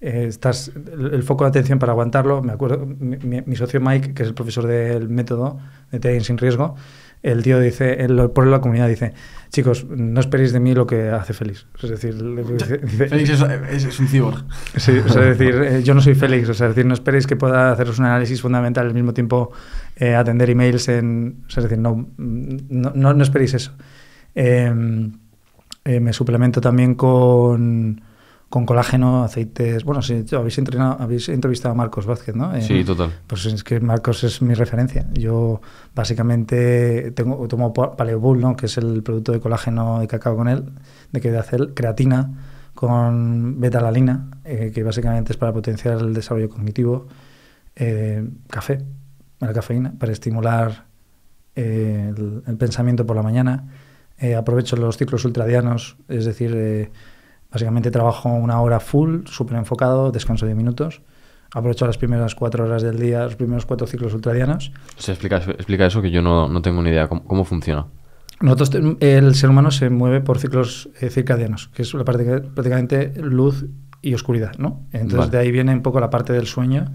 eh, 0.00 0.24
estás 0.28 0.72
el, 0.74 1.12
el 1.14 1.22
foco 1.22 1.44
de 1.44 1.50
atención 1.50 1.78
para 1.78 1.92
aguantarlo. 1.92 2.42
Me 2.42 2.52
acuerdo, 2.52 2.86
mi, 2.86 3.18
mi- 3.18 3.42
mi 3.42 3.56
socio 3.56 3.80
Mike, 3.80 4.14
que 4.14 4.22
es 4.22 4.28
el 4.28 4.34
profesor 4.34 4.66
del 4.66 5.08
método 5.08 5.58
de 5.90 6.00
Trading 6.00 6.20
sin 6.22 6.38
riesgo, 6.38 6.74
el 7.22 7.42
tío 7.42 7.60
dice, 7.60 8.04
él 8.04 8.16
lo 8.16 8.32
pone 8.34 8.50
la 8.50 8.60
comunidad, 8.60 8.88
dice, 8.88 9.12
chicos, 9.50 9.86
no 9.88 10.18
esperéis 10.20 10.52
de 10.52 10.60
mí 10.60 10.74
lo 10.74 10.86
que 10.86 11.10
hace 11.10 11.32
feliz. 11.34 11.66
Es 11.82 11.90
decir, 11.90 12.14
dice- 12.16 12.78
Félix 12.80 13.30
es, 13.30 13.42
es- 13.70 13.84
es 13.84 14.00
un 14.00 14.08
cyborg. 14.08 14.44
Sí, 14.76 14.92
o 15.04 15.08
sea, 15.08 15.28
es 15.30 15.38
decir, 15.38 15.54
eh, 15.62 15.82
yo 15.82 15.94
no 15.94 16.00
soy 16.00 16.14
Félix, 16.14 16.48
o 16.48 16.54
sea, 16.54 16.68
es 16.68 16.74
decir, 16.74 16.86
no 16.86 16.94
esperéis 16.94 17.26
que 17.26 17.36
pueda 17.36 17.70
haceros 17.72 17.98
un 17.98 18.06
análisis 18.06 18.40
fundamental 18.42 18.86
al 18.86 18.94
mismo 18.94 19.12
tiempo 19.14 19.52
eh, 19.96 20.14
atender 20.14 20.50
emails 20.50 20.88
en... 20.88 21.44
o 21.46 21.50
sea, 21.50 21.62
es 21.62 21.70
decir, 21.70 21.78
no, 21.82 22.08
no, 22.16 22.92
no, 22.94 23.14
no 23.14 23.22
esperéis 23.22 23.54
eso. 23.54 23.72
Eh, 24.34 24.72
eh, 25.84 26.00
me 26.00 26.12
suplemento 26.12 26.60
también 26.60 26.94
con, 26.94 28.00
con 28.52 28.66
colágeno, 28.66 29.24
aceites... 29.24 29.82
Bueno, 29.82 30.02
sí, 30.02 30.26
habéis, 30.36 30.58
entrenado, 30.58 30.98
habéis 31.00 31.26
entrevistado 31.30 31.72
a 31.72 31.74
Marcos 31.74 32.04
Vázquez, 32.04 32.36
¿no? 32.36 32.54
Eh, 32.54 32.60
Sí, 32.60 32.84
total. 32.84 33.10
Pues 33.26 33.46
es 33.46 33.64
que 33.64 33.80
Marcos 33.80 34.24
es 34.24 34.42
mi 34.42 34.52
referencia. 34.52 35.06
Yo 35.14 35.62
básicamente 35.94 37.12
tengo, 37.12 37.48
tomo 37.48 37.72
pa- 37.72 37.96
Paleobull, 37.96 38.40
¿no? 38.40 38.54
que 38.54 38.66
es 38.66 38.76
el 38.76 39.02
producto 39.02 39.32
de 39.32 39.40
colágeno 39.40 40.00
de 40.00 40.06
cacao 40.06 40.36
con 40.36 40.48
él, 40.48 40.64
de 41.12 41.20
que 41.22 41.30
de 41.30 41.38
hacer 41.38 41.72
creatina 41.72 42.30
con 42.74 43.58
betalalina, 43.58 44.28
eh, 44.44 44.70
que 44.74 44.82
básicamente 44.82 45.32
es 45.32 45.38
para 45.38 45.52
potenciar 45.54 45.98
el 46.00 46.12
desarrollo 46.12 46.50
cognitivo, 46.50 47.06
eh, 47.74 48.28
café, 48.50 48.84
la 49.40 49.54
cafeína, 49.54 49.94
para 49.98 50.12
estimular 50.12 50.84
eh, 51.56 52.12
el, 52.14 52.42
el 52.46 52.56
pensamiento 52.58 53.06
por 53.06 53.16
la 53.16 53.22
mañana. 53.22 53.64
Eh, 54.18 54.34
aprovecho 54.34 54.76
los 54.76 54.98
ciclos 54.98 55.24
ultradianos, 55.24 55.96
es 56.08 56.26
decir, 56.26 56.52
eh, 56.54 56.90
básicamente 57.52 57.90
trabajo 57.90 58.28
una 58.30 58.60
hora 58.60 58.80
full, 58.80 59.26
súper 59.26 59.56
enfocado, 59.58 60.10
descanso 60.10 60.46
10 60.46 60.56
minutos. 60.56 61.02
Aprovecho 61.54 61.86
las 61.86 61.98
primeras 61.98 62.34
cuatro 62.34 62.64
horas 62.64 62.82
del 62.82 62.98
día, 62.98 63.24
los 63.24 63.36
primeros 63.36 63.66
cuatro 63.66 63.86
ciclos 63.86 64.14
ultradianos. 64.14 64.72
O 64.98 65.02
sea, 65.02 65.12
explica, 65.12 65.36
explica 65.36 65.84
eso 65.86 66.00
que 66.00 66.10
yo 66.10 66.22
no, 66.22 66.48
no 66.48 66.62
tengo 66.62 66.82
ni 66.82 66.88
idea. 66.90 67.08
¿Cómo, 67.08 67.24
cómo 67.24 67.44
funciona? 67.44 67.86
Nosotros, 68.40 68.70
el 69.00 69.34
ser 69.34 69.50
humano 69.50 69.70
se 69.70 69.90
mueve 69.90 70.20
por 70.20 70.38
ciclos 70.38 70.88
eh, 71.00 71.10
circadianos, 71.10 71.68
que 71.68 71.82
es 71.82 71.92
la 71.94 72.04
parte 72.04 72.24
prácticamente 72.40 73.12
luz 73.22 73.66
y 74.00 74.14
oscuridad, 74.14 74.52
¿no? 74.58 74.80
Entonces 74.92 75.18
Vale. 75.18 75.30
de 75.30 75.38
ahí 75.38 75.52
viene 75.52 75.72
un 75.74 75.82
poco 75.82 76.00
la 76.00 76.10
parte 76.10 76.32
del 76.32 76.46
sueño, 76.46 76.86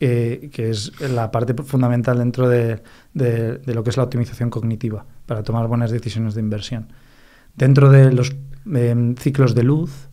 eh, 0.00 0.48
que 0.52 0.70
es 0.70 0.92
la 1.10 1.30
parte 1.32 1.52
fundamental 1.64 2.18
dentro 2.18 2.48
de, 2.48 2.80
de- 3.14 3.58
de 3.58 3.74
lo 3.74 3.82
que 3.82 3.90
es 3.90 3.96
la 3.96 4.04
optimización 4.04 4.48
cognitiva, 4.48 5.04
para 5.26 5.42
tomar 5.42 5.66
buenas 5.66 5.90
decisiones 5.90 6.34
de 6.34 6.40
inversión. 6.40 6.92
Dentro 7.56 7.90
de 7.90 8.12
los 8.12 8.34
em, 8.74 9.14
ciclos 9.16 9.54
de 9.54 9.62
luz 9.62 10.08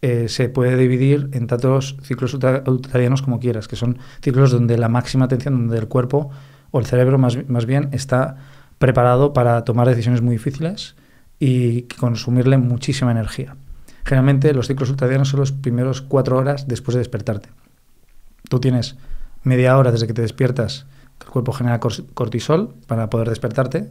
eh, 0.00 0.28
se 0.28 0.48
puede 0.48 0.76
dividir 0.76 1.28
en 1.32 1.46
tantos 1.46 1.96
ciclos 2.02 2.32
ultra- 2.34 2.62
ultradianos 2.66 3.22
como 3.22 3.40
quieras, 3.40 3.66
que 3.68 3.76
son 3.76 3.98
ciclos 4.22 4.52
donde 4.52 4.78
la 4.78 4.88
máxima 4.88 5.24
atención, 5.24 5.54
donde 5.54 5.78
el 5.78 5.88
cuerpo 5.88 6.30
o 6.70 6.78
el 6.78 6.86
cerebro 6.86 7.18
más, 7.18 7.36
más 7.48 7.66
bien 7.66 7.88
está 7.92 8.36
preparado 8.78 9.32
para 9.32 9.64
tomar 9.64 9.88
decisiones 9.88 10.22
muy 10.22 10.36
difíciles 10.36 10.94
y 11.40 11.82
consumirle 11.98 12.58
muchísima 12.58 13.10
energía. 13.10 13.56
Generalmente 14.04 14.54
los 14.54 14.68
ciclos 14.68 14.90
ultradianos 14.90 15.28
son 15.28 15.40
los 15.40 15.52
primeros 15.52 16.00
cuatro 16.00 16.38
horas 16.38 16.68
después 16.68 16.94
de 16.94 17.00
despertarte. 17.00 17.48
Tú 18.48 18.60
tienes 18.60 18.96
media 19.42 19.76
hora 19.76 19.90
desde 19.92 20.06
que 20.06 20.14
te 20.14 20.22
despiertas, 20.22 20.86
que 21.18 21.26
el 21.26 21.32
cuerpo 21.32 21.52
genera 21.52 21.80
cortisol 21.80 22.74
para 22.86 23.10
poder 23.10 23.28
despertarte 23.28 23.88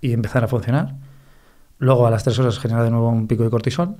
y 0.00 0.12
empezar 0.12 0.44
a 0.44 0.48
funcionar. 0.48 0.94
Luego 1.78 2.06
a 2.06 2.10
las 2.10 2.24
tres 2.24 2.38
horas 2.38 2.58
genera 2.58 2.82
de 2.84 2.90
nuevo 2.90 3.08
un 3.08 3.26
pico 3.28 3.44
de 3.44 3.50
cortisol. 3.50 3.96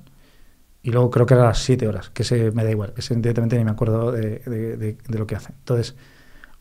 Y 0.82 0.92
luego 0.92 1.10
creo 1.10 1.26
que 1.26 1.34
era 1.34 1.44
a 1.44 1.48
las 1.48 1.58
siete 1.58 1.88
horas, 1.88 2.10
que 2.10 2.24
se 2.24 2.52
me 2.52 2.64
da 2.64 2.70
igual, 2.70 2.92
que 2.94 3.00
ese 3.00 3.14
directamente 3.16 3.58
ni 3.58 3.64
me 3.64 3.72
acuerdo 3.72 4.12
de, 4.12 4.38
de- 4.40 4.76
de- 4.76 4.98
de 5.08 5.18
lo 5.18 5.26
que 5.26 5.36
hace. 5.36 5.52
Entonces, 5.58 5.96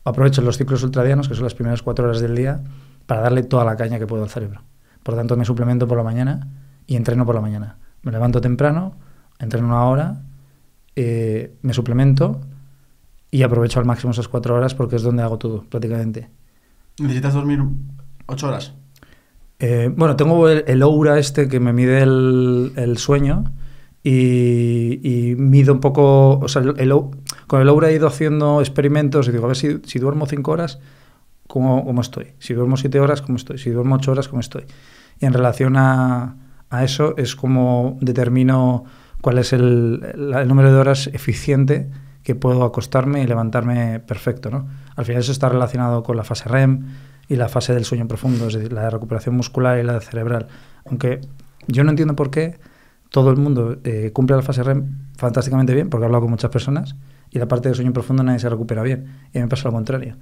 aprovecho 0.04 0.42
los 0.42 0.58
ciclos 0.58 0.82
ultradianos, 0.82 1.28
que 1.28 1.34
son 1.34 1.44
las 1.44 1.54
primeras 1.54 1.82
cuatro 1.82 2.06
horas 2.06 2.20
del 2.20 2.34
día, 2.36 2.62
para 3.06 3.22
darle 3.22 3.42
toda 3.44 3.64
la 3.64 3.76
caña 3.76 3.98
que 3.98 4.06
puedo 4.06 4.22
al 4.24 4.30
cerebro. 4.30 4.62
Por 5.02 5.14
tanto, 5.16 5.36
me 5.36 5.44
suplemento 5.44 5.88
por 5.88 5.98
la 5.98 6.04
mañana 6.04 6.48
y 6.86 6.96
entreno 6.96 7.26
por 7.26 7.34
la 7.36 7.40
mañana. 7.40 7.78
Me 8.02 8.12
levanto 8.12 8.40
temprano, 8.40 8.96
entreno 9.38 9.68
una 9.68 9.84
hora, 9.86 10.22
eh, 10.96 11.54
me 11.62 11.72
suplemento 11.74 12.40
y 13.30 13.42
aprovecho 13.42 13.80
al 13.80 13.86
máximo 13.86 14.12
esas 14.12 14.28
cuatro 14.28 14.54
horas 14.56 14.74
porque 14.74 14.96
es 14.96 15.02
donde 15.02 15.22
hago 15.22 15.38
todo, 15.38 15.64
prácticamente. 15.64 16.30
¿Necesitas 16.98 17.34
dormir 17.34 17.60
ocho 18.26 18.48
horas? 18.48 18.74
Eh, 19.60 19.90
bueno, 19.94 20.16
tengo 20.16 20.48
el, 20.48 20.64
el 20.66 20.82
este 21.18 21.48
que 21.48 21.58
me 21.58 21.72
mide 21.72 22.00
el, 22.02 22.72
el 22.76 22.96
sueño 22.98 23.44
y, 24.04 25.00
y 25.02 25.34
mido 25.34 25.74
un 25.74 25.80
poco, 25.80 26.38
o 26.38 26.48
sea, 26.48 26.62
el, 26.62 26.94
con 27.46 27.60
el 27.60 27.68
Oura 27.68 27.90
he 27.90 27.94
ido 27.94 28.06
haciendo 28.06 28.60
experimentos 28.60 29.28
y 29.28 29.32
digo, 29.32 29.44
a 29.44 29.48
ver 29.48 29.56
si, 29.56 29.80
si 29.84 29.98
duermo 29.98 30.26
cinco 30.26 30.52
horas, 30.52 30.78
¿cómo, 31.48 31.84
cómo 31.84 32.00
estoy? 32.00 32.28
Si 32.38 32.54
duermo 32.54 32.76
siete 32.76 33.00
horas, 33.00 33.20
¿cómo 33.20 33.36
estoy? 33.36 33.58
Si 33.58 33.70
duermo 33.70 33.96
ocho 33.96 34.12
horas, 34.12 34.28
¿cómo 34.28 34.40
estoy? 34.40 34.64
Y 35.18 35.26
en 35.26 35.32
relación 35.32 35.76
a, 35.76 36.36
a 36.70 36.84
eso 36.84 37.16
es 37.16 37.34
como 37.34 37.98
determino 38.00 38.84
cuál 39.20 39.38
es 39.38 39.52
el, 39.52 40.00
el 40.14 40.46
número 40.48 40.72
de 40.72 40.78
horas 40.78 41.10
eficiente 41.12 41.90
que 42.22 42.36
puedo 42.36 42.62
acostarme 42.62 43.22
y 43.22 43.26
levantarme 43.26 44.00
perfecto, 44.00 44.50
¿no? 44.50 44.68
Al 44.94 45.04
final 45.04 45.20
eso 45.20 45.32
está 45.32 45.48
relacionado 45.48 46.02
con 46.02 46.16
la 46.16 46.24
fase 46.24 46.48
REM 46.48 46.84
y 47.28 47.36
la 47.36 47.48
fase 47.48 47.74
del 47.74 47.84
sueño 47.84 48.08
profundo, 48.08 48.46
es 48.48 48.54
decir, 48.54 48.72
la 48.72 48.88
recuperación 48.90 49.36
muscular 49.36 49.78
y 49.78 49.82
la 49.82 50.00
cerebral. 50.00 50.48
Aunque 50.86 51.20
yo 51.66 51.84
no 51.84 51.90
entiendo 51.90 52.16
por 52.16 52.30
qué 52.30 52.58
todo 53.10 53.30
el 53.30 53.36
mundo 53.36 53.78
eh, 53.84 54.10
cumple 54.12 54.36
la 54.36 54.42
fase 54.42 54.62
REM 54.62 54.96
fantásticamente 55.16 55.74
bien, 55.74 55.90
porque 55.90 56.04
he 56.04 56.06
hablado 56.06 56.22
con 56.22 56.30
muchas 56.30 56.50
personas, 56.50 56.94
y 57.30 57.38
la 57.38 57.46
parte 57.48 57.68
del 57.68 57.76
sueño 57.76 57.92
profundo 57.92 58.22
nadie 58.22 58.38
se 58.38 58.48
recupera 58.48 58.82
bien. 58.82 59.06
Y 59.34 59.38
a 59.38 59.40
mí 59.40 59.42
me 59.42 59.48
pasa 59.48 59.68
lo 59.68 59.72
contrario. 59.72 60.16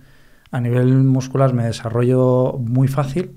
A 0.50 0.61
nivel 0.61 0.86
muscular 1.04 1.54
me 1.54 1.64
desarrollo 1.64 2.54
muy 2.59 2.88
fácil, 2.88 3.32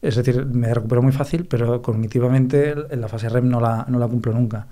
es 0.00 0.16
decir, 0.16 0.46
me 0.46 0.72
recupero 0.74 1.02
muy 1.02 1.12
fácil, 1.12 1.46
pero 1.46 1.80
cognitivamente 1.82 2.74
en 2.90 3.00
la 3.00 3.08
fase 3.08 3.28
REM 3.28 3.48
no 3.48 3.60
la, 3.60 3.84
no 3.88 3.98
la 4.00 4.08
cumplo 4.08 4.32
nunca. 4.32 4.66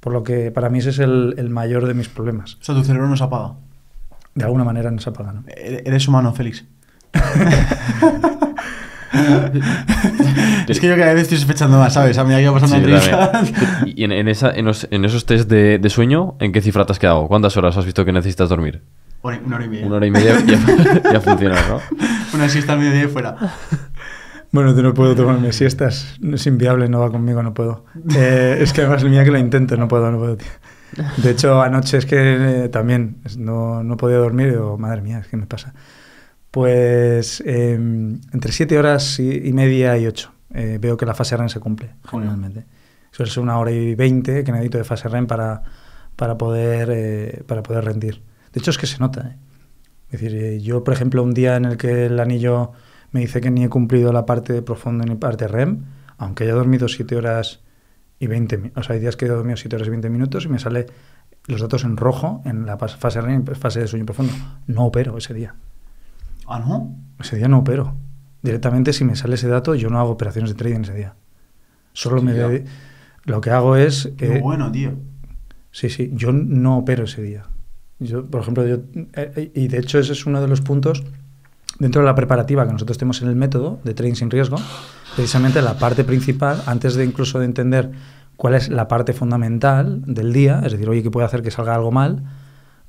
Por 0.00 0.12
lo 0.12 0.24
que 0.24 0.50
para 0.50 0.68
mí 0.68 0.80
ese 0.80 0.90
es 0.90 0.98
el, 0.98 1.34
el 1.38 1.50
mayor 1.50 1.86
de 1.86 1.94
mis 1.94 2.08
problemas. 2.08 2.54
O 2.60 2.64
sea, 2.64 2.74
tu 2.74 2.82
cerebro 2.82 3.06
no 3.08 3.16
se 3.16 3.22
apaga. 3.22 3.54
De 4.34 4.44
alguna 4.44 4.64
manera 4.64 4.90
no 4.90 4.98
se 5.00 5.10
apaga, 5.10 5.32
¿no? 5.32 5.44
E- 5.46 5.82
Eres 5.84 6.08
humano, 6.08 6.32
Félix. 6.34 6.64
es 10.68 10.80
que 10.80 10.88
yo 10.88 10.96
cada 10.96 11.12
vez 11.14 11.22
estoy 11.24 11.38
sospechando 11.38 11.78
más, 11.78 11.92
¿sabes? 11.94 12.16
A 12.18 12.24
medida 12.24 12.40
que 12.40 12.48
va 12.48 12.58
pasando 12.58 12.98
Sí, 13.00 13.10
la. 13.10 13.42
Y 13.86 14.04
en, 14.04 14.12
en 14.12 14.28
esa, 14.28 14.50
en, 14.50 14.64
los- 14.64 14.86
en 14.90 15.04
esos 15.04 15.26
test 15.26 15.48
de, 15.50 15.78
de 15.78 15.90
sueño, 15.90 16.34
¿en 16.40 16.52
qué 16.52 16.60
cifra 16.60 16.84
te 16.86 16.92
has 16.92 16.98
quedado? 16.98 17.26
¿Cuántas 17.28 17.56
horas 17.56 17.76
has 17.76 17.84
visto 17.84 18.04
que 18.04 18.12
necesitas 18.12 18.48
dormir? 18.48 18.82
Una 19.22 19.56
hora 19.56 19.64
y 19.64 19.68
media. 19.68 19.86
Una 19.86 19.96
hora 19.96 20.06
y 20.06 20.10
media 20.10 20.38
ya, 20.44 21.12
ya 21.12 21.20
funciona, 21.20 21.54
¿no? 21.68 21.80
Una 22.34 22.48
siesta 22.48 22.72
al 22.72 22.80
mediodía 22.80 23.04
y 23.04 23.08
fuera. 23.08 23.36
Bueno, 24.50 24.74
yo 24.74 24.82
no 24.82 24.92
puedo 24.94 25.14
tomarme 25.14 25.52
siestas, 25.52 26.16
es 26.22 26.46
inviable, 26.46 26.88
no 26.88 27.00
va 27.00 27.10
conmigo, 27.10 27.42
no 27.42 27.54
puedo. 27.54 27.84
Eh, 28.16 28.58
es 28.60 28.72
que 28.72 28.82
además 28.82 29.04
mía 29.04 29.24
que 29.24 29.30
lo 29.30 29.38
intento, 29.38 29.76
no 29.76 29.88
puedo, 29.88 30.10
no 30.10 30.18
puedo. 30.18 30.36
tío. 30.36 30.48
De 31.18 31.30
hecho, 31.30 31.62
anoche 31.62 31.96
es 31.96 32.04
que 32.04 32.64
eh, 32.64 32.68
también 32.68 33.16
no, 33.38 33.82
no 33.82 33.96
podía 33.96 34.18
dormir 34.18 34.48
y 34.48 34.50
digo, 34.50 34.76
madre 34.76 35.00
mía, 35.00 35.20
es 35.20 35.28
que 35.28 35.38
me 35.38 35.46
pasa. 35.46 35.72
Pues 36.52 37.42
eh, 37.44 37.72
entre 37.74 38.52
siete 38.52 38.78
horas 38.78 39.18
y, 39.18 39.48
y 39.48 39.52
media 39.52 39.98
y 39.98 40.06
ocho 40.06 40.32
eh, 40.54 40.78
veo 40.80 40.96
que 40.96 41.06
la 41.06 41.14
fase 41.14 41.36
REM 41.36 41.48
se 41.48 41.58
cumple, 41.58 41.94
generalmente. 42.08 42.66
Suele 43.10 43.30
ser 43.30 43.42
una 43.42 43.58
hora 43.58 43.70
y 43.70 43.94
veinte 43.94 44.44
que 44.44 44.52
necesito 44.52 44.78
de 44.78 44.84
fase 44.84 45.08
REM 45.08 45.26
para, 45.26 45.62
para 46.16 46.36
poder, 46.36 46.90
eh, 46.92 47.42
para 47.46 47.62
poder 47.62 47.84
rendir. 47.84 48.22
De 48.52 48.60
hecho, 48.60 48.70
es 48.70 48.78
que 48.78 48.86
se 48.86 48.98
nota. 48.98 49.28
¿eh? 49.28 49.36
Es 50.10 50.20
decir, 50.20 50.36
eh, 50.36 50.60
yo, 50.60 50.84
por 50.84 50.94
ejemplo, 50.94 51.22
un 51.22 51.32
día 51.32 51.56
en 51.56 51.64
el 51.64 51.76
que 51.76 52.06
el 52.06 52.20
anillo 52.20 52.72
me 53.12 53.20
dice 53.20 53.40
que 53.40 53.50
ni 53.50 53.64
he 53.64 53.68
cumplido 53.68 54.12
la 54.12 54.26
parte 54.26 54.62
profundo 54.62 55.04
ni 55.04 55.14
parte 55.14 55.48
REM, 55.48 55.84
aunque 56.18 56.44
haya 56.44 56.54
dormido 56.54 56.88
7 56.88 57.16
horas 57.16 57.60
y 58.18 58.26
20 58.26 58.56
minutos. 58.58 58.80
O 58.80 58.86
sea, 58.86 58.94
hay 58.94 59.00
días 59.00 59.16
que 59.16 59.24
he 59.24 59.28
dormido 59.28 59.56
7 59.56 59.76
horas 59.76 59.88
y 59.88 59.90
20 59.90 60.10
minutos 60.10 60.44
y 60.44 60.48
me 60.48 60.58
sale 60.58 60.86
los 61.46 61.60
datos 61.60 61.84
en 61.84 61.96
rojo 61.96 62.42
en 62.44 62.66
la 62.66 62.76
fase 62.76 63.20
REM, 63.20 63.44
fase 63.46 63.80
de 63.80 63.88
sueño 63.88 64.04
profundo. 64.04 64.32
No 64.66 64.84
opero 64.84 65.16
ese 65.16 65.34
día. 65.34 65.54
¿Ah, 66.52 66.58
no? 66.58 66.94
Ese 67.18 67.36
día 67.36 67.48
no 67.48 67.60
opero. 67.60 67.94
Directamente, 68.42 68.92
si 68.92 69.04
me 69.04 69.16
sale 69.16 69.36
ese 69.36 69.48
dato, 69.48 69.74
yo 69.74 69.88
no 69.88 69.98
hago 69.98 70.10
operaciones 70.10 70.50
de 70.50 70.56
trading 70.56 70.80
ese 70.80 70.92
día. 70.92 71.14
Solo 71.94 72.20
me... 72.20 72.64
Lo 73.24 73.40
que 73.40 73.50
hago 73.50 73.76
es... 73.76 74.12
Qué 74.18 74.36
eh, 74.36 74.40
bueno, 74.40 74.70
tío. 74.70 74.92
Sí, 75.70 75.88
sí, 75.88 76.10
yo 76.12 76.30
no 76.30 76.76
opero 76.76 77.04
ese 77.04 77.22
día. 77.22 77.44
Yo, 78.00 78.26
por 78.26 78.42
ejemplo, 78.42 78.66
yo, 78.66 78.80
eh, 79.14 79.50
y 79.54 79.68
de 79.68 79.78
hecho 79.78 79.98
ese 79.98 80.12
es 80.12 80.26
uno 80.26 80.42
de 80.42 80.48
los 80.48 80.60
puntos 80.60 81.02
dentro 81.78 82.02
de 82.02 82.06
la 82.06 82.14
preparativa 82.14 82.66
que 82.66 82.72
nosotros 82.72 82.98
tenemos 82.98 83.22
en 83.22 83.28
el 83.28 83.36
método 83.36 83.80
de 83.84 83.94
trading 83.94 84.14
sin 84.14 84.30
riesgo, 84.30 84.58
precisamente 85.16 85.62
la 85.62 85.78
parte 85.78 86.04
principal, 86.04 86.62
antes 86.66 86.96
de 86.96 87.06
incluso 87.06 87.38
de 87.38 87.46
entender 87.46 87.92
cuál 88.36 88.54
es 88.54 88.68
la 88.68 88.88
parte 88.88 89.14
fundamental 89.14 90.02
del 90.04 90.34
día, 90.34 90.60
es 90.66 90.72
decir, 90.72 90.86
oye, 90.90 91.02
¿qué 91.02 91.10
puede 91.10 91.24
hacer 91.24 91.42
que 91.42 91.50
salga 91.50 91.74
algo 91.74 91.92
mal? 91.92 92.24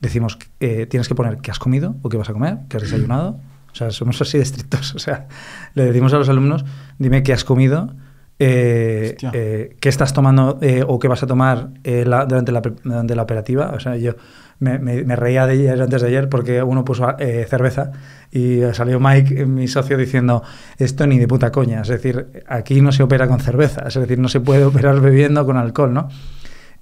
Decimos, 0.02 0.38
eh, 0.60 0.86
tienes 0.86 1.08
que 1.08 1.16
poner 1.16 1.38
qué 1.38 1.52
has 1.52 1.60
comido 1.60 1.96
o 2.02 2.10
qué 2.10 2.18
vas 2.18 2.30
a 2.30 2.34
comer, 2.34 2.58
qué 2.68 2.76
has 2.76 2.84
desayunado. 2.84 3.40
O 3.74 3.76
sea, 3.76 3.92
somos 3.92 4.22
así 4.22 4.38
de 4.38 4.44
estrictos. 4.44 4.96
O 4.96 5.00
sea, 5.00 5.28
le 5.74 5.86
decimos 5.86 6.14
a 6.14 6.18
los 6.20 6.30
alumnos, 6.30 6.64
dime 7.00 7.24
qué 7.24 7.34
has 7.34 7.44
comido, 7.44 7.94
eh, 8.40 9.16
eh, 9.34 9.76
qué 9.80 9.90
estás 9.90 10.14
tomando 10.14 10.58
eh, 10.62 10.84
o 10.88 11.00
qué 11.00 11.08
vas 11.08 11.24
a 11.24 11.28
tomar 11.28 11.70
eh, 11.84 12.06
la- 12.06 12.26
durante, 12.26 12.52
la, 12.52 12.62
durante 12.62 13.16
la 13.16 13.22
operativa. 13.24 13.72
O 13.76 13.80
sea, 13.80 13.96
yo 13.98 14.16
me, 14.60 14.80
me- 14.80 15.04
me 15.04 15.16
reía 15.16 15.46
de 15.48 15.54
ayer 15.54 15.82
antes 15.82 16.02
de 16.02 16.08
ayer 16.08 16.30
porque 16.30 16.62
uno 16.64 16.86
puso 16.86 17.18
eh, 17.20 17.46
cerveza 17.50 17.92
y 18.32 18.62
salió 18.74 19.00
Mike, 19.00 19.46
mi 19.46 19.68
socio, 19.68 19.98
diciendo 19.98 20.44
esto 20.78 21.06
ni 21.08 21.20
de 21.20 21.28
puta 21.28 21.52
coña. 21.52 21.82
Es 21.82 21.88
decir, 21.88 22.44
aquí 22.48 22.82
no 22.82 22.92
se 22.92 23.04
opera 23.04 23.28
con 23.28 23.40
cerveza, 23.40 23.84
es 23.88 23.94
decir, 23.96 24.20
no 24.20 24.28
se 24.30 24.40
puede 24.40 24.66
operar 24.66 25.00
bebiendo 25.00 25.46
con 25.46 25.58
alcohol, 25.58 25.94
¿no? 25.94 26.10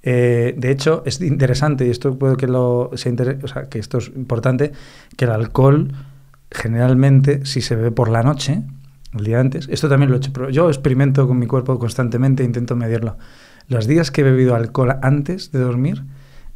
Eh, 0.04 0.54
de 0.56 0.70
hecho, 0.70 1.02
es 1.06 1.20
interesante, 1.20 1.86
y 1.86 1.90
esto 1.90 2.18
puede 2.18 2.36
que 2.36 2.48
lo 2.48 2.90
sea 2.94 3.10
inter- 3.10 3.38
o 3.42 3.46
sea, 3.48 3.68
que 3.68 3.78
esto 3.78 3.98
es 3.98 4.08
importante, 4.16 4.72
que 5.16 5.26
el 5.26 5.30
alcohol 5.30 5.92
generalmente, 6.54 7.44
si 7.44 7.60
se 7.60 7.76
bebe 7.76 7.90
por 7.90 8.08
la 8.08 8.22
noche, 8.22 8.62
el 9.16 9.24
día 9.24 9.40
antes, 9.40 9.68
esto 9.70 9.88
también 9.88 10.10
lo 10.10 10.16
he 10.16 10.18
hecho, 10.18 10.32
pero 10.32 10.50
yo 10.50 10.68
experimento 10.68 11.26
con 11.26 11.38
mi 11.38 11.46
cuerpo 11.46 11.78
constantemente, 11.78 12.44
intento 12.44 12.76
medirlo. 12.76 13.16
Los 13.68 13.86
días 13.86 14.10
que 14.10 14.22
he 14.22 14.24
bebido 14.24 14.54
alcohol 14.54 14.96
antes 15.02 15.52
de 15.52 15.58
dormir, 15.60 16.02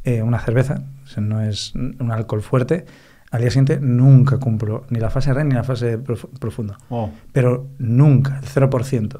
eh, 0.03 0.21
una 0.21 0.39
cerveza, 0.39 0.83
o 1.03 1.07
sea, 1.07 1.21
no 1.23 1.41
es 1.41 1.73
un 1.75 2.11
alcohol 2.11 2.41
fuerte, 2.41 2.85
al 3.31 3.41
día 3.41 3.49
siguiente 3.51 3.79
nunca 3.81 4.37
cumplo 4.39 4.85
ni 4.89 4.99
la 4.99 5.09
fase 5.09 5.33
REM 5.33 5.49
ni 5.49 5.55
la 5.55 5.63
fase 5.65 5.97
prof- 5.97 6.27
profunda 6.39 6.77
Oh. 6.89 7.09
pero 7.33 7.67
nunca, 7.77 8.39
el 8.39 8.45
0%. 8.45 9.19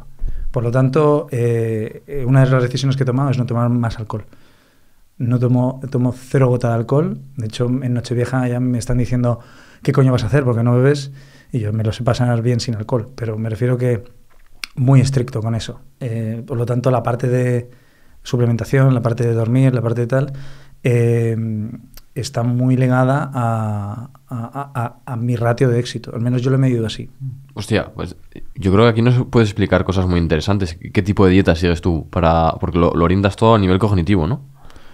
Por 0.51 0.63
lo 0.63 0.71
tanto, 0.71 1.27
eh, 1.31 2.03
eh, 2.07 2.23
una 2.25 2.43
de 2.45 2.49
las 2.49 2.63
decisiones 2.63 2.95
que 2.95 3.03
he 3.03 3.05
tomado 3.05 3.29
es 3.29 3.37
no 3.37 3.45
tomar 3.45 3.69
más 3.69 3.99
alcohol. 3.99 4.25
No 5.17 5.39
tomo, 5.39 5.81
tomo 5.91 6.13
cero 6.13 6.47
gota 6.47 6.69
de 6.69 6.75
alcohol. 6.75 7.19
De 7.35 7.47
hecho, 7.47 7.65
en 7.67 7.93
Nochevieja 7.93 8.47
ya 8.47 8.59
me 8.59 8.77
están 8.77 8.97
diciendo 8.97 9.39
qué 9.83 9.91
coño 9.91 10.11
vas 10.11 10.23
a 10.23 10.27
hacer 10.27 10.43
porque 10.43 10.63
no 10.63 10.75
bebes 10.75 11.11
y 11.51 11.59
yo 11.59 11.71
me 11.73 11.83
lo 11.83 11.91
sé 11.91 12.03
pasar 12.03 12.41
bien 12.41 12.59
sin 12.59 12.75
alcohol. 12.75 13.09
Pero 13.15 13.37
me 13.37 13.49
refiero 13.49 13.77
que 13.77 14.03
muy 14.75 14.99
estricto 15.01 15.41
con 15.41 15.55
eso. 15.55 15.81
Eh, 15.99 16.43
por 16.45 16.57
lo 16.57 16.65
tanto, 16.65 16.91
la 16.91 17.03
parte 17.03 17.27
de 17.27 17.69
suplementación, 18.23 18.93
la 18.93 19.01
parte 19.01 19.25
de 19.25 19.33
dormir, 19.33 19.73
la 19.73 19.81
parte 19.81 20.01
de 20.01 20.07
tal, 20.07 20.33
eh, 20.83 21.35
está 22.15 22.43
muy 22.43 22.75
ligada 22.75 23.29
a, 23.33 24.09
a- 24.27 24.71
a- 24.75 24.97
a 25.05 25.15
mi 25.15 25.35
ratio 25.35 25.69
de 25.69 25.79
éxito. 25.79 26.11
Al 26.13 26.21
menos 26.21 26.41
yo 26.41 26.49
lo 26.49 26.55
he 26.55 26.59
medido 26.59 26.85
así. 26.85 27.09
Hostia, 27.53 27.91
pues 27.93 28.15
yo 28.55 28.71
creo 28.71 28.85
que 28.85 28.89
aquí 28.89 29.01
nos 29.01 29.25
puedes 29.27 29.49
explicar 29.49 29.83
cosas 29.85 30.07
muy 30.07 30.19
interesantes. 30.19 30.77
¿Qué 30.93 31.01
tipo 31.03 31.25
de 31.25 31.31
dieta 31.31 31.55
sigues 31.55 31.81
tú? 31.81 32.07
para 32.09 32.53
Porque 32.59 32.79
lo, 32.79 32.91
lo 32.93 33.05
orientas 33.05 33.35
todo 33.35 33.55
a 33.55 33.59
nivel 33.59 33.77
cognitivo, 33.79 34.27
¿no? 34.27 34.41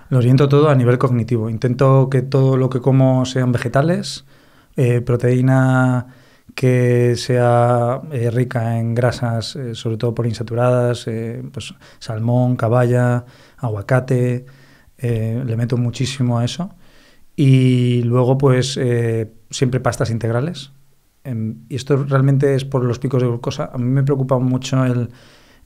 Lo 0.10 0.18
oriento 0.18 0.48
todo 0.50 0.70
a 0.70 0.76
nivel 0.76 0.98
cognitivo. 0.98 1.50
Intento 1.50 2.10
que 2.10 2.22
todo 2.22 2.58
lo 2.58 2.70
que 2.70 2.82
como 2.82 3.26
sean 3.26 3.52
vegetales, 3.54 4.26
eh, 4.76 5.02
proteína 5.02 6.08
que 6.56 7.16
sea 7.16 8.02
eh, 8.12 8.30
rica 8.32 8.80
en 8.80 8.94
grasas, 8.96 9.56
eh, 9.56 9.76
sobre 9.76 9.98
todo 9.98 10.14
poliinsaturadas, 10.16 11.08
eh, 11.08 11.44
pues 11.52 11.74
salmón, 12.00 12.56
caballa, 12.56 13.26
aguacate. 13.58 14.46
le 15.00 15.58
meto 15.58 15.78
muchísimo 15.78 16.40
a 16.40 16.46
eso. 16.46 16.76
Y 17.36 18.04
luego, 18.04 18.38
pues, 18.38 18.80
siempre 19.50 19.80
pastas 19.82 20.10
integrales. 20.12 20.72
Em, 21.24 21.66
y 21.70 21.76
esto 21.76 21.98
realmente 22.06 22.56
es 22.56 22.66
por 22.66 22.84
los 22.86 23.00
picos 23.00 23.22
de 23.22 23.28
glucosa. 23.28 23.70
A 23.74 23.78
mí 23.78 23.86
me 23.86 24.04
preocupa 24.04 24.40
mucho 24.40 24.86
el, 24.86 25.10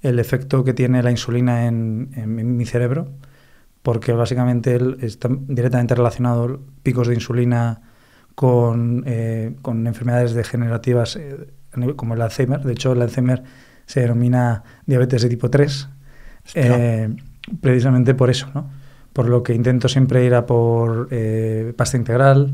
el 0.01 0.19
efecto 0.19 0.63
que 0.63 0.73
tiene 0.73 1.03
la 1.03 1.11
insulina 1.11 1.67
en, 1.67 2.57
mi 2.57 2.65
cerebro 2.65 3.09
porque 3.83 4.11
básicamente 4.13 4.79
está 5.01 5.29
directamente 5.29 5.95
relacionado 5.95 6.59
picos 6.83 7.07
de 7.07 7.13
insulina 7.15 7.81
con, 8.38 9.03
eh, 9.07 9.55
con 9.63 9.88
enfermedades 9.88 10.35
degenerativas 10.35 11.15
eh, 11.15 11.47
como 11.95 12.13
el 12.13 12.21
Alzheimer. 12.21 12.61
De 12.61 12.73
hecho, 12.73 12.91
el 12.93 13.01
Alzheimer 13.01 13.41
se 13.88 14.01
denomina 14.01 14.63
diabetes 14.85 15.23
de 15.23 15.29
tipo 15.29 15.49
3, 15.49 15.89
eh, 16.53 17.09
precisamente 17.61 18.13
por 18.13 18.29
eso, 18.29 18.47
¿no? 18.53 18.69
Por 19.13 19.27
lo 19.27 19.41
que 19.41 19.55
intento 19.55 19.89
siempre 19.89 20.23
ir 20.23 20.35
a 20.35 20.45
por 20.45 21.09
pasta 21.75 21.97
integral, 21.97 22.51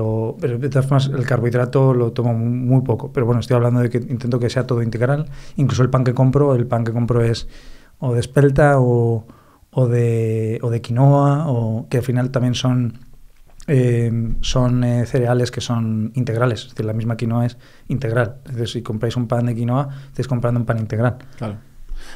o- 0.00 0.36
pero 0.40 0.58
de 0.58 0.68
todas 0.68 0.86
formas 0.86 1.06
el 1.14 1.24
carbohidrato 1.24 1.94
lo 1.94 2.12
tomo 2.12 2.34
mu- 2.34 2.50
muy 2.50 2.82
poco. 2.82 3.12
Pero 3.12 3.26
bueno, 3.26 3.40
estoy 3.40 3.54
hablando 3.56 3.80
de 3.80 3.88
que 3.90 3.98
intento 3.98 4.40
que 4.40 4.50
sea 4.50 4.66
todo 4.66 4.82
integral. 4.82 5.26
Incluso 5.56 5.82
el 5.84 5.90
pan 5.90 6.02
que 6.04 6.14
compro, 6.14 6.54
el 6.56 6.66
pan 6.66 6.84
que 6.84 6.92
compro 6.92 7.22
es 7.22 7.48
o 8.00 8.14
de 8.14 8.20
espelta 8.20 8.80
o, 8.80 9.26
o 9.70 9.86
de, 9.88 10.58
o 10.62 10.70
de 10.70 10.80
quinoa, 10.80 11.48
o 11.48 11.86
que 11.88 11.98
al 11.98 12.02
final 12.04 12.30
también 12.32 12.54
son, 12.54 12.98
eh, 13.66 14.34
son 14.40 14.84
eh, 14.84 15.06
cereales 15.06 15.50
que 15.50 15.60
son 15.60 16.12
integrales. 16.14 16.64
Es 16.64 16.70
decir, 16.70 16.84
la 16.84 16.92
misma 16.92 17.16
quinoa 17.16 17.46
es 17.46 17.58
integral. 17.88 18.36
Si 18.66 18.82
compráis 18.82 19.16
un 19.16 19.28
pan 19.28 19.46
de 19.46 19.54
quinoa, 19.54 19.88
estáis 20.08 20.28
comprando 20.28 20.60
un 20.60 20.66
pan 20.66 20.78
integral. 20.78 21.18
Claro. 21.36 21.56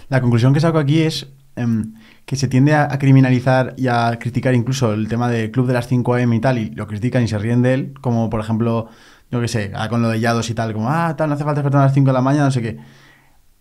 La 0.08 0.20
conclusión 0.20 0.52
que 0.52 0.60
saco 0.60 0.78
aquí 0.78 1.02
es 1.02 1.28
em, 1.54 1.94
que 2.24 2.36
se 2.36 2.48
tiende 2.48 2.74
a, 2.74 2.92
a 2.92 2.98
criminalizar 2.98 3.74
y 3.76 3.86
a 3.86 4.18
criticar 4.18 4.54
incluso 4.54 4.92
el 4.92 5.08
tema 5.08 5.28
del 5.28 5.50
club 5.50 5.66
de 5.66 5.74
las 5.74 5.86
5 5.86 6.14
AM 6.14 6.32
y 6.32 6.40
tal, 6.40 6.58
y 6.58 6.70
lo 6.70 6.86
critican 6.86 7.22
y 7.22 7.28
se 7.28 7.38
ríen 7.38 7.62
de 7.62 7.74
él, 7.74 7.94
como 8.00 8.28
por 8.28 8.40
ejemplo, 8.40 8.88
yo 9.30 9.40
qué 9.40 9.48
sé, 9.48 9.72
ah, 9.74 9.88
con 9.88 10.02
lo 10.02 10.08
de 10.08 10.20
Yados 10.20 10.50
y 10.50 10.54
tal, 10.54 10.72
como, 10.72 10.88
ah, 10.90 11.14
tal, 11.16 11.28
no 11.28 11.34
hace 11.34 11.44
falta 11.44 11.60
despertar 11.60 11.82
a 11.82 11.84
las 11.84 11.94
5 11.94 12.06
de 12.08 12.12
la 12.12 12.20
mañana, 12.22 12.46
no 12.46 12.50
sé 12.50 12.62
qué. 12.62 12.78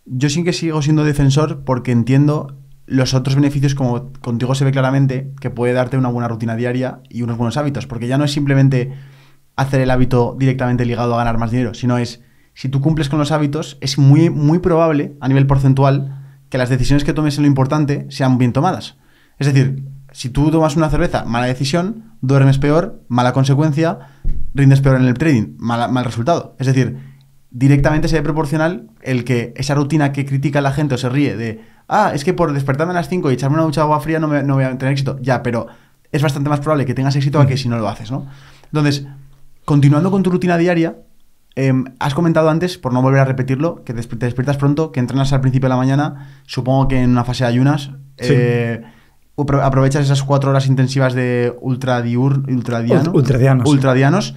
Yo 0.04 0.28
sí 0.28 0.44
que 0.44 0.52
sigo 0.52 0.82
siendo 0.82 1.04
defensor 1.04 1.64
porque 1.64 1.90
entiendo 1.90 2.56
los 2.86 3.14
otros 3.14 3.34
beneficios, 3.34 3.74
como 3.74 4.12
contigo 4.20 4.54
se 4.54 4.64
ve 4.64 4.70
claramente, 4.72 5.32
que 5.40 5.50
puede 5.50 5.72
darte 5.72 5.98
una 5.98 6.08
buena 6.08 6.28
rutina 6.28 6.56
diaria 6.56 7.00
y 7.08 7.22
unos 7.22 7.36
buenos 7.36 7.56
hábitos, 7.56 7.86
porque 7.86 8.06
ya 8.06 8.16
no 8.16 8.24
es 8.24 8.32
simplemente 8.32 8.92
hacer 9.56 9.80
el 9.80 9.90
hábito 9.90 10.36
directamente 10.38 10.84
ligado 10.84 11.14
a 11.14 11.18
ganar 11.18 11.38
más 11.38 11.50
dinero, 11.50 11.74
sino 11.74 11.98
es, 11.98 12.22
si 12.54 12.68
tú 12.68 12.80
cumples 12.80 13.08
con 13.08 13.18
los 13.18 13.32
hábitos, 13.32 13.76
es 13.80 13.98
muy, 13.98 14.30
muy 14.30 14.60
probable, 14.60 15.16
a 15.20 15.28
nivel 15.28 15.46
porcentual, 15.46 16.22
que 16.48 16.58
las 16.58 16.68
decisiones 16.68 17.04
que 17.04 17.12
tomes 17.12 17.36
en 17.38 17.42
lo 17.42 17.48
importante 17.48 18.06
sean 18.08 18.38
bien 18.38 18.52
tomadas. 18.52 18.96
Es 19.38 19.46
decir, 19.52 19.84
si 20.12 20.30
tú 20.30 20.50
tomas 20.50 20.76
una 20.76 20.88
cerveza, 20.88 21.24
mala 21.24 21.46
decisión, 21.46 22.14
duermes 22.20 22.58
peor, 22.58 23.02
mala 23.08 23.32
consecuencia, 23.32 23.98
rindes 24.54 24.80
peor 24.80 24.96
en 24.96 25.06
el 25.06 25.14
trading, 25.14 25.56
mala- 25.58 25.88
mal 25.88 26.04
resultado. 26.04 26.54
Es 26.58 26.66
decir, 26.66 26.98
directamente 27.50 28.08
se 28.08 28.16
ve 28.16 28.22
proporcional 28.22 28.90
el 29.02 29.24
que 29.24 29.52
esa 29.56 29.74
rutina 29.74 30.12
que 30.12 30.24
critica 30.24 30.60
la 30.60 30.72
gente 30.72 30.94
o 30.94 30.98
se 30.98 31.08
ríe 31.08 31.36
de, 31.36 31.60
ah, 31.88 32.12
es 32.14 32.24
que 32.24 32.34
por 32.34 32.52
despertarme 32.52 32.92
a 32.92 32.96
las 32.96 33.08
5 33.08 33.30
y 33.30 33.34
echarme 33.34 33.56
una 33.56 33.64
ducha 33.64 33.80
de 33.80 33.84
agua 33.84 34.00
fría 34.00 34.18
no, 34.18 34.28
me- 34.28 34.42
no 34.42 34.54
voy 34.54 34.64
a 34.64 34.76
tener 34.78 34.92
éxito. 34.92 35.18
Ya, 35.20 35.42
pero 35.42 35.66
es 36.12 36.22
bastante 36.22 36.48
más 36.50 36.60
probable 36.60 36.86
que 36.86 36.94
tengas 36.94 37.16
éxito 37.16 37.40
a 37.40 37.46
que 37.46 37.56
si 37.56 37.68
no 37.68 37.78
lo 37.78 37.88
haces, 37.88 38.10
¿no? 38.10 38.26
Entonces, 38.66 39.06
continuando 39.64 40.10
con 40.10 40.22
tu 40.22 40.30
rutina 40.30 40.56
diaria, 40.56 40.96
em, 41.54 41.84
has 41.98 42.14
comentado 42.14 42.48
antes, 42.50 42.78
por 42.78 42.92
no 42.92 43.02
volver 43.02 43.20
a 43.20 43.24
repetirlo, 43.24 43.82
que 43.84 43.92
te 43.94 44.00
despiertas 44.26 44.56
pronto, 44.56 44.92
que 44.92 45.00
entrenas 45.00 45.32
al 45.32 45.40
principio 45.40 45.66
de 45.68 45.70
la 45.70 45.76
mañana, 45.76 46.40
supongo 46.46 46.88
que 46.88 47.00
en 47.02 47.10
una 47.10 47.24
fase 47.24 47.44
de 47.44 47.48
ayunas. 47.50 47.90
Sí. 48.18 48.28
eh, 48.32 48.82
apro- 49.36 49.62
aprovechas 49.62 50.04
esas 50.04 50.22
cuatro 50.22 50.50
horas 50.50 50.66
intensivas 50.66 51.12
de 51.14 51.54
ultradiur, 51.60 52.42
ultradiano, 52.48 53.12
Ult- 53.12 53.16
ultradianos. 53.16 53.68
ultradianos, 53.68 54.34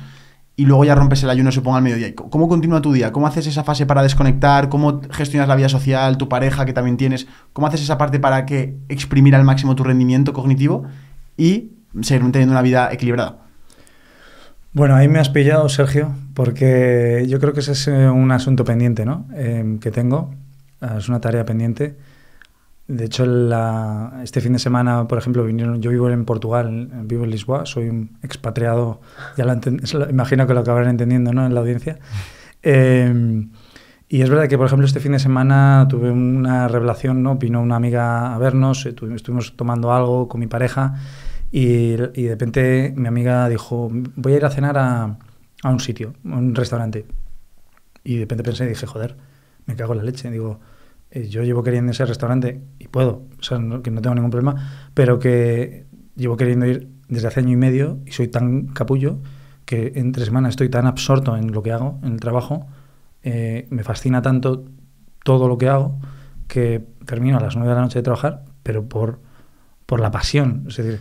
y 0.59 0.65
luego 0.65 0.83
ya 0.83 0.93
rompes 0.93 1.23
el 1.23 1.29
ayuno, 1.29 1.53
supongo, 1.53 1.77
al 1.77 1.83
mediodía. 1.83 2.13
¿Cómo 2.13 2.49
continúa 2.49 2.81
tu 2.81 2.91
día? 2.91 3.13
¿Cómo 3.13 3.27
haces 3.27 3.47
esa 3.47 3.63
fase 3.63 3.85
para 3.85 4.03
desconectar? 4.03 4.67
¿Cómo 4.67 4.99
gestionas 5.09 5.47
la 5.47 5.55
vida 5.55 5.69
social, 5.69 6.17
tu 6.17 6.27
pareja 6.27 6.65
que 6.65 6.73
también 6.73 6.97
tienes? 6.97 7.27
¿Cómo 7.53 7.67
haces 7.67 7.81
esa 7.81 7.97
parte 7.97 8.19
para 8.19 8.45
que 8.45 8.75
exprimir 8.89 9.35
al 9.35 9.45
máximo 9.45 9.73
tu 9.77 9.85
rendimiento 9.85 10.33
cognitivo 10.33 10.83
y 11.37 11.71
seguir 12.01 12.29
teniendo 12.33 12.51
una 12.51 12.61
vida 12.61 12.89
equilibrada? 12.91 13.37
Bueno, 14.73 14.95
ahí 14.95 15.07
me 15.07 15.19
has 15.19 15.29
pillado, 15.29 15.69
Sergio, 15.69 16.13
porque 16.33 17.25
yo 17.29 17.39
creo 17.39 17.53
que 17.53 17.61
ese 17.61 17.71
es 17.71 17.87
eh, 17.87 18.09
un 18.09 18.29
asunto 18.33 18.65
pendiente, 18.65 19.05
¿no? 19.05 19.27
Em, 19.37 19.79
que 19.79 19.91
tengo, 19.91 20.29
Ah, 20.81 20.95
es 20.97 21.09
una 21.09 21.19
tarea 21.19 21.45
pendiente. 21.45 21.97
De 22.89 23.05
hecho, 23.05 23.23
la, 23.23 24.19
este 24.23 24.41
fin 24.41 24.53
de 24.53 24.57
semana, 24.59 25.07
por 25.07 25.19
ejemplo, 25.19 25.43
vinieron, 25.45 25.79
yo 25.79 25.91
vivo 25.91 26.09
en 26.09 26.25
Portugal, 26.25 26.89
vivo 27.05 27.23
en 27.23 27.29
Lisboa, 27.29 27.67
soy 27.67 27.87
un 27.87 28.17
expatriado, 28.23 28.99
ya 29.37 29.45
lo 29.45 29.53
lo- 29.53 30.09
imagino 30.09 30.47
que 30.47 30.55
lo 30.55 30.61
acabarán 30.61 30.89
entendiendo 30.89 31.31
¿no? 31.31 31.45
en 31.45 31.53
la 31.53 31.59
audiencia. 31.59 31.99
Eh, 32.63 33.45
y 34.07 34.21
es 34.23 34.29
verdad 34.31 34.47
que, 34.47 34.57
por 34.57 34.65
ejemplo, 34.65 34.87
este 34.87 34.99
fin 34.99 35.11
de 35.11 35.19
semana 35.19 35.85
tuve 35.87 36.09
una 36.09 36.67
revelación, 36.67 37.21
¿no? 37.21 37.35
Vino 37.35 37.61
una 37.61 37.75
amiga 37.75 38.33
a 38.33 38.39
vernos, 38.39 38.87
tuvi- 38.95 39.13
estuvimos 39.13 39.55
tomando 39.55 39.93
algo 39.93 40.27
con 40.27 40.39
mi 40.39 40.47
pareja 40.47 40.95
y, 41.51 41.93
y 41.93 42.23
de 42.23 42.29
repente 42.31 42.91
mi 42.97 43.07
amiga 43.07 43.47
dijo, 43.49 43.89
voy 44.15 44.33
a 44.33 44.37
ir 44.37 44.45
a 44.45 44.49
cenar 44.49 44.79
a, 44.79 45.15
a 45.61 45.69
un 45.69 45.79
sitio, 45.79 46.13
a 46.25 46.35
un 46.37 46.55
restaurante. 46.55 47.05
Y 48.03 48.15
de 48.15 48.21
repente 48.21 48.43
pensé 48.43 48.65
y 48.65 48.69
dije, 48.69 48.87
joder, 48.87 49.15
me 49.67 49.75
cago 49.75 49.93
en 49.93 49.99
la 49.99 50.05
leche. 50.05 50.31
Digo, 50.31 50.59
eh, 51.11 51.27
yo 51.27 51.43
llevo 51.43 51.63
queriendo 51.63 51.91
ese 51.91 52.05
restaurante 52.05 52.61
y 52.79 52.87
puedo, 52.87 53.23
o 53.39 53.43
sea, 53.43 53.59
no- 53.59 53.81
que 53.81 53.91
no 53.91 54.01
tengo 54.01 54.15
ningún 54.15 54.31
problema, 54.31 54.89
pero 54.93 55.19
que 55.19 55.85
llevo 56.15 56.37
queriendo 56.37 56.65
ir 56.65 56.89
desde 57.07 57.27
hace 57.27 57.39
año 57.39 57.53
y 57.53 57.55
medio 57.57 57.99
y 58.05 58.11
soy 58.11 58.27
tan 58.27 58.67
capullo 58.67 59.19
que 59.65 59.93
entre 59.95 60.25
semanas 60.25 60.51
estoy 60.51 60.69
tan 60.69 60.85
absorto 60.87 61.35
en 61.37 61.51
lo 61.51 61.61
que 61.63 61.71
hago, 61.71 61.99
en 62.03 62.13
el 62.13 62.19
trabajo, 62.19 62.67
eh, 63.23 63.67
me 63.69 63.83
fascina 63.83 64.21
tanto 64.21 64.65
todo 65.23 65.47
lo 65.47 65.57
que 65.57 65.69
hago 65.69 65.99
que 66.47 66.83
termino 67.05 67.37
a 67.37 67.41
las 67.41 67.55
9 67.55 67.69
de 67.69 67.75
la 67.75 67.81
noche 67.81 67.99
de 67.99 68.03
trabajar, 68.03 68.45
pero 68.63 68.87
por, 68.89 69.19
por 69.85 69.99
la 69.99 70.09
pasión. 70.11 70.65
Es 70.67 70.77
decir, 70.77 70.99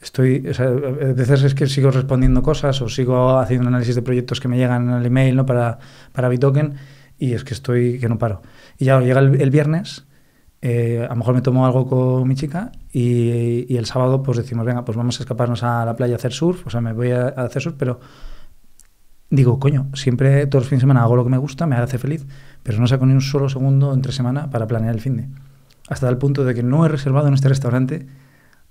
estoy, 0.00 0.46
o 0.48 0.52
sea, 0.54 0.66
a 0.66 0.70
veces 1.14 1.42
es 1.44 1.54
que 1.54 1.66
sigo 1.66 1.90
respondiendo 1.90 2.42
cosas 2.42 2.80
o 2.82 2.88
sigo 2.88 3.38
haciendo 3.38 3.68
análisis 3.68 3.94
de 3.94 4.02
proyectos 4.02 4.40
que 4.40 4.48
me 4.48 4.56
llegan 4.58 4.90
al 4.90 5.06
email 5.06 5.36
¿no? 5.36 5.46
para, 5.46 5.78
para 6.12 6.28
Bitoken 6.28 6.74
y 7.22 7.34
es 7.34 7.44
que 7.44 7.54
estoy, 7.54 8.00
que 8.00 8.08
no 8.08 8.18
paro. 8.18 8.42
Y 8.78 8.86
ya 8.86 9.00
llega 9.00 9.20
el, 9.20 9.40
el 9.40 9.50
viernes, 9.52 10.06
eh, 10.60 11.06
a 11.08 11.10
lo 11.10 11.16
mejor 11.16 11.34
me 11.34 11.40
tomo 11.40 11.64
algo 11.64 11.86
con 11.86 12.26
mi 12.26 12.34
chica 12.34 12.72
y, 12.90 13.72
y 13.72 13.76
el 13.76 13.86
sábado 13.86 14.24
pues 14.24 14.38
decimos, 14.38 14.66
venga, 14.66 14.84
pues 14.84 14.98
vamos 14.98 15.20
a 15.20 15.22
escaparnos 15.22 15.62
a 15.62 15.84
la 15.84 15.94
playa 15.94 16.14
a 16.14 16.16
hacer 16.16 16.32
surf, 16.32 16.66
o 16.66 16.70
sea, 16.70 16.80
me 16.80 16.92
voy 16.92 17.12
a, 17.12 17.28
a 17.28 17.44
hacer 17.44 17.62
surf, 17.62 17.76
pero 17.78 18.00
digo, 19.30 19.60
coño, 19.60 19.88
siempre 19.94 20.48
todos 20.48 20.64
los 20.64 20.68
fines 20.68 20.80
de 20.80 20.82
semana 20.82 21.04
hago 21.04 21.14
lo 21.14 21.22
que 21.22 21.30
me 21.30 21.38
gusta, 21.38 21.64
me 21.64 21.76
hace 21.76 21.96
feliz, 21.96 22.26
pero 22.64 22.80
no 22.80 22.88
saco 22.88 23.06
ni 23.06 23.12
un 23.12 23.20
solo 23.20 23.48
segundo 23.48 23.94
entre 23.94 24.10
semana 24.10 24.50
para 24.50 24.66
planear 24.66 24.92
el 24.92 25.00
fin 25.00 25.16
de. 25.16 25.28
Hasta 25.88 26.08
el 26.08 26.18
punto 26.18 26.44
de 26.44 26.56
que 26.56 26.64
no 26.64 26.84
he 26.84 26.88
reservado 26.88 27.28
en 27.28 27.34
este 27.34 27.48
restaurante, 27.48 28.08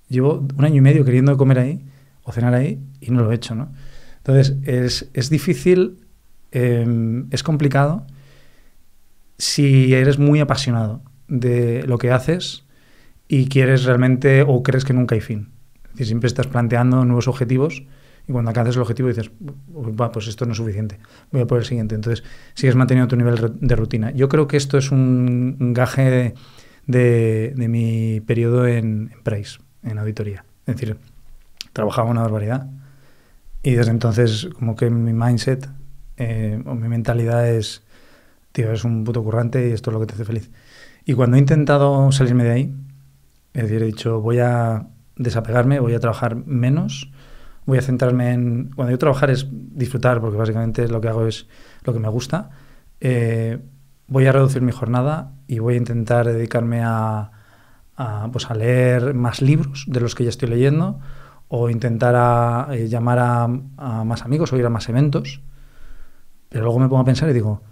llevo 0.08 0.46
un 0.58 0.64
año 0.66 0.76
y 0.76 0.82
medio 0.82 1.06
queriendo 1.06 1.38
comer 1.38 1.58
ahí 1.58 1.86
o 2.22 2.32
cenar 2.32 2.52
ahí 2.52 2.84
y 3.00 3.12
no 3.12 3.22
lo 3.22 3.32
he 3.32 3.34
hecho, 3.34 3.54
¿no? 3.54 3.72
Entonces, 4.18 4.56
es, 4.64 5.08
es 5.14 5.30
difícil, 5.30 6.04
eh, 6.50 7.24
es 7.30 7.42
complicado 7.42 8.04
si 9.42 9.92
eres 9.92 10.20
muy 10.20 10.38
apasionado 10.38 11.02
de 11.26 11.82
lo 11.82 11.98
que 11.98 12.12
haces 12.12 12.64
y 13.26 13.48
quieres 13.48 13.82
realmente 13.82 14.42
o 14.46 14.62
crees 14.62 14.84
que 14.84 14.92
nunca 14.92 15.16
hay 15.16 15.20
fin. 15.20 15.48
Es 15.98 16.06
siempre 16.06 16.28
estás 16.28 16.46
planteando 16.46 17.04
nuevos 17.04 17.26
objetivos 17.26 17.82
y 18.28 18.30
cuando 18.30 18.50
alcanzas 18.50 18.76
el 18.76 18.82
objetivo 18.82 19.08
dices, 19.08 19.32
pues 20.12 20.28
esto 20.28 20.46
no 20.46 20.52
es 20.52 20.58
suficiente, 20.58 21.00
voy 21.32 21.42
a 21.42 21.46
por 21.48 21.58
el 21.58 21.64
siguiente. 21.64 21.96
Entonces 21.96 22.22
sigues 22.54 22.76
manteniendo 22.76 23.08
tu 23.08 23.16
nivel 23.16 23.58
de 23.58 23.74
rutina. 23.74 24.12
Yo 24.12 24.28
creo 24.28 24.46
que 24.46 24.56
esto 24.56 24.78
es 24.78 24.92
un 24.92 25.72
gaje 25.74 26.34
de 26.86 27.68
mi 27.68 28.20
periodo 28.20 28.68
en, 28.68 29.10
en 29.12 29.22
Price, 29.24 29.58
en 29.82 29.98
auditoría. 29.98 30.44
Es 30.66 30.76
decir, 30.76 30.98
trabajaba 31.72 32.08
una 32.08 32.22
barbaridad 32.22 32.68
y 33.64 33.72
desde 33.72 33.90
entonces 33.90 34.48
como 34.56 34.76
que 34.76 34.88
mi 34.88 35.12
mindset 35.12 35.68
eh, 36.16 36.62
o 36.64 36.76
mi 36.76 36.86
mentalidad 36.86 37.48
es, 37.48 37.82
tío, 38.52 38.68
eres 38.68 38.84
un 38.84 39.04
puto 39.04 39.22
currante 39.22 39.68
y 39.68 39.72
esto 39.72 39.90
es 39.90 39.94
lo 39.94 40.00
que 40.00 40.06
te 40.06 40.14
hace 40.14 40.24
feliz. 40.24 40.50
Y 41.04 41.14
cuando 41.14 41.36
he 41.36 41.40
intentado 41.40 42.12
salirme 42.12 42.44
de 42.44 42.50
ahí, 42.50 42.74
es 43.54 43.62
decir, 43.62 43.82
he 43.82 43.86
dicho, 43.86 44.20
voy 44.20 44.38
a 44.38 44.86
desapegarme, 45.16 45.80
voy 45.80 45.94
a 45.94 46.00
trabajar 46.00 46.36
menos, 46.36 47.10
voy 47.66 47.78
a 47.78 47.82
centrarme 47.82 48.32
en... 48.32 48.70
Cuando 48.74 48.92
yo 48.92 48.98
trabajar 48.98 49.30
es 49.30 49.46
disfrutar, 49.50 50.20
porque 50.20 50.36
básicamente 50.36 50.88
lo 50.88 51.00
que 51.00 51.08
hago 51.08 51.26
es 51.26 51.48
lo 51.84 51.92
que 51.92 51.98
me 51.98 52.08
gusta. 52.08 52.50
Eh, 53.00 53.58
voy 54.06 54.26
a 54.26 54.32
reducir 54.32 54.62
mi 54.62 54.72
jornada 54.72 55.32
y 55.48 55.58
voy 55.58 55.74
a 55.74 55.76
intentar 55.78 56.26
dedicarme 56.26 56.82
a, 56.82 57.30
a, 57.96 58.28
pues 58.32 58.50
a 58.50 58.54
leer 58.54 59.14
más 59.14 59.42
libros 59.42 59.84
de 59.88 60.00
los 60.00 60.14
que 60.14 60.24
ya 60.24 60.30
estoy 60.30 60.48
leyendo 60.48 61.00
o 61.48 61.68
intentar 61.68 62.14
a, 62.16 62.68
eh, 62.72 62.88
llamar 62.88 63.18
a, 63.18 63.44
a 63.76 64.04
más 64.04 64.22
amigos 64.22 64.52
o 64.52 64.56
ir 64.56 64.66
a 64.66 64.70
más 64.70 64.88
eventos. 64.88 65.42
Pero 66.48 66.64
luego 66.64 66.78
me 66.78 66.88
pongo 66.88 67.02
a 67.02 67.04
pensar 67.04 67.28
y 67.28 67.32
digo, 67.32 67.62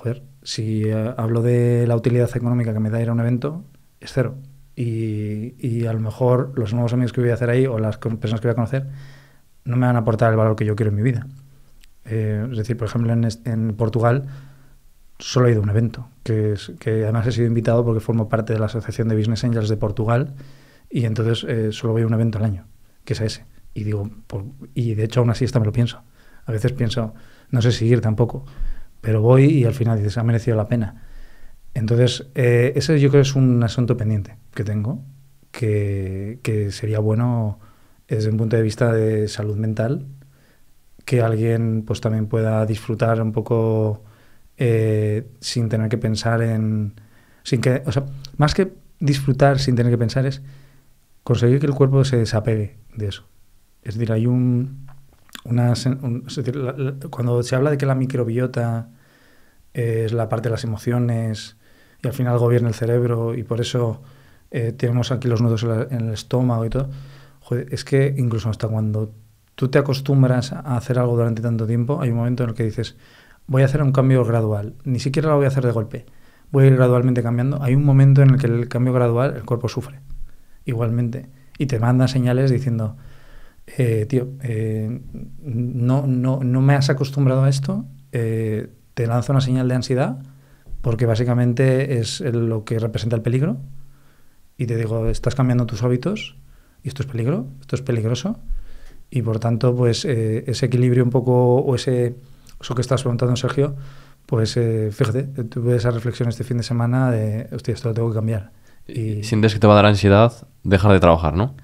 joder, 0.00 0.22
si 0.42 0.84
eh, 0.84 1.14
hablo 1.18 1.42
de 1.42 1.86
la 1.86 1.94
utilidad 1.94 2.34
económica 2.34 2.72
que 2.72 2.80
me 2.80 2.88
da 2.88 3.02
ir 3.02 3.10
a 3.10 3.12
un 3.12 3.20
evento, 3.20 3.64
es 4.00 4.12
cero. 4.12 4.36
Y, 4.74 5.54
y 5.58 5.86
a 5.86 5.92
lo 5.92 6.00
mejor 6.00 6.52
los 6.56 6.72
nuevos 6.72 6.94
amigos 6.94 7.12
que 7.12 7.20
voy 7.20 7.30
a 7.30 7.34
hacer 7.34 7.50
ahí 7.50 7.66
o 7.66 7.78
las 7.78 7.98
personas 7.98 8.40
que 8.40 8.48
voy 8.48 8.52
a 8.52 8.54
conocer 8.54 8.86
no 9.64 9.76
me 9.76 9.86
van 9.86 9.96
a 9.96 9.98
aportar 9.98 10.30
el 10.30 10.38
valor 10.38 10.56
que 10.56 10.64
yo 10.64 10.74
quiero 10.74 10.88
en 10.88 10.96
mi 10.96 11.02
vida. 11.02 11.26
Eh, 12.06 12.48
es 12.50 12.56
decir, 12.56 12.78
por 12.78 12.88
ejemplo, 12.88 13.12
en, 13.12 13.28
en 13.44 13.74
Portugal 13.74 14.24
solo 15.18 15.48
he 15.48 15.52
ido 15.52 15.60
a 15.60 15.64
un 15.64 15.70
evento, 15.70 16.08
que, 16.22 16.52
es, 16.52 16.72
que 16.80 17.02
además 17.02 17.26
he 17.26 17.32
sido 17.32 17.46
invitado 17.46 17.84
porque 17.84 18.00
formo 18.00 18.30
parte 18.30 18.54
de 18.54 18.58
la 18.58 18.66
Asociación 18.66 19.08
de 19.08 19.16
Business 19.16 19.44
Angels 19.44 19.68
de 19.68 19.76
Portugal 19.76 20.32
y 20.88 21.04
entonces 21.04 21.44
eh, 21.44 21.72
solo 21.72 21.92
voy 21.92 22.02
a 22.02 22.06
un 22.06 22.14
evento 22.14 22.38
al 22.38 22.44
año, 22.44 22.66
que 23.04 23.12
es 23.12 23.20
ese. 23.20 23.44
Y 23.74 23.84
digo, 23.84 24.08
y 24.72 24.94
de 24.94 25.04
hecho 25.04 25.20
aún 25.20 25.28
así 25.28 25.44
hasta 25.44 25.60
me 25.60 25.66
lo 25.66 25.72
pienso. 25.72 26.02
A 26.46 26.52
veces 26.52 26.72
pienso, 26.72 27.12
no 27.50 27.60
sé 27.60 27.70
si 27.70 27.94
tampoco, 27.98 28.46
pero 29.00 29.20
voy 29.20 29.44
y 29.44 29.64
al 29.64 29.74
final 29.74 29.98
dices, 29.98 30.18
ha 30.18 30.22
merecido 30.22 30.56
la 30.56 30.68
pena. 30.68 31.04
Entonces, 31.74 32.26
eh, 32.34 32.72
ese 32.76 32.98
yo 33.00 33.10
creo 33.10 33.22
es 33.22 33.34
un 33.34 33.62
asunto 33.62 33.96
pendiente 33.96 34.36
que 34.54 34.64
tengo, 34.64 35.02
que, 35.50 36.40
que 36.42 36.72
sería 36.72 36.98
bueno 36.98 37.58
desde 38.08 38.28
un 38.28 38.36
punto 38.36 38.56
de 38.56 38.62
vista 38.62 38.92
de 38.92 39.28
salud 39.28 39.56
mental, 39.56 40.06
que 41.04 41.22
alguien 41.22 41.84
pues 41.86 42.00
también 42.00 42.26
pueda 42.26 42.66
disfrutar 42.66 43.22
un 43.22 43.32
poco 43.32 44.04
eh, 44.56 45.26
sin 45.40 45.68
tener 45.68 45.88
que 45.88 45.98
pensar 45.98 46.42
en... 46.42 46.94
Sin 47.42 47.60
que, 47.60 47.82
o 47.86 47.92
sea, 47.92 48.04
más 48.36 48.52
que 48.54 48.72
disfrutar 48.98 49.58
sin 49.58 49.74
tener 49.74 49.90
que 49.90 49.98
pensar 49.98 50.26
es 50.26 50.42
conseguir 51.22 51.58
que 51.60 51.66
el 51.66 51.74
cuerpo 51.74 52.04
se 52.04 52.18
desapegue 52.18 52.76
de 52.94 53.08
eso. 53.08 53.24
Es 53.82 53.94
decir, 53.94 54.12
hay 54.12 54.26
un... 54.26 54.86
Una, 55.44 55.72
un- 56.02 56.24
cuando 57.10 57.42
se 57.42 57.56
habla 57.56 57.70
de 57.70 57.78
que 57.78 57.86
la 57.86 57.94
microbiota 57.94 58.88
es 59.74 60.12
la 60.12 60.28
parte 60.28 60.48
de 60.48 60.52
las 60.52 60.64
emociones 60.64 61.56
y 62.02 62.08
al 62.08 62.12
final 62.14 62.38
gobierna 62.38 62.68
el 62.68 62.74
cerebro 62.74 63.34
y 63.34 63.42
por 63.44 63.60
eso 63.60 64.02
eh, 64.50 64.72
tenemos 64.72 65.12
aquí 65.12 65.28
los 65.28 65.40
nudos 65.42 65.62
en 65.64 66.00
el 66.08 66.12
estómago 66.14 66.64
y 66.64 66.70
todo, 66.70 66.90
joder, 67.40 67.68
es 67.72 67.84
que 67.84 68.14
incluso 68.16 68.50
hasta 68.50 68.68
cuando 68.68 69.12
tú 69.54 69.68
te 69.68 69.78
acostumbras 69.78 70.52
a 70.52 70.76
hacer 70.76 70.98
algo 70.98 71.16
durante 71.16 71.42
tanto 71.42 71.66
tiempo, 71.66 72.00
hay 72.00 72.10
un 72.10 72.16
momento 72.16 72.42
en 72.44 72.50
el 72.50 72.54
que 72.54 72.64
dices, 72.64 72.96
voy 73.46 73.62
a 73.62 73.66
hacer 73.66 73.82
un 73.82 73.92
cambio 73.92 74.24
gradual, 74.24 74.74
ni 74.84 74.98
siquiera 75.00 75.28
lo 75.30 75.36
voy 75.36 75.44
a 75.44 75.48
hacer 75.48 75.64
de 75.66 75.72
golpe, 75.72 76.06
voy 76.50 76.64
a 76.64 76.66
ir 76.68 76.76
gradualmente 76.76 77.22
cambiando. 77.22 77.62
Hay 77.62 77.74
un 77.74 77.84
momento 77.84 78.22
en 78.22 78.30
el 78.30 78.38
que 78.40 78.46
el 78.46 78.68
cambio 78.68 78.92
gradual, 78.92 79.36
el 79.36 79.44
cuerpo 79.44 79.68
sufre, 79.68 80.00
igualmente, 80.64 81.28
y 81.58 81.66
te 81.66 81.78
manda 81.78 82.08
señales 82.08 82.50
diciendo, 82.50 82.96
eh, 83.76 84.06
tío, 84.06 84.28
eh, 84.42 85.00
no, 85.42 86.06
no, 86.06 86.40
no 86.42 86.60
me 86.60 86.74
has 86.74 86.90
acostumbrado 86.90 87.44
a 87.44 87.48
esto, 87.48 87.84
eh, 88.12 88.68
te 88.94 89.06
lanzo 89.06 89.32
una 89.32 89.40
señal 89.40 89.68
de 89.68 89.74
ansiedad, 89.74 90.18
porque 90.80 91.06
básicamente 91.06 91.98
es 91.98 92.20
lo 92.20 92.64
que 92.64 92.78
representa 92.78 93.16
el 93.16 93.22
peligro, 93.22 93.58
y 94.56 94.66
te 94.66 94.76
digo, 94.76 95.08
estás 95.08 95.34
cambiando 95.34 95.66
tus 95.66 95.82
hábitos, 95.82 96.36
y 96.82 96.88
esto 96.88 97.02
es 97.02 97.08
peligro, 97.08 97.46
esto 97.60 97.76
es 97.76 97.82
peligroso, 97.82 98.38
y 99.10 99.22
por 99.22 99.38
tanto, 99.38 99.74
pues 99.74 100.04
ese 100.04 100.66
equilibrio 100.66 101.04
un 101.04 101.10
poco, 101.10 101.56
o 101.56 101.74
ese, 101.74 102.16
eso 102.60 102.74
que 102.74 102.80
estás 102.80 103.02
preguntando, 103.02 103.36
Sergio, 103.36 103.76
pues 104.26 104.54
fíjate, 104.54 105.24
tuve 105.24 105.76
esa 105.76 105.90
reflexión 105.90 106.28
este 106.28 106.44
fin 106.44 106.58
de 106.58 106.62
semana 106.62 107.10
de, 107.10 107.48
hostia, 107.52 107.74
esto 107.74 107.88
lo 107.88 107.94
tengo 107.94 108.10
que 108.10 108.14
cambiar. 108.14 108.52
Y, 108.86 109.24
Sientes 109.24 109.54
que 109.54 109.60
te 109.60 109.66
va 109.66 109.74
a 109.74 109.76
dar 109.76 109.86
ansiedad 109.86 110.46
dejar 110.62 110.92
de 110.92 111.00
trabajar, 111.00 111.34
¿no? 111.34 111.54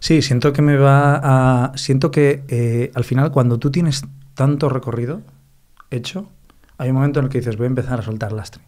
Sí, 0.00 0.22
siento 0.22 0.52
que 0.52 0.62
me 0.62 0.76
va 0.76 1.20
a. 1.22 1.76
Siento 1.76 2.10
que 2.10 2.44
eh, 2.48 2.90
al 2.94 3.04
final, 3.04 3.30
cuando 3.32 3.58
tú 3.58 3.70
tienes 3.70 4.02
tanto 4.34 4.68
recorrido 4.68 5.22
hecho, 5.90 6.28
hay 6.76 6.90
un 6.90 6.96
momento 6.96 7.18
en 7.18 7.26
el 7.26 7.30
que 7.30 7.38
dices, 7.38 7.56
voy 7.56 7.64
a 7.64 7.68
empezar 7.68 7.98
a 7.98 8.02
soltar 8.02 8.32
lastre. 8.32 8.62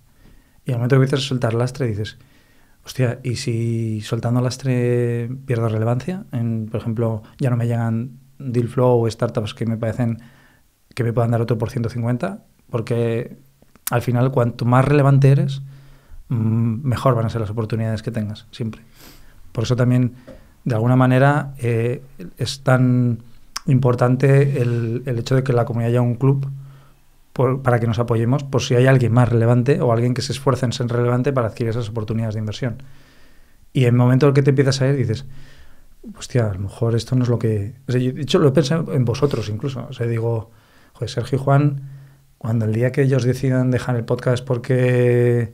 Y 0.65 0.73
al 0.73 0.79
momento 0.79 1.01
que 1.01 1.15
a 1.15 1.19
soltar 1.19 1.55
lastre, 1.55 1.87
dices, 1.87 2.19
hostia, 2.85 3.21
¿y 3.23 3.37
si 3.37 4.01
soltando 4.01 4.41
lastre 4.41 5.31
pierdo 5.47 5.69
relevancia? 5.69 6.25
En, 6.33 6.67
por 6.71 6.81
ejemplo, 6.81 7.23
ya 7.39 7.51
no 7.51 7.57
me 7.57 7.67
llegan 7.67 8.19
deal 8.39 8.69
flow 8.69 9.05
o 9.05 9.11
startups 9.11 9.55
que 9.55 9.67
me 9.67 9.77
parecen 9.77 10.19
que 10.95 11.05
me 11.05 11.13
puedan 11.13 11.31
dar 11.31 11.41
otro 11.41 11.57
por 11.57 11.71
150, 11.71 12.43
porque 12.69 13.37
al 13.91 14.03
final, 14.03 14.31
cuanto 14.31 14.65
más 14.65 14.85
relevante 14.85 15.31
eres, 15.31 15.63
mm, 16.29 16.87
mejor 16.87 17.15
van 17.15 17.27
a 17.27 17.31
ser 17.31 17.41
las 17.41 17.51
oportunidades 17.51 18.03
que 18.03 18.11
tengas, 18.11 18.47
siempre. 18.51 18.83
Por 19.53 19.65
eso 19.65 19.77
también, 19.77 20.15
de 20.65 20.75
alguna 20.75 20.97
manera, 20.97 21.55
eh, 21.59 22.03
es 22.37 22.61
tan 22.61 23.23
importante 23.67 24.61
el, 24.61 25.03
el 25.07 25.19
hecho 25.19 25.35
de 25.35 25.43
que 25.43 25.53
la 25.53 25.65
comunidad 25.65 25.91
haya 25.91 26.03
un 26.03 26.15
club 26.15 26.49
por- 27.33 27.63
para 27.63 27.79
que 27.81 27.87
nos 27.87 27.99
apoyemos, 27.99 28.45
por 28.45 28.63
si 28.63 28.75
hay 28.75 28.87
alguien 28.87 29.13
más 29.13 29.29
relevante 29.29 29.81
o 29.81 29.93
alguien 29.93 30.15
que 30.15 30.23
se 30.23 30.33
esfuerce 30.33 30.67
en 30.67 30.73
ser 30.73 30.89
relevante 30.89 31.33
para 31.33 31.49
adquirir 31.49 31.71
esas 31.71 31.89
oportunidades 31.89 32.35
de 32.35 32.41
inversión. 32.41 32.83
Y 33.73 33.83
en 33.83 33.95
el 33.95 33.97
momento 33.97 34.29
en 34.29 34.35
que 34.35 34.43
te 34.43 34.51
empiezas 34.51 34.81
a 34.81 34.89
ir, 34.89 34.97
dices, 34.97 35.27
hostia, 36.19 36.51
a 36.51 36.55
lo 36.55 36.61
mejor 36.61 36.95
esto 36.95 37.15
no 37.15 37.23
es 37.23 37.29
lo 37.29 37.39
que... 37.39 37.75
O 37.89 37.93
yo, 37.93 38.13
de 38.13 38.23
hecho, 38.23 38.39
lo 38.39 38.49
he 38.49 38.53
pensado 38.53 38.93
en 38.95 39.05
vosotros 39.05 39.49
incluso. 39.49 39.87
O 39.89 39.93
sea, 39.93 40.07
digo, 40.07 40.51
joder, 40.95 41.09
Sergio 41.09 41.39
y 41.39 41.41
Juan, 41.41 41.83
cuando 42.39 42.65
el 42.65 42.73
día 42.73 42.91
que 42.91 43.03
ellos 43.03 43.23
decidan 43.23 43.71
dejar 43.71 43.97
el 43.97 44.05
podcast 44.05 44.45
porque 44.45 45.53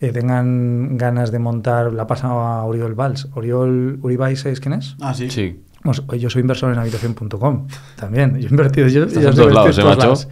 eh, 0.00 0.12
tengan 0.12 0.96
ganas 0.98 1.30
de 1.32 1.38
montar, 1.38 1.92
la 1.92 2.06
pasa 2.06 2.28
a 2.28 2.64
Oriol 2.64 2.94
Valls. 2.94 3.28
Oriol 3.34 3.98
Uribay, 4.02 4.36
¿sabéis 4.36 4.60
quién 4.60 4.74
es? 4.74 4.96
Ah, 5.00 5.14
sí. 5.14 5.30
Sí. 5.30 5.62
Pues, 5.82 6.20
yo 6.20 6.28
soy 6.30 6.40
inversor 6.42 6.72
en 6.72 6.78
habitación.com 6.78 7.66
también. 7.96 8.38
Yo 8.38 8.48
he 8.48 8.50
invertido. 8.50 8.88
Yo, 8.88 9.04
Estás 9.04 9.22
yo 9.22 9.30
todos 9.34 9.52
lados, 9.54 9.78
¿eh, 9.78 9.80
en 9.80 9.84
todos 9.84 9.96
macho? 9.96 10.06
lados. 10.06 10.28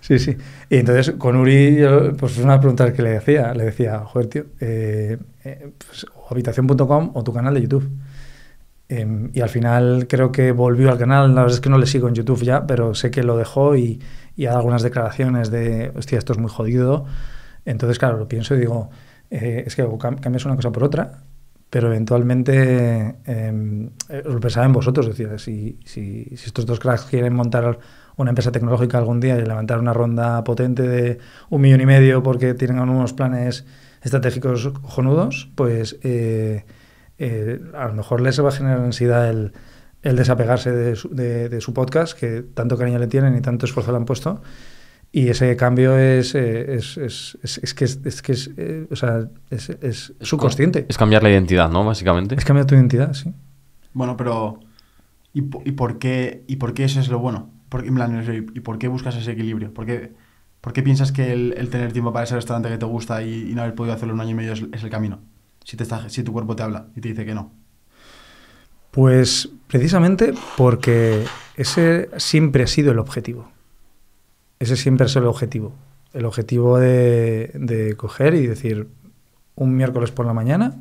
Sí, 0.00 0.18
sí. 0.18 0.36
Y 0.68 0.76
entonces 0.76 1.14
con 1.16 1.36
Uri, 1.36 1.76
yo, 1.76 2.14
pues 2.14 2.36
es 2.36 2.44
una 2.44 2.60
pregunta 2.60 2.92
que 2.92 3.02
le 3.02 3.10
decía. 3.10 3.54
Le 3.54 3.64
decía, 3.64 4.00
joder, 4.00 4.26
tío, 4.28 4.44
eh, 4.60 5.16
eh, 5.44 5.72
pues, 5.78 6.04
o 6.14 6.26
habitación.com 6.30 7.12
o 7.14 7.24
tu 7.24 7.32
canal 7.32 7.54
de 7.54 7.62
YouTube. 7.62 7.88
Em, 8.90 9.30
y 9.32 9.40
al 9.40 9.48
final 9.48 10.06
creo 10.08 10.30
que 10.30 10.52
volvió 10.52 10.90
al 10.90 10.98
canal. 10.98 11.34
La 11.34 11.40
verdad 11.42 11.54
es 11.54 11.60
que 11.60 11.70
no 11.70 11.78
le 11.78 11.86
sigo 11.86 12.06
en 12.08 12.14
YouTube 12.14 12.42
ya, 12.42 12.66
pero 12.66 12.94
sé 12.94 13.10
que 13.10 13.22
lo 13.22 13.38
dejó 13.38 13.76
y, 13.76 14.00
y 14.36 14.44
ha 14.44 14.50
dado 14.50 14.58
algunas 14.58 14.82
declaraciones 14.82 15.50
de, 15.50 15.90
hostia, 15.96 16.18
esto 16.18 16.34
es 16.34 16.38
muy 16.38 16.50
jodido. 16.50 17.06
Entonces, 17.64 17.98
claro, 17.98 18.18
lo 18.18 18.28
pienso 18.28 18.54
y 18.54 18.58
digo, 18.58 18.90
eh, 19.30 19.64
es 19.66 19.74
que 19.74 19.86
cambias 19.98 20.44
una 20.44 20.56
cosa 20.56 20.70
por 20.70 20.84
otra, 20.84 21.22
pero 21.70 21.88
eventualmente 21.88 23.16
em, 23.24 23.90
eh, 24.08 24.22
lo 24.24 24.38
pensaba 24.40 24.66
en 24.66 24.72
vosotros. 24.72 25.08
Es 25.08 25.16
decir, 25.16 25.38
si, 25.40 25.78
si, 25.84 26.28
estos 26.32 26.66
dos 26.66 26.78
cracks 26.78 27.04
quieren 27.04 27.34
montar 27.34 27.78
una 28.16 28.30
empresa 28.30 28.52
tecnológica 28.52 28.98
algún 28.98 29.20
día 29.20 29.36
y 29.36 29.44
levantar 29.44 29.80
una 29.80 29.92
ronda 29.92 30.44
potente 30.44 30.82
de 30.82 31.18
un 31.50 31.60
millón 31.60 31.80
y 31.80 31.86
medio 31.86 32.22
porque 32.22 32.54
tienen 32.54 32.78
unos 32.78 33.12
planes 33.12 33.64
estratégicos 34.02 34.68
cojonudos, 34.68 35.50
pues 35.56 35.98
eh, 36.02 36.64
a 37.18 37.88
lo 37.88 37.94
mejor 37.94 38.20
les 38.20 38.40
va 38.40 38.50
a 38.50 38.52
generar 38.52 38.78
ansiedad 38.80 39.28
el, 39.28 39.52
el 40.02 40.16
desapegarse 40.16 40.70
de 40.70 40.94
su, 40.94 41.08
de 41.08 41.60
su 41.60 41.74
podcast, 41.74 42.16
que 42.16 42.42
tanto 42.42 42.76
cariño 42.76 42.98
le 42.98 43.06
tienen 43.06 43.34
y 43.36 43.40
tanto 43.40 43.66
esfuerzo 43.66 43.90
le 43.90 43.96
han 43.96 44.04
puesto. 44.04 44.42
Y 45.16 45.28
ese 45.28 45.54
cambio 45.54 45.96
es, 45.96 46.34
eh, 46.34 46.74
es, 46.74 46.96
es, 46.96 47.38
es- 47.40 47.58
es 47.62 47.72
que 47.72 47.84
es, 47.84 48.00
es 48.04 48.20
que 48.20 48.32
es, 48.32 48.50
eh, 48.56 48.88
o 48.90 48.96
sea, 48.96 49.28
es, 49.48 49.70
es 49.70 50.12
subconsciente. 50.20 50.86
Es 50.88 50.98
cambiar 50.98 51.22
la 51.22 51.30
identidad, 51.30 51.70
¿no? 51.70 51.84
Básicamente. 51.84 52.34
Es 52.34 52.44
cambiar 52.44 52.66
tu 52.66 52.74
identidad, 52.74 53.12
sí. 53.12 53.32
Bueno, 53.92 54.16
pero. 54.16 54.58
¿y, 55.32 55.40
y 55.64 55.72
por 55.72 55.98
qué, 56.00 56.42
¿Y 56.48 56.56
por 56.56 56.74
qué 56.74 56.84
eso 56.84 56.98
es 56.98 57.08
lo 57.08 57.20
bueno? 57.20 57.50
¿Por, 57.68 57.86
en 57.86 57.94
plan, 57.94 58.24
¿Y 58.54 58.60
por 58.60 58.78
qué 58.78 58.88
buscas 58.88 59.14
ese 59.16 59.30
equilibrio? 59.32 59.72
¿Por 59.72 59.86
qué, 59.86 60.12
por 60.60 60.72
qué 60.72 60.82
piensas 60.82 61.12
que 61.12 61.32
el, 61.32 61.54
el 61.56 61.68
tener 61.70 61.92
tiempo 61.92 62.12
para 62.12 62.24
ese 62.24 62.34
restaurante 62.34 62.68
que 62.68 62.78
te 62.78 62.86
gusta 62.86 63.22
y, 63.22 63.50
y 63.50 63.54
no 63.54 63.62
haber 63.62 63.76
podido 63.76 63.94
hacerlo 63.94 64.14
un 64.14 64.20
año 64.20 64.32
y 64.32 64.34
medio 64.34 64.52
es, 64.54 64.64
es 64.72 64.82
el 64.82 64.90
camino? 64.90 65.20
Si, 65.64 65.76
te 65.76 65.84
está, 65.84 66.08
si 66.08 66.24
tu 66.24 66.32
cuerpo 66.32 66.56
te 66.56 66.64
habla 66.64 66.88
y 66.96 67.00
te 67.00 67.08
dice 67.10 67.24
que 67.24 67.34
no. 67.34 67.52
Pues 68.90 69.48
precisamente 69.68 70.34
porque 70.56 71.24
ese 71.56 72.08
siempre 72.16 72.64
ha 72.64 72.66
sido 72.66 72.92
el 72.92 72.98
objetivo. 72.98 73.50
Ese 74.64 74.76
siempre 74.76 75.06
sido 75.08 75.20
el 75.20 75.28
objetivo. 75.28 75.74
El 76.14 76.24
objetivo 76.24 76.78
de, 76.78 77.94
coger 77.98 78.32
y 78.32 78.46
decir, 78.46 78.88
un 79.56 79.76
miércoles 79.76 80.10
por 80.10 80.24
la 80.24 80.32
mañana 80.32 80.80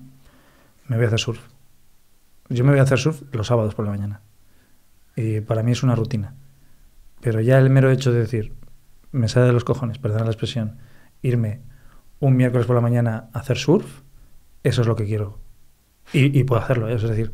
me 0.88 0.96
voy 0.96 1.04
a 1.04 1.08
hacer 1.08 1.20
surf. 1.20 1.42
Yo 2.48 2.64
me 2.64 2.72
voy 2.72 2.80
a 2.80 2.84
hacer 2.84 2.98
surf 2.98 3.24
los 3.34 3.48
sábados 3.48 3.76
por 3.76 3.84
la 3.84 3.92
mañana. 3.92 4.22
Y 5.18 5.42
para 5.42 5.64
mí 5.64 5.74
es 5.74 5.84
una 5.84 5.96
rutina. 5.96 6.34
Pero 7.20 7.42
ya 7.42 7.60
el 7.60 7.70
mero 7.70 7.92
hecho 7.92 8.14
de 8.14 8.20
decir, 8.20 8.54
me 9.12 9.28
sale 9.28 9.48
de 9.48 9.52
los 9.52 9.66
cojones, 9.66 9.98
perdón 9.98 10.24
la 10.24 10.32
expresión, 10.32 10.78
irme 11.22 11.60
un 12.22 12.38
miércoles 12.38 12.66
por 12.66 12.78
la 12.78 12.82
mañana 12.82 13.30
a 13.34 13.40
hacer 13.40 13.58
surf, 13.58 14.00
eso 14.64 14.80
es 14.80 14.88
lo 14.88 14.96
que 14.96 15.04
quiero. 15.04 15.40
Y, 16.14 16.40
y 16.40 16.46
puedo 16.46 16.62
hacerlo, 16.62 16.88
¿eh? 16.88 16.94
es 16.94 17.02
decir, 17.02 17.34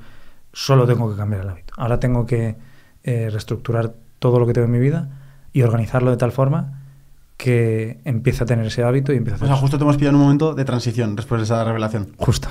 solo 0.52 0.88
tengo 0.88 1.12
que 1.12 1.16
cambiar 1.16 1.44
el 1.44 1.50
hábito. 1.50 1.76
Ahora 1.78 2.00
tengo 2.00 2.26
que 2.26 2.56
eh, 3.04 3.30
reestructurar 3.30 3.94
todo 4.18 4.40
lo 4.40 4.48
que 4.48 4.54
tengo 4.54 4.66
en 4.66 4.72
mi 4.72 4.80
vida 4.80 5.19
y 5.54 5.62
organizarlo 5.64 6.12
de 6.12 6.18
tal 6.18 6.32
forma 6.32 6.84
que 7.38 8.02
empiece 8.04 8.44
a 8.44 8.46
tener 8.48 8.66
ese 8.66 8.84
hábito 8.84 9.14
y 9.14 9.18
empiece 9.18 9.36
a 9.36 9.38
O 9.38 9.38
hacer 9.38 9.48
sea, 9.50 9.56
justo 9.62 9.78
te 9.78 9.84
hemos 9.84 9.96
pillado 9.98 10.12
en 10.12 10.16
un 10.18 10.22
momento 10.24 10.54
de 10.56 10.66
transición 10.66 11.16
después 11.16 11.40
de 11.40 11.46
esa 11.46 11.64
revelación. 11.64 12.14
justo. 12.18 12.50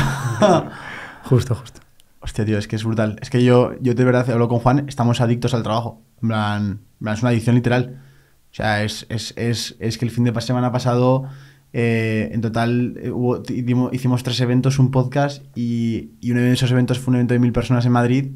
justo, 1.25 1.55
justo. 1.55 1.81
Hostia, 2.21 2.45
tío, 2.45 2.59
es 2.59 2.67
que 2.67 2.77
es 2.77 2.85
brutal. 2.85 3.19
Es 3.23 3.31
que 3.31 3.45
yo, 3.45 3.73
yo 3.81 3.95
de 3.95 4.05
verdad 4.05 4.29
hablo 4.31 4.49
con 4.49 4.59
Juan, 4.59 4.85
estamos 4.89 5.21
adictos 5.21 5.55
al 5.55 5.63
trabajo. 5.63 6.03
En 6.23 6.29
plan, 6.29 6.63
en 6.99 7.05
plan, 7.05 7.15
es 7.15 7.23
una 7.23 7.31
adicción 7.31 7.55
literal. 7.55 8.03
O 8.51 8.55
sea, 8.57 8.83
es, 8.83 9.07
es, 9.11 9.33
es, 9.37 9.77
es 9.79 9.99
que 9.99 10.05
el 10.07 10.11
fin 10.11 10.25
de 10.25 10.41
semana 10.41 10.73
pasado, 10.73 11.29
eh, 11.73 12.31
en 12.33 12.41
total, 12.41 12.97
eh, 13.01 13.11
hubo- 13.11 13.43
hicimos, 13.49 13.93
hicimos 13.93 14.23
tres 14.25 14.41
eventos, 14.41 14.79
un 14.79 14.91
podcast, 14.91 15.45
y, 15.55 16.11
y 16.21 16.33
uno 16.33 16.41
de 16.41 16.53
esos 16.53 16.71
eventos 16.73 16.99
fue 16.99 17.13
un 17.13 17.17
evento 17.17 17.35
de 17.35 17.41
mil 17.41 17.53
personas 17.53 17.87
en 17.87 17.93
Madrid. 17.93 18.31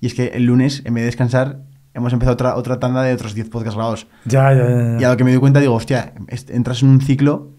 Y 0.00 0.06
es 0.06 0.14
que 0.14 0.28
el 0.28 0.44
lunes, 0.44 0.82
en 0.84 0.94
vez 0.94 1.02
de 1.02 1.06
descansar, 1.06 1.60
hemos 1.96 2.12
empezado 2.12 2.34
otra, 2.34 2.56
otra 2.56 2.78
tanda 2.78 3.02
de 3.02 3.14
otros 3.14 3.34
10 3.34 3.48
podcasts 3.48 3.74
grabados. 3.74 4.06
Ya, 4.26 4.52
ya, 4.52 4.68
ya, 4.68 5.00
Y 5.00 5.04
a 5.04 5.10
lo 5.10 5.16
que 5.16 5.24
me 5.24 5.30
doy 5.30 5.40
cuenta 5.40 5.60
digo, 5.60 5.74
hostia, 5.74 6.12
entras 6.48 6.82
en 6.82 6.90
un 6.90 7.00
ciclo 7.00 7.52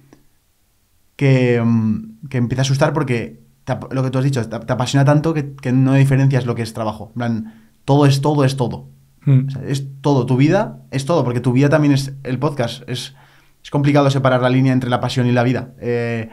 que, 1.15 1.61
mm, 1.61 2.27
que 2.29 2.37
empieza 2.37 2.61
a 2.61 2.63
asustar 2.63 2.93
porque 2.93 3.41
te 3.63 3.75
lo 3.91 4.03
que 4.03 4.11
tú 4.11 4.19
has 4.19 4.23
dicho, 4.23 4.47
te, 4.47 4.59
te 4.59 4.73
apasiona 4.73 5.03
tanto 5.03 5.33
que, 5.33 5.55
que 5.55 5.71
no 5.71 5.93
diferencias 5.95 6.45
lo 6.45 6.55
que 6.55 6.61
es 6.61 6.73
trabajo. 6.73 7.07
En 7.09 7.13
plan, 7.13 7.53
todo 7.83 8.05
es 8.05 8.21
todo, 8.21 8.45
es 8.45 8.55
todo. 8.55 8.87
Mm. 9.25 9.47
O 9.47 9.49
sea, 9.49 9.63
es 9.65 9.87
todo, 10.01 10.25
tu 10.25 10.37
vida 10.37 10.83
es 10.91 11.05
todo, 11.05 11.23
porque 11.23 11.39
tu 11.39 11.51
vida 11.51 11.69
también 11.69 11.93
es 11.93 12.13
el 12.23 12.37
podcast. 12.37 12.87
Es, 12.87 13.15
es 13.63 13.71
complicado 13.71 14.09
separar 14.11 14.41
la 14.41 14.49
línea 14.49 14.71
entre 14.71 14.89
la 14.89 15.01
pasión 15.01 15.25
y 15.25 15.31
la 15.31 15.41
vida. 15.41 15.73
Eh, 15.79 16.29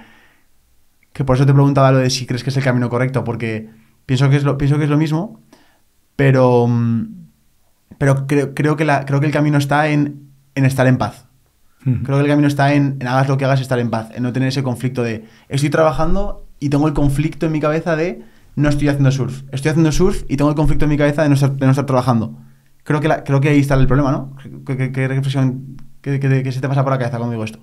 que 1.14 1.24
por 1.24 1.36
eso 1.36 1.46
te 1.46 1.54
preguntaba 1.54 1.90
lo 1.90 1.98
de 1.98 2.10
si 2.10 2.26
crees 2.26 2.44
que 2.44 2.50
es 2.50 2.56
el 2.58 2.62
camino 2.62 2.90
correcto, 2.90 3.24
porque 3.24 3.70
pienso 4.04 4.28
que 4.28 4.36
es 4.36 4.44
lo, 4.44 4.58
pienso 4.58 4.76
que 4.76 4.84
es 4.84 4.90
lo 4.90 4.98
mismo, 4.98 5.40
pero, 6.16 6.66
mm, 6.68 7.23
pero 7.98 8.26
creo, 8.26 8.54
creo, 8.54 8.76
que 8.76 8.84
la, 8.84 9.04
creo 9.06 9.20
que 9.20 9.26
el 9.26 9.32
camino 9.32 9.58
está 9.58 9.88
en, 9.88 10.30
en 10.54 10.64
estar 10.64 10.86
en 10.86 10.98
paz. 10.98 11.26
Creo 12.02 12.16
que 12.16 12.22
el 12.24 12.28
camino 12.28 12.48
está 12.48 12.72
en, 12.72 12.96
en 13.00 13.06
hagas 13.06 13.28
lo 13.28 13.36
que 13.36 13.44
hagas, 13.44 13.60
estar 13.60 13.78
en 13.78 13.90
paz, 13.90 14.08
en 14.14 14.22
no 14.22 14.32
tener 14.32 14.48
ese 14.48 14.62
conflicto 14.62 15.02
de 15.02 15.26
estoy 15.50 15.68
trabajando 15.68 16.46
y 16.58 16.70
tengo 16.70 16.88
el 16.88 16.94
conflicto 16.94 17.44
en 17.44 17.52
mi 17.52 17.60
cabeza 17.60 17.94
de 17.94 18.22
no 18.56 18.70
estoy 18.70 18.88
haciendo 18.88 19.10
surf. 19.12 19.42
Estoy 19.52 19.70
haciendo 19.70 19.92
surf 19.92 20.22
y 20.28 20.36
tengo 20.38 20.48
el 20.48 20.56
conflicto 20.56 20.86
en 20.86 20.90
mi 20.92 20.96
cabeza 20.96 21.22
de 21.24 21.28
no 21.28 21.34
estar, 21.34 21.52
de 21.52 21.66
no 21.66 21.70
estar 21.72 21.84
trabajando. 21.84 22.38
Creo 22.84 23.00
que, 23.00 23.08
la- 23.08 23.22
creo 23.22 23.40
que 23.42 23.50
ahí 23.50 23.58
está 23.60 23.74
el 23.74 23.86
problema, 23.86 24.12
¿no? 24.12 24.34
¿Qué, 24.64 25.08
reflexión, 25.08 25.76
qué, 26.00 26.18
qué- 26.20 26.42
qué 26.42 26.52
se 26.52 26.60
te 26.62 26.68
pasa 26.68 26.82
por 26.84 26.92
la 26.92 26.98
cabeza 26.98 27.18
cuando 27.18 27.32
digo 27.32 27.44
esto? 27.44 27.58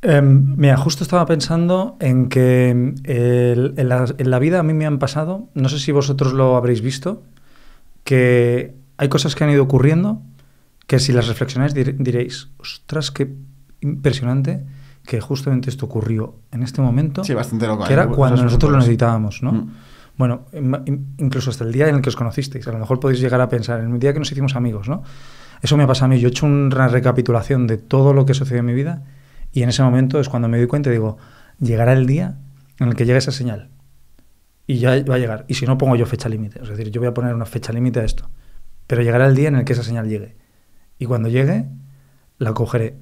Em, 0.00 0.54
mira, 0.56 0.76
justo 0.76 1.02
estaba 1.02 1.26
pensando 1.26 1.96
en 2.00 2.28
que 2.28 2.68
em, 2.68 2.94
el- 3.04 3.74
en, 3.76 3.88
la, 3.88 4.04
en 4.16 4.30
la 4.30 4.38
vida 4.38 4.60
a 4.60 4.62
mí 4.62 4.72
me 4.74 4.86
han 4.86 4.98
pasado, 4.98 5.48
no 5.54 5.68
sé 5.68 5.78
si 5.80 5.90
vosotros 5.90 6.34
lo 6.34 6.56
habréis 6.56 6.82
visto, 6.82 7.22
que 8.08 8.74
hay 8.96 9.08
cosas 9.10 9.34
que 9.34 9.44
han 9.44 9.50
ido 9.50 9.62
ocurriendo 9.62 10.22
que 10.86 10.98
si 10.98 11.12
las 11.12 11.28
reflexionáis 11.28 11.74
dir- 11.74 11.94
diréis, 11.98 12.48
ostras, 12.58 13.10
qué 13.10 13.34
impresionante 13.82 14.64
que 15.04 15.20
justamente 15.20 15.68
esto 15.68 15.84
ocurrió 15.84 16.36
en 16.50 16.62
este 16.62 16.80
momento, 16.80 17.22
Sí, 17.22 17.34
bastante 17.34 17.66
loco. 17.66 17.84
que 17.84 17.90
¿eh? 17.90 17.92
era 17.92 18.04
Cosas 18.04 18.16
cuando 18.16 18.42
nosotros 18.44 18.72
lo 18.72 18.78
necesitábamos, 18.78 19.42
¿no? 19.42 19.52
Mm. 19.52 19.72
Bueno, 20.16 20.46
incluso 21.18 21.50
hasta 21.50 21.64
el 21.64 21.72
día 21.72 21.86
en 21.90 21.96
el 21.96 22.00
que 22.00 22.08
os 22.08 22.16
conocisteis, 22.16 22.66
a 22.66 22.72
lo 22.72 22.78
mejor 22.78 22.98
podéis 22.98 23.20
llegar 23.20 23.42
a 23.42 23.48
pensar, 23.50 23.80
en 23.80 23.92
el 23.92 23.98
día 23.98 24.14
que 24.14 24.18
nos 24.20 24.32
hicimos 24.32 24.56
amigos, 24.56 24.88
¿no? 24.88 25.02
Eso 25.60 25.76
me 25.76 25.86
pasa 25.86 26.06
a 26.06 26.08
mí, 26.08 26.18
yo 26.18 26.28
he 26.28 26.30
hecho 26.30 26.46
una 26.46 26.88
recapitulación 26.88 27.66
de 27.66 27.76
todo 27.76 28.14
lo 28.14 28.24
que 28.24 28.32
sucedió 28.32 28.60
en 28.60 28.66
mi 28.66 28.72
vida 28.74 29.02
y 29.52 29.62
en 29.64 29.68
ese 29.68 29.82
momento 29.82 30.18
es 30.18 30.30
cuando 30.30 30.48
me 30.48 30.56
doy 30.56 30.66
cuenta 30.66 30.88
y 30.88 30.92
digo, 30.92 31.18
llegará 31.60 31.92
el 31.92 32.06
día 32.06 32.38
en 32.80 32.88
el 32.88 32.94
que 32.96 33.04
llegue 33.04 33.18
esa 33.18 33.32
señal. 33.32 33.68
Y 34.68 34.78
ya 34.78 35.02
va 35.02 35.16
a 35.16 35.18
llegar. 35.18 35.44
Y 35.48 35.54
si 35.54 35.66
no, 35.66 35.76
pongo 35.78 35.96
yo 35.96 36.06
fecha 36.06 36.28
límite. 36.28 36.60
Es 36.62 36.68
decir, 36.68 36.90
yo 36.90 37.00
voy 37.00 37.08
a 37.08 37.14
poner 37.14 37.34
una 37.34 37.46
fecha 37.46 37.72
límite 37.72 37.98
a 38.00 38.04
esto. 38.04 38.28
Pero 38.86 39.02
llegará 39.02 39.26
el 39.26 39.34
día 39.34 39.48
en 39.48 39.56
el 39.56 39.64
que 39.64 39.72
esa 39.72 39.82
señal 39.82 40.08
llegue. 40.08 40.36
Y 40.98 41.06
cuando 41.06 41.28
llegue, 41.28 41.66
la 42.38 42.52
cogeré. 42.52 42.96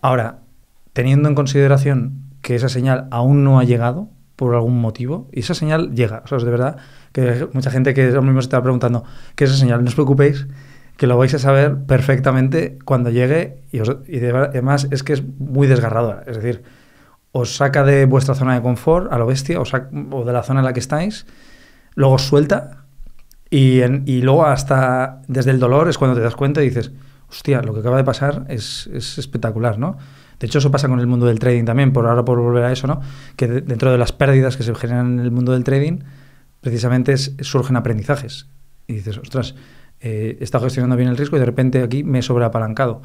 Ahora, 0.00 0.38
teniendo 0.92 1.28
en 1.28 1.34
consideración 1.34 2.22
que 2.40 2.54
esa 2.54 2.68
señal 2.68 3.08
aún 3.10 3.42
no 3.44 3.58
ha 3.58 3.64
llegado 3.64 4.08
por 4.36 4.54
algún 4.54 4.80
motivo, 4.80 5.28
y 5.32 5.40
esa 5.40 5.54
señal 5.54 5.94
llega. 5.94 6.22
O 6.24 6.28
sea, 6.28 6.38
es 6.38 6.44
de 6.44 6.50
verdad 6.50 6.76
que 7.12 7.48
mucha 7.52 7.70
gente 7.70 7.92
que 7.94 8.06
ahora 8.06 8.20
mismo 8.22 8.40
se 8.42 8.46
está 8.46 8.62
preguntando 8.62 9.02
qué 9.34 9.44
es 9.44 9.50
esa 9.50 9.58
señal, 9.60 9.82
no 9.82 9.88
os 9.88 9.94
preocupéis, 9.94 10.46
que 10.96 11.06
lo 11.06 11.16
vais 11.18 11.32
a 11.34 11.38
saber 11.38 11.84
perfectamente 11.86 12.78
cuando 12.84 13.10
llegue. 13.10 13.62
Y, 13.72 13.80
os- 13.80 13.96
y 14.06 14.18
de 14.18 14.30
además 14.30 14.86
es 14.90 15.02
que 15.02 15.14
es 15.14 15.22
muy 15.38 15.66
desgarradora. 15.66 16.22
Es 16.26 16.36
decir, 16.36 16.62
os 17.32 17.56
saca 17.56 17.84
de 17.84 18.06
vuestra 18.06 18.34
zona 18.34 18.54
de 18.54 18.62
confort 18.62 19.12
a 19.12 19.18
lo 19.18 19.26
bestia, 19.26 19.60
os 19.60 19.72
o 19.74 20.24
de 20.24 20.32
la 20.32 20.42
zona 20.42 20.60
en 20.60 20.66
la 20.66 20.72
que 20.72 20.80
estáis, 20.80 21.26
luego 21.94 22.14
os 22.14 22.22
suelta 22.22 22.84
y, 23.50 23.80
en- 23.80 24.04
luego 24.22 24.46
hasta 24.46 25.22
desde 25.28 25.50
el 25.50 25.58
dolor 25.60 25.88
es 25.88 25.98
cuando 25.98 26.16
te 26.16 26.22
das 26.22 26.34
cuenta 26.36 26.62
y 26.62 26.68
dices, 26.68 26.92
hostia, 27.28 27.60
lo 27.62 27.74
que 27.74 27.80
acaba 27.80 27.96
de 27.96 28.04
pasar 28.04 28.44
es, 28.48 28.88
es 28.92 29.18
espectacular, 29.18 29.78
¿no? 29.78 29.96
De 30.40 30.46
hecho, 30.46 30.58
eso 30.58 30.70
pasa 30.70 30.88
con 30.88 31.00
el 31.00 31.06
mundo 31.06 31.26
del 31.26 31.38
trading 31.38 31.64
también, 31.64 31.92
por 31.92 32.06
ahora 32.06 32.24
por 32.24 32.38
volver 32.40 32.64
a 32.64 32.72
eso, 32.72 32.86
¿no? 32.86 33.00
Que 33.36 33.46
de- 33.48 33.60
dentro 33.62 33.90
de 33.90 33.98
las 33.98 34.12
pérdidas 34.12 34.56
que 34.56 34.62
se 34.62 34.74
generan 34.74 35.18
en 35.18 35.20
el 35.24 35.30
mundo 35.30 35.52
del 35.52 35.64
trading, 35.64 36.00
precisamente 36.60 37.12
es- 37.12 37.34
surgen 37.40 37.76
aprendizajes. 37.76 38.46
Y 38.86 38.94
dices, 38.94 39.18
ostras, 39.18 39.54
eh, 40.00 40.36
he 40.40 40.44
estado 40.44 40.64
gestionando 40.64 40.96
bien 40.96 41.08
el 41.08 41.16
riesgo 41.16 41.36
y 41.36 41.40
de 41.40 41.46
repente 41.46 41.82
aquí 41.82 42.04
me 42.04 42.18
he 42.18 42.22
sobreapalancado. 42.22 43.00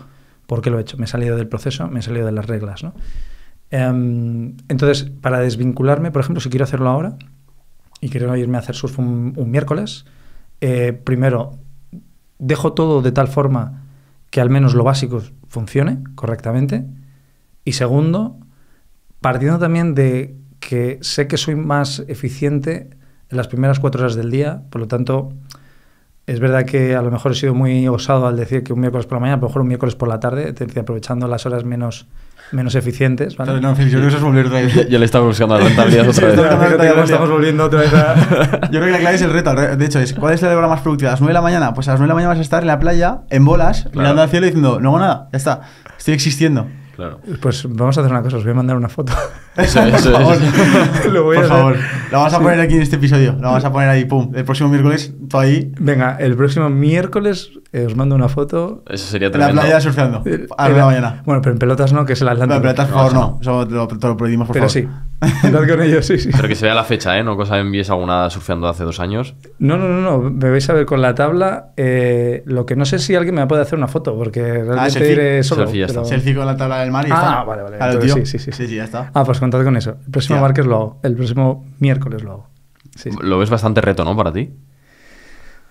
¿Por 0.45 0.61
qué 0.61 0.69
lo 0.69 0.77
he 0.77 0.81
hecho? 0.81 0.97
Me 0.97 1.05
he 1.05 1.07
salido 1.07 1.37
del 1.37 1.47
proceso, 1.47 1.87
me 1.87 1.99
he 1.99 2.03
salido 2.03 2.25
de 2.25 2.31
las 2.33 2.45
reglas, 2.47 2.83
¿no? 2.83 2.93
Em, 3.71 4.57
entonces, 4.67 5.09
para 5.21 5.39
desvincularme, 5.39 6.11
por 6.11 6.21
ejemplo, 6.21 6.41
si 6.41 6.49
quiero 6.49 6.65
hacerlo 6.65 6.89
ahora 6.89 7.15
y 8.01 8.09
quiero 8.09 8.35
irme 8.35 8.57
a 8.57 8.59
hacer 8.59 8.75
surf 8.75 8.99
un, 8.99 9.33
miércoles, 9.49 10.05
eh, 10.59 10.93
primero, 10.93 11.57
dejo 12.37 12.73
todo 12.73 13.01
de 13.01 13.13
tal 13.13 13.29
forma 13.29 13.83
que 14.29 14.41
al 14.41 14.49
menos 14.49 14.73
lo 14.73 14.83
básico 14.83 15.21
funcione 15.47 16.03
correctamente. 16.15 16.85
Y 17.63 17.73
segundo, 17.73 18.37
partiendo 19.21 19.59
también 19.59 19.95
de 19.95 20.35
que 20.59 20.99
sé 21.01 21.27
que 21.27 21.37
soy 21.37 21.55
más 21.55 22.03
eficiente 22.07 22.89
en 23.29 23.37
las 23.37 23.47
primeras 23.47 23.79
cuatro 23.79 24.01
horas 24.01 24.15
del 24.15 24.31
día, 24.31 24.63
por 24.69 24.81
lo 24.81 24.87
tanto, 24.87 25.33
es 26.27 26.39
verdad 26.39 26.65
que 26.65 26.95
a 26.95 27.01
lo 27.01 27.11
mejor 27.11 27.33
he 27.33 27.35
sido 27.35 27.53
muy 27.53 27.87
osado 27.87 28.27
al 28.27 28.37
decir 28.37 28.63
que 28.63 28.73
un 28.73 28.79
miércoles 28.79 29.05
por 29.05 29.17
la 29.17 29.21
mañana, 29.21 29.37
a 29.37 29.41
lo 29.41 29.47
mejor 29.47 29.61
un 29.61 29.67
miércoles 29.67 29.95
por 29.95 30.07
la 30.07 30.19
tarde, 30.19 30.53
aprovechando 30.79 31.27
las 31.27 31.45
horas 31.45 31.63
menos, 31.63 32.07
menos 32.51 32.75
eficientes. 32.75 33.35
¿vale? 33.37 33.59
No, 33.59 33.75
yo 33.75 33.75
creo 33.75 34.01
que 34.01 34.07
eso 34.07 34.17
es 34.17 34.23
volver 34.23 34.45
otra 34.45 34.61
vez. 34.61 34.73
Ya, 34.73 34.87
ya 34.87 34.99
le 34.99 35.05
estaba 35.05 35.25
buscando 35.25 35.57
la 35.57 35.65
rentabilidad 35.65 36.07
otra 36.07 36.27
vez. 36.27 37.03
Estamos 37.03 37.29
volviendo 37.29 37.65
otra 37.65 37.81
vez 37.81 37.93
a... 37.93 38.69
Yo 38.71 38.79
creo 38.79 38.85
que 38.85 38.91
la 38.91 38.99
clave 38.99 39.15
es 39.15 39.21
el 39.21 39.33
reto. 39.33 39.53
De 39.53 39.85
hecho, 39.85 39.99
es 39.99 40.13
¿cuál 40.13 40.33
es 40.33 40.41
la 40.41 40.55
hora 40.55 40.67
más 40.67 40.81
productiva? 40.81 41.11
¿A 41.11 41.13
las 41.13 41.21
9 41.21 41.31
de 41.31 41.33
la 41.33 41.41
mañana? 41.41 41.73
Pues 41.73 41.87
a 41.87 41.91
las 41.91 41.99
9 41.99 42.05
de 42.05 42.09
la 42.09 42.15
mañana 42.15 42.29
vas 42.29 42.39
a 42.39 42.41
estar 42.41 42.63
en 42.63 42.67
la 42.67 42.79
playa, 42.79 43.21
en 43.29 43.43
bolas, 43.43 43.89
mirando 43.93 44.21
al 44.21 44.29
cielo 44.29 44.45
y 44.45 44.49
diciendo, 44.49 44.79
no 44.79 44.89
hago 44.89 44.99
nada, 44.99 45.29
ya 45.31 45.37
está, 45.37 45.61
estoy 45.97 46.13
existiendo. 46.13 46.67
Claro. 47.01 47.19
Pues 47.41 47.65
vamos 47.67 47.97
a 47.97 48.01
hacer 48.01 48.11
una 48.11 48.21
cosa, 48.21 48.37
os 48.37 48.43
voy 48.43 48.51
a 48.51 48.55
mandar 48.55 48.77
una 48.77 48.89
foto. 48.89 49.11
Eso, 49.57 49.81
eso, 49.83 50.11
Por 50.11 50.21
favor, 50.21 50.35
eso. 50.35 51.09
Lo 51.11 51.23
voy 51.23 51.37
a 51.37 51.39
por 51.41 51.45
hacer. 51.51 51.57
favor. 51.57 51.75
La 52.11 52.17
vamos 52.19 52.33
a 52.33 52.39
poner 52.39 52.59
aquí 52.59 52.75
en 52.75 52.81
este 52.83 52.95
episodio. 52.97 53.33
La 53.33 53.47
vamos 53.49 53.65
a 53.65 53.71
poner 53.71 53.89
ahí, 53.89 54.05
pum. 54.05 54.31
El 54.35 54.45
próximo 54.45 54.69
miércoles, 54.69 55.13
tú 55.29 55.37
ahí, 55.39 55.71
Venga, 55.79 56.15
el 56.19 56.35
próximo 56.37 56.69
miércoles 56.69 57.51
eh, 57.73 57.85
os 57.87 57.95
mando 57.95 58.15
una 58.15 58.29
foto. 58.29 58.83
Eso 58.87 59.07
sería 59.07 59.27
en 59.27 59.33
la 59.33 59.37
tremendo. 59.47 59.61
playa 59.61 59.81
surfeando. 59.81 60.21
Eh, 60.25 60.47
A 60.57 60.69
las 60.69 60.71
9 60.71 60.73
de 60.73 60.79
la 60.79 60.85
mañana. 60.85 61.23
Bueno, 61.25 61.41
pero 61.41 61.53
en 61.53 61.59
pelotas 61.59 61.91
no, 61.93 62.05
que 62.05 62.13
es 62.13 62.21
el 62.21 62.29
Atlántico. 62.29 62.59
No, 62.59 62.61
pero 62.61 62.75
por 62.75 62.87
No, 62.87 62.93
favor, 62.93 63.13
no. 63.13 63.37
Eso 63.41 63.67
te 63.67 63.73
lo, 63.73 63.87
te 63.87 64.07
lo 64.07 64.17
prohibimos, 64.17 64.47
por 64.47 64.53
Pero 64.53 64.69
favor. 64.69 64.71
sí, 64.71 64.87
andad 65.43 65.67
con 65.67 65.81
ellos, 65.81 66.05
sí, 66.05 66.17
sí. 66.17 66.29
Pero 66.35 66.47
que 66.47 66.55
se 66.55 66.65
vea 66.65 66.73
la 66.73 66.83
fecha, 66.83 67.17
¿eh? 67.17 67.23
No 67.23 67.37
cosa 67.37 67.59
envíes 67.59 67.89
alguna 67.91 68.29
surfeando 68.29 68.67
hace 68.67 68.83
dos 68.83 68.99
años. 68.99 69.35
No, 69.59 69.77
no, 69.77 69.87
no, 69.87 70.01
no, 70.01 70.29
me 70.31 70.49
vais 70.49 70.67
a 70.69 70.73
ver 70.73 70.85
con 70.85 71.01
la 71.01 71.13
tabla. 71.13 71.73
eh, 71.77 72.41
lo 72.45 72.65
que 72.65 72.75
no 72.75 72.85
sé 72.85 72.97
si 72.99 73.13
alguien 73.15 73.35
me 73.35 73.45
puede 73.47 73.61
hacer 73.61 73.77
una 73.77 73.87
foto, 73.87 74.17
porque 74.17 74.41
realmente 74.41 74.79
Ah, 74.79 74.89
selfie. 74.89 75.09
diré 75.09 75.43
solo. 75.43 75.63
Selfie, 75.63 75.79
ya 75.81 75.85
está. 75.85 75.99
pero- 76.01 76.09
Selfie 76.09 76.35
con 76.35 76.45
la 76.45 76.57
tabla 76.57 76.79
del 76.81 76.91
mar 76.91 77.07
y 77.07 77.11
Ah, 77.11 77.15
está. 77.15 77.43
vale, 77.43 77.61
vale. 77.63 77.77
Claro, 77.77 77.93
Entonces 77.93 78.15
tío. 78.15 78.25
sí, 78.25 78.37
sí, 78.39 78.51
sí. 78.51 78.51
Sí, 78.51 78.67
sí, 78.67 78.75
ya 78.75 78.83
está. 78.85 79.11
Ah, 79.13 79.23
pues 79.23 79.39
contad 79.39 79.63
con 79.63 79.77
eso. 79.77 79.97
El 80.05 80.11
próximo 80.11 80.41
martes 80.41 80.65
lo 80.65 80.75
hago. 80.75 80.99
El 81.03 81.15
próximo 81.15 81.67
miércoles 81.79 82.23
lo 82.23 82.31
hago. 82.31 82.49
Sí, 82.95 83.11
sí. 83.11 83.17
Lo 83.21 83.37
ves 83.37 83.49
bastante 83.49 83.79
reto, 83.81 84.03
¿no? 84.03 84.15
Para 84.17 84.33
ti. 84.33 84.49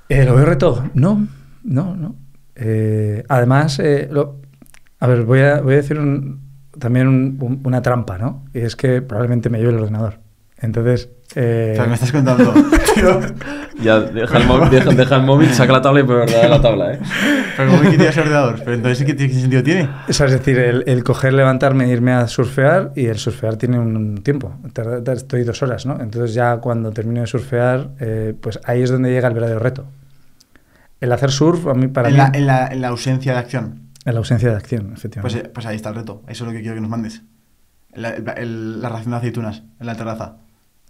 Eh, 0.08 0.24
¿Lo 0.24 0.34
veo 0.34 0.44
reto? 0.44 0.84
No, 0.94 1.26
no, 1.64 1.94
no. 1.96 2.14
Eh, 2.54 3.24
además, 3.28 3.78
eh, 3.78 4.08
lo- 4.10 4.36
a 4.98 5.06
ver, 5.06 5.24
voy 5.24 5.40
a, 5.40 5.60
voy 5.60 5.74
a 5.74 5.76
decir 5.78 5.98
un- 5.98 6.49
también 6.80 7.06
un- 7.06 7.36
un- 7.40 7.60
una 7.64 7.80
trampa, 7.82 8.18
¿no? 8.18 8.44
Y 8.52 8.58
es 8.60 8.74
que 8.74 9.00
probablemente 9.02 9.48
me 9.50 9.58
lleve 9.58 9.70
el 9.70 9.78
ordenador. 9.78 10.18
Entonces, 10.62 11.08
eh, 11.36 11.70
O 11.72 11.76
sea, 11.76 11.86
me 11.86 11.94
estás 11.94 12.12
contando. 12.12 12.52
Tío, 12.94 13.20
Ya 13.82 13.98
deja 14.00 14.36
el, 14.36 14.46
móvil, 14.46 14.68
deja, 14.68 14.90
deja 14.90 15.16
el 15.16 15.22
móvil, 15.22 15.48
saca 15.54 15.72
la 15.72 15.80
tabla 15.80 16.00
y 16.00 16.02
por 16.02 16.16
verdad 16.18 16.50
la 16.50 16.60
tabla, 16.60 16.92
¿eh? 16.94 16.98
pero 17.56 17.70
¿cómo 17.70 17.82
que 17.82 17.88
tienes 17.96 18.18
ordenador? 18.18 18.56
Pero 18.58 18.74
entonces, 18.74 19.06
¿qué, 19.06 19.16
qué 19.16 19.28
sentido 19.32 19.62
tiene? 19.62 19.88
o 20.06 20.12
sea, 20.12 20.26
es 20.26 20.32
decir, 20.32 20.58
el, 20.58 20.84
el 20.86 21.02
coger, 21.02 21.32
levantarme 21.32 21.84
e 21.86 21.88
irme 21.88 22.12
a 22.12 22.26
surfear, 22.28 22.92
y 22.94 23.06
el 23.06 23.16
surfear 23.16 23.56
tiene 23.56 23.78
un 23.78 24.18
tiempo. 24.22 24.52
Estoy 25.14 25.44
dos 25.44 25.62
horas, 25.62 25.86
¿no? 25.86 25.98
Entonces 26.00 26.34
ya 26.34 26.58
cuando 26.58 26.90
termino 26.90 27.22
de 27.22 27.26
surfear, 27.26 27.88
eh, 28.00 28.34
pues 28.38 28.60
ahí 28.64 28.82
es 28.82 28.90
donde 28.90 29.10
llega 29.10 29.28
el 29.28 29.34
verdadero 29.34 29.60
reto. 29.60 29.86
El 31.00 31.10
hacer 31.12 31.30
surf, 31.30 31.66
a 31.68 31.72
mí, 31.74 31.88
para 31.88 32.08
En 32.08 32.14
mí, 32.14 32.18
la, 32.18 32.30
en, 32.34 32.46
la, 32.46 32.66
en 32.66 32.80
la 32.82 32.88
ausencia 32.88 33.32
de 33.32 33.38
acción. 33.38 33.80
En 34.10 34.14
la 34.14 34.18
ausencia 34.20 34.50
de 34.50 34.56
acción, 34.56 34.86
Pues, 34.88 34.98
efectivamente. 34.98 35.38
eh, 35.38 35.50
pues 35.52 35.66
ahí 35.66 35.76
está 35.76 35.88
el 35.88 35.94
reto. 35.96 36.22
Eso 36.28 36.44
es 36.44 36.48
lo 36.48 36.52
que 36.56 36.60
quiero 36.60 36.74
que 36.76 36.80
nos 36.82 36.90
mandes. 36.90 37.22
La, 37.94 38.10
el- 38.10 38.24
el- 38.36 38.80
la 38.82 38.88
ración 38.88 39.10
de 39.12 39.16
aceitunas 39.16 39.62
en 39.80 39.86
la 39.86 39.96
terraza. 39.96 40.36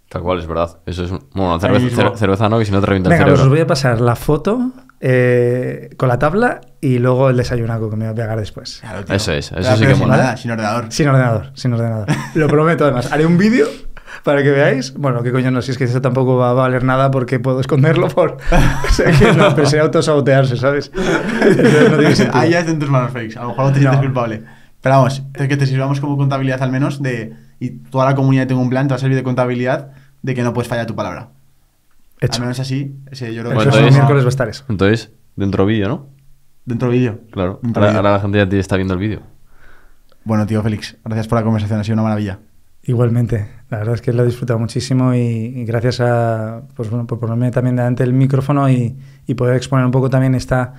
Tal 0.09 0.21
cual, 0.23 0.39
es 0.39 0.45
verdad. 0.47 0.79
Eso 0.85 1.05
es 1.05 1.11
un... 1.11 1.25
Bueno, 1.33 1.57
cerveza, 1.59 2.49
no, 2.49 2.59
que 2.59 2.65
si 2.65 2.71
no 2.73 2.81
te 2.81 2.85
revienta 2.85 3.07
el 3.09 3.13
Venga, 3.13 3.23
pues 3.25 3.33
os 3.33 3.39
cerebro. 3.39 3.49
voy 3.49 3.59
a 3.61 3.67
pasar 3.67 4.01
la 4.01 4.15
foto 4.17 4.71
eh, 4.99 5.89
con 5.97 6.09
la 6.09 6.19
tabla 6.19 6.59
y 6.81 6.99
luego 6.99 7.29
el 7.29 7.37
desayunaco 7.37 7.89
que 7.89 7.95
me 7.95 8.05
voy 8.05 8.11
a 8.11 8.15
pegar 8.15 8.37
después. 8.37 8.79
Claro. 8.81 8.99
Eso 9.07 9.31
es, 9.31 9.51
eso 9.51 9.55
Pero- 9.55 9.75
sí 9.77 9.85
que 9.85 9.91
sin 9.95 9.99
mola. 9.99 10.17
nada, 10.17 10.37
sin 10.37 10.51
ordenador. 10.51 10.85
Sin 10.91 11.07
ordenador, 11.07 11.51
sin 11.55 11.73
ordenador. 11.73 12.07
Lo 12.35 12.47
prometo 12.49 12.83
además. 12.83 13.09
Haré 13.11 13.25
un 13.25 13.37
vídeo 13.37 13.67
para 14.23 14.43
que 14.43 14.51
veáis. 14.51 14.93
Bueno, 14.93 15.23
qué 15.23 15.31
coño 15.31 15.51
no, 15.51 15.61
si 15.61 15.71
es 15.71 15.77
que 15.77 15.85
eso 15.85 16.01
tampoco 16.01 16.37
va 16.37 16.51
a 16.51 16.53
valer 16.53 16.83
nada 16.83 17.09
porque 17.11 17.39
puedo 17.39 17.59
esconderlo 17.59 18.07
por... 18.09 18.37
O 18.41 18.89
sea, 18.93 19.11
que 19.11 19.33
no, 19.33 19.53
pero 19.55 19.67
sería 19.67 19.83
autosabotearse, 19.83 20.57
¿sabes? 20.57 20.91
Entonces 20.93 21.91
no 21.91 21.97
tiene 21.97 22.15
sentido. 22.15 22.39
Ahí 22.39 22.51
ya 22.51 22.59
está 22.59 22.71
en 22.71 22.79
tus 22.79 22.89
manos, 22.89 23.11
Félix. 23.11 23.37
A 23.37 23.43
lo 23.43 23.49
mejor 23.49 23.65
no 23.65 23.71
te 23.71 23.79
sientes 23.79 23.99
No. 23.99 24.05
culpable. 24.05 24.43
Pero 24.81 24.95
vamos, 24.95 25.23
es 25.33 25.47
que 25.47 25.57
te 25.57 25.65
sirvamos 25.67 25.99
como 25.99 26.17
contabilidad 26.17 26.61
al 26.63 26.71
menos 26.71 27.01
de. 27.01 27.33
Y 27.59 27.69
toda 27.69 28.05
la 28.05 28.15
comunidad 28.15 28.47
tenga 28.47 28.61
un 28.61 28.69
plan, 28.69 28.87
te 28.87 28.93
va 28.93 28.95
a 28.95 28.99
servir 28.99 29.15
de 29.15 29.23
contabilidad 29.23 29.91
de 30.23 30.33
que 30.33 30.41
no 30.41 30.53
puedes 30.53 30.67
fallar 30.67 30.87
tu 30.87 30.95
palabra. 30.95 31.29
Hecho. 32.19 32.35
Al 32.35 32.41
menos 32.41 32.59
así, 32.59 32.95
ese, 33.11 33.33
yo 33.33 33.41
creo 33.43 33.51
El 33.53 33.57
que 33.59 33.63
entonces- 33.65 33.93
miércoles 33.93 34.23
va 34.23 34.27
a 34.27 34.29
estar 34.29 34.49
eso. 34.49 34.63
Entonces, 34.69 35.11
dentro 35.35 35.65
vídeo, 35.67 35.87
¿no? 35.87 36.07
Dentro 36.65 36.89
vídeo. 36.89 37.19
Claro. 37.31 37.59
Dentro 37.61 37.81
Ahora, 37.81 37.91
vídeo. 37.91 37.99
ahora 38.07 38.17
la 38.17 38.19
gente 38.21 38.37
ya 38.39 38.49
te 38.49 38.59
está 38.59 38.75
viendo 38.75 38.93
el 38.95 38.99
vídeo. 38.99 39.21
Bueno, 40.23 40.45
tío 40.45 40.61
Félix, 40.63 40.97
gracias 41.05 41.27
por 41.27 41.37
la 41.39 41.43
conversación, 41.43 41.79
ha 41.79 41.83
sido 41.83 41.93
una 41.93 42.03
maravilla. 42.03 42.39
Igualmente, 42.83 43.47
la 43.71 43.77
verdad 43.77 43.95
es 43.95 44.01
que 44.01 44.11
lo 44.11 44.23
he 44.23 44.25
disfrutado 44.25 44.59
muchísimo 44.59 45.13
y, 45.13 45.17
y 45.17 45.63
gracias 45.63 46.01
a, 46.01 46.63
pues 46.75 46.89
bueno, 46.89 47.07
por 47.07 47.19
ponerme 47.19 47.51
también 47.51 47.77
delante 47.77 48.03
del 48.03 48.11
micrófono 48.11 48.69
y, 48.69 48.97
y 49.25 49.33
poder 49.33 49.55
exponer 49.55 49.85
un 49.85 49.91
poco 49.91 50.09
también 50.09 50.35
esta 50.35 50.73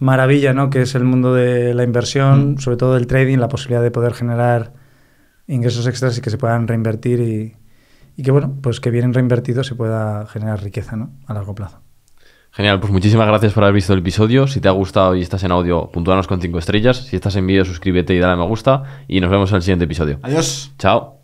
maravilla, 0.00 0.52
¿no? 0.52 0.68
Que 0.68 0.82
es 0.82 0.96
el 0.96 1.04
mundo 1.04 1.32
de 1.32 1.72
la 1.72 1.84
inversión, 1.84 2.58
sobre 2.58 2.76
todo 2.76 2.94
del 2.94 3.06
trading, 3.06 3.38
la 3.38 3.48
posibilidad 3.48 3.80
de 3.80 3.92
poder 3.92 4.12
generar 4.12 4.72
ingresos 5.46 5.86
extras 5.86 6.18
y 6.18 6.20
que 6.20 6.30
se 6.30 6.36
puedan 6.36 6.66
reinvertir 6.66 7.20
y, 7.20 7.54
y 8.16 8.22
que 8.24 8.32
bueno, 8.32 8.56
pues 8.60 8.80
que 8.80 8.90
bien 8.90 9.14
reinvertido 9.14 9.62
se 9.62 9.76
pueda 9.76 10.26
generar 10.26 10.60
riqueza, 10.64 10.96
¿no? 10.96 11.12
A 11.28 11.32
largo 11.32 11.54
plazo. 11.54 11.80
Genial, 12.50 12.80
pues 12.80 12.92
muchísimas 12.92 13.28
gracias 13.28 13.52
por 13.52 13.62
haber 13.62 13.74
visto 13.74 13.92
el 13.92 14.00
episodio. 14.00 14.48
Si 14.48 14.60
te 14.60 14.66
ha 14.66 14.72
gustado 14.72 15.14
y 15.14 15.22
estás 15.22 15.44
en 15.44 15.52
audio, 15.52 15.90
puntúanos 15.92 16.26
con 16.26 16.40
5 16.40 16.58
estrellas. 16.58 16.96
Si 16.96 17.14
estás 17.14 17.36
en 17.36 17.46
vídeo, 17.46 17.64
suscríbete 17.64 18.14
y 18.14 18.18
dale 18.18 18.32
a 18.32 18.36
me 18.36 18.46
gusta. 18.46 19.04
Y 19.06 19.20
nos 19.20 19.30
vemos 19.30 19.50
en 19.50 19.56
el 19.56 19.62
siguiente 19.62 19.84
episodio. 19.84 20.18
Adiós. 20.22 20.72
Chao. 20.76 21.15